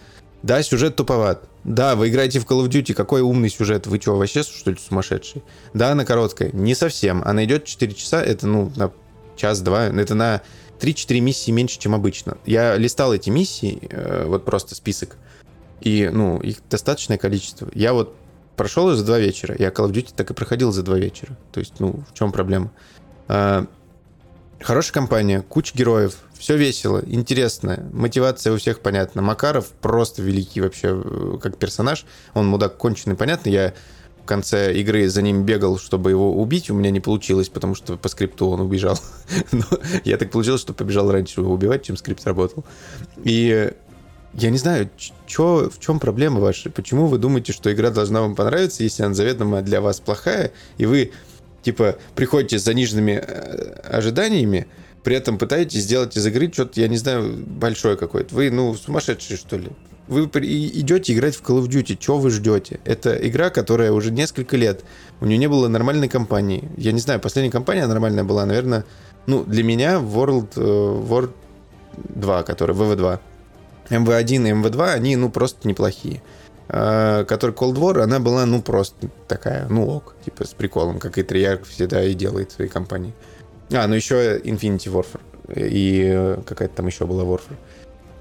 Да, 0.45 0.63
сюжет 0.63 0.95
туповат. 0.95 1.49
Да, 1.65 1.97
вы 1.97 2.09
играете 2.09 2.39
в 2.39 2.47
Call 2.47 2.65
of 2.65 2.69
Duty, 2.69 2.95
какой 2.95 3.21
умный 3.21 3.51
сюжет. 3.51 3.87
Вы 3.89 4.01
что, 4.01 4.17
вообще, 4.17 4.45
что 4.45 4.71
ли, 4.71 4.77
сумасшедший? 4.77 5.43
Да, 5.75 5.91
она 5.91 6.05
короткая. 6.05 6.51
Не 6.53 6.75
совсем. 6.75 7.23
Она 7.25 7.45
идет 7.45 7.65
4 7.65 7.93
часа, 7.95 8.23
это, 8.23 8.47
ну, 8.47 8.73
на 8.77 8.93
час-два. 9.37 9.87
Это 9.87 10.15
на 10.15 10.43
3-4 10.81 11.21
миссии 11.21 11.51
меньше, 11.51 11.81
чем 11.81 11.97
обычно. 11.97 12.39
Я 12.47 12.77
листал 12.77 13.13
эти 13.13 13.31
миссии, 13.31 13.81
э, 13.91 14.25
вот 14.27 14.45
просто 14.45 14.77
список. 14.77 15.17
И, 15.81 16.11
ну, 16.13 16.39
их 16.39 16.59
достаточное 16.71 17.19
количество. 17.19 17.69
Я 17.75 17.93
вот 17.93 18.15
прошел 18.57 18.89
ее 18.89 18.97
за 18.97 19.05
два 19.05 19.19
вечера. 19.19 19.57
Я 19.59 19.69
Call 19.71 19.89
of 19.89 19.93
Duty 19.93 20.13
так 20.15 20.31
и 20.31 20.35
проходил 20.35 20.71
за 20.71 20.85
два 20.85 20.97
вечера. 20.97 21.37
То 21.53 21.59
есть, 21.59 21.75
ну, 21.81 22.05
в 22.09 22.15
чем 22.17 22.31
проблема? 22.31 22.71
А, 23.27 23.67
Хорошая 24.63 24.93
компания, 24.93 25.43
куча 25.43 25.77
героев, 25.77 26.17
все 26.43 26.57
весело, 26.57 27.01
интересно, 27.07 27.89
мотивация 27.93 28.53
у 28.53 28.57
всех 28.57 28.81
понятна. 28.81 29.23
Макаров 29.23 29.69
просто 29.81 30.23
великий 30.23 30.61
вообще 30.61 30.89
э, 30.93 31.39
как 31.41 31.57
персонаж. 31.57 32.05
Он 32.35 32.49
мудак 32.49 32.77
конченый, 32.79 33.15
понятно. 33.15 33.49
Я 33.49 33.75
в 34.25 34.27
конце 34.27 34.75
игры 34.75 35.09
за 35.09 35.23
ним 35.23 35.45
бегал, 35.45 35.79
чтобы 35.79 36.11
его 36.11 36.35
убить. 36.35 36.69
У 36.69 36.75
меня 36.75 36.91
не 36.91 36.99
получилось, 36.99 37.49
потому 37.49 37.77
что 37.77 37.97
по 37.97 38.09
скрипту 38.09 38.49
он 38.49 38.61
убежал. 38.61 38.99
Но 39.53 39.65
я 40.03 40.17
так 40.17 40.33
получилось, 40.33 40.61
что 40.61 40.75
побежал 40.75 41.13
раньше 41.13 41.43
его 41.43 41.55
убивать, 41.55 41.85
чем 41.85 41.97
скрипт 41.97 42.27
работал. 42.27 42.65
И 43.23 43.73
я 44.35 44.51
не 44.51 44.59
знаю, 44.59 44.91
чё, 45.27 45.71
в 45.71 45.79
чем 45.79 46.01
проблема 46.01 46.41
ваша? 46.41 46.71
Почему 46.71 47.07
вы 47.07 47.19
думаете, 47.19 47.53
что 47.53 47.73
игра 47.73 47.91
должна 47.91 48.21
вам 48.21 48.35
понравиться, 48.35 48.83
если 48.83 49.05
она 49.05 49.15
заведомо 49.15 49.63
для 49.63 49.81
вас 49.81 50.01
плохая, 50.01 50.51
и 50.77 50.87
вы, 50.87 51.13
типа, 51.63 51.99
приходите 52.17 52.59
с 52.59 52.65
заниженными 52.65 53.13
э, 53.13 53.75
ожиданиями, 53.85 54.67
при 55.03 55.17
этом 55.17 55.39
пытаетесь 55.39 55.83
сделать 55.83 56.17
из 56.17 56.27
игры 56.27 56.51
что-то, 56.53 56.81
я 56.81 56.89
не 56.89 56.97
знаю, 56.97 57.35
большое 57.47 57.97
какое-то. 57.97 58.35
Вы, 58.35 58.51
ну, 58.51 58.75
сумасшедшие, 58.75 59.37
что 59.37 59.57
ли? 59.57 59.71
Вы 60.09 60.25
идете 60.25 61.15
играть 61.15 61.37
в 61.37 61.43
Call 61.43 61.63
of 61.63 61.69
Duty, 61.69 61.97
чего 61.99 62.19
вы 62.19 62.31
ждете? 62.31 62.81
Это 62.85 63.15
игра, 63.15 63.51
которая 63.51 63.93
уже 63.93 64.11
несколько 64.11 64.57
лет, 64.57 64.85
у 65.21 65.27
нее 65.27 65.39
не 65.39 65.49
было 65.49 65.69
нормальной 65.69 66.09
кампании. 66.09 66.69
Я 66.77 66.93
не 66.93 67.01
знаю, 67.01 67.21
последняя 67.21 67.53
кампания 67.53 67.87
нормальная 67.87 68.25
была, 68.25 68.45
наверное, 68.45 68.85
ну, 69.27 69.45
для 69.45 69.63
меня 69.63 69.95
World 69.95 70.55
War 70.55 71.31
2, 71.97 72.43
который 72.43 72.75
VV2. 72.75 73.21
МВ-1 73.91 74.49
и 74.49 74.53
МВ-2, 74.53 74.93
они, 74.93 75.17
ну, 75.17 75.31
просто 75.31 75.69
неплохие. 75.69 76.23
А, 76.69 77.25
Который 77.25 77.55
Cold 77.55 77.75
War, 77.75 78.01
она 78.01 78.19
была, 78.19 78.47
ну, 78.47 78.63
просто 78.63 79.11
такая, 79.29 79.67
ну, 79.69 79.87
ок, 79.89 80.15
типа, 80.25 80.47
с 80.47 80.55
приколом, 80.55 80.99
как 80.99 81.19
и 81.19 81.23
Treyarch 81.23 81.65
всегда 81.69 82.03
и 82.03 82.15
делает 82.15 82.51
в 82.51 82.55
своей 82.55 82.71
компании. 82.71 83.13
А, 83.73 83.87
ну, 83.87 83.95
еще 83.95 84.39
Infinity 84.39 84.89
Warfare. 84.93 85.21
И 85.55 86.11
э, 86.13 86.39
какая-то 86.47 86.77
там 86.77 86.87
еще 86.87 87.07
была 87.07 87.25
Warfare. 87.25 87.57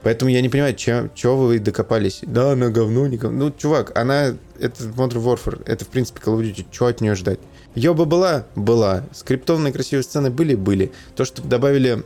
Поэтому 0.04 0.32
я 0.32 0.42
не 0.42 0.50
понимаю, 0.50 0.76
чего 0.76 1.38
вы 1.38 1.60
докопались. 1.60 2.22
Да, 2.24 2.54
она 2.54 2.70
говно, 2.70 3.08
не. 3.08 3.18
Ну, 3.18 3.52
чувак, 3.52 3.98
она... 3.98 4.36
Это 4.60 4.84
Modern 4.84 5.24
Warfare. 5.24 5.62
Это, 5.66 5.86
в 5.86 5.90
принципе, 5.90 6.20
Call 6.24 6.40
of 6.40 6.42
Duty. 6.42 6.66
Чего 6.72 6.88
от 6.88 7.02
нее 7.02 7.16
ждать? 7.16 7.40
Бы 7.76 8.06
была? 8.06 8.46
Была. 8.56 9.04
Скриптованные 9.14 9.72
красивые 9.72 10.04
сцены 10.04 10.30
были? 10.30 10.56
Были. 10.56 10.92
То, 11.16 11.24
что 11.24 11.42
добавили 11.42 12.04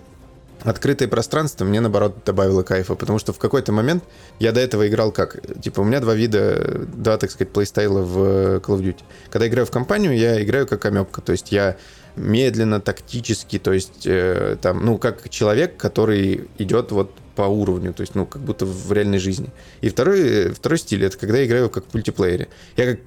открытое 0.64 1.08
пространство 1.08 1.64
мне, 1.64 1.80
наоборот, 1.80 2.18
добавило 2.26 2.64
кайфа, 2.64 2.96
потому 2.96 3.20
что 3.20 3.34
в 3.34 3.40
какой-то 3.40 3.72
момент 3.72 4.04
я 4.40 4.52
до 4.52 4.60
этого 4.60 4.88
играл 4.88 5.12
как? 5.12 5.38
Типа, 5.62 5.82
у 5.82 5.84
меня 5.84 6.00
два 6.00 6.16
вида, 6.16 6.86
два, 6.94 7.18
так 7.18 7.32
сказать, 7.32 7.54
плейстайла 7.54 8.02
в 8.02 8.24
э, 8.24 8.60
Call 8.60 8.78
of 8.78 8.82
Duty. 8.82 9.04
Когда 9.30 9.48
играю 9.48 9.66
в 9.66 9.72
компанию, 9.72 10.18
я 10.18 10.44
играю 10.44 10.68
как 10.68 10.86
амебка, 10.86 11.22
то 11.22 11.32
есть 11.32 11.52
я 11.52 11.78
медленно, 12.16 12.80
тактически, 12.80 13.60
то 13.60 13.74
есть 13.74 14.06
э, 14.06 14.58
там, 14.62 14.86
ну, 14.86 14.98
как 14.98 15.30
человек, 15.30 15.78
который 15.78 16.48
идет 16.58 16.92
вот 16.92 17.12
по 17.36 17.44
уровню, 17.44 17.94
то 17.94 18.02
есть, 18.02 18.16
ну, 18.16 18.26
как 18.26 18.42
будто 18.42 18.66
в 18.66 18.92
реальной 18.92 19.20
жизни. 19.20 19.50
И 19.82 19.90
второй, 19.90 20.22
э, 20.22 20.50
второй 20.52 20.78
стиль, 20.80 21.04
это 21.04 21.18
когда 21.18 21.38
я 21.38 21.46
играю 21.46 21.70
как 21.70 21.86
в 21.86 21.94
мультиплеере. 21.94 22.48
Я 22.78 22.86
как 22.86 23.00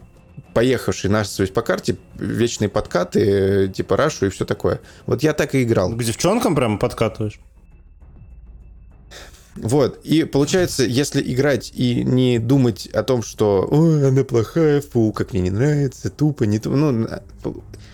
поехавший 0.54 1.10
насвоюсь 1.10 1.50
по 1.50 1.62
карте, 1.62 1.96
вечные 2.16 2.68
подкаты, 2.68 3.20
э, 3.20 3.68
типа 3.68 3.96
рашу 3.96 4.26
и 4.26 4.28
все 4.28 4.44
такое. 4.44 4.80
Вот 5.06 5.22
я 5.22 5.32
так 5.32 5.54
и 5.54 5.62
играл. 5.62 5.94
К 5.94 6.02
девчонкам 6.02 6.54
прямо 6.54 6.78
подкатываешь? 6.78 7.40
Вот, 9.62 10.00
и 10.04 10.24
получается, 10.24 10.84
если 10.84 11.22
играть 11.22 11.72
и 11.74 12.04
не 12.04 12.38
думать 12.38 12.86
о 12.88 13.02
том, 13.02 13.22
что 13.22 13.66
«Ой, 13.70 14.08
она 14.08 14.24
плохая, 14.24 14.80
фу, 14.80 15.12
как 15.12 15.32
мне 15.32 15.42
не 15.42 15.50
нравится, 15.50 16.10
тупо, 16.10 16.44
не 16.44 16.58
тупо», 16.58 16.76
ну, 16.76 16.90
на- 16.92 17.22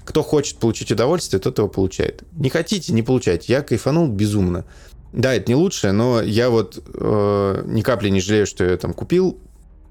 кто 0.04 0.22
хочет 0.22 0.58
получить 0.58 0.92
удовольствие, 0.92 1.40
тот 1.40 1.58
его 1.58 1.68
получает. 1.68 2.24
Не 2.32 2.50
хотите, 2.50 2.92
не 2.92 3.02
получайте. 3.02 3.52
Я 3.52 3.62
кайфанул 3.62 4.08
безумно. 4.08 4.64
Да, 5.12 5.32
это 5.34 5.50
не 5.50 5.54
лучшее, 5.54 5.92
но 5.92 6.20
я 6.20 6.50
вот 6.50 6.82
э, 6.92 7.62
ни 7.66 7.80
капли 7.82 8.10
не 8.10 8.20
жалею, 8.20 8.46
что 8.46 8.64
я 8.64 8.76
там 8.76 8.92
купил 8.92 9.38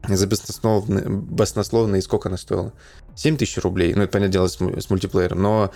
за 0.08 0.28
баснословно 0.28 1.96
и 1.96 2.02
сколько 2.02 2.30
она 2.30 2.38
стоила? 2.38 2.74
7 3.16 3.38
тысяч 3.38 3.58
рублей. 3.58 3.94
Ну, 3.94 4.04
это, 4.04 4.12
понятное 4.12 4.34
дело, 4.34 4.48
с, 4.48 4.58
с 4.60 4.90
мультиплеером. 4.90 5.42
Но 5.42 5.72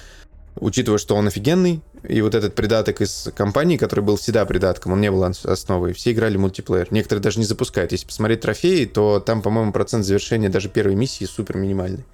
учитывая, 0.60 0.98
что 0.98 1.16
он 1.16 1.28
офигенный, 1.28 1.82
и 2.08 2.22
вот 2.22 2.36
этот 2.36 2.56
придаток 2.56 3.02
из 3.02 3.30
компании, 3.36 3.78
который 3.78 4.02
был 4.02 4.16
всегда 4.18 4.46
придатком, 4.46 4.94
он 4.94 5.02
не 5.02 5.12
был 5.12 5.22
ос- 5.24 5.46
основой, 5.46 5.94
все 5.94 6.12
играли 6.12 6.38
мультиплеер. 6.38 6.88
Некоторые 6.92 7.22
даже 7.24 7.40
не 7.40 7.46
запускают. 7.46 7.92
Если 7.92 8.06
посмотреть 8.06 8.42
трофеи, 8.42 8.86
то 8.86 9.20
там, 9.20 9.42
по-моему, 9.42 9.72
процент 9.72 10.06
завершения 10.06 10.50
даже 10.50 10.70
первой 10.70 10.96
миссии 10.96 11.26
супер 11.26 11.58
минимальный. 11.58 12.06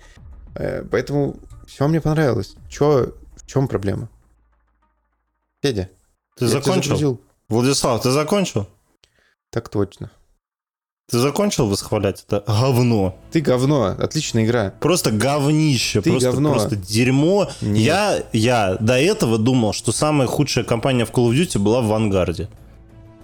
Э, 0.56 0.84
Поэтому 0.84 1.36
все 1.68 1.88
мне 1.88 2.02
понравилось. 2.02 2.56
Чё, 2.70 3.14
в 3.36 3.46
чем 3.48 3.68
проблема? 3.68 4.10
Федя, 5.62 5.90
Ты 6.38 6.48
закончил? 6.48 6.84
загрузил. 6.84 7.22
Владислав, 7.50 8.02
ты 8.02 8.12
закончил? 8.12 8.68
Так 9.50 9.70
точно. 9.70 10.12
Ты 11.12 11.20
закончил 11.20 11.68
восхвалять 11.68 12.24
это 12.28 12.44
говно? 12.48 13.16
Ты 13.32 13.42
говно, 13.42 13.88
отличная 14.00 14.46
игра. 14.46 14.74
Просто 14.80 15.12
говнище, 15.12 16.02
Ты 16.02 16.12
просто, 16.12 16.32
говно. 16.32 16.52
просто 16.52 16.76
дерьмо. 16.78 17.50
Нет. 17.62 17.78
Я, 17.78 18.24
я 18.32 18.78
до 18.80 18.98
этого 19.00 19.38
думал, 19.38 19.74
что 19.74 19.92
самая 19.92 20.28
худшая 20.28 20.64
компания 20.64 21.06
в 21.06 21.12
Call 21.12 21.30
of 21.30 21.34
Duty 21.34 21.60
была 21.60 21.82
в 21.82 21.88
Вангарде. 21.88 22.48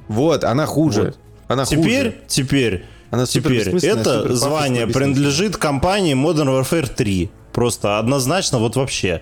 Вот, 0.09 0.43
она 0.43 0.65
хуже. 0.65 1.01
Вот. 1.03 1.19
Она 1.47 1.65
Теперь, 1.65 2.11
хуже. 2.11 2.15
теперь, 2.27 2.85
Она 3.11 3.25
теперь 3.25 3.69
это 3.69 4.35
звание 4.35 4.85
принадлежит 4.85 5.55
компании 5.57 6.15
Modern 6.15 6.61
Warfare 6.61 6.93
3. 6.93 7.31
Просто 7.53 7.97
однозначно 7.97 8.59
вот 8.59 8.75
вообще. 8.75 9.21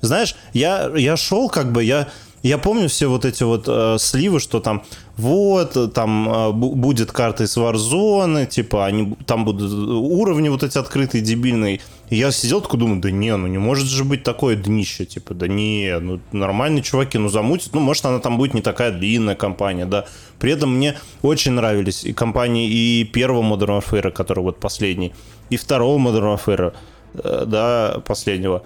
Знаешь, 0.00 0.34
я, 0.52 0.90
я 0.96 1.16
шел 1.16 1.48
как 1.48 1.72
бы, 1.72 1.82
я, 1.82 2.08
я 2.48 2.58
помню 2.58 2.88
все 2.88 3.06
вот 3.06 3.24
эти 3.24 3.42
вот 3.42 3.64
э, 3.66 3.96
сливы, 3.98 4.38
что 4.38 4.60
там 4.60 4.82
вот, 5.16 5.76
э, 5.76 5.88
там 5.88 6.28
э, 6.28 6.32
бу- 6.50 6.74
будет 6.74 7.10
карта 7.10 7.44
из 7.44 7.56
Warzone, 7.56 8.46
типа, 8.46 8.84
они, 8.84 9.16
там 9.26 9.44
будут 9.44 9.72
уровни 9.72 10.50
вот 10.50 10.62
эти 10.62 10.76
открытые, 10.76 11.22
дебильные. 11.22 11.80
И 12.10 12.16
я 12.16 12.30
сидел 12.30 12.60
такой, 12.60 12.78
думаю, 12.78 13.00
да 13.00 13.10
не, 13.10 13.34
ну 13.34 13.46
не 13.46 13.56
может 13.56 13.86
же 13.86 14.04
быть 14.04 14.24
такое 14.24 14.56
днище, 14.56 15.06
типа, 15.06 15.32
да 15.32 15.48
не, 15.48 15.98
ну 15.98 16.20
нормальные 16.32 16.82
чуваки, 16.82 17.16
ну 17.16 17.30
замутят, 17.30 17.72
ну 17.72 17.80
может 17.80 18.04
она 18.04 18.18
там 18.18 18.36
будет 18.36 18.52
не 18.52 18.60
такая 18.60 18.92
длинная 18.92 19.36
компания, 19.36 19.86
да. 19.86 20.04
При 20.38 20.52
этом 20.52 20.76
мне 20.76 20.98
очень 21.22 21.52
нравились 21.52 22.04
и 22.04 22.12
компании 22.12 22.68
и 22.68 23.04
первого 23.04 23.42
Modern 23.42 23.80
Warfare, 23.80 24.10
который 24.10 24.40
вот 24.40 24.60
последний, 24.60 25.14
и 25.48 25.56
второго 25.56 25.98
Modern 25.98 26.36
Warfare, 26.36 26.74
э, 27.14 27.44
да, 27.46 28.02
последнего. 28.06 28.62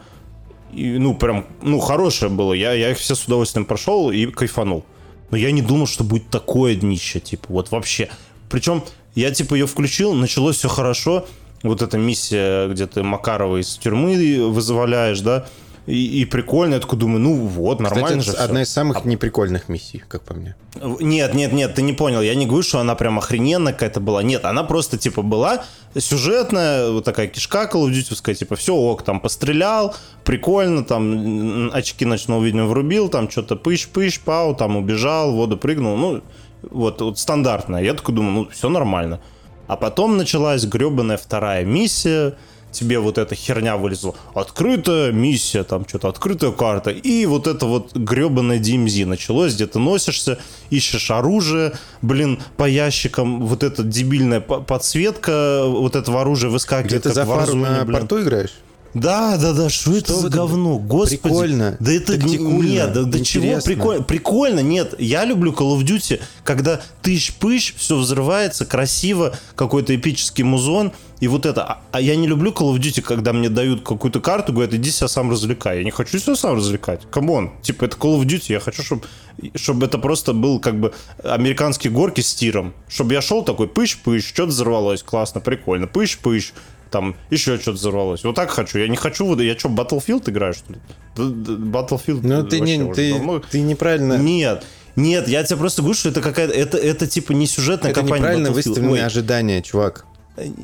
И, 0.73 0.99
ну, 0.99 1.15
прям, 1.15 1.47
ну, 1.63 1.79
хорошее 1.79 2.31
было. 2.31 2.53
Я, 2.53 2.73
я 2.73 2.91
их 2.91 2.99
все 2.99 3.15
с 3.15 3.25
удовольствием 3.25 3.65
прошел 3.65 4.11
и 4.11 4.27
кайфанул. 4.27 4.85
Но 5.31 5.37
я 5.37 5.51
не 5.53 5.63
думал, 5.63 5.87
что 5.87 6.05
будет 6.05 6.29
такое 6.29 6.75
днище, 6.75 7.21
типа, 7.21 7.47
вот 7.49 7.71
вообще. 7.71 8.09
Причем 8.49 8.83
я, 9.15 9.31
типа, 9.31 9.55
ее 9.55 9.67
включил, 9.67 10.15
началось 10.15 10.57
все 10.57 10.69
хорошо. 10.69 11.27
Вот 11.63 11.83
эта 11.83 11.99
миссия, 11.99 12.69
где 12.69 12.87
ты 12.87 13.03
Макарова 13.03 13.57
из 13.61 13.77
тюрьмы 13.77 14.49
вызволяешь, 14.49 15.21
да, 15.21 15.47
и, 15.87 16.21
и 16.21 16.25
прикольно. 16.25 16.75
Я 16.75 16.81
такой 16.81 16.99
думаю, 16.99 17.21
ну 17.21 17.35
вот, 17.35 17.79
Кстати, 17.79 17.95
нормально 17.95 18.21
это 18.21 18.25
же 18.25 18.33
всё. 18.33 18.45
одна 18.45 18.63
из 18.63 18.69
самых 18.69 19.05
неприкольных 19.05 19.69
миссий, 19.69 20.03
как 20.07 20.23
по 20.23 20.35
мне. 20.35 20.55
Нет, 21.01 21.35
нет, 21.35 21.53
нет, 21.53 21.75
ты 21.75 21.83
не 21.83 21.95
понял. 21.95 22.21
Я 22.21 22.35
не 22.35 22.47
говорю, 22.47 22.63
что 22.63 22.79
она 22.79 22.95
прям 22.95 23.19
охрененная 23.19 23.73
какая-то 23.73 24.01
была. 24.01 24.23
Нет, 24.23 24.45
она 24.45 24.65
просто, 24.65 24.99
типа, 24.99 25.23
была 25.23 25.65
сюжетная, 26.01 26.91
вот 26.91 27.05
такая 27.05 27.27
кишка 27.27 27.69
Call 27.73 27.91
типа, 28.35 28.57
все, 28.57 28.75
ок, 28.75 29.03
там, 29.03 29.21
пострелял, 29.21 29.95
прикольно, 30.25 30.85
там, 30.85 31.71
очки 31.73 32.05
ночного 32.05 32.45
видения 32.45 32.65
врубил, 32.65 33.09
там, 33.09 33.31
что-то 33.31 33.57
пыщ-пыщ, 33.57 34.21
пау, 34.25 34.55
там, 34.55 34.77
убежал, 34.77 35.33
в 35.33 35.37
воду 35.37 35.57
прыгнул, 35.57 35.97
ну, 35.97 36.23
вот, 36.63 37.01
вот 37.01 37.19
стандартная. 37.19 37.83
Я 37.83 37.95
такой 37.95 38.15
думаю, 38.15 38.33
ну, 38.33 38.49
все 38.49 38.69
нормально. 38.69 39.21
А 39.67 39.77
потом 39.77 40.17
началась 40.17 40.65
гребаная 40.65 41.19
вторая 41.19 41.65
миссия, 41.65 42.37
тебе 42.79 42.99
вот 42.99 43.19
эта 43.19 43.35
херня 43.35 43.77
вылезла. 43.77 44.15
Открытая 44.35 45.13
миссия, 45.13 45.65
там 45.65 45.87
что-то, 45.89 46.09
открытая 46.09 46.53
карта. 46.53 46.91
И 46.91 47.27
вот 47.27 47.47
это 47.47 47.67
вот 47.67 47.95
гребаное 47.97 48.59
DMZ 48.59 49.07
началось, 49.07 49.55
где 49.55 49.67
ты 49.67 49.79
носишься, 49.79 50.39
ищешь 50.71 51.11
оружие, 51.11 51.73
блин, 52.03 52.39
по 52.57 52.69
ящикам, 52.69 53.47
вот 53.47 53.63
эта 53.63 53.83
дебильная 53.83 54.41
по- 54.41 54.61
подсветка 54.61 55.63
вот 55.67 55.97
этого 55.97 56.21
оружия 56.21 56.51
выскакивает. 56.51 56.89
Где 56.89 57.01
ты 57.01 57.13
за 57.15 57.25
фару 57.25 57.55
на 57.55 57.85
блин. 57.85 57.99
порту 58.01 58.23
играешь? 58.23 58.53
Да, 58.95 59.37
да, 59.37 59.53
да, 59.53 59.69
что 59.69 59.97
это 59.97 60.15
в 60.15 60.21
за 60.21 60.29
говно? 60.31 60.79
Господи. 60.79 61.19
Прикольно, 61.23 61.77
Да 61.79 61.93
это 61.93 62.19
тактикульно, 62.19 62.63
нет, 62.63 62.93
да, 62.93 63.03
да 63.03 63.21
чего 63.21 63.61
прикольно? 63.61 64.03
Прикольно, 64.03 64.61
нет. 64.61 64.95
Я 64.99 65.25
люблю 65.25 65.53
Call 65.53 65.79
of 65.79 65.85
Duty, 65.85 66.21
когда 66.45 66.81
тыщ-пыщ, 67.03 67.75
все 67.77 67.97
взрывается, 67.97 68.65
красиво, 68.65 69.37
какой-то 69.55 69.95
эпический 69.95 70.45
музон, 70.45 70.93
и 71.21 71.29
вот 71.29 71.47
это. 71.47 71.65
А, 71.65 71.83
а 71.93 72.01
я 72.01 72.17
не 72.17 72.27
люблю 72.27 72.53
Call 72.53 72.75
of 72.75 72.79
Duty, 72.79 73.03
когда 73.03 73.33
мне 73.33 73.49
дают 73.49 73.83
какую-то 73.83 74.21
карту, 74.21 74.53
говорят, 74.53 74.73
иди 74.75 74.91
себя 74.91 75.09
сам 75.09 75.31
развлекай. 75.31 75.79
Я 75.79 75.85
не 75.85 75.91
хочу 75.91 76.19
себя 76.19 76.37
сам 76.37 76.57
развлекать. 76.57 77.03
Come 77.11 77.35
on. 77.35 77.53
Типа, 77.63 77.85
это 77.85 77.97
Call 77.97 78.21
of 78.21 78.25
Duty, 78.25 78.53
я 78.53 78.61
хочу, 78.61 78.83
чтобы 78.83 79.07
чтобы 79.55 79.87
это 79.87 79.99
просто 79.99 80.33
был 80.33 80.59
как 80.59 80.81
бы 80.81 80.93
американские 81.23 81.93
горки 81.93 82.21
с 82.21 82.35
тиром. 82.35 82.75
Чтобы 82.89 83.15
я 83.15 83.23
шел 83.23 83.45
такой, 83.45 83.69
пыщ-пыщ, 83.69 84.27
что-то 84.27 84.49
взорвалось, 84.49 85.03
классно, 85.03 85.41
прикольно, 85.41 85.87
пыщ-пыщ, 85.87 86.53
там 86.91 87.17
еще 87.31 87.57
что-то 87.59 87.73
взорвалось. 87.79 88.25
Вот 88.25 88.35
так 88.35 88.51
хочу. 88.51 88.79
Я 88.79 88.89
не 88.89 88.97
хочу, 88.97 89.27
вот 89.27 89.41
я 89.41 89.59
что, 89.59 89.69
Battlefield 89.69 90.29
играю, 90.31 90.55
что 90.55 90.73
ли? 90.73 90.79
Battlefield 91.17 92.21
Ну, 92.23 92.47
ты, 92.47 92.59
вообще 92.59 92.77
не, 92.77 92.93
ты, 92.95 93.13
давно- 93.15 93.43
ты 93.51 93.61
неправильно... 93.61 94.15
Нет, 94.19 94.65
нет, 94.97 95.29
я 95.29 95.45
тебе 95.45 95.57
просто 95.59 95.83
говорю, 95.83 95.97
что 95.97 96.09
это 96.09 96.21
какая-то, 96.21 96.53
это, 96.53 96.77
это 96.77 97.07
типа 97.07 97.33
не 97.33 97.47
сюжетная 97.47 97.91
это 97.93 98.01
кампания 98.01 98.21
неправильно 98.21 98.49
Battlefield. 98.49 98.53
выставленные 98.55 98.93
Ой, 98.93 99.07
ожидания, 99.07 99.63
чувак. 99.63 100.05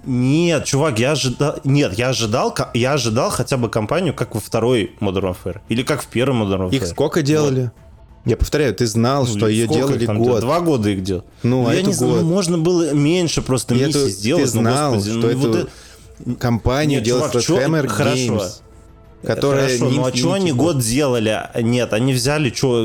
Нет, 0.06 0.64
чувак, 0.64 0.98
я 1.00 1.12
ожидал, 1.12 1.58
нет, 1.64 1.94
я 1.98 2.10
ожидал, 2.10 2.54
я 2.74 2.92
ожидал 2.92 3.30
хотя 3.30 3.56
бы 3.56 3.68
компанию, 3.68 4.14
как 4.14 4.34
во 4.34 4.40
второй 4.40 4.92
Modern 5.00 5.34
Warfare, 5.34 5.60
или 5.68 5.82
как 5.82 6.02
в 6.02 6.06
первом 6.06 6.42
Modern 6.44 6.68
Warfare. 6.68 6.74
Их 6.76 6.86
сколько 6.86 7.22
делали? 7.22 7.72
Я 8.24 8.36
повторяю, 8.38 8.74
ты 8.74 8.86
знал, 8.86 9.26
что 9.26 9.40
Ну, 9.40 9.48
ее 9.48 9.66
сколько 9.66 9.88
делали 9.88 10.06
там 10.06 10.18
год. 10.18 10.40
Два 10.40 10.60
года 10.60 10.88
их 10.88 11.02
делал. 11.02 11.24
Ну, 11.42 11.66
а 11.68 11.74
я 11.74 11.80
это 11.80 11.88
не 11.88 11.94
знаю, 11.94 12.12
год. 12.14 12.22
ну, 12.22 12.28
можно 12.28 12.56
было 12.56 12.94
меньше 12.94 13.42
просто 13.42 13.74
И 13.74 13.84
миссий 13.84 14.08
сделать. 14.08 14.50
ты 14.50 14.56
ну, 14.56 14.62
знал, 14.62 14.94
господи, 14.94 15.18
что 15.18 15.28
ну, 15.28 15.36
вот 15.38 15.56
эту 15.56 15.68
компанию 16.38 16.98
Нет, 16.98 17.04
делает 17.04 17.32
чувак, 17.42 17.62
Sledgehammer 17.64 17.86
хорошо. 17.88 18.16
Games, 18.16 18.50
которая 19.26 19.66
Хорошо, 19.68 19.90
не 19.90 19.96
ну 19.96 20.04
а 20.06 20.14
что 20.14 20.28
Infinity 20.28 20.34
они 20.34 20.50
Ward. 20.50 20.54
год 20.56 20.78
делали? 20.80 21.40
Нет, 21.62 21.92
они 21.94 22.12
взяли, 22.12 22.50
что, 22.50 22.78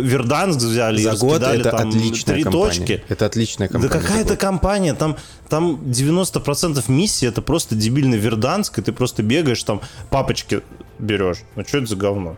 Верданск 0.00 0.58
взяли 0.58 1.00
и 1.00 1.04
За 1.04 1.16
год 1.16 1.32
раскидали 1.42 1.60
это 1.60 1.70
там 1.70 1.88
отличная 1.90 2.34
три 2.34 2.42
компания. 2.44 2.64
точки. 2.66 3.04
Это 3.08 3.26
отличная 3.26 3.68
Да 3.68 3.72
компания. 3.74 4.00
какая-то 4.02 4.28
за 4.28 4.34
год. 4.34 4.40
компания, 4.40 4.94
там, 4.94 5.16
там 5.48 5.74
90% 5.84 6.82
миссий 6.88 7.26
это 7.26 7.42
просто 7.42 7.74
дебильный 7.74 8.16
Верданск, 8.18 8.78
и 8.78 8.82
ты 8.82 8.92
просто 8.92 9.22
бегаешь, 9.22 9.62
там 9.62 9.80
папочки 10.10 10.62
берешь. 10.98 11.38
Ну 11.56 11.64
что 11.66 11.78
это 11.78 11.86
за 11.86 11.96
говно? 11.96 12.36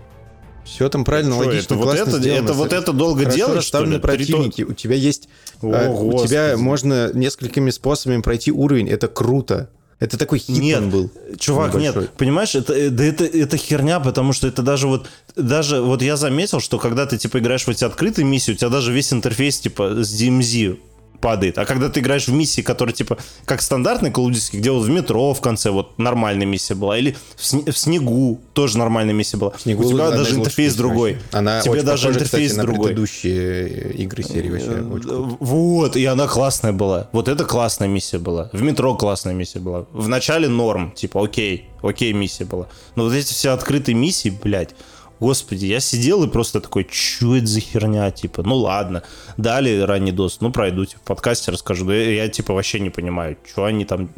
Все 0.64 0.88
там 0.88 1.04
правильно, 1.04 1.34
Что, 1.34 1.44
логично, 1.44 1.74
это 1.74 1.74
вот 1.76 1.94
это- 1.94 2.10
сделано. 2.18 2.44
это 2.44 2.52
вот 2.54 2.72
это 2.72 2.92
долго 2.94 3.20
Хорошо 3.20 3.36
делать, 3.36 3.64
что 3.64 3.84
ли? 3.84 3.90
Три 3.92 3.98
противники. 4.00 4.62
У 4.62 4.72
тебя 4.72 4.94
есть... 4.96 5.28
О, 5.60 5.68
э, 5.70 5.88
у 5.90 6.26
тебя 6.26 6.56
можно 6.56 7.12
несколькими 7.12 7.68
способами 7.70 8.22
пройти 8.22 8.50
уровень. 8.50 8.88
Это 8.88 9.06
круто. 9.08 9.68
Это 10.00 10.18
такой 10.18 10.38
хит 10.38 10.58
Нет, 10.58 10.84
был. 10.90 11.10
чувак, 11.38 11.74
небольшой. 11.74 12.02
нет, 12.02 12.10
понимаешь, 12.12 12.54
это, 12.54 12.72
э, 12.72 12.90
да 12.90 13.04
это, 13.04 13.24
это 13.24 13.56
херня, 13.56 14.00
потому 14.00 14.32
что 14.32 14.48
это 14.48 14.62
даже 14.62 14.88
вот, 14.88 15.08
даже 15.36 15.80
вот 15.80 16.02
я 16.02 16.16
заметил, 16.16 16.60
что 16.60 16.78
когда 16.78 17.06
ты, 17.06 17.16
типа, 17.16 17.38
играешь 17.38 17.64
в 17.64 17.68
эти 17.68 17.84
открытые 17.84 18.24
миссии, 18.24 18.52
у 18.52 18.54
тебя 18.54 18.68
даже 18.70 18.92
весь 18.92 19.12
интерфейс, 19.12 19.60
типа, 19.60 20.02
с 20.04 20.20
DMZ 20.20 20.78
падает. 21.24 21.56
А 21.56 21.64
когда 21.64 21.88
ты 21.88 22.00
играешь 22.00 22.28
в 22.28 22.32
миссии, 22.34 22.60
которые, 22.60 22.94
типа, 22.94 23.16
как 23.46 23.62
стандартный 23.62 24.10
Call 24.10 24.26
of 24.26 24.32
Duty, 24.32 24.58
где 24.58 24.70
вот 24.70 24.84
в 24.84 24.90
метро 24.90 25.32
в 25.32 25.40
конце 25.40 25.70
вот 25.70 25.98
нормальная 25.98 26.44
миссия 26.46 26.74
была, 26.74 26.98
или 26.98 27.16
в, 27.36 27.40
сне- 27.42 27.72
в 27.72 27.78
снегу 27.78 28.42
тоже 28.52 28.76
нормальная 28.76 29.14
миссия 29.14 29.38
была. 29.38 29.52
Снегу 29.58 29.86
у 29.86 29.88
тебя 29.90 30.10
даже 30.10 30.34
интерфейс 30.34 30.74
другой. 30.74 31.16
Она 31.32 31.62
Тебе 31.62 31.82
даже 31.82 32.08
похожа, 32.08 32.08
интерфейс 32.20 32.50
кстати, 32.50 32.66
на 32.66 32.70
другой. 32.70 32.88
предыдущие 32.88 33.92
игры 33.94 34.22
серии 34.22 34.50
вообще. 34.50 34.82
круто. 34.82 35.14
Вот, 35.40 35.96
и 35.96 36.04
она 36.04 36.26
классная 36.28 36.72
была. 36.72 37.08
Вот 37.12 37.28
это 37.28 37.44
классная 37.46 37.88
миссия 37.88 38.18
была. 38.18 38.50
В 38.52 38.60
метро 38.60 38.94
классная 38.94 39.32
миссия 39.32 39.60
была. 39.60 39.86
В 39.92 40.08
начале 40.08 40.48
норм, 40.48 40.92
типа, 40.92 41.24
окей, 41.24 41.64
окей 41.82 42.12
миссия 42.12 42.44
была. 42.44 42.66
Но 42.96 43.04
вот 43.04 43.14
эти 43.14 43.32
все 43.32 43.50
открытые 43.52 43.94
миссии, 43.94 44.28
блядь, 44.28 44.74
господи, 45.20 45.66
я 45.66 45.80
сидел 45.80 46.24
и 46.24 46.28
просто 46.28 46.60
такой, 46.60 46.86
что 46.90 47.36
это 47.36 47.46
за 47.46 47.60
херня, 47.60 48.10
типа, 48.10 48.42
ну 48.42 48.56
ладно, 48.56 49.02
дали 49.36 49.80
ранний 49.80 50.12
доступ, 50.12 50.42
ну 50.42 50.52
пройду, 50.52 50.84
типа, 50.84 51.00
в 51.02 51.06
подкасте 51.06 51.50
расскажу. 51.52 51.90
Я, 51.90 52.10
я, 52.24 52.28
типа, 52.28 52.52
вообще 52.54 52.80
не 52.80 52.90
понимаю, 52.90 53.36
что 53.48 53.64
они 53.64 53.84
там 53.84 54.10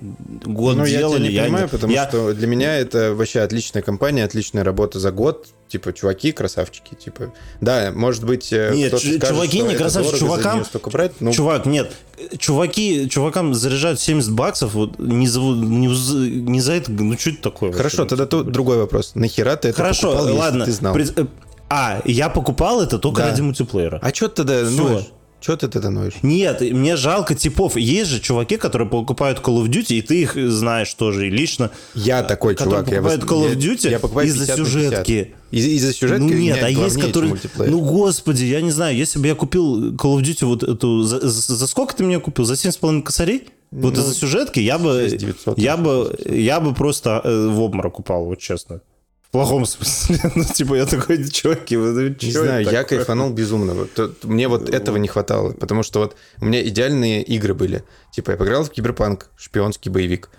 год 0.44 0.76
Ну, 0.76 0.84
я 0.84 0.98
делали. 0.98 1.28
тебя 1.28 1.42
не 1.42 1.46
понимаю, 1.46 1.68
потому 1.68 1.92
я- 1.92 2.08
что 2.08 2.32
для 2.34 2.46
меня 2.46 2.74
это 2.76 3.14
вообще 3.14 3.40
отличная 3.40 3.82
компания, 3.82 4.24
отличная 4.24 4.64
работа 4.64 4.98
за 4.98 5.10
год. 5.12 5.48
Типа, 5.68 5.92
чуваки, 5.92 6.30
красавчики, 6.30 6.94
типа. 6.94 7.32
Да, 7.60 7.90
может 7.94 8.24
быть, 8.24 8.52
э, 8.52 8.72
Нет, 8.74 8.92
чу- 8.92 8.98
скажет, 8.98 9.28
чуваки 9.28 9.60
не 9.62 9.74
красавчики, 9.74 10.20
чувакам- 10.20 10.64
брать. 10.92 11.12
Ну, 11.20 11.32
Чувак, 11.32 11.66
нет, 11.66 11.90
чуваки, 12.38 13.08
чувакам 13.08 13.52
заряжают 13.52 13.98
70 13.98 14.30
баксов, 14.32 14.74
вот 14.74 14.98
не 15.00 15.26
за, 15.26 15.40
не, 15.40 15.92
за- 15.92 16.16
не 16.18 16.60
за 16.60 16.72
это, 16.74 16.92
ну 16.92 17.18
что 17.18 17.30
это 17.30 17.42
такое? 17.42 17.72
хорошо, 17.72 17.98
вообще? 18.02 18.08
тогда 18.10 18.26
тут 18.26 18.52
другой 18.52 18.76
вопрос. 18.78 19.12
Нахера 19.16 19.56
ты 19.56 19.68
это 19.68 19.76
Хорошо, 19.78 20.02
покупал, 20.12 20.26
если 20.28 20.40
ладно. 20.40 20.64
ты 20.66 20.72
знал? 20.72 20.94
пред- 20.94 21.18
э, 21.18 21.26
А, 21.68 22.00
я 22.04 22.28
покупал 22.28 22.80
это 22.80 23.00
только 23.00 23.22
Да. 23.22 23.30
ради 23.30 23.40
мультиплеера. 23.40 23.98
А 24.00 24.14
что 24.14 24.28
тогда 24.28 24.64
Всё. 24.64 24.70
ноешь? 24.88 25.04
Что 25.40 25.56
ты 25.56 25.68
тогда 25.68 25.90
ноешь? 25.90 26.14
Нет, 26.22 26.60
мне 26.62 26.96
жалко 26.96 27.34
типов. 27.34 27.76
Есть 27.76 28.10
же 28.10 28.20
чуваки, 28.20 28.56
которые 28.56 28.88
покупают 28.88 29.38
Call 29.38 29.62
of 29.62 29.68
Duty, 29.68 29.96
и 29.98 30.02
ты 30.02 30.22
их 30.22 30.34
знаешь 30.34 30.92
тоже 30.94 31.28
и 31.28 31.30
лично. 31.30 31.70
Я 31.94 32.22
такой 32.22 32.54
которые 32.54 32.84
чувак. 32.84 32.90
Я, 32.90 32.96
покупают 33.02 33.22
вос- 33.22 33.28
Call 33.28 33.52
of 33.52 33.56
Duty 33.56 33.90
я 33.90 33.98
покупаю 34.00 34.26
из-за 34.28 34.46
50 34.46 34.58
на 34.58 34.64
50. 34.64 34.72
сюжетки. 35.06 35.34
Из- 35.52 35.66
Из-за 35.66 35.92
сюжетки 35.92 36.22
ну 36.22 36.28
меня 36.30 36.54
нет, 36.54 36.64
а 36.64 36.70
это 36.70 36.80
есть, 36.80 37.00
которые... 37.00 37.36
Ну, 37.58 37.80
господи, 37.80 38.44
я 38.44 38.60
не 38.60 38.70
знаю, 38.72 38.96
если 38.96 39.18
бы 39.18 39.26
я 39.28 39.34
купил 39.34 39.92
Call 39.92 40.16
of 40.18 40.22
Duty 40.22 40.46
вот 40.46 40.62
эту... 40.62 41.02
За, 41.02 41.20
за- 41.28 41.66
сколько 41.66 41.94
ты 41.94 42.02
мне 42.02 42.18
купил? 42.18 42.44
За 42.44 42.54
7,5 42.54 43.02
косарей? 43.02 43.44
Вот 43.70 43.94
Ну, 43.94 44.00
из-за 44.02 44.14
сюжетки 44.14 44.58
я 44.60 44.78
бы... 44.78 45.06
6900, 45.10 45.58
Я 45.58 45.76
бы, 45.76 46.16
я 46.26 46.60
бы 46.60 46.72
просто 46.74 47.20
э, 47.22 47.46
в 47.48 47.60
обморок 47.60 47.98
упал, 48.00 48.24
вот 48.24 48.38
честно. 48.40 48.80
В 49.28 49.32
плохом 49.32 49.66
смысле. 49.66 50.18
Ну, 50.34 50.44
типа, 50.44 50.74
я 50.74 50.86
такой, 50.86 51.28
чуваки, 51.28 51.76
вы 51.76 51.92
ну, 51.92 52.16
Не 52.20 52.32
знаю, 52.32 52.64
я 52.64 52.82
такое?» 52.82 52.98
кайфанул 52.98 53.30
безумно. 53.30 53.74
Вот 53.74 54.24
Мне 54.24 54.48
вот 54.48 54.68
этого 54.68 54.96
не 54.96 55.08
хватало, 55.08 55.52
потому 55.52 55.82
что 55.82 56.00
вот 56.00 56.16
у 56.40 56.44
меня 56.44 56.66
идеальные 56.66 57.22
игры 57.22 57.54
были. 57.54 57.84
Типа 58.12 58.32
я 58.32 58.36
поиграл 58.36 58.64
в 58.64 58.70
Киберпанк, 58.70 59.30
шпионский 59.36 59.90
боевик. 59.90 60.30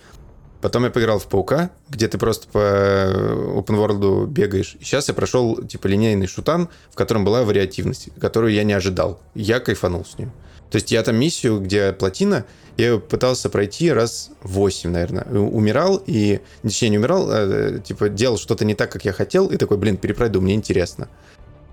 Потом 0.62 0.86
я 0.86 0.90
поиграл 0.90 1.20
в 1.20 1.28
Паука, 1.28 1.70
где 1.90 2.08
ты 2.08 2.18
просто 2.18 2.48
по 2.48 2.58
open 2.58 3.78
world 3.78 4.28
бегаешь. 4.28 4.76
И 4.80 4.84
сейчас 4.84 5.08
я 5.08 5.14
прошел 5.14 5.64
типа 5.64 5.88
линейный 5.88 6.28
шутан, 6.28 6.70
в 6.90 6.96
котором 6.96 7.24
была 7.24 7.44
вариативность, 7.44 8.10
которую 8.20 8.54
я 8.54 8.64
не 8.64 8.74
ожидал. 8.74 9.22
Я 9.36 9.60
кайфанул 9.60 10.04
с 10.04 10.18
ним. 10.18 10.32
То 10.70 10.76
есть 10.76 10.92
я 10.92 11.02
там 11.04 11.16
миссию, 11.16 11.60
где 11.60 11.94
плотина, 11.94 12.46
я 12.78 12.98
пытался 12.98 13.50
пройти 13.50 13.92
раз 13.92 14.32
8, 14.44 14.90
наверное. 14.92 15.24
Умирал 15.24 16.02
и... 16.06 16.42
Точнее, 16.62 16.90
не 16.90 16.98
умирал, 16.98 17.28
а, 17.30 17.80
типа 17.80 18.10
делал 18.10 18.38
что-то 18.38 18.66
не 18.66 18.76
так, 18.76 18.92
как 18.92 19.06
я 19.06 19.14
хотел, 19.14 19.48
и 19.48 19.58
такой, 19.58 19.78
блин, 19.78 19.98
перепройду, 19.98 20.42
мне 20.42 20.54
интересно. 20.54 21.10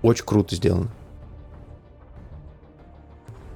Очень 0.01 0.25
круто 0.25 0.55
сделано. 0.55 0.89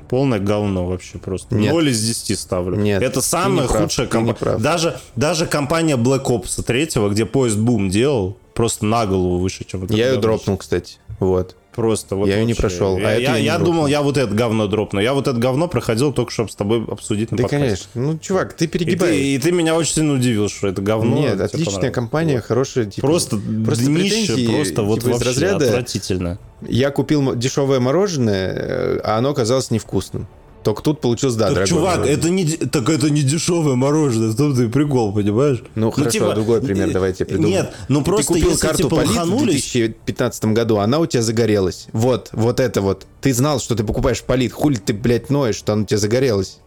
Полное 0.09 0.39
говно 0.39 0.87
вообще 0.87 1.19
просто. 1.19 1.55
Нет. 1.55 1.71
0 1.71 1.89
из 1.89 2.03
10 2.03 2.39
ставлю. 2.39 2.75
Нет, 2.75 3.01
Это 3.01 3.21
самая 3.21 3.61
не 3.61 3.67
прав, 3.67 3.81
худшая 3.83 4.07
компания. 4.07 4.57
Даже, 4.57 4.99
даже 5.15 5.45
компания 5.45 5.97
Black 5.97 6.25
Ops 6.25 6.63
3, 6.63 7.09
где 7.11 7.25
поезд 7.27 7.57
Бум 7.57 7.89
делал, 7.89 8.35
просто 8.55 8.85
на 8.85 9.05
голову 9.05 9.37
выше, 9.37 9.65
чем 9.65 9.81
вот 9.81 9.91
Я 9.91 10.09
ее 10.09 10.19
дропнул, 10.19 10.57
кстати. 10.57 10.97
Вот. 11.19 11.55
Просто 11.79 12.17
вот 12.17 12.27
Я 12.27 12.35
её 12.35 12.45
не 12.45 12.53
прошел, 12.55 12.97
а 12.97 12.99
Я, 12.99 13.15
я- 13.15 13.35
я 13.37 13.53
дропнул. 13.55 13.73
думал, 13.73 13.87
я 13.87 14.01
вот 14.01 14.17
это 14.17 14.33
говно 14.35 14.67
дропну. 14.67 14.99
Я 14.99 15.13
вот 15.13 15.29
это 15.29 15.37
говно 15.39 15.69
проходил 15.69 16.11
только, 16.11 16.29
чтобы 16.29 16.49
с 16.49 16.55
тобой 16.55 16.83
обсудить 16.85 17.31
на 17.31 17.37
Да, 17.37 17.43
подкасте. 17.43 17.65
конечно. 17.65 17.89
Ну, 17.95 18.17
чувак, 18.19 18.51
ты 18.51 18.65
И 18.65 18.67
перегибаешь. 18.67 19.15
ты, 19.15 19.33
и 19.35 19.37
ты 19.37 19.51
меня 19.53 19.75
очень 19.75 19.93
сильно 19.93 20.13
удивил, 20.15 20.49
что 20.49 20.67
это 20.67 20.81
говно. 20.81 21.17
Нет, 21.19 21.39
отличная 21.39 21.89
компания, 21.89 22.35
Вот. 22.35 22.43
хорошая. 22.43 22.83
Типа, 22.85 23.07
Просто, 23.07 23.39
просто 23.65 23.85
днище, 23.85 24.45
просто 24.49 24.83
вот 24.83 24.95
типа, 24.99 25.09
из 25.09 25.13
вообще 25.13 25.29
разряда 25.29 25.65
отвратительно. 25.67 26.37
Я 26.67 26.91
купил 26.91 27.33
дешевое 27.35 27.79
мороженое, 27.79 28.51
э, 28.53 28.99
а 29.05 29.17
оно 29.17 29.29
оказалось 29.29 29.71
невкусным. 29.71 30.27
Только 30.63 30.83
тут 30.83 30.99
получилось, 30.99 31.35
да, 31.35 31.45
Так, 31.45 31.53
дорогое 31.55 31.67
чувак, 31.69 31.95
мороженое. 31.99 32.17
это 32.17 32.29
не, 32.29 32.45
так 32.45 32.89
это 32.89 33.09
не 33.09 33.21
дешевое 33.21 33.75
мороженое, 33.75 34.33
том-то 34.33 34.63
и 34.63 34.67
прикол, 34.67 35.13
понимаешь? 35.13 35.63
Ну, 35.75 35.89
хорошо, 35.89 36.33
другой 36.33 36.61
пример 36.61 36.91
давайте 36.91 37.23
придумаем. 37.25 37.53
Нет, 37.53 37.73
ну 37.87 37.99
Ты 37.99 38.05
просто 38.05 38.33
купил 38.33 38.49
если 38.49 38.61
карту 38.67 38.83
типа 38.83 38.95
Полит 38.97 39.09
в 39.11 39.15
лоханулись, 39.15 39.71
2015 39.71 40.45
году, 40.45 40.77
она 40.79 40.99
у 40.99 41.05
тебя 41.05 41.21
загорелась. 41.21 41.87
Вот, 41.93 42.29
вот 42.33 42.59
это 42.59 42.81
вот. 42.81 43.05
Ты 43.21 43.33
знал, 43.33 43.59
что 43.59 43.75
ты 43.75 43.83
покупаешь 43.85 44.21
Полит. 44.21 44.51
Хули 44.51 44.75
ты, 44.75 44.93
блядь, 44.93 45.29
ноешь, 45.29 45.55
что 45.55 45.73
она 45.73 45.83
у 45.83 45.85
тебя 45.85 45.97
загорелась? 45.97 46.59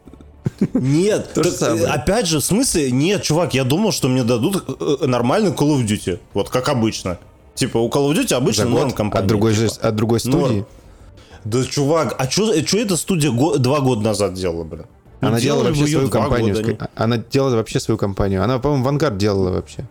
Нет, 0.73 1.33
То 1.35 1.43
же 1.45 1.51
так, 1.51 1.59
самое. 1.59 1.85
э, 1.85 1.87
опять 1.89 2.27
же, 2.27 2.41
в 2.41 2.45
смысле, 2.45 2.91
нет, 2.91 3.23
чувак, 3.23 3.55
я 3.55 3.65
думал, 3.65 3.93
что 3.93 4.09
мне 4.09 4.25
дадут 4.25 4.65
э, 4.81 5.07
нормальный 5.07 5.51
Call 5.51 5.79
of 5.79 5.87
Duty, 5.87 6.19
вот 6.35 6.49
как 6.51 6.69
обычно. 6.69 7.19
Типа 7.55 7.79
у 7.79 7.89
Call 7.89 8.11
of 8.11 8.17
Duty 8.17 8.35
обычно 8.35 8.65
За 8.65 8.71
норм 8.71 8.91
компания. 8.93 9.23
от 9.23 9.29
другой, 9.29 9.53
же, 9.53 9.69
типа. 9.69 9.89
от 9.89 9.95
другой 9.97 10.21
студии. 10.21 10.37
Норм. 10.37 10.67
Да, 11.45 11.65
чувак, 11.65 12.15
а 12.19 12.31
что 12.31 12.53
эта 12.53 12.97
студия 12.97 13.31
го- 13.31 13.59
два 13.59 13.81
года 13.81 14.03
назад 14.03 14.35
делала, 14.35 14.65
блин? 14.65 14.85
Она 15.21 15.41
делала 15.41 15.65
вообще 15.65 15.87
свою 15.87 16.09
компанию. 16.11 16.55
года, 16.55 16.69
ска- 16.73 16.89
Она 16.97 17.17
делала 17.19 17.57
вообще 17.57 17.81
свою 17.81 17.99
компанию. 17.99 18.43
Она, 18.43 18.59
по-моему, 18.59 18.85
Вангард 18.85 19.17
делала 19.19 19.51
вообще. 19.51 19.87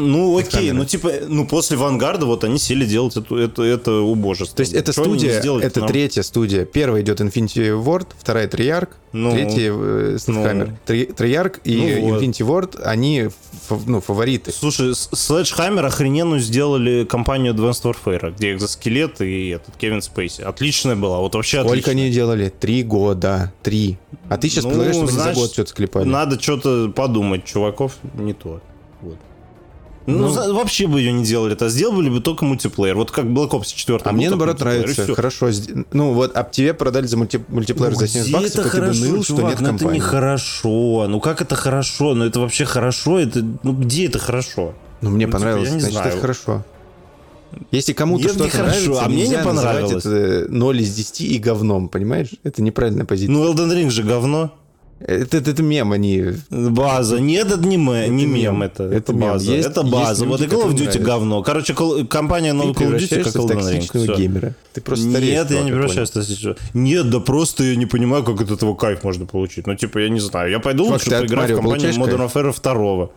Ну, 0.00 0.36
окей, 0.38 0.72
ну, 0.72 0.84
типа, 0.84 1.12
ну, 1.28 1.46
после 1.46 1.76
Вангарда 1.76 2.26
вот 2.26 2.44
они 2.44 2.58
сели 2.58 2.84
делать 2.84 3.16
эту, 3.16 3.36
это, 3.36 3.62
это 3.62 3.92
убожество. 4.00 4.56
То 4.56 4.60
есть 4.62 4.74
они 4.74 4.82
не 4.84 4.92
студия, 4.92 5.58
это 5.60 5.80
норм- 5.80 5.88
третья 5.92 6.22
студия. 6.22 6.64
Первая 6.64 7.02
идет 7.02 7.20
Infinity 7.20 7.82
Ward, 7.84 8.08
вторая 8.18 8.48
Treyarch, 8.48 8.88
Ну, 9.12 9.32
третья 9.32 9.72
э, 9.72 10.16
Sledgehammer. 10.18 10.72
Три- 10.86 11.06
Treyarch 11.06 11.60
и 11.64 11.76
Ну 12.00 12.10
вот. 12.10 12.22
Infinity 12.22 12.46
Ward, 12.46 12.82
они 12.82 13.28
ну, 13.86 14.00
фавориты. 14.00 14.52
Слушай, 14.52 14.90
Sledgehammer 14.90 15.86
охрененную 15.86 16.40
сделали 16.40 17.04
компанию 17.04 17.54
Advanced 17.54 17.82
Warfare, 17.84 18.34
где 18.36 18.52
экзоскелет 18.54 19.20
и 19.20 19.50
этот 19.50 19.76
Кевин 19.76 20.02
Спейси. 20.02 20.42
Отличная 20.42 20.96
была, 20.96 21.18
вот 21.20 21.34
вообще 21.34 21.58
Сколько 21.58 21.72
отличная. 21.72 21.92
они 21.94 22.10
делали? 22.10 22.48
Три 22.48 22.82
года. 22.82 23.52
Три. 23.62 23.98
А 24.28 24.36
ты 24.38 24.48
сейчас 24.48 24.64
Ну, 24.64 24.70
предлагаешь, 24.70 24.96
чтобы 24.96 25.08
они 25.08 25.16
за 25.16 25.22
значит, 25.22 25.38
год 25.40 25.52
что-то 25.52 25.70
склепали. 25.70 26.04
Надо 26.08 26.40
что-то 26.40 26.92
подумать, 26.94 27.44
чуваков 27.44 27.96
не 28.14 28.32
то. 28.32 28.60
Вот. 29.02 29.16
Ну, 30.18 30.28
за- 30.28 30.52
вообще 30.52 30.86
бы 30.86 31.00
ее 31.00 31.12
не 31.12 31.24
делали, 31.24 31.52
это 31.54 31.68
сделали 31.68 32.08
бы 32.08 32.20
только 32.20 32.44
мультиплеер. 32.44 32.96
Вот 32.96 33.10
как 33.10 33.24
Black 33.26 33.50
Ops 33.50 33.74
4. 33.74 34.00
А 34.04 34.12
мне 34.12 34.28
наоборот 34.30 34.60
нравится. 34.60 35.14
Хорошо. 35.14 35.50
Ну 35.92 36.12
вот, 36.12 36.32
а 36.36 36.44
тебе 36.44 36.74
продали 36.74 37.06
за 37.06 37.16
мульти- 37.16 37.42
мультиплеер 37.48 37.94
за 37.94 38.08
70 38.08 38.32
Ну, 38.32 38.38
где 38.38 38.46
баксов, 38.48 38.66
это 38.66 38.68
и 38.68 38.70
ты 38.70 38.76
бы 38.78 38.84
хорошо, 38.86 39.04
ныл, 39.04 39.22
что 39.24 39.36
чувак? 39.36 39.50
нет 39.50 39.60
ну, 39.60 39.66
это 39.68 39.78
компании. 39.78 40.00
хорошо. 40.00 41.06
Ну 41.08 41.20
как 41.20 41.42
это 41.42 41.54
хорошо? 41.56 42.14
Ну 42.14 42.24
это 42.24 42.40
вообще 42.40 42.64
хорошо? 42.64 43.18
Это, 43.18 43.44
ну 43.62 43.72
где 43.72 44.06
это 44.06 44.18
хорошо? 44.18 44.74
Ну 45.00 45.10
мне 45.10 45.26
Ну, 45.26 45.30
типа, 45.32 45.38
понравилось, 45.38 45.70
не 45.70 45.80
значит, 45.80 45.96
знаю. 45.96 46.10
это 46.12 46.20
хорошо. 46.20 46.64
Если 47.72 47.92
кому-то 47.94 48.28
что-то 48.28 48.48
хорошо, 48.48 48.80
нравится, 48.92 49.04
а 49.04 49.08
мне 49.08 49.26
не 49.26 49.38
понравилось. 49.38 50.04
это 50.06 50.46
0 50.48 50.80
из 50.80 50.94
10 50.94 51.20
и 51.22 51.38
говном, 51.38 51.88
понимаешь? 51.88 52.28
Это 52.44 52.62
неправильная 52.62 53.04
позиция. 53.04 53.32
Ну 53.32 53.52
Elden 53.52 53.72
Ring 53.74 53.90
же 53.90 54.02
говно. 54.04 54.52
Это, 55.00 55.38
это, 55.38 55.50
это 55.52 55.62
мем, 55.62 55.92
они... 55.92 56.24
База. 56.50 57.20
Нет, 57.20 57.46
это 57.50 57.66
не, 57.66 57.78
ме- 57.78 58.08
не 58.08 58.26
мем. 58.26 58.34
мем, 58.34 58.62
это, 58.62 58.84
Это 58.84 58.96
это, 58.96 59.12
мем. 59.12 59.20
база. 59.32 59.52
Есть- 59.52 59.68
это 59.70 59.80
есть 59.80 59.92
база. 59.92 60.24
вот 60.26 60.40
и 60.42 60.44
Call 60.44 60.66
of 60.66 60.72
Duty 60.72 60.76
нравится. 60.76 60.98
говно. 60.98 61.42
Короче, 61.42 61.72
Call- 61.72 62.06
компания 62.06 62.52
новый 62.52 62.74
Call 62.74 62.94
of 62.94 62.98
Duty 62.98 63.22
как 63.24 63.34
Elden 63.34 63.80
Ring. 63.80 64.16
геймера. 64.16 64.54
Ты 64.74 64.80
просто 64.82 65.08
стареешь. 65.10 65.34
Нет, 65.34 65.50
я 65.50 65.62
не 65.62 65.70
превращаюсь 65.72 66.10
в 66.10 66.12
токсичного. 66.12 66.56
Нет, 66.74 67.08
да 67.10 67.20
просто 67.20 67.64
я 67.64 67.76
не 67.76 67.86
понимаю, 67.86 68.24
как 68.24 68.40
от 68.42 68.50
этого 68.50 68.74
кайф 68.74 69.02
можно 69.02 69.24
получить. 69.24 69.66
Ну, 69.66 69.74
типа, 69.74 69.98
я 70.00 70.10
не 70.10 70.20
знаю. 70.20 70.50
Я 70.50 70.58
пойду 70.58 70.84
Чувак, 70.84 71.00
лучше 71.06 71.18
поиграю 71.18 71.56
в 71.56 71.60
компанию 71.60 71.92
Modern 71.94 72.30
Warfare 72.32 72.54
2. 72.62 73.08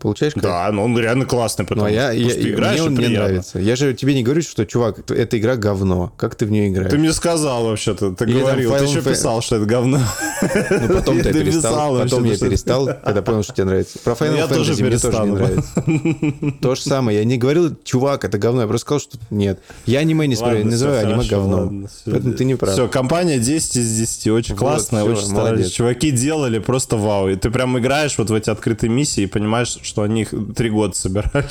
Получаешь 0.00 0.34
кайф? 0.34 0.44
Да, 0.44 0.70
но 0.72 0.84
он 0.84 0.98
реально 0.98 1.24
классный, 1.24 1.62
Ну, 1.62 1.68
потому 1.68 1.86
а 1.86 1.90
я, 1.90 2.12
что 2.12 2.20
я, 2.20 2.34
и 2.34 2.52
играешь 2.52 2.80
мне 2.80 2.88
он 2.88 2.94
не 2.94 3.08
нравится. 3.08 3.58
Я 3.58 3.76
же 3.76 3.94
тебе 3.94 4.14
не 4.14 4.22
говорю, 4.22 4.42
что, 4.42 4.66
чувак, 4.66 5.10
эта 5.10 5.38
игра 5.38 5.56
говно. 5.56 6.12
Как 6.16 6.34
ты 6.34 6.46
в 6.46 6.50
нее 6.50 6.68
играешь? 6.68 6.90
Ты 6.90 6.98
мне 6.98 7.12
сказал 7.12 7.64
вообще-то, 7.64 8.12
ты 8.12 8.24
Или 8.24 8.40
говорил, 8.40 8.76
ты 8.76 8.84
еще 8.84 9.02
писал, 9.02 9.40
что 9.42 9.56
это 9.56 9.66
говно. 9.66 10.00
Ну, 10.42 10.94
потом 10.94 11.18
ты 11.18 11.32
Ты 11.32 11.44
перестал. 11.44 11.98
Потом 11.98 12.24
я 12.24 12.36
перестал, 12.36 12.86
когда 13.04 13.22
понял, 13.22 13.42
что 13.42 13.54
тебе 13.54 13.64
нравится. 13.64 13.98
Про 14.00 14.12
Final 14.12 14.48
Fantasy 14.48 14.84
мне 14.84 14.98
тоже 14.98 15.22
не 15.24 15.32
нравится. 15.32 16.52
То 16.60 16.74
же 16.74 16.82
самое. 16.82 17.18
Я 17.18 17.24
не 17.24 17.38
говорил, 17.38 17.76
чувак, 17.84 18.24
это 18.24 18.38
говно. 18.38 18.62
Я 18.62 18.66
просто 18.66 18.86
сказал, 18.86 19.00
что 19.00 19.18
нет. 19.30 19.60
Я 19.86 20.00
аниме 20.00 20.26
не 20.26 20.36
смотрю, 20.36 20.58
не 20.58 20.70
называю 20.70 21.06
аниме 21.06 21.24
говном. 21.24 21.88
Поэтому 22.04 22.34
ты 22.34 22.44
не 22.44 22.54
прав. 22.54 22.72
Все, 22.72 22.88
компания 22.88 23.38
10 23.38 23.76
из 23.76 23.96
10. 23.96 24.26
Очень 24.28 24.56
классная, 24.56 25.04
очень 25.04 25.26
старались. 25.26 25.70
Чуваки 25.70 26.10
делали 26.10 26.58
просто 26.58 26.96
вау. 26.96 27.28
И 27.28 27.36
ты 27.36 27.50
прям 27.50 27.78
играешь 27.78 28.18
вот 28.18 28.30
в 28.30 28.34
эти 28.34 28.50
открытые 28.50 28.90
миссии 28.90 29.22
и 29.22 29.26
понимаешь, 29.26 29.75
что 29.82 30.02
они 30.02 30.22
их 30.22 30.34
три 30.54 30.70
года 30.70 30.94
собирали. 30.94 31.46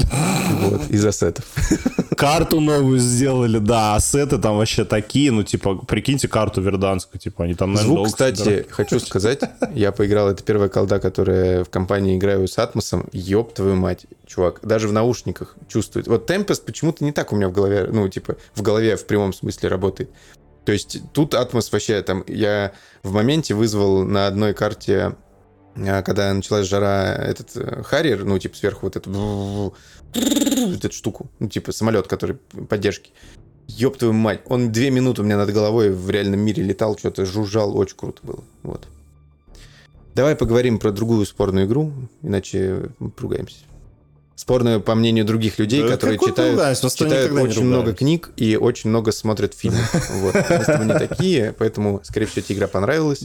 Вот, 0.61 0.89
из 0.89 1.05
ассетов. 1.05 1.45
Карту 2.17 2.59
новую 2.61 2.99
сделали, 2.99 3.57
да, 3.57 3.95
ассеты 3.95 4.37
там 4.37 4.57
вообще 4.57 4.85
такие, 4.85 5.31
ну, 5.31 5.43
типа, 5.43 5.75
прикиньте 5.75 6.27
карту 6.27 6.61
верданскую, 6.61 7.19
типа, 7.19 7.43
они 7.43 7.55
там, 7.55 7.73
наверное, 7.73 7.95
Звук, 7.95 8.07
кстати, 8.07 8.37
собирали. 8.37 8.67
хочу 8.69 8.99
сказать, 8.99 9.39
я 9.73 9.91
поиграл, 9.91 10.29
это 10.29 10.43
первая 10.43 10.69
колда, 10.69 10.99
которая 10.99 11.63
в 11.63 11.69
компании 11.69 12.17
играю 12.17 12.47
с 12.47 12.57
Атмосом, 12.57 13.07
ёб 13.11 13.53
твою 13.53 13.75
мать, 13.75 14.05
чувак, 14.25 14.59
даже 14.63 14.87
в 14.87 14.93
наушниках 14.93 15.55
чувствует. 15.67 16.07
Вот 16.07 16.29
Tempest 16.29 16.63
почему-то 16.65 17.03
не 17.03 17.11
так 17.11 17.33
у 17.33 17.35
меня 17.35 17.49
в 17.49 17.51
голове, 17.51 17.89
ну, 17.91 18.07
типа, 18.07 18.37
в 18.53 18.61
голове 18.61 18.95
в 18.95 19.05
прямом 19.05 19.33
смысле 19.33 19.69
работает. 19.69 20.09
То 20.65 20.71
есть 20.71 20.99
тут 21.13 21.35
Атмос 21.35 21.71
вообще, 21.71 22.01
там, 22.01 22.23
я 22.27 22.73
в 23.03 23.13
моменте 23.13 23.53
вызвал 23.53 24.03
на 24.03 24.27
одной 24.27 24.53
карте, 24.53 25.15
когда 25.75 26.33
началась 26.33 26.67
жара, 26.67 27.13
этот 27.13 27.55
э, 27.55 27.83
Харриер, 27.83 28.23
ну, 28.23 28.39
типа, 28.39 28.55
сверху 28.55 28.85
вот 28.85 28.95
эту 28.95 29.73
вот 30.13 30.85
эту 30.85 30.93
штуку, 30.93 31.29
ну, 31.39 31.49
типа, 31.49 31.71
самолет, 31.71 32.07
который 32.07 32.37
поддержки. 32.69 33.11
Ёб 33.67 33.97
твою 33.97 34.13
мать, 34.13 34.41
он 34.45 34.71
две 34.71 34.89
минуты 34.89 35.21
у 35.21 35.25
меня 35.25 35.37
над 35.37 35.51
головой 35.51 35.91
в 35.91 36.09
реальном 36.09 36.39
мире 36.39 36.63
летал, 36.63 36.97
что-то 36.97 37.25
жужжал, 37.25 37.77
очень 37.77 37.97
круто 37.97 38.19
было. 38.23 38.43
Вот. 38.63 38.87
Давай 40.13 40.35
поговорим 40.35 40.79
про 40.79 40.91
другую 40.91 41.25
спорную 41.25 41.65
игру, 41.65 41.91
иначе 42.21 42.89
мы 42.99 43.09
поругаемся. 43.09 43.57
Спорную, 44.35 44.81
по 44.81 44.95
мнению 44.95 45.23
других 45.23 45.59
людей, 45.59 45.81
Да 45.81 45.89
которые 45.89 46.19
читают, 46.19 46.77
читают 46.77 47.31
очень 47.31 47.63
много 47.63 47.93
книг 47.93 48.31
и 48.35 48.57
очень 48.57 48.89
много 48.89 49.11
смотрят 49.11 49.53
фильмов. 49.53 49.93
Вот. 50.21 50.35
Мы 50.35 50.41
с 50.41 50.65
тобой 50.65 50.85
не 50.87 51.07
такие, 51.07 51.55
поэтому, 51.57 52.01
скорее 52.03 52.25
всего, 52.25 52.41
тебе 52.45 52.57
игра 52.57 52.67
понравилась. 52.67 53.23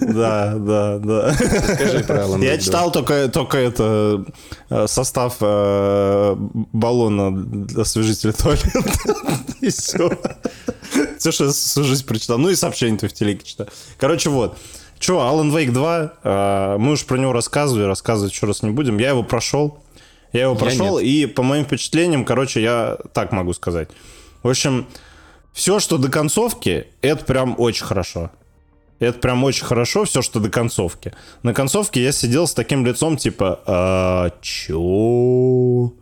Да, 0.00 0.54
да, 0.56 0.98
да. 0.98 1.34
Скажи 1.34 2.00
про 2.04 2.24
Alan 2.24 2.44
Я 2.44 2.58
читал 2.58 2.92
только, 2.92 3.28
только 3.28 3.58
это 3.58 4.24
э, 4.70 4.86
состав 4.86 5.36
э, 5.40 6.36
баллона 6.72 7.32
для 7.32 7.82
освежителя 7.82 8.32
туалета. 8.32 8.80
И 9.60 9.70
все. 9.70 10.10
Все, 11.18 11.32
что 11.32 11.46
я 11.46 11.52
всю 11.52 11.84
жизнь 11.84 12.06
прочитал. 12.06 12.38
Ну 12.38 12.50
и 12.50 12.54
сообщение 12.54 12.98
ты 12.98 13.08
в 13.08 13.12
телеке 13.12 13.44
читал. 13.44 13.66
Короче, 13.98 14.30
вот. 14.30 14.56
Че, 14.98 15.14
Alan 15.14 15.50
Wake 15.50 15.72
2, 15.72 16.12
э, 16.22 16.76
мы 16.78 16.92
уж 16.92 17.04
про 17.04 17.18
него 17.18 17.32
рассказывали, 17.32 17.84
рассказывать 17.84 18.32
еще 18.32 18.46
раз 18.46 18.62
не 18.62 18.70
будем. 18.70 18.98
Я 18.98 19.10
его 19.10 19.22
прошел. 19.22 19.78
Я 20.32 20.42
его 20.42 20.54
прошел, 20.54 20.98
и 20.98 21.26
по 21.26 21.42
моим 21.42 21.64
впечатлениям, 21.64 22.24
короче, 22.24 22.62
я 22.62 22.98
так 23.12 23.32
могу 23.32 23.52
сказать. 23.52 23.88
В 24.42 24.48
общем, 24.48 24.86
все, 25.52 25.80
что 25.80 25.98
до 25.98 26.10
концовки, 26.10 26.88
это 27.00 27.24
прям 27.24 27.54
очень 27.58 27.84
хорошо. 27.84 28.30
Это 28.98 29.18
прям 29.18 29.44
очень 29.44 29.64
хорошо, 29.64 30.04
все, 30.04 30.22
что 30.22 30.40
до 30.40 30.48
концовки. 30.48 31.12
На 31.42 31.52
концовке 31.52 32.02
я 32.02 32.12
сидел 32.12 32.46
с 32.46 32.54
таким 32.54 32.84
лицом, 32.86 33.16
типа, 33.16 33.60
а, 33.66 34.30
чё? 34.40 35.92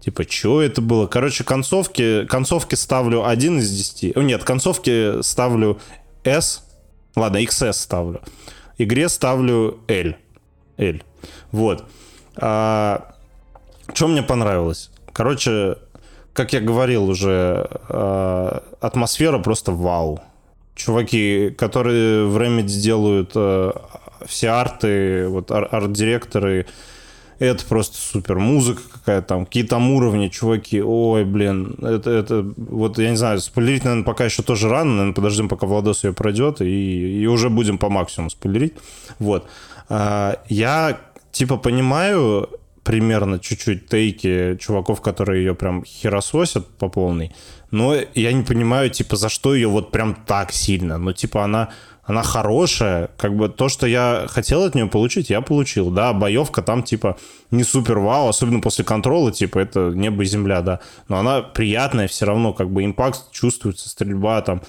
Типа, 0.00 0.24
что 0.28 0.62
это 0.62 0.80
было? 0.80 1.06
Короче, 1.06 1.44
концовки, 1.44 2.24
концовки 2.26 2.74
ставлю 2.74 3.26
1 3.26 3.58
из 3.58 3.70
10. 3.70 4.16
О, 4.16 4.22
Нет, 4.22 4.44
концовки 4.44 5.20
ставлю 5.22 5.78
S. 6.24 6.64
Ладно, 7.14 7.42
XS 7.42 7.74
ставлю. 7.74 8.22
Игре 8.78 9.10
ставлю 9.10 9.80
L. 9.88 10.14
L. 10.78 11.02
Вот. 11.52 11.84
А, 12.36 13.14
что 13.94 14.08
мне 14.08 14.22
понравилось? 14.22 14.90
Короче, 15.12 15.76
как 16.32 16.52
я 16.52 16.60
говорил 16.60 17.08
уже, 17.08 17.68
а, 17.88 18.62
атмосфера 18.80 19.38
просто 19.38 19.72
вау. 19.72 20.20
Чуваки, 20.74 21.50
которые 21.50 22.26
в 22.26 22.36
Remedy 22.36 22.80
делают 22.80 23.32
а, 23.34 23.72
все 24.26 24.48
арты, 24.48 25.28
вот 25.28 25.50
ар- 25.50 25.68
арт-директоры, 25.70 26.66
это 27.38 27.64
просто 27.64 27.96
супер. 27.96 28.38
Музыка 28.38 28.82
какая-то 28.92 29.26
там, 29.26 29.46
какие 29.46 29.62
там 29.62 29.90
уровни, 29.92 30.28
чуваки. 30.28 30.82
Ой, 30.82 31.24
блин, 31.24 31.74
это, 31.82 32.10
это 32.10 32.52
вот, 32.56 32.98
я 32.98 33.10
не 33.10 33.16
знаю, 33.16 33.40
спойлерить, 33.40 33.84
наверное, 33.84 34.04
пока 34.04 34.26
еще 34.26 34.42
тоже 34.42 34.68
рано. 34.68 34.90
Наверное, 34.90 35.14
подождем, 35.14 35.48
пока 35.48 35.66
Владос 35.66 36.04
ее 36.04 36.12
пройдет, 36.12 36.60
и, 36.60 37.22
и 37.22 37.26
уже 37.26 37.48
будем 37.48 37.78
по 37.78 37.88
максимуму 37.88 38.28
спойлерить. 38.28 38.74
Вот. 39.18 39.46
А, 39.88 40.38
я, 40.48 41.00
типа, 41.32 41.56
понимаю 41.56 42.50
примерно 42.90 43.38
чуть-чуть 43.38 43.86
тейки 43.86 44.56
чуваков, 44.60 45.00
которые 45.00 45.44
ее 45.44 45.54
прям 45.54 45.84
херососят 45.84 46.66
по 46.76 46.88
полной, 46.88 47.32
но 47.70 47.94
я 48.14 48.32
не 48.32 48.42
понимаю, 48.42 48.90
типа, 48.90 49.14
за 49.14 49.28
что 49.28 49.54
ее 49.54 49.68
вот 49.68 49.92
прям 49.92 50.16
так 50.26 50.50
сильно. 50.50 50.98
Ну, 50.98 51.12
типа, 51.12 51.44
она 51.44 51.68
она 52.02 52.24
хорошая, 52.24 53.10
как 53.16 53.36
бы 53.36 53.48
то, 53.48 53.68
что 53.68 53.86
я 53.86 54.26
хотел 54.28 54.64
от 54.64 54.74
нее 54.74 54.86
получить, 54.86 55.30
я 55.30 55.40
получил, 55.40 55.90
да, 55.90 56.12
боевка 56.12 56.62
там, 56.62 56.82
типа, 56.82 57.16
не 57.52 57.62
супер 57.62 58.00
вау, 58.00 58.28
особенно 58.28 58.58
после 58.60 58.84
контрола, 58.84 59.30
типа, 59.30 59.60
это 59.60 59.92
небо 59.94 60.24
и 60.24 60.26
земля, 60.26 60.60
да, 60.60 60.80
но 61.06 61.18
она 61.18 61.42
приятная 61.42 62.08
все 62.08 62.26
равно, 62.26 62.52
как 62.52 62.70
бы 62.70 62.84
импакт 62.84 63.30
чувствуется, 63.30 63.88
стрельба 63.88 64.40
там, 64.40 64.62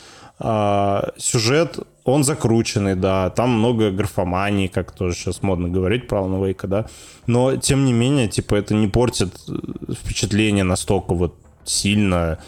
а, 0.44 1.14
сюжет, 1.18 1.80
он 2.04 2.24
закрученный, 2.24 2.96
да, 2.96 3.30
там 3.30 3.52
много 3.60 3.92
графомании, 3.92 4.68
как 4.68 4.92
тоже 4.92 5.16
сейчас 5.16 5.44
модно 5.44 5.70
говорить 5.70 6.08
про 6.08 6.22
Alan 6.22 6.42
Wake, 6.42 6.68
да, 6.68 6.88
но, 7.28 7.58
тем 7.58 7.86
не 7.86 7.94
менее, 7.94 8.28
типа, 8.28 8.56
это 8.56 8.74
не 8.74 8.88
портит 8.88 9.36
э, 9.48 9.94
впечатление 9.94 10.64
настолько 10.64 11.14
вот 11.14 11.36
сильно, 11.64 12.40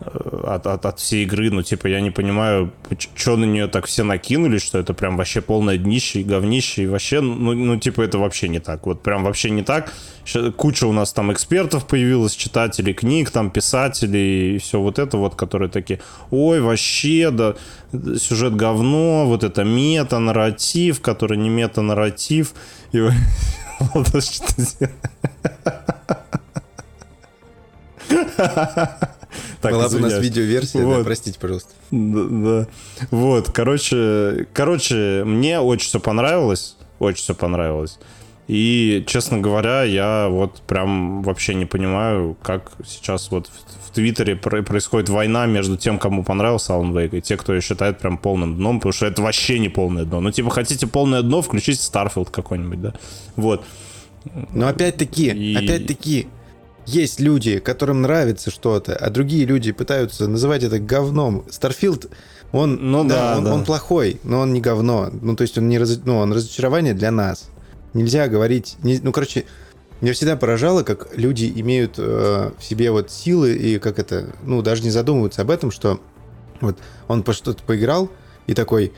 от, 0.00 0.66
от, 0.66 0.86
от 0.86 0.98
всей 1.00 1.24
игры, 1.24 1.50
ну, 1.50 1.62
типа, 1.62 1.88
я 1.88 2.00
не 2.00 2.10
понимаю, 2.10 2.72
что 3.14 3.36
на 3.36 3.44
нее 3.44 3.66
так 3.66 3.86
все 3.86 4.04
накинули, 4.04 4.58
что 4.58 4.78
это 4.78 4.94
прям 4.94 5.16
вообще 5.16 5.40
полное 5.40 5.76
днище 5.76 6.20
и 6.20 6.24
говнище, 6.24 6.84
и 6.84 6.86
вообще, 6.86 7.20
ну, 7.20 7.54
ну, 7.54 7.78
типа, 7.78 8.02
это 8.02 8.18
вообще 8.18 8.48
не 8.48 8.60
так, 8.60 8.86
вот 8.86 9.02
прям 9.02 9.24
вообще 9.24 9.50
не 9.50 9.62
так. 9.62 9.92
Куча 10.56 10.86
у 10.86 10.92
нас 10.92 11.12
там 11.12 11.32
экспертов 11.32 11.86
появилась, 11.86 12.34
читателей 12.34 12.94
книг, 12.94 13.30
там, 13.30 13.50
писателей, 13.50 14.56
и 14.56 14.58
все 14.58 14.80
вот 14.80 14.98
это 14.98 15.16
вот, 15.16 15.34
которые 15.34 15.68
такие, 15.68 16.00
ой, 16.30 16.60
вообще, 16.60 17.30
да, 17.30 17.54
сюжет 18.18 18.54
говно, 18.54 19.26
вот 19.26 19.44
это 19.44 19.64
мета-нарратив, 19.64 21.00
который 21.00 21.38
не 21.38 21.50
мета-нарратив, 21.50 22.54
и 22.92 22.98
что 24.20 24.88
Так, 29.60 29.72
Была 29.72 29.88
бы 29.88 29.96
у 29.96 30.00
нас 30.00 30.18
видеоверсия, 30.18 30.84
вот. 30.84 30.98
да, 30.98 31.04
простите, 31.04 31.38
пожалуйста. 31.38 31.70
Да, 31.90 32.24
да. 32.28 32.66
Вот, 33.10 33.50
короче, 33.50 34.46
короче, 34.52 35.24
мне 35.24 35.58
очень 35.58 35.88
все 35.88 36.00
понравилось, 36.00 36.76
очень 37.00 37.22
все 37.22 37.34
понравилось. 37.34 37.98
И, 38.48 39.04
честно 39.06 39.38
говоря, 39.38 39.82
я 39.82 40.28
вот 40.30 40.62
прям 40.62 41.22
вообще 41.22 41.54
не 41.54 41.66
понимаю, 41.66 42.34
как 42.42 42.72
сейчас 42.86 43.30
вот 43.30 43.48
в, 43.48 43.88
в 43.88 43.90
Твиттере 43.90 44.36
происходит 44.36 45.10
война 45.10 45.44
между 45.44 45.76
тем, 45.76 45.98
кому 45.98 46.24
понравился 46.24 46.72
Alan 46.72 46.92
Wake, 46.92 47.18
и 47.18 47.20
те, 47.20 47.36
кто 47.36 47.54
ее 47.54 47.60
считает 47.60 47.98
прям 47.98 48.16
полным 48.16 48.56
дном, 48.56 48.78
потому 48.78 48.94
что 48.94 49.04
это 49.04 49.20
вообще 49.20 49.58
не 49.58 49.68
полное 49.68 50.04
дно. 50.04 50.20
Ну, 50.20 50.30
типа, 50.30 50.48
хотите 50.48 50.86
полное 50.86 51.20
дно, 51.20 51.42
включите 51.42 51.80
Starfield 51.80 52.30
какой-нибудь, 52.30 52.80
да? 52.80 52.94
Вот. 53.36 53.66
Но 54.54 54.68
опять-таки, 54.68 55.26
и... 55.26 55.54
опять-таки, 55.54 56.28
есть 56.88 57.20
люди, 57.20 57.58
которым 57.58 58.00
нравится 58.02 58.50
что-то, 58.50 58.96
а 58.96 59.10
другие 59.10 59.44
люди 59.44 59.72
пытаются 59.72 60.26
называть 60.26 60.62
это 60.62 60.78
говном. 60.78 61.44
Starfield, 61.50 62.06
он, 62.50 62.90
ну, 62.90 63.04
да, 63.04 63.32
да, 63.32 63.38
он, 63.38 63.44
да. 63.44 63.54
он 63.54 63.64
плохой, 63.64 64.20
но 64.24 64.40
он 64.40 64.54
не 64.54 64.60
говно. 64.60 65.10
Ну, 65.12 65.36
то 65.36 65.42
есть 65.42 65.58
он 65.58 65.68
не 65.68 65.78
раз, 65.78 66.00
ну, 66.04 66.16
он 66.16 66.32
разочарование 66.32 66.94
для 66.94 67.10
нас. 67.10 67.50
Нельзя 67.92 68.26
говорить... 68.28 68.76
Не, 68.82 68.98
ну, 69.02 69.12
короче, 69.12 69.44
меня 70.00 70.14
всегда 70.14 70.36
поражало, 70.36 70.82
как 70.82 71.08
люди 71.14 71.52
имеют 71.56 71.96
э, 71.98 72.52
в 72.58 72.64
себе 72.64 72.90
вот 72.90 73.10
силы 73.10 73.54
и 73.54 73.78
как 73.78 73.98
это, 73.98 74.34
ну, 74.42 74.62
даже 74.62 74.82
не 74.82 74.90
задумываются 74.90 75.42
об 75.42 75.50
этом, 75.50 75.70
что 75.70 76.00
вот 76.62 76.78
он 77.06 77.22
по 77.22 77.34
что-то 77.34 77.62
поиграл 77.64 78.10
и 78.46 78.54
такой, 78.54 78.92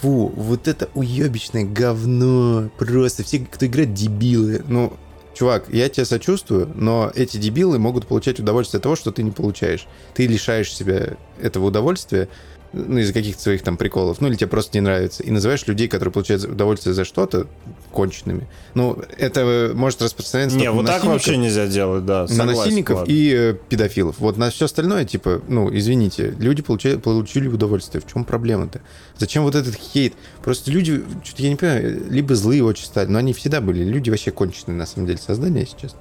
фу, 0.00 0.32
вот 0.34 0.66
это 0.66 0.88
уебищное 0.94 1.64
говно, 1.64 2.68
просто 2.78 3.22
все, 3.22 3.38
кто 3.40 3.66
играет, 3.66 3.94
дебилы. 3.94 4.64
Ну, 4.66 4.94
чувак, 5.38 5.66
я 5.68 5.88
тебе 5.88 6.04
сочувствую, 6.04 6.70
но 6.74 7.12
эти 7.14 7.36
дебилы 7.36 7.78
могут 7.78 8.06
получать 8.06 8.40
удовольствие 8.40 8.78
от 8.78 8.82
того, 8.82 8.96
что 8.96 9.12
ты 9.12 9.22
не 9.22 9.30
получаешь. 9.30 9.86
Ты 10.14 10.26
лишаешь 10.26 10.74
себя 10.74 11.16
этого 11.40 11.66
удовольствия, 11.66 12.28
ну, 12.72 12.98
из-за 12.98 13.12
каких-то 13.12 13.40
своих 13.40 13.62
там 13.62 13.76
приколов, 13.76 14.20
ну, 14.20 14.28
или 14.28 14.34
тебе 14.34 14.48
просто 14.48 14.76
не 14.76 14.80
нравится, 14.80 15.22
и 15.22 15.30
называешь 15.30 15.66
людей, 15.66 15.86
которые 15.86 16.12
получают 16.12 16.44
удовольствие 16.44 16.92
за 16.92 17.04
что-то, 17.04 17.46
конченными. 17.88 18.46
Ну, 18.74 18.98
это 19.16 19.72
может 19.74 20.00
распространяться 20.02 20.56
Не, 20.56 20.70
вот 20.70 20.86
так 20.86 21.04
вообще 21.04 21.36
нельзя 21.36 21.66
делать, 21.66 22.04
да. 22.04 22.26
Согласен, 22.26 22.46
на 22.46 22.56
насильников 22.56 22.98
ладно. 22.98 23.12
и 23.12 23.34
э, 23.34 23.54
педофилов. 23.68 24.16
Вот 24.18 24.36
на 24.36 24.50
все 24.50 24.66
остальное, 24.66 25.04
типа, 25.04 25.42
ну, 25.48 25.74
извините, 25.74 26.34
люди 26.38 26.62
получали, 26.62 26.96
получили 26.96 27.48
удовольствие. 27.48 28.02
В 28.02 28.12
чем 28.12 28.24
проблема-то? 28.24 28.80
Зачем 29.16 29.42
вот 29.42 29.54
этот 29.54 29.74
хейт? 29.74 30.14
Просто 30.42 30.70
люди, 30.70 31.02
что-то 31.24 31.42
я 31.42 31.50
не 31.50 31.56
понимаю, 31.56 32.02
либо 32.10 32.34
злые 32.34 32.64
очень 32.64 32.84
стали, 32.84 33.08
но 33.08 33.18
они 33.18 33.32
всегда 33.32 33.60
были. 33.60 33.82
Люди 33.84 34.10
вообще 34.10 34.30
конченые, 34.30 34.76
на 34.76 34.86
самом 34.86 35.06
деле, 35.06 35.18
создания 35.18 35.66
сейчас. 35.66 35.96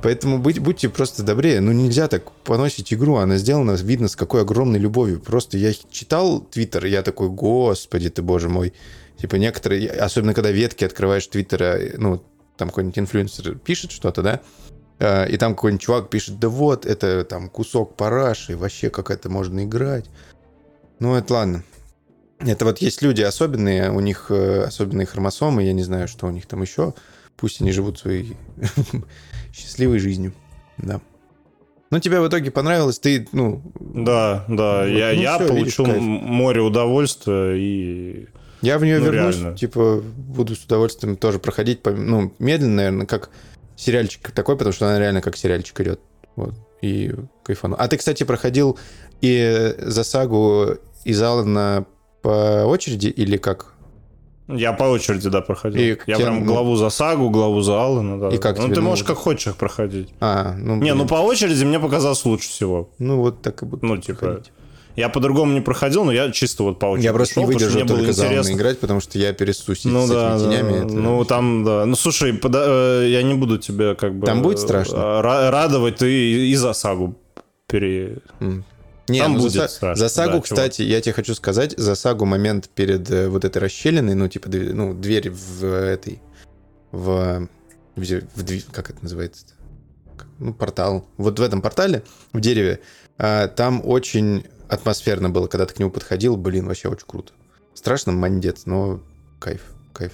Поэтому 0.02 0.40
будь, 0.40 0.60
будьте 0.60 0.90
просто 0.90 1.24
добрее. 1.24 1.60
Ну, 1.60 1.72
нельзя 1.72 2.08
так 2.08 2.32
поносить 2.44 2.94
игру. 2.94 3.16
Она 3.16 3.38
сделана, 3.38 3.72
видно, 3.72 4.08
с 4.08 4.16
какой 4.16 4.42
огромной 4.42 4.80
любовью. 4.80 5.20
Просто 5.20 5.58
я 5.58 5.74
читал 5.92 6.40
Твиттер, 6.40 6.86
я 6.86 7.02
такой, 7.02 7.30
господи 7.30 8.10
ты, 8.10 8.22
боже 8.22 8.50
мой. 8.50 8.74
Типа 9.20 9.36
некоторые, 9.36 9.90
особенно 9.90 10.34
когда 10.34 10.52
ветки 10.52 10.86
открываешь 10.86 11.28
Твиттера, 11.28 11.78
ну, 11.98 12.24
там 12.58 12.70
какой-нибудь 12.70 13.00
инфлюенсер 13.00 13.58
пишет 13.58 13.92
что-то, 13.92 14.22
да, 14.22 14.42
а, 15.00 15.26
и 15.26 15.38
там 15.38 15.56
какой-нибудь 15.56 15.82
чувак 15.82 16.10
пишет, 16.10 16.40
да 16.40 16.50
вот, 16.50 16.86
это 16.86 17.26
там 17.26 17.50
кусок 17.50 17.96
параши, 17.96 18.56
вообще 18.56 18.90
как 18.90 19.12
это 19.12 19.30
можно 19.30 19.64
играть. 19.64 20.06
Ну, 21.00 21.16
это 21.16 21.34
ладно. 21.34 21.64
Это 22.40 22.64
вот 22.64 22.80
есть 22.80 23.02
люди 23.02 23.22
особенные, 23.22 23.92
у 23.92 24.00
них 24.00 24.28
э, 24.30 24.64
особенные 24.64 25.06
хромосомы, 25.06 25.64
я 25.64 25.74
не 25.74 25.84
знаю, 25.84 26.08
что 26.08 26.26
у 26.28 26.32
них 26.32 26.46
там 26.46 26.62
еще. 26.62 26.94
Пусть 27.36 27.62
они 27.62 27.72
живут 27.74 28.00
своей 28.00 28.38
счастливой 29.54 30.00
жизнью. 30.00 30.34
Да. 30.78 31.02
Ну, 31.92 32.00
тебе 32.00 32.22
в 32.22 32.28
итоге 32.28 32.52
понравилось, 32.52 33.00
ты, 33.00 33.28
ну... 33.32 33.62
Да, 33.80 34.46
да, 34.48 34.82
вот, 34.82 34.90
я, 34.90 35.14
ну, 35.14 35.22
я 35.22 35.38
все, 35.38 35.48
получил 35.48 35.86
видишь, 35.86 36.02
море 36.02 36.62
удовольствия 36.62 37.56
и... 37.56 38.28
Я 38.62 38.78
в 38.78 38.84
нее 38.84 39.00
ну, 39.00 39.06
вернусь, 39.06 39.38
реально. 39.38 39.58
типа, 39.58 40.02
буду 40.02 40.56
с 40.56 40.64
удовольствием 40.66 41.16
тоже 41.16 41.40
проходить, 41.40 41.80
ну, 41.86 42.34
медленно, 42.40 42.76
наверное, 42.76 43.06
как 43.06 43.30
сериальчик 43.76 44.32
такой, 44.32 44.58
потому 44.58 44.74
что 44.74 44.88
она 44.88 45.00
реально 45.00 45.22
как 45.22 45.38
сериальчик 45.38 45.80
идет. 45.82 46.02
Вот. 46.36 46.54
И 46.82 47.14
кайфану. 47.44 47.76
А 47.80 47.88
ты, 47.88 47.98
кстати, 47.98 48.24
проходил 48.24 48.78
и 49.22 49.76
за 49.78 50.04
сагу 50.04 50.78
из 51.06 51.22
Алана 51.22 51.86
по 52.22 52.66
очереди 52.66 53.08
или 53.08 53.38
как? 53.38 53.74
Я 54.48 54.74
по 54.74 54.84
очереди, 54.84 55.30
да, 55.30 55.42
проходил. 55.42 55.80
И 55.80 55.98
я 56.08 56.16
тем... 56.16 56.26
прям 56.26 56.46
главу 56.46 56.76
за 56.76 56.90
Сагу, 56.90 57.30
главу 57.30 57.62
за 57.62 57.80
Аллана, 57.80 58.20
да. 58.20 58.30
И 58.30 58.40
как 58.40 58.58
Ну, 58.58 58.68
ты 58.70 58.82
ну... 58.82 58.90
можешь 58.90 59.06
как 59.06 59.18
хочешь 59.18 59.48
их 59.48 59.58
проходить. 59.58 60.10
А, 60.20 60.56
ну... 60.58 60.76
Не, 60.78 60.96
ну 60.96 61.08
по 61.08 61.16
очереди 61.16 61.64
мне 61.64 61.80
показалось 61.80 62.26
лучше 62.26 62.50
всего. 62.50 62.90
Ну, 62.98 63.18
вот 63.18 63.44
так 63.44 63.62
и 63.62 63.66
буду 63.66 63.86
Ну, 63.86 63.98
типа... 63.98 64.20
Проходить. 64.20 64.52
Я 65.00 65.08
по-другому 65.08 65.54
не 65.54 65.62
проходил, 65.62 66.04
но 66.04 66.12
я 66.12 66.30
чисто 66.30 66.64
вот 66.64 66.78
по 66.78 66.88
очереди 66.88 67.06
Я 67.06 67.14
просто 67.14 67.36
шел, 67.36 67.44
не 67.44 67.54
выдержал 67.54 67.88
только 67.88 68.12
за 68.12 68.42
играть, 68.42 68.80
потому 68.80 69.00
что 69.00 69.18
я 69.18 69.32
пересусь 69.32 69.86
ну, 69.86 70.06
с 70.06 70.10
да, 70.10 70.36
этими 70.36 70.50
тенями. 70.50 70.72
Да. 70.72 70.86
Это... 70.86 70.94
Ну, 70.94 71.24
там, 71.24 71.64
да. 71.64 71.86
Ну, 71.86 71.96
слушай, 71.96 72.34
пода... 72.34 72.66
Э, 72.68 73.08
я 73.08 73.24
не 73.24 73.34
буду 73.34 73.58
тебе 73.58 73.96
как 73.96 74.14
бы... 74.14 74.26
Там 74.26 74.42
будет 74.42 74.60
страшно? 74.60 74.98
Э, 74.98 75.22
радовать, 75.22 75.98
ты 75.98 76.50
и 76.50 76.56
за 76.56 76.74
Сагу 76.74 77.16
пере... 77.68 78.18
Mm. 78.42 78.64
Не, 79.08 79.22
Там 79.22 79.34
ну, 79.34 79.40
будет 79.40 79.54
за, 79.54 79.68
страшно. 79.70 79.96
За 79.96 80.10
сагу, 80.10 80.34
да, 80.34 80.42
кстати, 80.42 80.82
чувак. 80.82 80.92
я 80.92 81.02
тебе 81.02 81.14
хочу 81.14 81.34
сказать, 81.34 81.74
за 81.78 81.96
сагу 81.96 82.26
момент 82.26 82.70
перед 82.70 83.10
э, 83.10 83.30
вот 83.30 83.46
этой 83.46 83.60
расщелиной, 83.60 84.16
ну, 84.16 84.28
типа, 84.28 84.50
ну, 84.50 84.94
дверь 84.94 85.32
в 85.32 85.64
этой, 85.64 86.22
в, 86.92 87.48
в, 87.96 88.04
в 88.04 88.72
как 88.72 88.90
это 88.90 89.00
называется? 89.02 89.46
Ну, 90.40 90.54
портал. 90.54 91.08
Вот 91.18 91.40
в 91.40 91.42
этом 91.42 91.62
портале, 91.62 92.04
в 92.34 92.42
дереве, 92.42 92.82
а, 93.18 93.48
там 93.48 93.82
очень 93.84 94.46
атмосферно 94.70 95.30
было, 95.30 95.48
когда 95.48 95.66
ты 95.66 95.74
к 95.74 95.80
нему 95.80 95.92
подходил, 95.92 96.38
блин, 96.38 96.68
вообще 96.68 96.88
очень 96.90 97.06
круто. 97.08 97.34
Страшно, 97.74 98.12
мандец, 98.12 98.66
но 98.66 99.02
кайф, 99.40 99.62
кайф. 99.94 100.14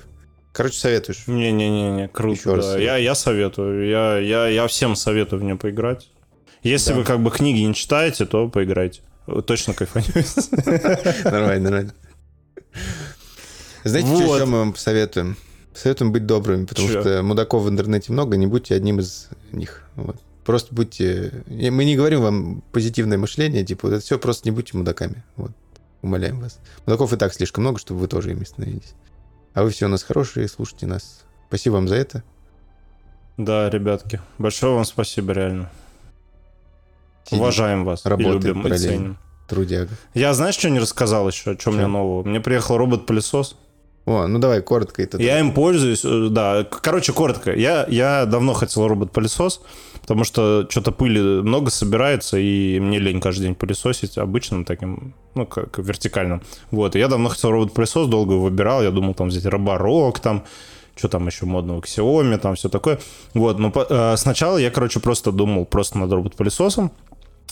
Короче, 0.53 0.77
советуешь. 0.79 1.27
Не-не-не, 1.27 2.07
круто. 2.07 2.39
Еще 2.39 2.55
раз 2.55 2.65
да. 2.65 2.71
советую. 2.71 2.85
Я, 2.85 2.97
я 2.97 3.15
советую. 3.15 3.89
Я, 3.89 4.17
я, 4.19 4.47
я 4.47 4.67
всем 4.67 4.95
советую 4.95 5.41
в 5.41 5.43
нее 5.43 5.57
поиграть. 5.57 6.09
Если 6.63 6.91
Да. 6.91 6.97
вы 6.97 7.03
как 7.03 7.19
бы 7.21 7.29
книги 7.29 7.59
не 7.59 7.73
читаете, 7.73 8.25
то 8.25 8.47
поиграйте. 8.47 9.01
Точно 9.45 9.73
кайфанете. 9.73 10.23
Нормально, 11.25 11.69
нормально. 11.69 11.93
Знаете, 13.83 14.07
что 14.07 14.25
Вот. 14.27 14.35
еще 14.35 14.45
мы 14.45 14.59
вам 14.59 14.73
посоветуем? 14.73 15.35
Советуем 15.73 16.11
быть 16.11 16.25
добрыми, 16.25 16.65
потому 16.65 16.87
Чё? 16.87 17.01
что 17.01 17.21
мудаков 17.21 17.63
в 17.63 17.69
интернете 17.69 18.13
много, 18.13 18.37
не 18.37 18.47
будьте 18.47 18.75
одним 18.75 18.99
из 18.99 19.27
них. 19.51 19.83
Вот. 19.95 20.15
Просто 20.45 20.73
будьте... 20.75 21.43
и 21.47 21.69
Мы 21.71 21.85
не 21.85 21.95
говорим 21.95 22.21
вам 22.21 22.63
позитивное 22.71 23.17
мышление, 23.17 23.65
типа, 23.65 23.87
вот 23.87 23.95
это 23.95 24.05
все, 24.05 24.19
просто 24.19 24.47
не 24.47 24.51
будьте 24.55 24.77
мудаками. 24.77 25.23
Вот. 25.35 25.51
Умоляем 26.03 26.39
вас. 26.39 26.59
Мудаков 26.85 27.11
и 27.13 27.17
так 27.17 27.33
слишком 27.33 27.63
много, 27.63 27.79
чтобы 27.79 28.01
вы 28.01 28.07
тоже 28.07 28.31
ими 28.31 28.43
становились. 28.43 28.93
А 29.55 29.63
вы 29.63 29.71
все 29.71 29.87
у 29.87 29.89
нас 29.89 30.03
хорошие, 30.03 30.47
слушайте 30.47 30.85
нас. 30.85 31.23
Спасибо 31.47 31.73
вам 31.73 31.87
за 31.87 31.95
это. 31.95 32.23
Да, 33.37 33.69
ребятки. 33.69 34.21
Большое 34.37 34.75
вам 34.75 34.85
спасибо, 34.85 35.33
реально. 35.33 35.71
Сидим, 37.25 37.39
Уважаем 37.41 37.83
вас. 37.83 38.05
и 38.05 38.09
работаем 38.09 38.33
любим, 38.35 38.67
и 38.67 38.77
ценим. 38.77 39.17
Трудяга. 39.47 39.89
Я, 40.13 40.33
знаешь, 40.33 40.55
что 40.55 40.69
не 40.69 40.79
рассказал 40.79 41.27
еще? 41.27 41.57
Что 41.57 41.71
у 41.71 41.73
меня 41.73 41.83
Чё? 41.83 41.89
нового? 41.89 42.23
Мне 42.27 42.39
приехал 42.39 42.77
робот-пылесос. 42.77 43.57
О, 44.05 44.27
ну 44.27 44.37
давай, 44.37 44.61
коротко 44.61 45.01
это. 45.01 45.17
Я 45.17 45.39
им 45.39 45.51
пользуюсь, 45.51 46.05
э, 46.05 46.27
да. 46.29 46.63
Короче, 46.63 47.11
коротко. 47.11 47.51
Я, 47.53 47.85
я 47.89 48.25
давно 48.25 48.53
хотел 48.53 48.87
робот-пылесос, 48.87 49.61
потому 50.01 50.23
что 50.23 50.67
что-то 50.69 50.91
пыли 50.91 51.19
много 51.19 51.71
собирается, 51.71 52.37
и 52.37 52.79
мне 52.79 52.99
лень 52.99 53.19
каждый 53.19 53.43
день 53.43 53.55
пылесосить 53.55 54.19
обычным 54.19 54.63
таким, 54.63 55.15
ну, 55.33 55.47
как 55.47 55.79
вертикальным. 55.79 56.43
Вот, 56.69 56.95
и 56.95 56.99
я 56.99 57.07
давно 57.07 57.29
хотел 57.29 57.49
робот-пылесос, 57.49 58.07
долго 58.07 58.33
его 58.33 58.43
выбирал, 58.43 58.83
я 58.83 58.91
думал 58.91 59.15
там 59.15 59.29
взять 59.29 59.45
Роборок, 59.45 60.19
там, 60.19 60.43
что 60.95 61.07
там 61.07 61.25
еще 61.25 61.47
модного, 61.47 61.81
Xiaomi, 61.81 62.37
там 62.37 62.53
все 62.53 62.69
такое. 62.69 62.99
Вот, 63.33 63.57
но 63.57 63.73
э, 63.75 64.17
сначала 64.17 64.59
я, 64.59 64.69
короче, 64.69 64.99
просто 64.99 65.31
думал 65.31 65.65
просто 65.65 65.97
над 65.97 66.11
робот-пылесосом, 66.11 66.91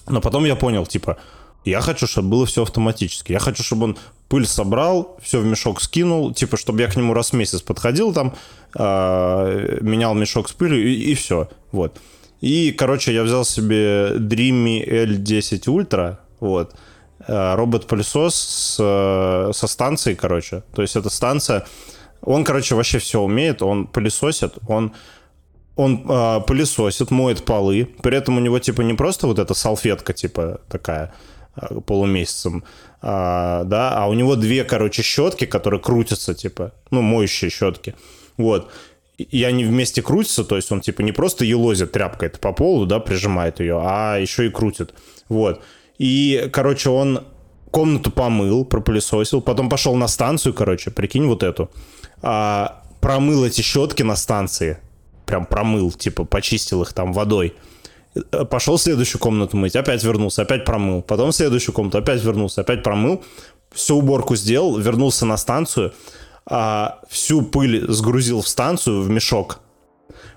но 0.07 0.21
потом 0.21 0.45
я 0.45 0.55
понял, 0.55 0.85
типа, 0.85 1.17
я 1.65 1.81
хочу, 1.81 2.07
чтобы 2.07 2.29
было 2.29 2.45
все 2.45 2.63
автоматически. 2.63 3.31
Я 3.31 3.39
хочу, 3.39 3.63
чтобы 3.63 3.85
он 3.85 3.97
пыль 4.33 4.47
собрал, 4.47 5.15
все 5.21 5.39
в 5.39 5.45
мешок 5.45 5.79
скинул, 5.79 6.33
типа, 6.33 6.57
чтобы 6.57 6.81
я 6.81 6.87
к 6.87 6.95
нему 6.95 7.13
раз 7.13 7.29
в 7.29 7.33
месяц 7.33 7.61
подходил 7.61 8.11
там, 8.13 8.33
а, 8.75 9.77
менял 9.79 10.15
мешок 10.15 10.49
с 10.49 10.53
пылью 10.53 10.91
и, 10.91 11.13
все. 11.13 11.49
Вот. 11.71 11.99
И, 12.41 12.71
короче, 12.71 13.13
я 13.13 13.21
взял 13.21 13.45
себе 13.45 14.13
Dreamy 14.17 14.83
L10 14.89 15.65
Ultra, 15.67 16.17
вот, 16.39 16.73
э, 17.27 17.55
робот-пылесос 17.55 18.33
с, 18.33 18.77
э, 18.79 19.51
со 19.53 19.67
станцией, 19.67 20.15
короче. 20.15 20.63
То 20.73 20.81
есть 20.81 20.95
эта 20.95 21.11
станция, 21.11 21.67
он, 22.23 22.43
короче, 22.43 22.73
вообще 22.73 22.97
все 22.97 23.21
умеет, 23.21 23.61
он 23.61 23.85
пылесосит, 23.85 24.55
он 24.67 24.93
он 25.75 26.05
а, 26.09 26.39
пылесосит, 26.39 27.11
моет 27.11 27.45
полы, 27.45 27.87
при 28.01 28.17
этом 28.17 28.37
у 28.37 28.39
него 28.39 28.57
типа 28.57 28.81
не 28.81 28.95
просто 28.95 29.27
вот 29.27 29.37
эта 29.37 29.53
салфетка 29.53 30.13
типа 30.13 30.61
такая 30.69 31.13
полумесяцем, 31.85 32.63
а, 33.05 33.65
да, 33.65 33.91
а 33.97 34.07
у 34.07 34.13
него 34.13 34.37
две, 34.37 34.63
короче, 34.63 35.03
щетки, 35.03 35.45
которые 35.45 35.81
крутятся 35.81 36.33
типа, 36.33 36.71
ну 36.89 37.01
моющие 37.01 37.51
щетки, 37.51 37.95
вот. 38.37 38.71
И 39.17 39.43
они 39.43 39.65
вместе 39.65 40.01
крутятся, 40.01 40.45
то 40.45 40.55
есть 40.55 40.71
он 40.71 40.79
типа 40.79 41.01
не 41.01 41.11
просто 41.11 41.43
елозит 41.43 41.91
тряпкой 41.91 42.29
по 42.29 42.53
полу, 42.53 42.85
да, 42.85 42.99
прижимает 42.99 43.59
ее, 43.59 43.77
а 43.83 44.17
еще 44.17 44.47
и 44.47 44.49
крутит, 44.49 44.93
вот. 45.27 45.61
И, 45.97 46.49
короче, 46.53 46.89
он 46.89 47.25
комнату 47.71 48.09
помыл, 48.09 48.63
пропылесосил, 48.63 49.41
потом 49.41 49.69
пошел 49.69 49.95
на 49.95 50.07
станцию, 50.07 50.53
короче, 50.53 50.89
прикинь 50.89 51.25
вот 51.25 51.43
эту, 51.43 51.69
а, 52.21 52.83
промыл 53.01 53.43
эти 53.43 53.59
щетки 53.61 54.01
на 54.01 54.15
станции, 54.15 54.77
прям 55.25 55.45
промыл, 55.45 55.91
типа 55.91 56.23
почистил 56.23 56.83
их 56.83 56.93
там 56.93 57.11
водой. 57.11 57.53
Пошел 58.49 58.77
следующую 58.77 59.19
комнату 59.19 59.57
мыть, 59.57 59.75
опять 59.75 60.03
вернулся, 60.03 60.43
опять 60.43 60.65
промыл. 60.65 61.01
Потом 61.01 61.31
следующую 61.31 61.73
комнату, 61.73 61.97
опять 61.97 62.23
вернулся, 62.23 62.61
опять 62.61 62.83
промыл. 62.83 63.23
Всю 63.71 63.97
уборку 63.97 64.35
сделал, 64.35 64.77
вернулся 64.77 65.25
на 65.25 65.35
станцию, 65.35 65.93
а, 66.45 66.99
всю 67.09 67.41
пыль 67.41 67.85
сгрузил 67.91 68.41
в 68.41 68.47
станцию, 68.47 69.01
в 69.01 69.09
мешок, 69.09 69.61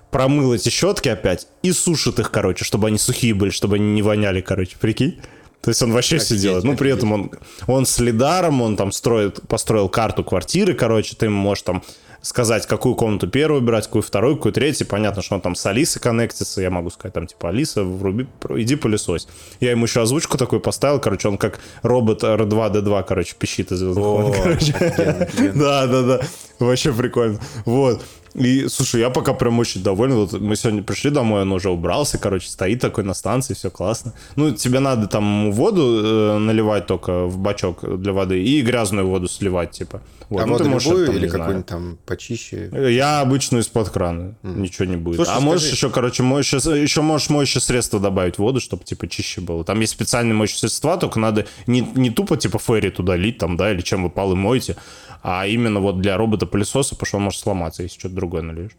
промыл 0.09 0.53
эти 0.53 0.69
щетки 0.69 1.09
опять 1.09 1.47
и 1.61 1.71
сушит 1.71 2.19
их, 2.19 2.31
короче, 2.31 2.65
чтобы 2.65 2.87
они 2.87 2.97
сухие 2.97 3.33
были, 3.33 3.51
чтобы 3.51 3.75
они 3.75 3.93
не 3.93 4.01
воняли, 4.01 4.41
короче, 4.41 4.77
прикинь. 4.79 5.19
То 5.61 5.69
есть 5.69 5.81
он 5.81 5.91
вообще 5.91 6.17
все 6.17 6.37
делает. 6.37 6.63
Ну, 6.63 6.77
при 6.77 6.91
этом 6.91 7.11
он, 7.11 7.31
он 7.67 7.85
с 7.85 7.99
лидаром, 7.99 8.61
он 8.61 8.77
там 8.77 8.91
строит, 8.91 9.41
построил 9.47 9.89
карту 9.89 10.23
квартиры, 10.23 10.73
короче, 10.73 11.15
ты 11.15 11.29
можешь 11.29 11.63
там 11.63 11.83
сказать, 12.21 12.65
какую 12.65 12.95
комнату 12.95 13.27
первую 13.27 13.61
убирать, 13.61 13.85
какую 13.85 14.01
вторую, 14.01 14.35
какую 14.37 14.53
третью. 14.53 14.87
Понятно, 14.87 15.21
что 15.21 15.35
он 15.35 15.41
там 15.41 15.55
с 15.55 15.65
Алисой 15.65 16.01
коннектится. 16.01 16.61
Я 16.61 16.69
могу 16.69 16.89
сказать, 16.89 17.13
там, 17.13 17.27
типа, 17.27 17.49
Алиса, 17.49 17.83
вруби, 17.83 18.27
иди 18.55 18.75
пылесось. 18.75 19.27
Я 19.59 19.71
ему 19.71 19.85
еще 19.85 20.01
озвучку 20.01 20.37
такой 20.37 20.59
поставил, 20.59 20.99
короче, 20.99 21.27
он 21.27 21.37
как 21.37 21.59
робот 21.81 22.23
R2-D2, 22.23 23.05
короче, 23.07 23.35
пищит 23.37 23.71
из 23.71 23.79
«Звездных 23.79 24.05
войн», 24.05 24.33
короче. 24.33 24.73
офигенно, 24.73 25.23
офигенно. 25.23 25.53
Да, 25.67 25.87
да, 25.87 26.01
да. 26.01 26.19
Вообще 26.59 26.93
прикольно. 26.93 27.39
Вот. 27.65 28.03
И, 28.37 28.67
слушай, 28.67 29.01
я 29.01 29.09
пока 29.09 29.33
прям 29.33 29.57
очень 29.59 29.81
доволен. 29.81 30.15
Вот 30.15 30.33
мы 30.33 30.55
сегодня 30.55 30.83
пришли 30.83 31.09
домой, 31.09 31.41
он 31.41 31.51
уже 31.51 31.69
убрался, 31.69 32.19
короче, 32.19 32.47
стоит 32.47 32.79
такой 32.79 33.03
на 33.03 33.15
станции, 33.15 33.55
все 33.55 33.71
классно. 33.71 34.13
Ну, 34.35 34.51
тебе 34.51 34.79
надо 34.79 35.07
там 35.07 35.51
воду 35.51 36.01
э, 36.03 36.37
наливать 36.37 36.85
только 36.85 37.25
в 37.25 37.39
бачок 37.39 37.83
для 37.99 38.13
воды 38.13 38.43
и 38.43 38.61
грязную 38.61 39.07
воду 39.07 39.27
сливать, 39.27 39.71
типа. 39.71 40.01
Вот. 40.29 40.41
а 40.41 40.45
ну, 40.45 40.53
воду 40.53 40.65
ты 40.65 40.69
можешь 40.69 40.87
любую 40.89 41.05
там, 41.07 41.15
или 41.15 41.27
какую-нибудь 41.27 41.65
там 41.65 41.97
почище? 42.05 42.69
Я 42.91 43.21
обычно 43.21 43.59
из-под 43.59 43.89
крана, 43.89 44.35
ничего 44.43 44.85
не 44.85 44.97
будет. 44.97 45.15
Слушай, 45.15 45.33
а 45.35 45.39
можешь 45.39 45.61
скажи- 45.61 45.75
еще, 45.75 45.89
короче, 45.89 46.23
моющее, 46.23 46.81
еще 46.81 47.01
можешь 47.01 47.29
моющее 47.29 47.61
средство 47.61 47.99
добавить 47.99 48.35
в 48.35 48.39
воду, 48.39 48.59
чтобы, 48.59 48.83
типа, 48.83 49.07
чище 49.07 49.41
было. 49.41 49.63
Там 49.63 49.79
есть 49.79 49.93
специальные 49.93 50.33
моющие 50.33 50.59
средства, 50.59 50.97
только 50.97 51.19
надо 51.19 51.47
не, 51.65 51.81
не 51.95 52.09
тупо, 52.09 52.37
типа, 52.37 52.59
ферри 52.59 52.89
туда 52.89 53.15
лить, 53.15 53.37
там, 53.37 53.57
да, 53.57 53.71
или 53.71 53.81
чем 53.81 54.03
вы 54.03 54.09
полы 54.09 54.35
моете, 54.35 54.75
а 55.23 55.47
именно 55.47 55.79
вот 55.79 56.01
для 56.01 56.17
робота-пылесоса, 56.17 56.95
потому 56.95 57.07
что 57.07 57.17
он 57.17 57.23
может 57.23 57.39
сломаться, 57.39 57.83
если 57.83 57.97
что-то 57.97 58.15
другое 58.15 58.26
нальешь. 58.41 58.77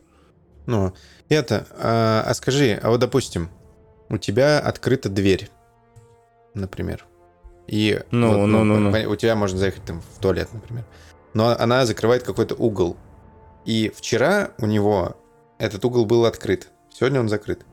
Ну, 0.66 0.92
это, 1.28 1.66
а, 1.78 2.24
а 2.26 2.34
скажи, 2.34 2.78
а 2.82 2.90
вот, 2.90 3.00
допустим, 3.00 3.48
у 4.10 4.18
тебя 4.18 4.58
открыта 4.58 5.08
дверь, 5.08 5.48
например, 6.54 7.06
и 7.66 8.00
Ну, 8.10 8.40
вот, 8.40 8.46
ну, 8.46 8.64
ну, 8.64 8.78
ну. 8.78 9.10
у 9.10 9.16
тебя 9.16 9.34
можно 9.34 9.58
заехать 9.58 9.84
там 9.84 10.00
в 10.00 10.20
туалет, 10.20 10.48
например, 10.52 10.84
но 11.34 11.56
она 11.58 11.86
закрывает 11.86 12.22
какой-то 12.22 12.54
угол, 12.54 12.96
и 13.64 13.92
вчера 13.94 14.50
у 14.58 14.66
него 14.66 15.16
этот 15.58 15.84
угол 15.84 16.06
был 16.06 16.24
открыт, 16.24 16.68
сегодня 16.92 17.20
он 17.20 17.28
закрыт. 17.28 17.64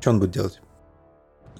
Что 0.00 0.10
он 0.10 0.18
будет 0.18 0.32
делать? 0.32 0.60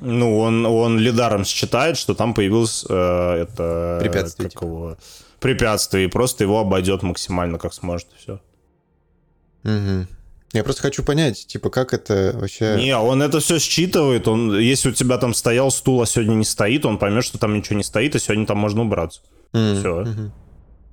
Ну, 0.01 0.39
он, 0.41 0.67
он 0.67 0.99
лидаром 0.99 1.45
считает, 1.45 1.97
что 1.97 2.15
там 2.15 2.35
появилось 2.35 2.85
э, 2.89 2.93
это... 2.93 3.99
Препятствие, 4.01 4.51
как 4.51 4.61
типа. 4.61 4.99
препятствие, 5.39 6.07
и 6.07 6.09
просто 6.09 6.43
его 6.43 6.59
обойдет 6.59 7.05
максимально, 7.05 7.59
как 7.59 7.73
сможет, 7.73 8.09
и 8.13 8.17
все. 8.17 8.41
Мгм. 9.63 10.09
Я 10.53 10.65
просто 10.65 10.83
хочу 10.83 11.03
понять, 11.03 11.47
типа, 11.47 11.71
как 11.71 11.95
это 11.95 12.33
вообще... 12.35 12.77
Не, 12.77 12.95
он 12.97 13.23
это 13.23 13.41
все 13.41 13.59
считывает. 13.59 14.29
Он, 14.29 14.59
если 14.59 14.91
у 14.91 14.93
тебя 14.93 15.17
там 15.17 15.33
стоял 15.33 15.71
стул, 15.71 16.03
а 16.03 16.07
сегодня 16.07 16.35
не 16.35 16.45
стоит, 16.45 16.85
он 16.85 16.99
поймет, 16.99 17.25
что 17.25 17.39
там 17.39 17.55
ничего 17.55 17.77
не 17.77 17.83
стоит, 17.85 18.15
и 18.15 18.19
сегодня 18.19 18.45
там 18.45 18.59
можно 18.59 18.83
убраться. 18.83 19.21
М, 19.55 19.79
всё. 19.79 20.01
мгм. 20.03 20.33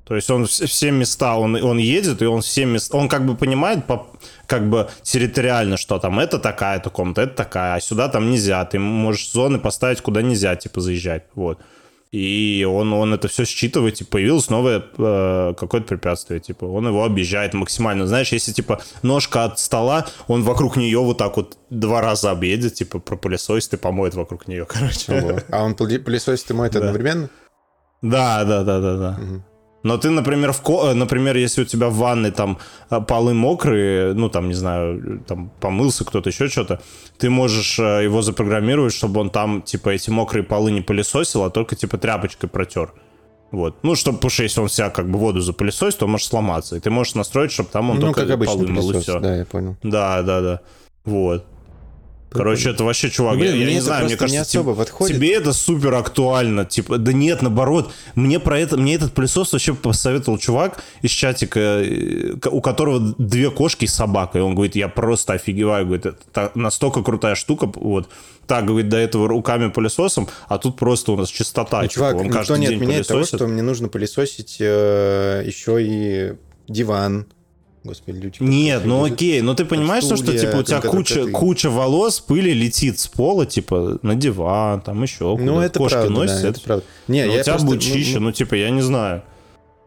То 0.05 0.15
есть 0.15 0.29
он 0.31 0.43
вс- 0.45 0.65
все 0.65 0.91
места, 0.91 1.35
он, 1.37 1.55
он 1.61 1.77
едет, 1.77 2.21
и 2.21 2.25
он 2.25 2.41
все 2.41 2.65
места, 2.65 2.97
он 2.97 3.09
как 3.09 3.25
бы 3.25 3.35
понимает, 3.35 3.85
по, 3.85 4.07
как 4.47 4.67
бы 4.69 4.89
территориально, 5.03 5.77
что 5.77 5.99
там 5.99 6.19
это 6.19 6.39
такая-то 6.39 6.89
комната, 6.89 7.21
это 7.23 7.35
такая, 7.35 7.75
а 7.75 7.81
сюда 7.81 8.07
там 8.07 8.31
нельзя, 8.31 8.63
ты 8.65 8.79
можешь 8.79 9.29
зоны 9.31 9.59
поставить, 9.59 10.01
куда 10.01 10.21
нельзя, 10.21 10.55
типа, 10.55 10.81
заезжать, 10.81 11.25
вот. 11.35 11.59
И 12.11 12.65
он, 12.67 12.91
он 12.91 13.13
это 13.13 13.27
все 13.27 13.43
считывает, 13.45 14.01
и 14.01 14.03
появилось 14.03 14.49
новое 14.49 14.83
э, 14.97 15.53
какое-то 15.55 15.87
препятствие, 15.87 16.39
типа, 16.39 16.65
он 16.65 16.87
его 16.87 17.03
объезжает 17.03 17.53
максимально. 17.53 18.07
Знаешь, 18.07 18.31
если, 18.31 18.51
типа, 18.51 18.81
ножка 19.03 19.43
от 19.43 19.59
стола, 19.59 20.07
он 20.27 20.41
вокруг 20.41 20.75
нее 20.75 20.99
вот 20.99 21.19
так 21.19 21.37
вот 21.37 21.57
два 21.69 22.01
раза 22.01 22.31
объедет, 22.31 22.73
типа, 22.73 22.97
пропылесосит 22.99 23.73
и 23.73 23.77
помоет 23.77 24.15
вокруг 24.15 24.47
нее, 24.47 24.65
короче. 24.69 25.43
А 25.51 25.63
он 25.63 25.73
пыле- 25.73 25.99
пылесосит 25.99 26.49
и 26.49 26.53
моет 26.53 26.75
одновременно? 26.75 27.29
Да, 28.01 28.43
да, 28.43 28.63
да, 28.63 28.79
да, 28.79 28.97
да. 28.97 29.19
Но 29.83 29.97
ты, 29.97 30.09
например, 30.09 30.51
в 30.51 30.61
ко... 30.61 30.89
э, 30.89 30.93
например, 30.93 31.37
если 31.37 31.61
у 31.61 31.65
тебя 31.65 31.89
в 31.89 31.95
ванной 31.95 32.31
там 32.31 32.57
э, 32.89 32.99
полы 33.01 33.33
мокрые, 33.33 34.13
ну 34.13 34.29
там, 34.29 34.49
не 34.49 34.53
знаю, 34.53 35.23
там 35.25 35.51
помылся 35.59 36.03
кто-то, 36.03 36.29
еще 36.29 36.49
что-то, 36.49 36.81
ты 37.17 37.29
можешь 37.29 37.79
э, 37.79 38.03
его 38.03 38.21
запрограммировать, 38.21 38.93
чтобы 38.93 39.21
он 39.21 39.29
там, 39.29 39.61
типа, 39.61 39.89
эти 39.89 40.09
мокрые 40.09 40.43
полы 40.43 40.71
не 40.71 40.81
пылесосил, 40.81 41.43
а 41.43 41.49
только, 41.49 41.75
типа, 41.75 41.97
тряпочкой 41.97 42.49
протер. 42.49 42.93
Вот. 43.51 43.77
Ну, 43.83 43.95
чтобы, 43.95 44.17
потому 44.17 44.29
что 44.29 44.43
если 44.43 44.61
он 44.61 44.67
вся 44.67 44.89
как 44.89 45.09
бы 45.09 45.17
воду 45.17 45.39
запылесосит, 45.39 45.99
то 45.99 46.05
он 46.05 46.11
может 46.11 46.27
сломаться. 46.27 46.75
И 46.75 46.79
ты 46.79 46.89
можешь 46.89 47.15
настроить, 47.15 47.51
чтобы 47.51 47.69
там 47.69 47.89
он 47.89 47.95
ну, 47.95 48.01
только 48.01 48.21
как 48.21 48.31
обычно 48.31 48.53
полы 48.53 48.67
мыл 48.67 48.91
и 48.91 48.99
все. 48.99 49.19
да, 49.19 49.35
я 49.37 49.45
понял. 49.45 49.75
Да, 49.81 50.21
да, 50.21 50.41
да. 50.41 50.61
Вот. 51.05 51.45
Короче, 52.31 52.69
это 52.69 52.83
вообще, 52.83 53.09
чувак, 53.09 53.37
Блин, 53.37 53.55
я, 53.55 53.65
я 53.65 53.73
не 53.73 53.79
знаю, 53.81 54.05
мне 54.05 54.15
просто 54.15 54.31
не 54.31 54.37
кажется, 54.37 54.59
особо 54.59 54.73
тебе- 54.73 54.85
подходит. 54.85 55.15
тебе 55.15 55.33
это 55.33 55.51
супер 55.53 55.93
актуально. 55.95 56.65
Типа, 56.65 56.97
да 56.97 57.11
нет, 57.11 57.41
наоборот, 57.41 57.91
мне 58.15 58.39
про 58.39 58.59
это, 58.59 58.77
мне 58.77 58.95
этот 58.95 59.13
пылесос 59.13 59.51
вообще 59.51 59.73
посоветовал 59.73 60.37
чувак 60.37 60.83
из 61.01 61.11
чатика, 61.11 61.59
э, 61.59 62.35
у 62.51 62.61
которого 62.61 63.15
две 63.17 63.49
кошки 63.49 63.85
и 63.85 63.87
собака. 63.87 64.37
И 64.37 64.41
он 64.41 64.53
говорит, 64.53 64.75
я 64.75 64.89
просто 64.89 65.33
офигеваю, 65.33 65.85
говорит, 65.85 66.05
это 66.05 66.51
настолько 66.55 67.01
крутая 67.01 67.35
штука, 67.35 67.71
вот. 67.75 68.09
Так, 68.45 68.65
говорит, 68.65 68.89
до 68.89 68.97
этого 68.97 69.27
руками 69.27 69.69
пылесосом, 69.69 70.27
а 70.47 70.57
тут 70.57 70.77
просто 70.77 71.11
у 71.11 71.15
нас 71.17 71.29
чистота. 71.29 71.81
Ну, 71.81 71.87
типа, 71.87 71.93
чувак, 71.93 72.15
он 72.15 72.23
никто 72.25 72.37
каждый 72.37 72.59
не 72.59 72.67
день 72.67 72.75
отменяет 72.77 73.07
того, 73.07 73.19
пылесосит. 73.19 73.39
что 73.39 73.47
мне 73.47 73.61
нужно 73.61 73.87
пылесосить 73.89 74.57
э, 74.59 75.43
еще 75.45 75.77
и 75.81 76.33
диван. 76.67 77.25
Господи, 77.89 78.17
люди. 78.17 78.37
Нет, 78.39 78.83
ну 78.85 79.03
люди. 79.03 79.13
окей, 79.13 79.41
но 79.41 79.53
ты 79.55 79.65
понимаешь, 79.65 80.03
что, 80.03 80.15
что 80.15 80.25
стулья, 80.25 80.39
типа 80.39 80.57
у 80.57 80.63
тебя 80.63 80.81
куча, 80.81 81.15
которые- 81.15 81.33
куча 81.33 81.69
волос, 81.69 82.19
пыли 82.19 82.53
летит 82.53 82.99
с 82.99 83.07
пола, 83.07 83.45
типа, 83.45 83.99
на 84.01 84.15
диван, 84.15 84.81
там 84.81 85.01
еще 85.03 85.31
куда 85.35 85.43
Ну, 85.43 85.59
это 85.59 85.79
Кошки 85.79 85.95
правда, 85.95 86.11
носят, 86.13 86.41
да, 86.41 86.49
это 86.49 86.57
это 86.57 86.61
правда. 86.61 86.85
Не, 87.07 87.25
Ну, 87.25 87.33
я 87.33 87.39
у 87.39 87.43
тебя 87.43 87.53
просто, 87.53 87.67
будет 87.67 87.81
ну, 87.83 87.93
чище, 87.93 88.13
ну, 88.19 88.25
ну, 88.25 88.31
типа, 88.31 88.55
я 88.55 88.69
не 88.69 88.81
знаю. 88.81 89.23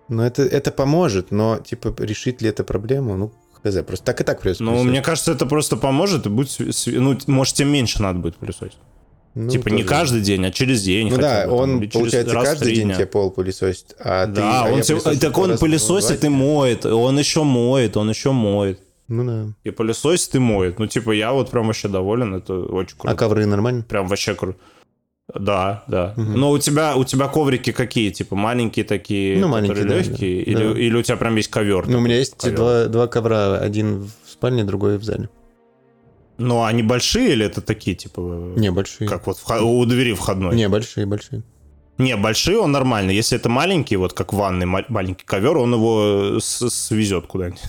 ну, 0.08 0.22
это, 0.22 0.42
это 0.42 0.70
поможет, 0.72 1.30
но, 1.30 1.58
типа, 1.58 1.94
решит 1.98 2.42
ли 2.42 2.48
это 2.48 2.64
проблему? 2.64 3.16
Ну, 3.16 3.32
хз, 3.62 3.76
просто 3.86 4.04
так 4.04 4.20
и 4.20 4.24
так 4.24 4.40
придется 4.40 4.64
Ну, 4.64 4.82
мне 4.82 5.00
кажется, 5.02 5.32
это 5.32 5.46
просто 5.46 5.76
поможет, 5.76 6.26
и 6.26 6.28
будет, 6.28 6.56
ну, 6.86 7.16
может, 7.28 7.54
тебе 7.54 7.68
меньше 7.68 8.02
надо 8.02 8.18
будет 8.18 8.36
пылесосить. 8.36 8.78
Ну, 9.34 9.48
типа, 9.50 9.68
не 9.68 9.82
тоже. 9.82 9.88
каждый 9.88 10.20
день, 10.20 10.44
а 10.46 10.50
через 10.50 10.82
день 10.82 11.08
Ну 11.10 11.16
да, 11.16 11.46
бы, 11.46 11.52
он, 11.52 11.80
через 11.80 11.92
получается, 11.94 12.34
каждый 12.34 12.74
день 12.74 12.84
дня. 12.88 12.94
тебе 12.96 13.06
пол 13.06 13.30
пылесосит, 13.30 13.94
а 13.98 14.26
ты... 14.26 14.32
Да, 14.34 14.64
а 14.64 14.64
он 14.66 14.80
пылесосить 14.82 15.20
так 15.20 15.38
он 15.38 15.58
пылесосит 15.58 16.24
и 16.24 16.28
моет, 16.28 16.84
он 16.86 17.18
еще 17.18 17.42
моет, 17.42 17.96
он 17.96 18.10
еще 18.10 18.32
моет. 18.32 18.80
Ну 19.08 19.24
да. 19.24 19.52
И 19.64 19.70
пылесосит 19.70 20.34
и 20.34 20.38
моет. 20.38 20.78
Ну, 20.78 20.86
типа, 20.86 21.12
я 21.12 21.32
вот 21.32 21.50
прям 21.50 21.66
вообще 21.66 21.88
доволен, 21.88 22.34
это 22.34 22.54
очень 22.54 22.96
круто. 22.96 23.14
А 23.14 23.16
ковры 23.16 23.46
нормально? 23.46 23.84
Прям 23.88 24.06
вообще 24.06 24.34
круто. 24.34 24.58
Да, 25.34 25.84
да. 25.86 26.12
Но 26.16 26.50
у 26.50 26.58
тебя, 26.58 26.94
у 26.96 27.04
тебя 27.04 27.26
коврики 27.28 27.72
какие? 27.72 28.10
Типа 28.10 28.36
маленькие 28.36 28.84
такие, 28.84 29.38
Ну, 29.38 29.48
маленькие, 29.48 29.84
да, 29.84 29.98
легкие? 29.98 30.44
да. 30.44 30.50
Или, 30.50 30.72
Да. 30.74 30.78
или 30.80 30.96
у 30.96 31.02
тебя 31.02 31.16
прям 31.16 31.36
есть 31.36 31.48
ковер? 31.48 31.86
Ну, 31.88 31.98
у 31.98 32.00
меня 32.02 32.18
есть 32.18 32.36
ковер. 32.36 32.56
два, 32.56 32.84
два 32.86 33.06
ковра, 33.06 33.56
один 33.56 34.02
в 34.26 34.30
спальне, 34.30 34.64
другой 34.64 34.98
в 34.98 35.04
зале. 35.04 35.30
Ну, 36.38 36.64
они 36.64 36.82
большие 36.82 37.32
или 37.32 37.44
это 37.46 37.60
такие, 37.60 37.94
типа... 37.96 38.20
Не, 38.56 38.70
большие. 38.70 39.08
Как 39.08 39.26
вот 39.26 39.38
у 39.60 39.84
двери 39.86 40.14
входной? 40.14 40.54
Не, 40.56 40.68
большие, 40.68 41.06
большие. 41.06 41.42
Не, 41.98 42.16
большие 42.16 42.58
он 42.58 42.72
нормальный. 42.72 43.14
Если 43.14 43.36
это 43.38 43.48
маленький, 43.48 43.96
вот 43.96 44.12
как 44.14 44.32
ванный 44.32 44.66
ма- 44.66 44.84
маленький 44.88 45.24
ковер, 45.24 45.56
он 45.58 45.74
его 45.74 46.38
с- 46.40 46.68
свезет 46.70 47.26
куда-нибудь. 47.26 47.60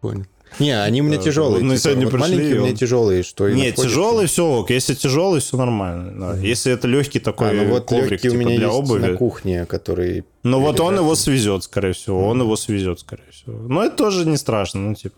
Понял. 0.00 0.24
Не, 0.58 0.70
они 0.82 1.02
у 1.02 1.04
меня 1.04 1.18
Да, 1.18 1.22
тяжелые. 1.24 1.62
мы 1.62 1.76
типа, 1.76 1.82
сегодня 1.82 2.04
вот 2.06 2.12
пришли, 2.12 2.30
маленькие 2.36 2.56
у 2.56 2.60
меня 2.62 2.70
он- 2.72 2.76
тяжелые, 2.76 3.22
что 3.22 3.46
и 3.48 3.54
Не, 3.54 3.68
находишь- 3.68 3.90
тяжелый 3.90 4.26
все 4.26 4.46
ок. 4.46 4.70
Если 4.70 4.94
тяжелый, 4.94 5.40
все 5.40 5.56
нормально. 5.56 6.32
да. 6.34 6.38
Если 6.40 6.72
это 6.72 6.88
легкий 6.88 7.18
такой 7.20 7.50
А, 7.50 7.52
ну 7.52 7.64
вот 7.68 7.84
коврик 7.86 8.10
легкий 8.12 8.28
у 8.28 8.32
типа, 8.32 8.40
меня 8.40 8.56
для 8.56 8.70
обуви. 8.70 9.00
на 9.06 9.16
кухне, 9.16 9.66
который... 9.66 10.24
Ну 10.44 10.60
вот 10.60 10.80
он 10.80 10.96
его 10.96 11.14
свезет, 11.14 11.64
скорее 11.64 11.92
всего. 11.92 12.26
Он 12.26 12.40
его 12.40 12.56
свезет, 12.56 13.00
скорее 13.00 13.30
всего. 13.30 13.58
Но 13.68 13.84
это 13.84 13.96
тоже 13.96 14.26
не 14.26 14.36
страшно, 14.36 14.80
ну 14.80 14.94
типа. 14.94 15.16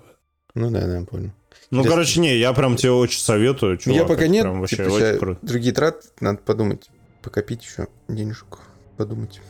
Ну 0.55 0.70
да, 0.70 0.86
да, 0.86 1.05
понял. 1.09 1.30
Ну, 1.70 1.78
Интересно. 1.81 1.90
короче, 1.90 2.20
не, 2.20 2.36
я 2.39 2.53
прям 2.55 2.77
тебе 2.77 2.93
очень 2.93 3.20
советую, 3.20 3.73
Ну, 3.73 3.78
чувак. 3.78 3.97
я 3.99 4.05
пока 4.07 4.27
нет, 4.27 4.43
Прям 4.45 4.61
вообще 4.61 4.77
типа, 4.77 4.89
очень 4.89 5.19
круто. 5.19 5.39
другие 5.43 5.74
траты, 5.74 6.09
надо 6.20 6.39
подумать, 6.39 6.89
покопить 7.23 7.62
еще 7.62 7.89
денежку, 8.09 8.61
подумать. 8.97 9.40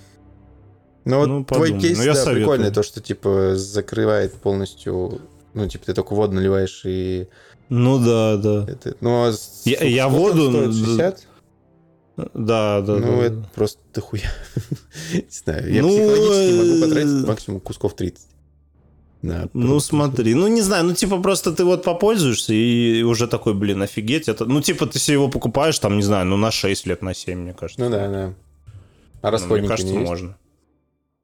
Ну 1.04 1.18
вот 1.18 1.26
Ну, 1.28 1.44
твой 1.44 1.60
подумай. 1.60 1.80
кейс, 1.80 1.96
Ну, 1.98 2.04
да, 2.04 2.14
советую. 2.14 2.36
прикольный, 2.36 2.70
то, 2.72 2.82
что, 2.82 3.00
типа, 3.00 3.54
закрывает 3.56 4.34
полностью, 4.34 5.20
ну, 5.54 5.68
типа, 5.68 5.86
ты 5.86 5.94
только 5.94 6.14
воду 6.14 6.34
наливаешь 6.34 6.82
и 6.84 7.28
Ну 7.68 7.98
да, 8.04 8.36
да. 8.36 8.66
это... 8.68 8.96
Ну, 9.00 9.28
а 9.28 9.32
Я- 9.64 9.84
я 9.84 10.08
воду, 10.08 10.50
стоит? 10.50 10.66
ну, 10.66 10.72
60? 10.72 11.26
Да, 12.34 12.80
да, 12.80 12.96
ну, 12.96 13.18
да. 13.20 13.24
это 13.26 13.48
просто 13.54 13.78
дохуя. 13.94 14.22
Не 15.14 15.24
знаю, 15.30 15.72
я 15.72 15.82
Ну, 15.82 15.88
психологически 15.88 16.58
могу 16.58 16.70
э, 16.70 16.80
потратить 16.88 17.28
максимум 17.28 17.60
кусков 17.60 17.94
30. 17.94 18.24
На 19.22 19.48
Ну 19.52 19.68
просто- 19.70 19.88
смотри, 19.90 20.34
ну 20.34 20.46
не 20.48 20.62
знаю, 20.62 20.84
ну 20.84 20.94
типа 20.94 21.20
просто 21.20 21.52
ты 21.52 21.64
вот 21.64 21.82
попользуешься 21.82 22.52
и 22.54 23.02
уже 23.02 23.26
такой, 23.26 23.54
блин, 23.54 23.82
офигеть, 23.82 24.28
это, 24.28 24.44
ну 24.44 24.60
типа 24.60 24.86
ты 24.86 24.98
себе 25.00 25.14
его 25.14 25.28
покупаешь 25.28 25.78
там, 25.78 25.96
не 25.96 26.02
знаю, 26.02 26.26
ну 26.26 26.36
на 26.36 26.50
6 26.52 26.86
лет, 26.86 27.02
на 27.02 27.14
7, 27.14 27.38
мне 27.40 27.52
кажется. 27.52 27.82
Ну 27.82 27.90
да, 27.90 28.08
да. 28.08 28.34
А 29.20 29.26
Ну, 29.26 29.30
расходники 29.32 29.60
Мне 29.60 29.68
кажется, 29.68 29.92
не 29.92 29.98
есть? 29.98 30.08
можно. 30.10 30.36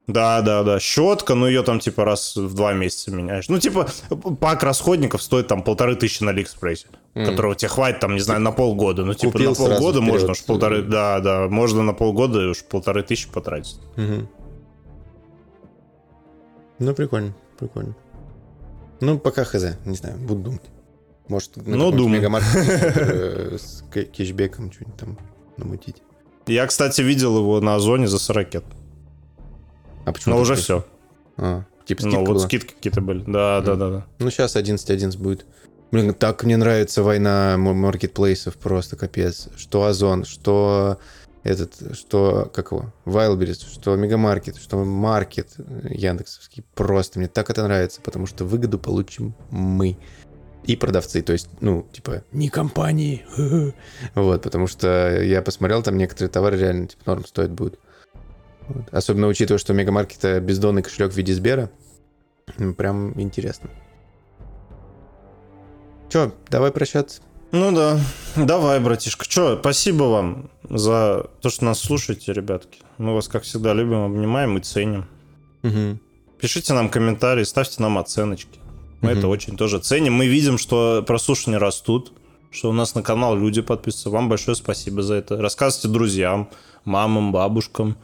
Да, 0.06 0.42
да, 0.42 0.62
да. 0.64 0.80
Щетка, 0.80 1.34
ну 1.34 1.46
ее 1.46 1.62
там 1.62 1.78
типа 1.80 2.04
раз 2.04 2.36
в 2.36 2.52
два 2.54 2.72
месяца 2.74 3.10
меняешь. 3.10 3.48
Ну, 3.48 3.58
типа, 3.58 3.88
пак 4.40 4.62
расходников 4.62 5.22
стоит 5.22 5.46
там 5.46 5.62
полторы 5.62 5.94
тысячи 5.94 6.22
на 6.22 6.30
Алиэкспрессе, 6.32 6.88
которого 7.14 7.54
тебе 7.54 7.68
хватит 7.70 8.00
там, 8.00 8.12
не 8.14 8.20
знаю, 8.20 8.40
на 8.40 8.50
полгода. 8.52 9.04
Ну, 9.04 9.14
типа, 9.14 9.32
Купил 9.32 9.50
на 9.52 9.56
полгода 9.56 10.00
можно 10.02 10.32
уж 10.32 10.42
полторы, 10.44 10.82
да, 10.82 11.20
да, 11.20 11.48
можно 11.48 11.82
на 11.82 11.94
полгода 11.94 12.40
уж 12.50 12.64
полторы 12.64 13.02
тысячи 13.02 13.30
потратить. 13.30 13.78
Мгм. 13.96 14.28
Ну, 16.80 16.94
прикольно, 16.94 17.34
прикольно. 17.68 17.94
Ну, 19.00 19.18
пока 19.18 19.44
хз, 19.44 19.64
не 19.84 19.96
знаю, 19.96 20.16
буду 20.18 20.42
думать. 20.42 20.62
Может, 21.28 21.56
на 21.56 21.76
Ну, 21.76 21.90
думай. 21.90 22.18
мегамаркете 22.18 22.60
э, 22.96 23.56
с 23.58 23.82
ке- 23.92 24.04
кэшбэком 24.04 24.70
что-нибудь 24.72 24.96
там 24.96 25.18
намутить. 25.56 26.02
Я, 26.46 26.66
кстати, 26.66 27.00
видел 27.00 27.38
его 27.38 27.60
на 27.60 27.76
Озоне 27.76 28.06
за 28.06 28.18
40. 28.18 28.62
А 30.04 30.12
почему? 30.12 30.34
Но 30.34 30.36
так 30.36 30.42
уже 30.42 30.52
происходит? 30.54 30.62
все. 30.62 30.84
А, 31.38 31.64
типа 31.86 32.02
Ну, 32.04 32.10
скидка 32.10 32.20
вот 32.26 32.34
была? 32.36 32.46
скидки 32.46 32.74
какие-то 32.74 33.00
были. 33.00 33.24
Да, 33.26 33.60
да, 33.62 33.74
да, 33.76 33.90
да. 33.90 34.06
Ну, 34.18 34.30
сейчас 34.30 34.54
11.11 34.56 35.18
будет. 35.18 35.46
Блин, 35.90 36.12
так 36.12 36.44
мне 36.44 36.56
нравится 36.58 37.02
война 37.02 37.56
маркетплейсов, 37.56 38.56
просто 38.56 38.96
капец. 38.96 39.48
Что 39.56 39.84
Озон, 39.84 40.24
что 40.24 40.98
этот, 41.44 41.96
что, 41.96 42.50
как 42.52 42.72
его, 42.72 42.92
Wildberries, 43.04 43.70
что 43.70 43.94
Мегамаркет, 43.96 44.56
что 44.56 44.82
Маркет 44.82 45.54
э, 45.58 45.88
Яндексовский. 45.90 46.64
Просто 46.74 47.18
мне 47.18 47.28
так 47.28 47.50
это 47.50 47.62
нравится, 47.62 48.00
потому 48.00 48.26
что 48.26 48.44
выгоду 48.44 48.78
получим 48.78 49.34
мы. 49.50 49.96
И 50.64 50.76
продавцы, 50.76 51.20
то 51.20 51.34
есть, 51.34 51.50
ну, 51.60 51.86
типа, 51.92 52.24
не 52.32 52.48
компании. 52.48 53.26
Вот, 54.14 54.42
потому 54.42 54.66
что 54.66 55.22
я 55.22 55.42
посмотрел, 55.42 55.82
там 55.82 55.98
некоторые 55.98 56.30
товары 56.30 56.56
реально, 56.58 56.88
типа, 56.88 57.02
норм 57.06 57.26
стоят 57.26 57.52
будут. 57.52 57.78
Вот. 58.66 58.88
Особенно 58.90 59.26
учитывая, 59.26 59.58
что 59.58 59.74
у 59.74 59.76
Мегамаркета 59.76 60.40
бездонный 60.40 60.82
кошелек 60.82 61.12
в 61.12 61.16
виде 61.16 61.34
Сбера. 61.34 61.70
Прям 62.78 63.20
интересно. 63.20 63.68
Че, 66.08 66.32
давай 66.48 66.70
прощаться. 66.70 67.20
Ну 67.56 67.70
да. 67.70 68.00
Давай, 68.34 68.80
братишка. 68.80 69.26
Че, 69.28 69.56
спасибо 69.60 70.02
вам 70.04 70.50
за 70.68 71.26
то, 71.40 71.50
что 71.50 71.64
нас 71.64 71.78
слушаете, 71.78 72.32
ребятки. 72.32 72.80
Мы 72.98 73.14
вас, 73.14 73.28
как 73.28 73.44
всегда, 73.44 73.72
любим, 73.72 74.02
обнимаем 74.04 74.58
и 74.58 74.60
ценим. 74.60 75.04
Мгм. 75.62 76.00
Пишите 76.40 76.72
нам 76.74 76.88
комментарии, 76.88 77.44
ставьте 77.44 77.80
нам 77.80 77.96
оценочки. 77.96 78.58
Мы 79.02 79.10
Мгм. 79.10 79.18
это 79.18 79.28
очень 79.28 79.56
тоже 79.56 79.78
ценим. 79.78 80.14
Мы 80.14 80.26
видим, 80.26 80.58
что 80.58 81.04
прослушивания 81.06 81.60
растут, 81.60 82.12
что 82.50 82.70
у 82.70 82.72
нас 82.72 82.96
на 82.96 83.02
канал 83.02 83.36
люди 83.38 83.62
подписываются. 83.62 84.10
Вам 84.10 84.28
большое 84.28 84.56
спасибо 84.56 85.04
за 85.04 85.14
это. 85.14 85.36
Рассказывайте 85.36 85.86
друзьям, 85.86 86.50
мамам, 86.84 87.30
бабушкам, 87.30 87.96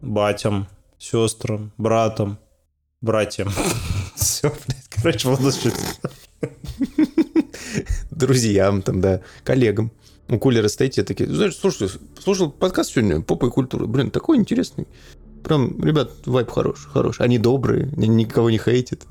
батям, 0.00 0.68
сестрам, 0.96 1.72
братам, 1.76 2.38
братьям. 3.00 3.50
Все, 4.14 4.48
блядь, 4.48 4.88
короче, 4.90 5.28
буду. 5.28 5.50
Друзьям 8.16 8.82
там, 8.82 9.00
да, 9.00 9.20
коллегам. 9.44 9.92
У 10.28 10.38
кулера 10.38 10.66
стоите 10.68 11.04
такие, 11.04 11.28
знаешь, 11.32 11.54
слушай, 11.56 11.88
слушал 12.20 12.50
подкаст 12.50 12.90
сегодня 12.92 13.20
«Попа 13.20 13.46
и 13.46 13.50
культура». 13.50 13.86
Блин, 13.86 14.10
такой 14.10 14.38
интересный. 14.38 14.88
Прям, 15.44 15.80
ребят, 15.84 16.10
вайп 16.24 16.50
хороший, 16.50 16.88
хороший. 16.90 17.22
Они 17.24 17.38
добрые, 17.38 17.88
ни- 17.94 18.06
никого 18.06 18.50
не 18.50 18.58
хейтят. 18.58 19.02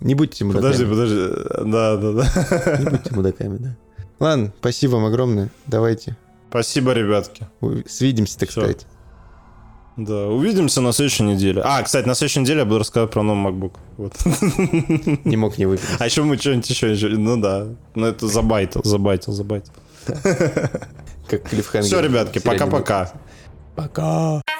Не 0.00 0.14
будьте 0.14 0.44
мудаками. 0.44 0.72
Подожди, 0.72 0.84
подожди. 0.86 1.70
Да, 1.70 1.96
да, 1.96 2.12
да. 2.12 2.78
Не 2.78 2.90
будьте 2.90 3.14
мудаками, 3.14 3.56
да. 3.58 3.76
Ладно, 4.18 4.52
спасибо 4.58 4.92
вам 4.92 5.04
огромное. 5.04 5.50
Давайте. 5.66 6.16
Спасибо, 6.48 6.92
ребятки. 6.92 7.46
Свидимся, 7.86 8.38
так 8.38 8.48
Всё. 8.48 8.62
сказать. 8.62 8.86
Да, 9.96 10.26
увидимся 10.28 10.80
на 10.82 10.92
следующей 10.92 11.22
неделе. 11.22 11.62
А, 11.64 11.82
кстати, 11.82 12.06
на 12.06 12.14
следующей 12.14 12.40
неделе 12.40 12.60
я 12.60 12.64
буду 12.66 12.78
рассказывать 12.78 13.12
про 13.12 13.22
новый 13.22 13.50
MacBook. 13.52 13.72
Вот. 13.96 14.12
Не 15.24 15.36
мог 15.36 15.56
не 15.56 15.64
выпить. 15.66 15.86
А 15.98 16.04
еще 16.04 16.22
мы 16.22 16.36
что-нибудь 16.36 16.68
еще, 16.68 16.92
еще- 16.92 17.08
ну 17.08 17.36
да, 17.40 17.66
ну 17.94 18.06
это 18.06 18.26
забайтил, 18.28 18.82
забайтил, 18.84 19.32
забайтил. 19.32 19.72
Как 20.06 21.42
клиффхенгер. 21.48 21.82
Все, 21.86 22.00
ребятки, 22.00 22.38
пока-пока. 22.40 23.12
Пока. 23.74 24.02
Thank 24.02 24.40
you. 24.44 24.55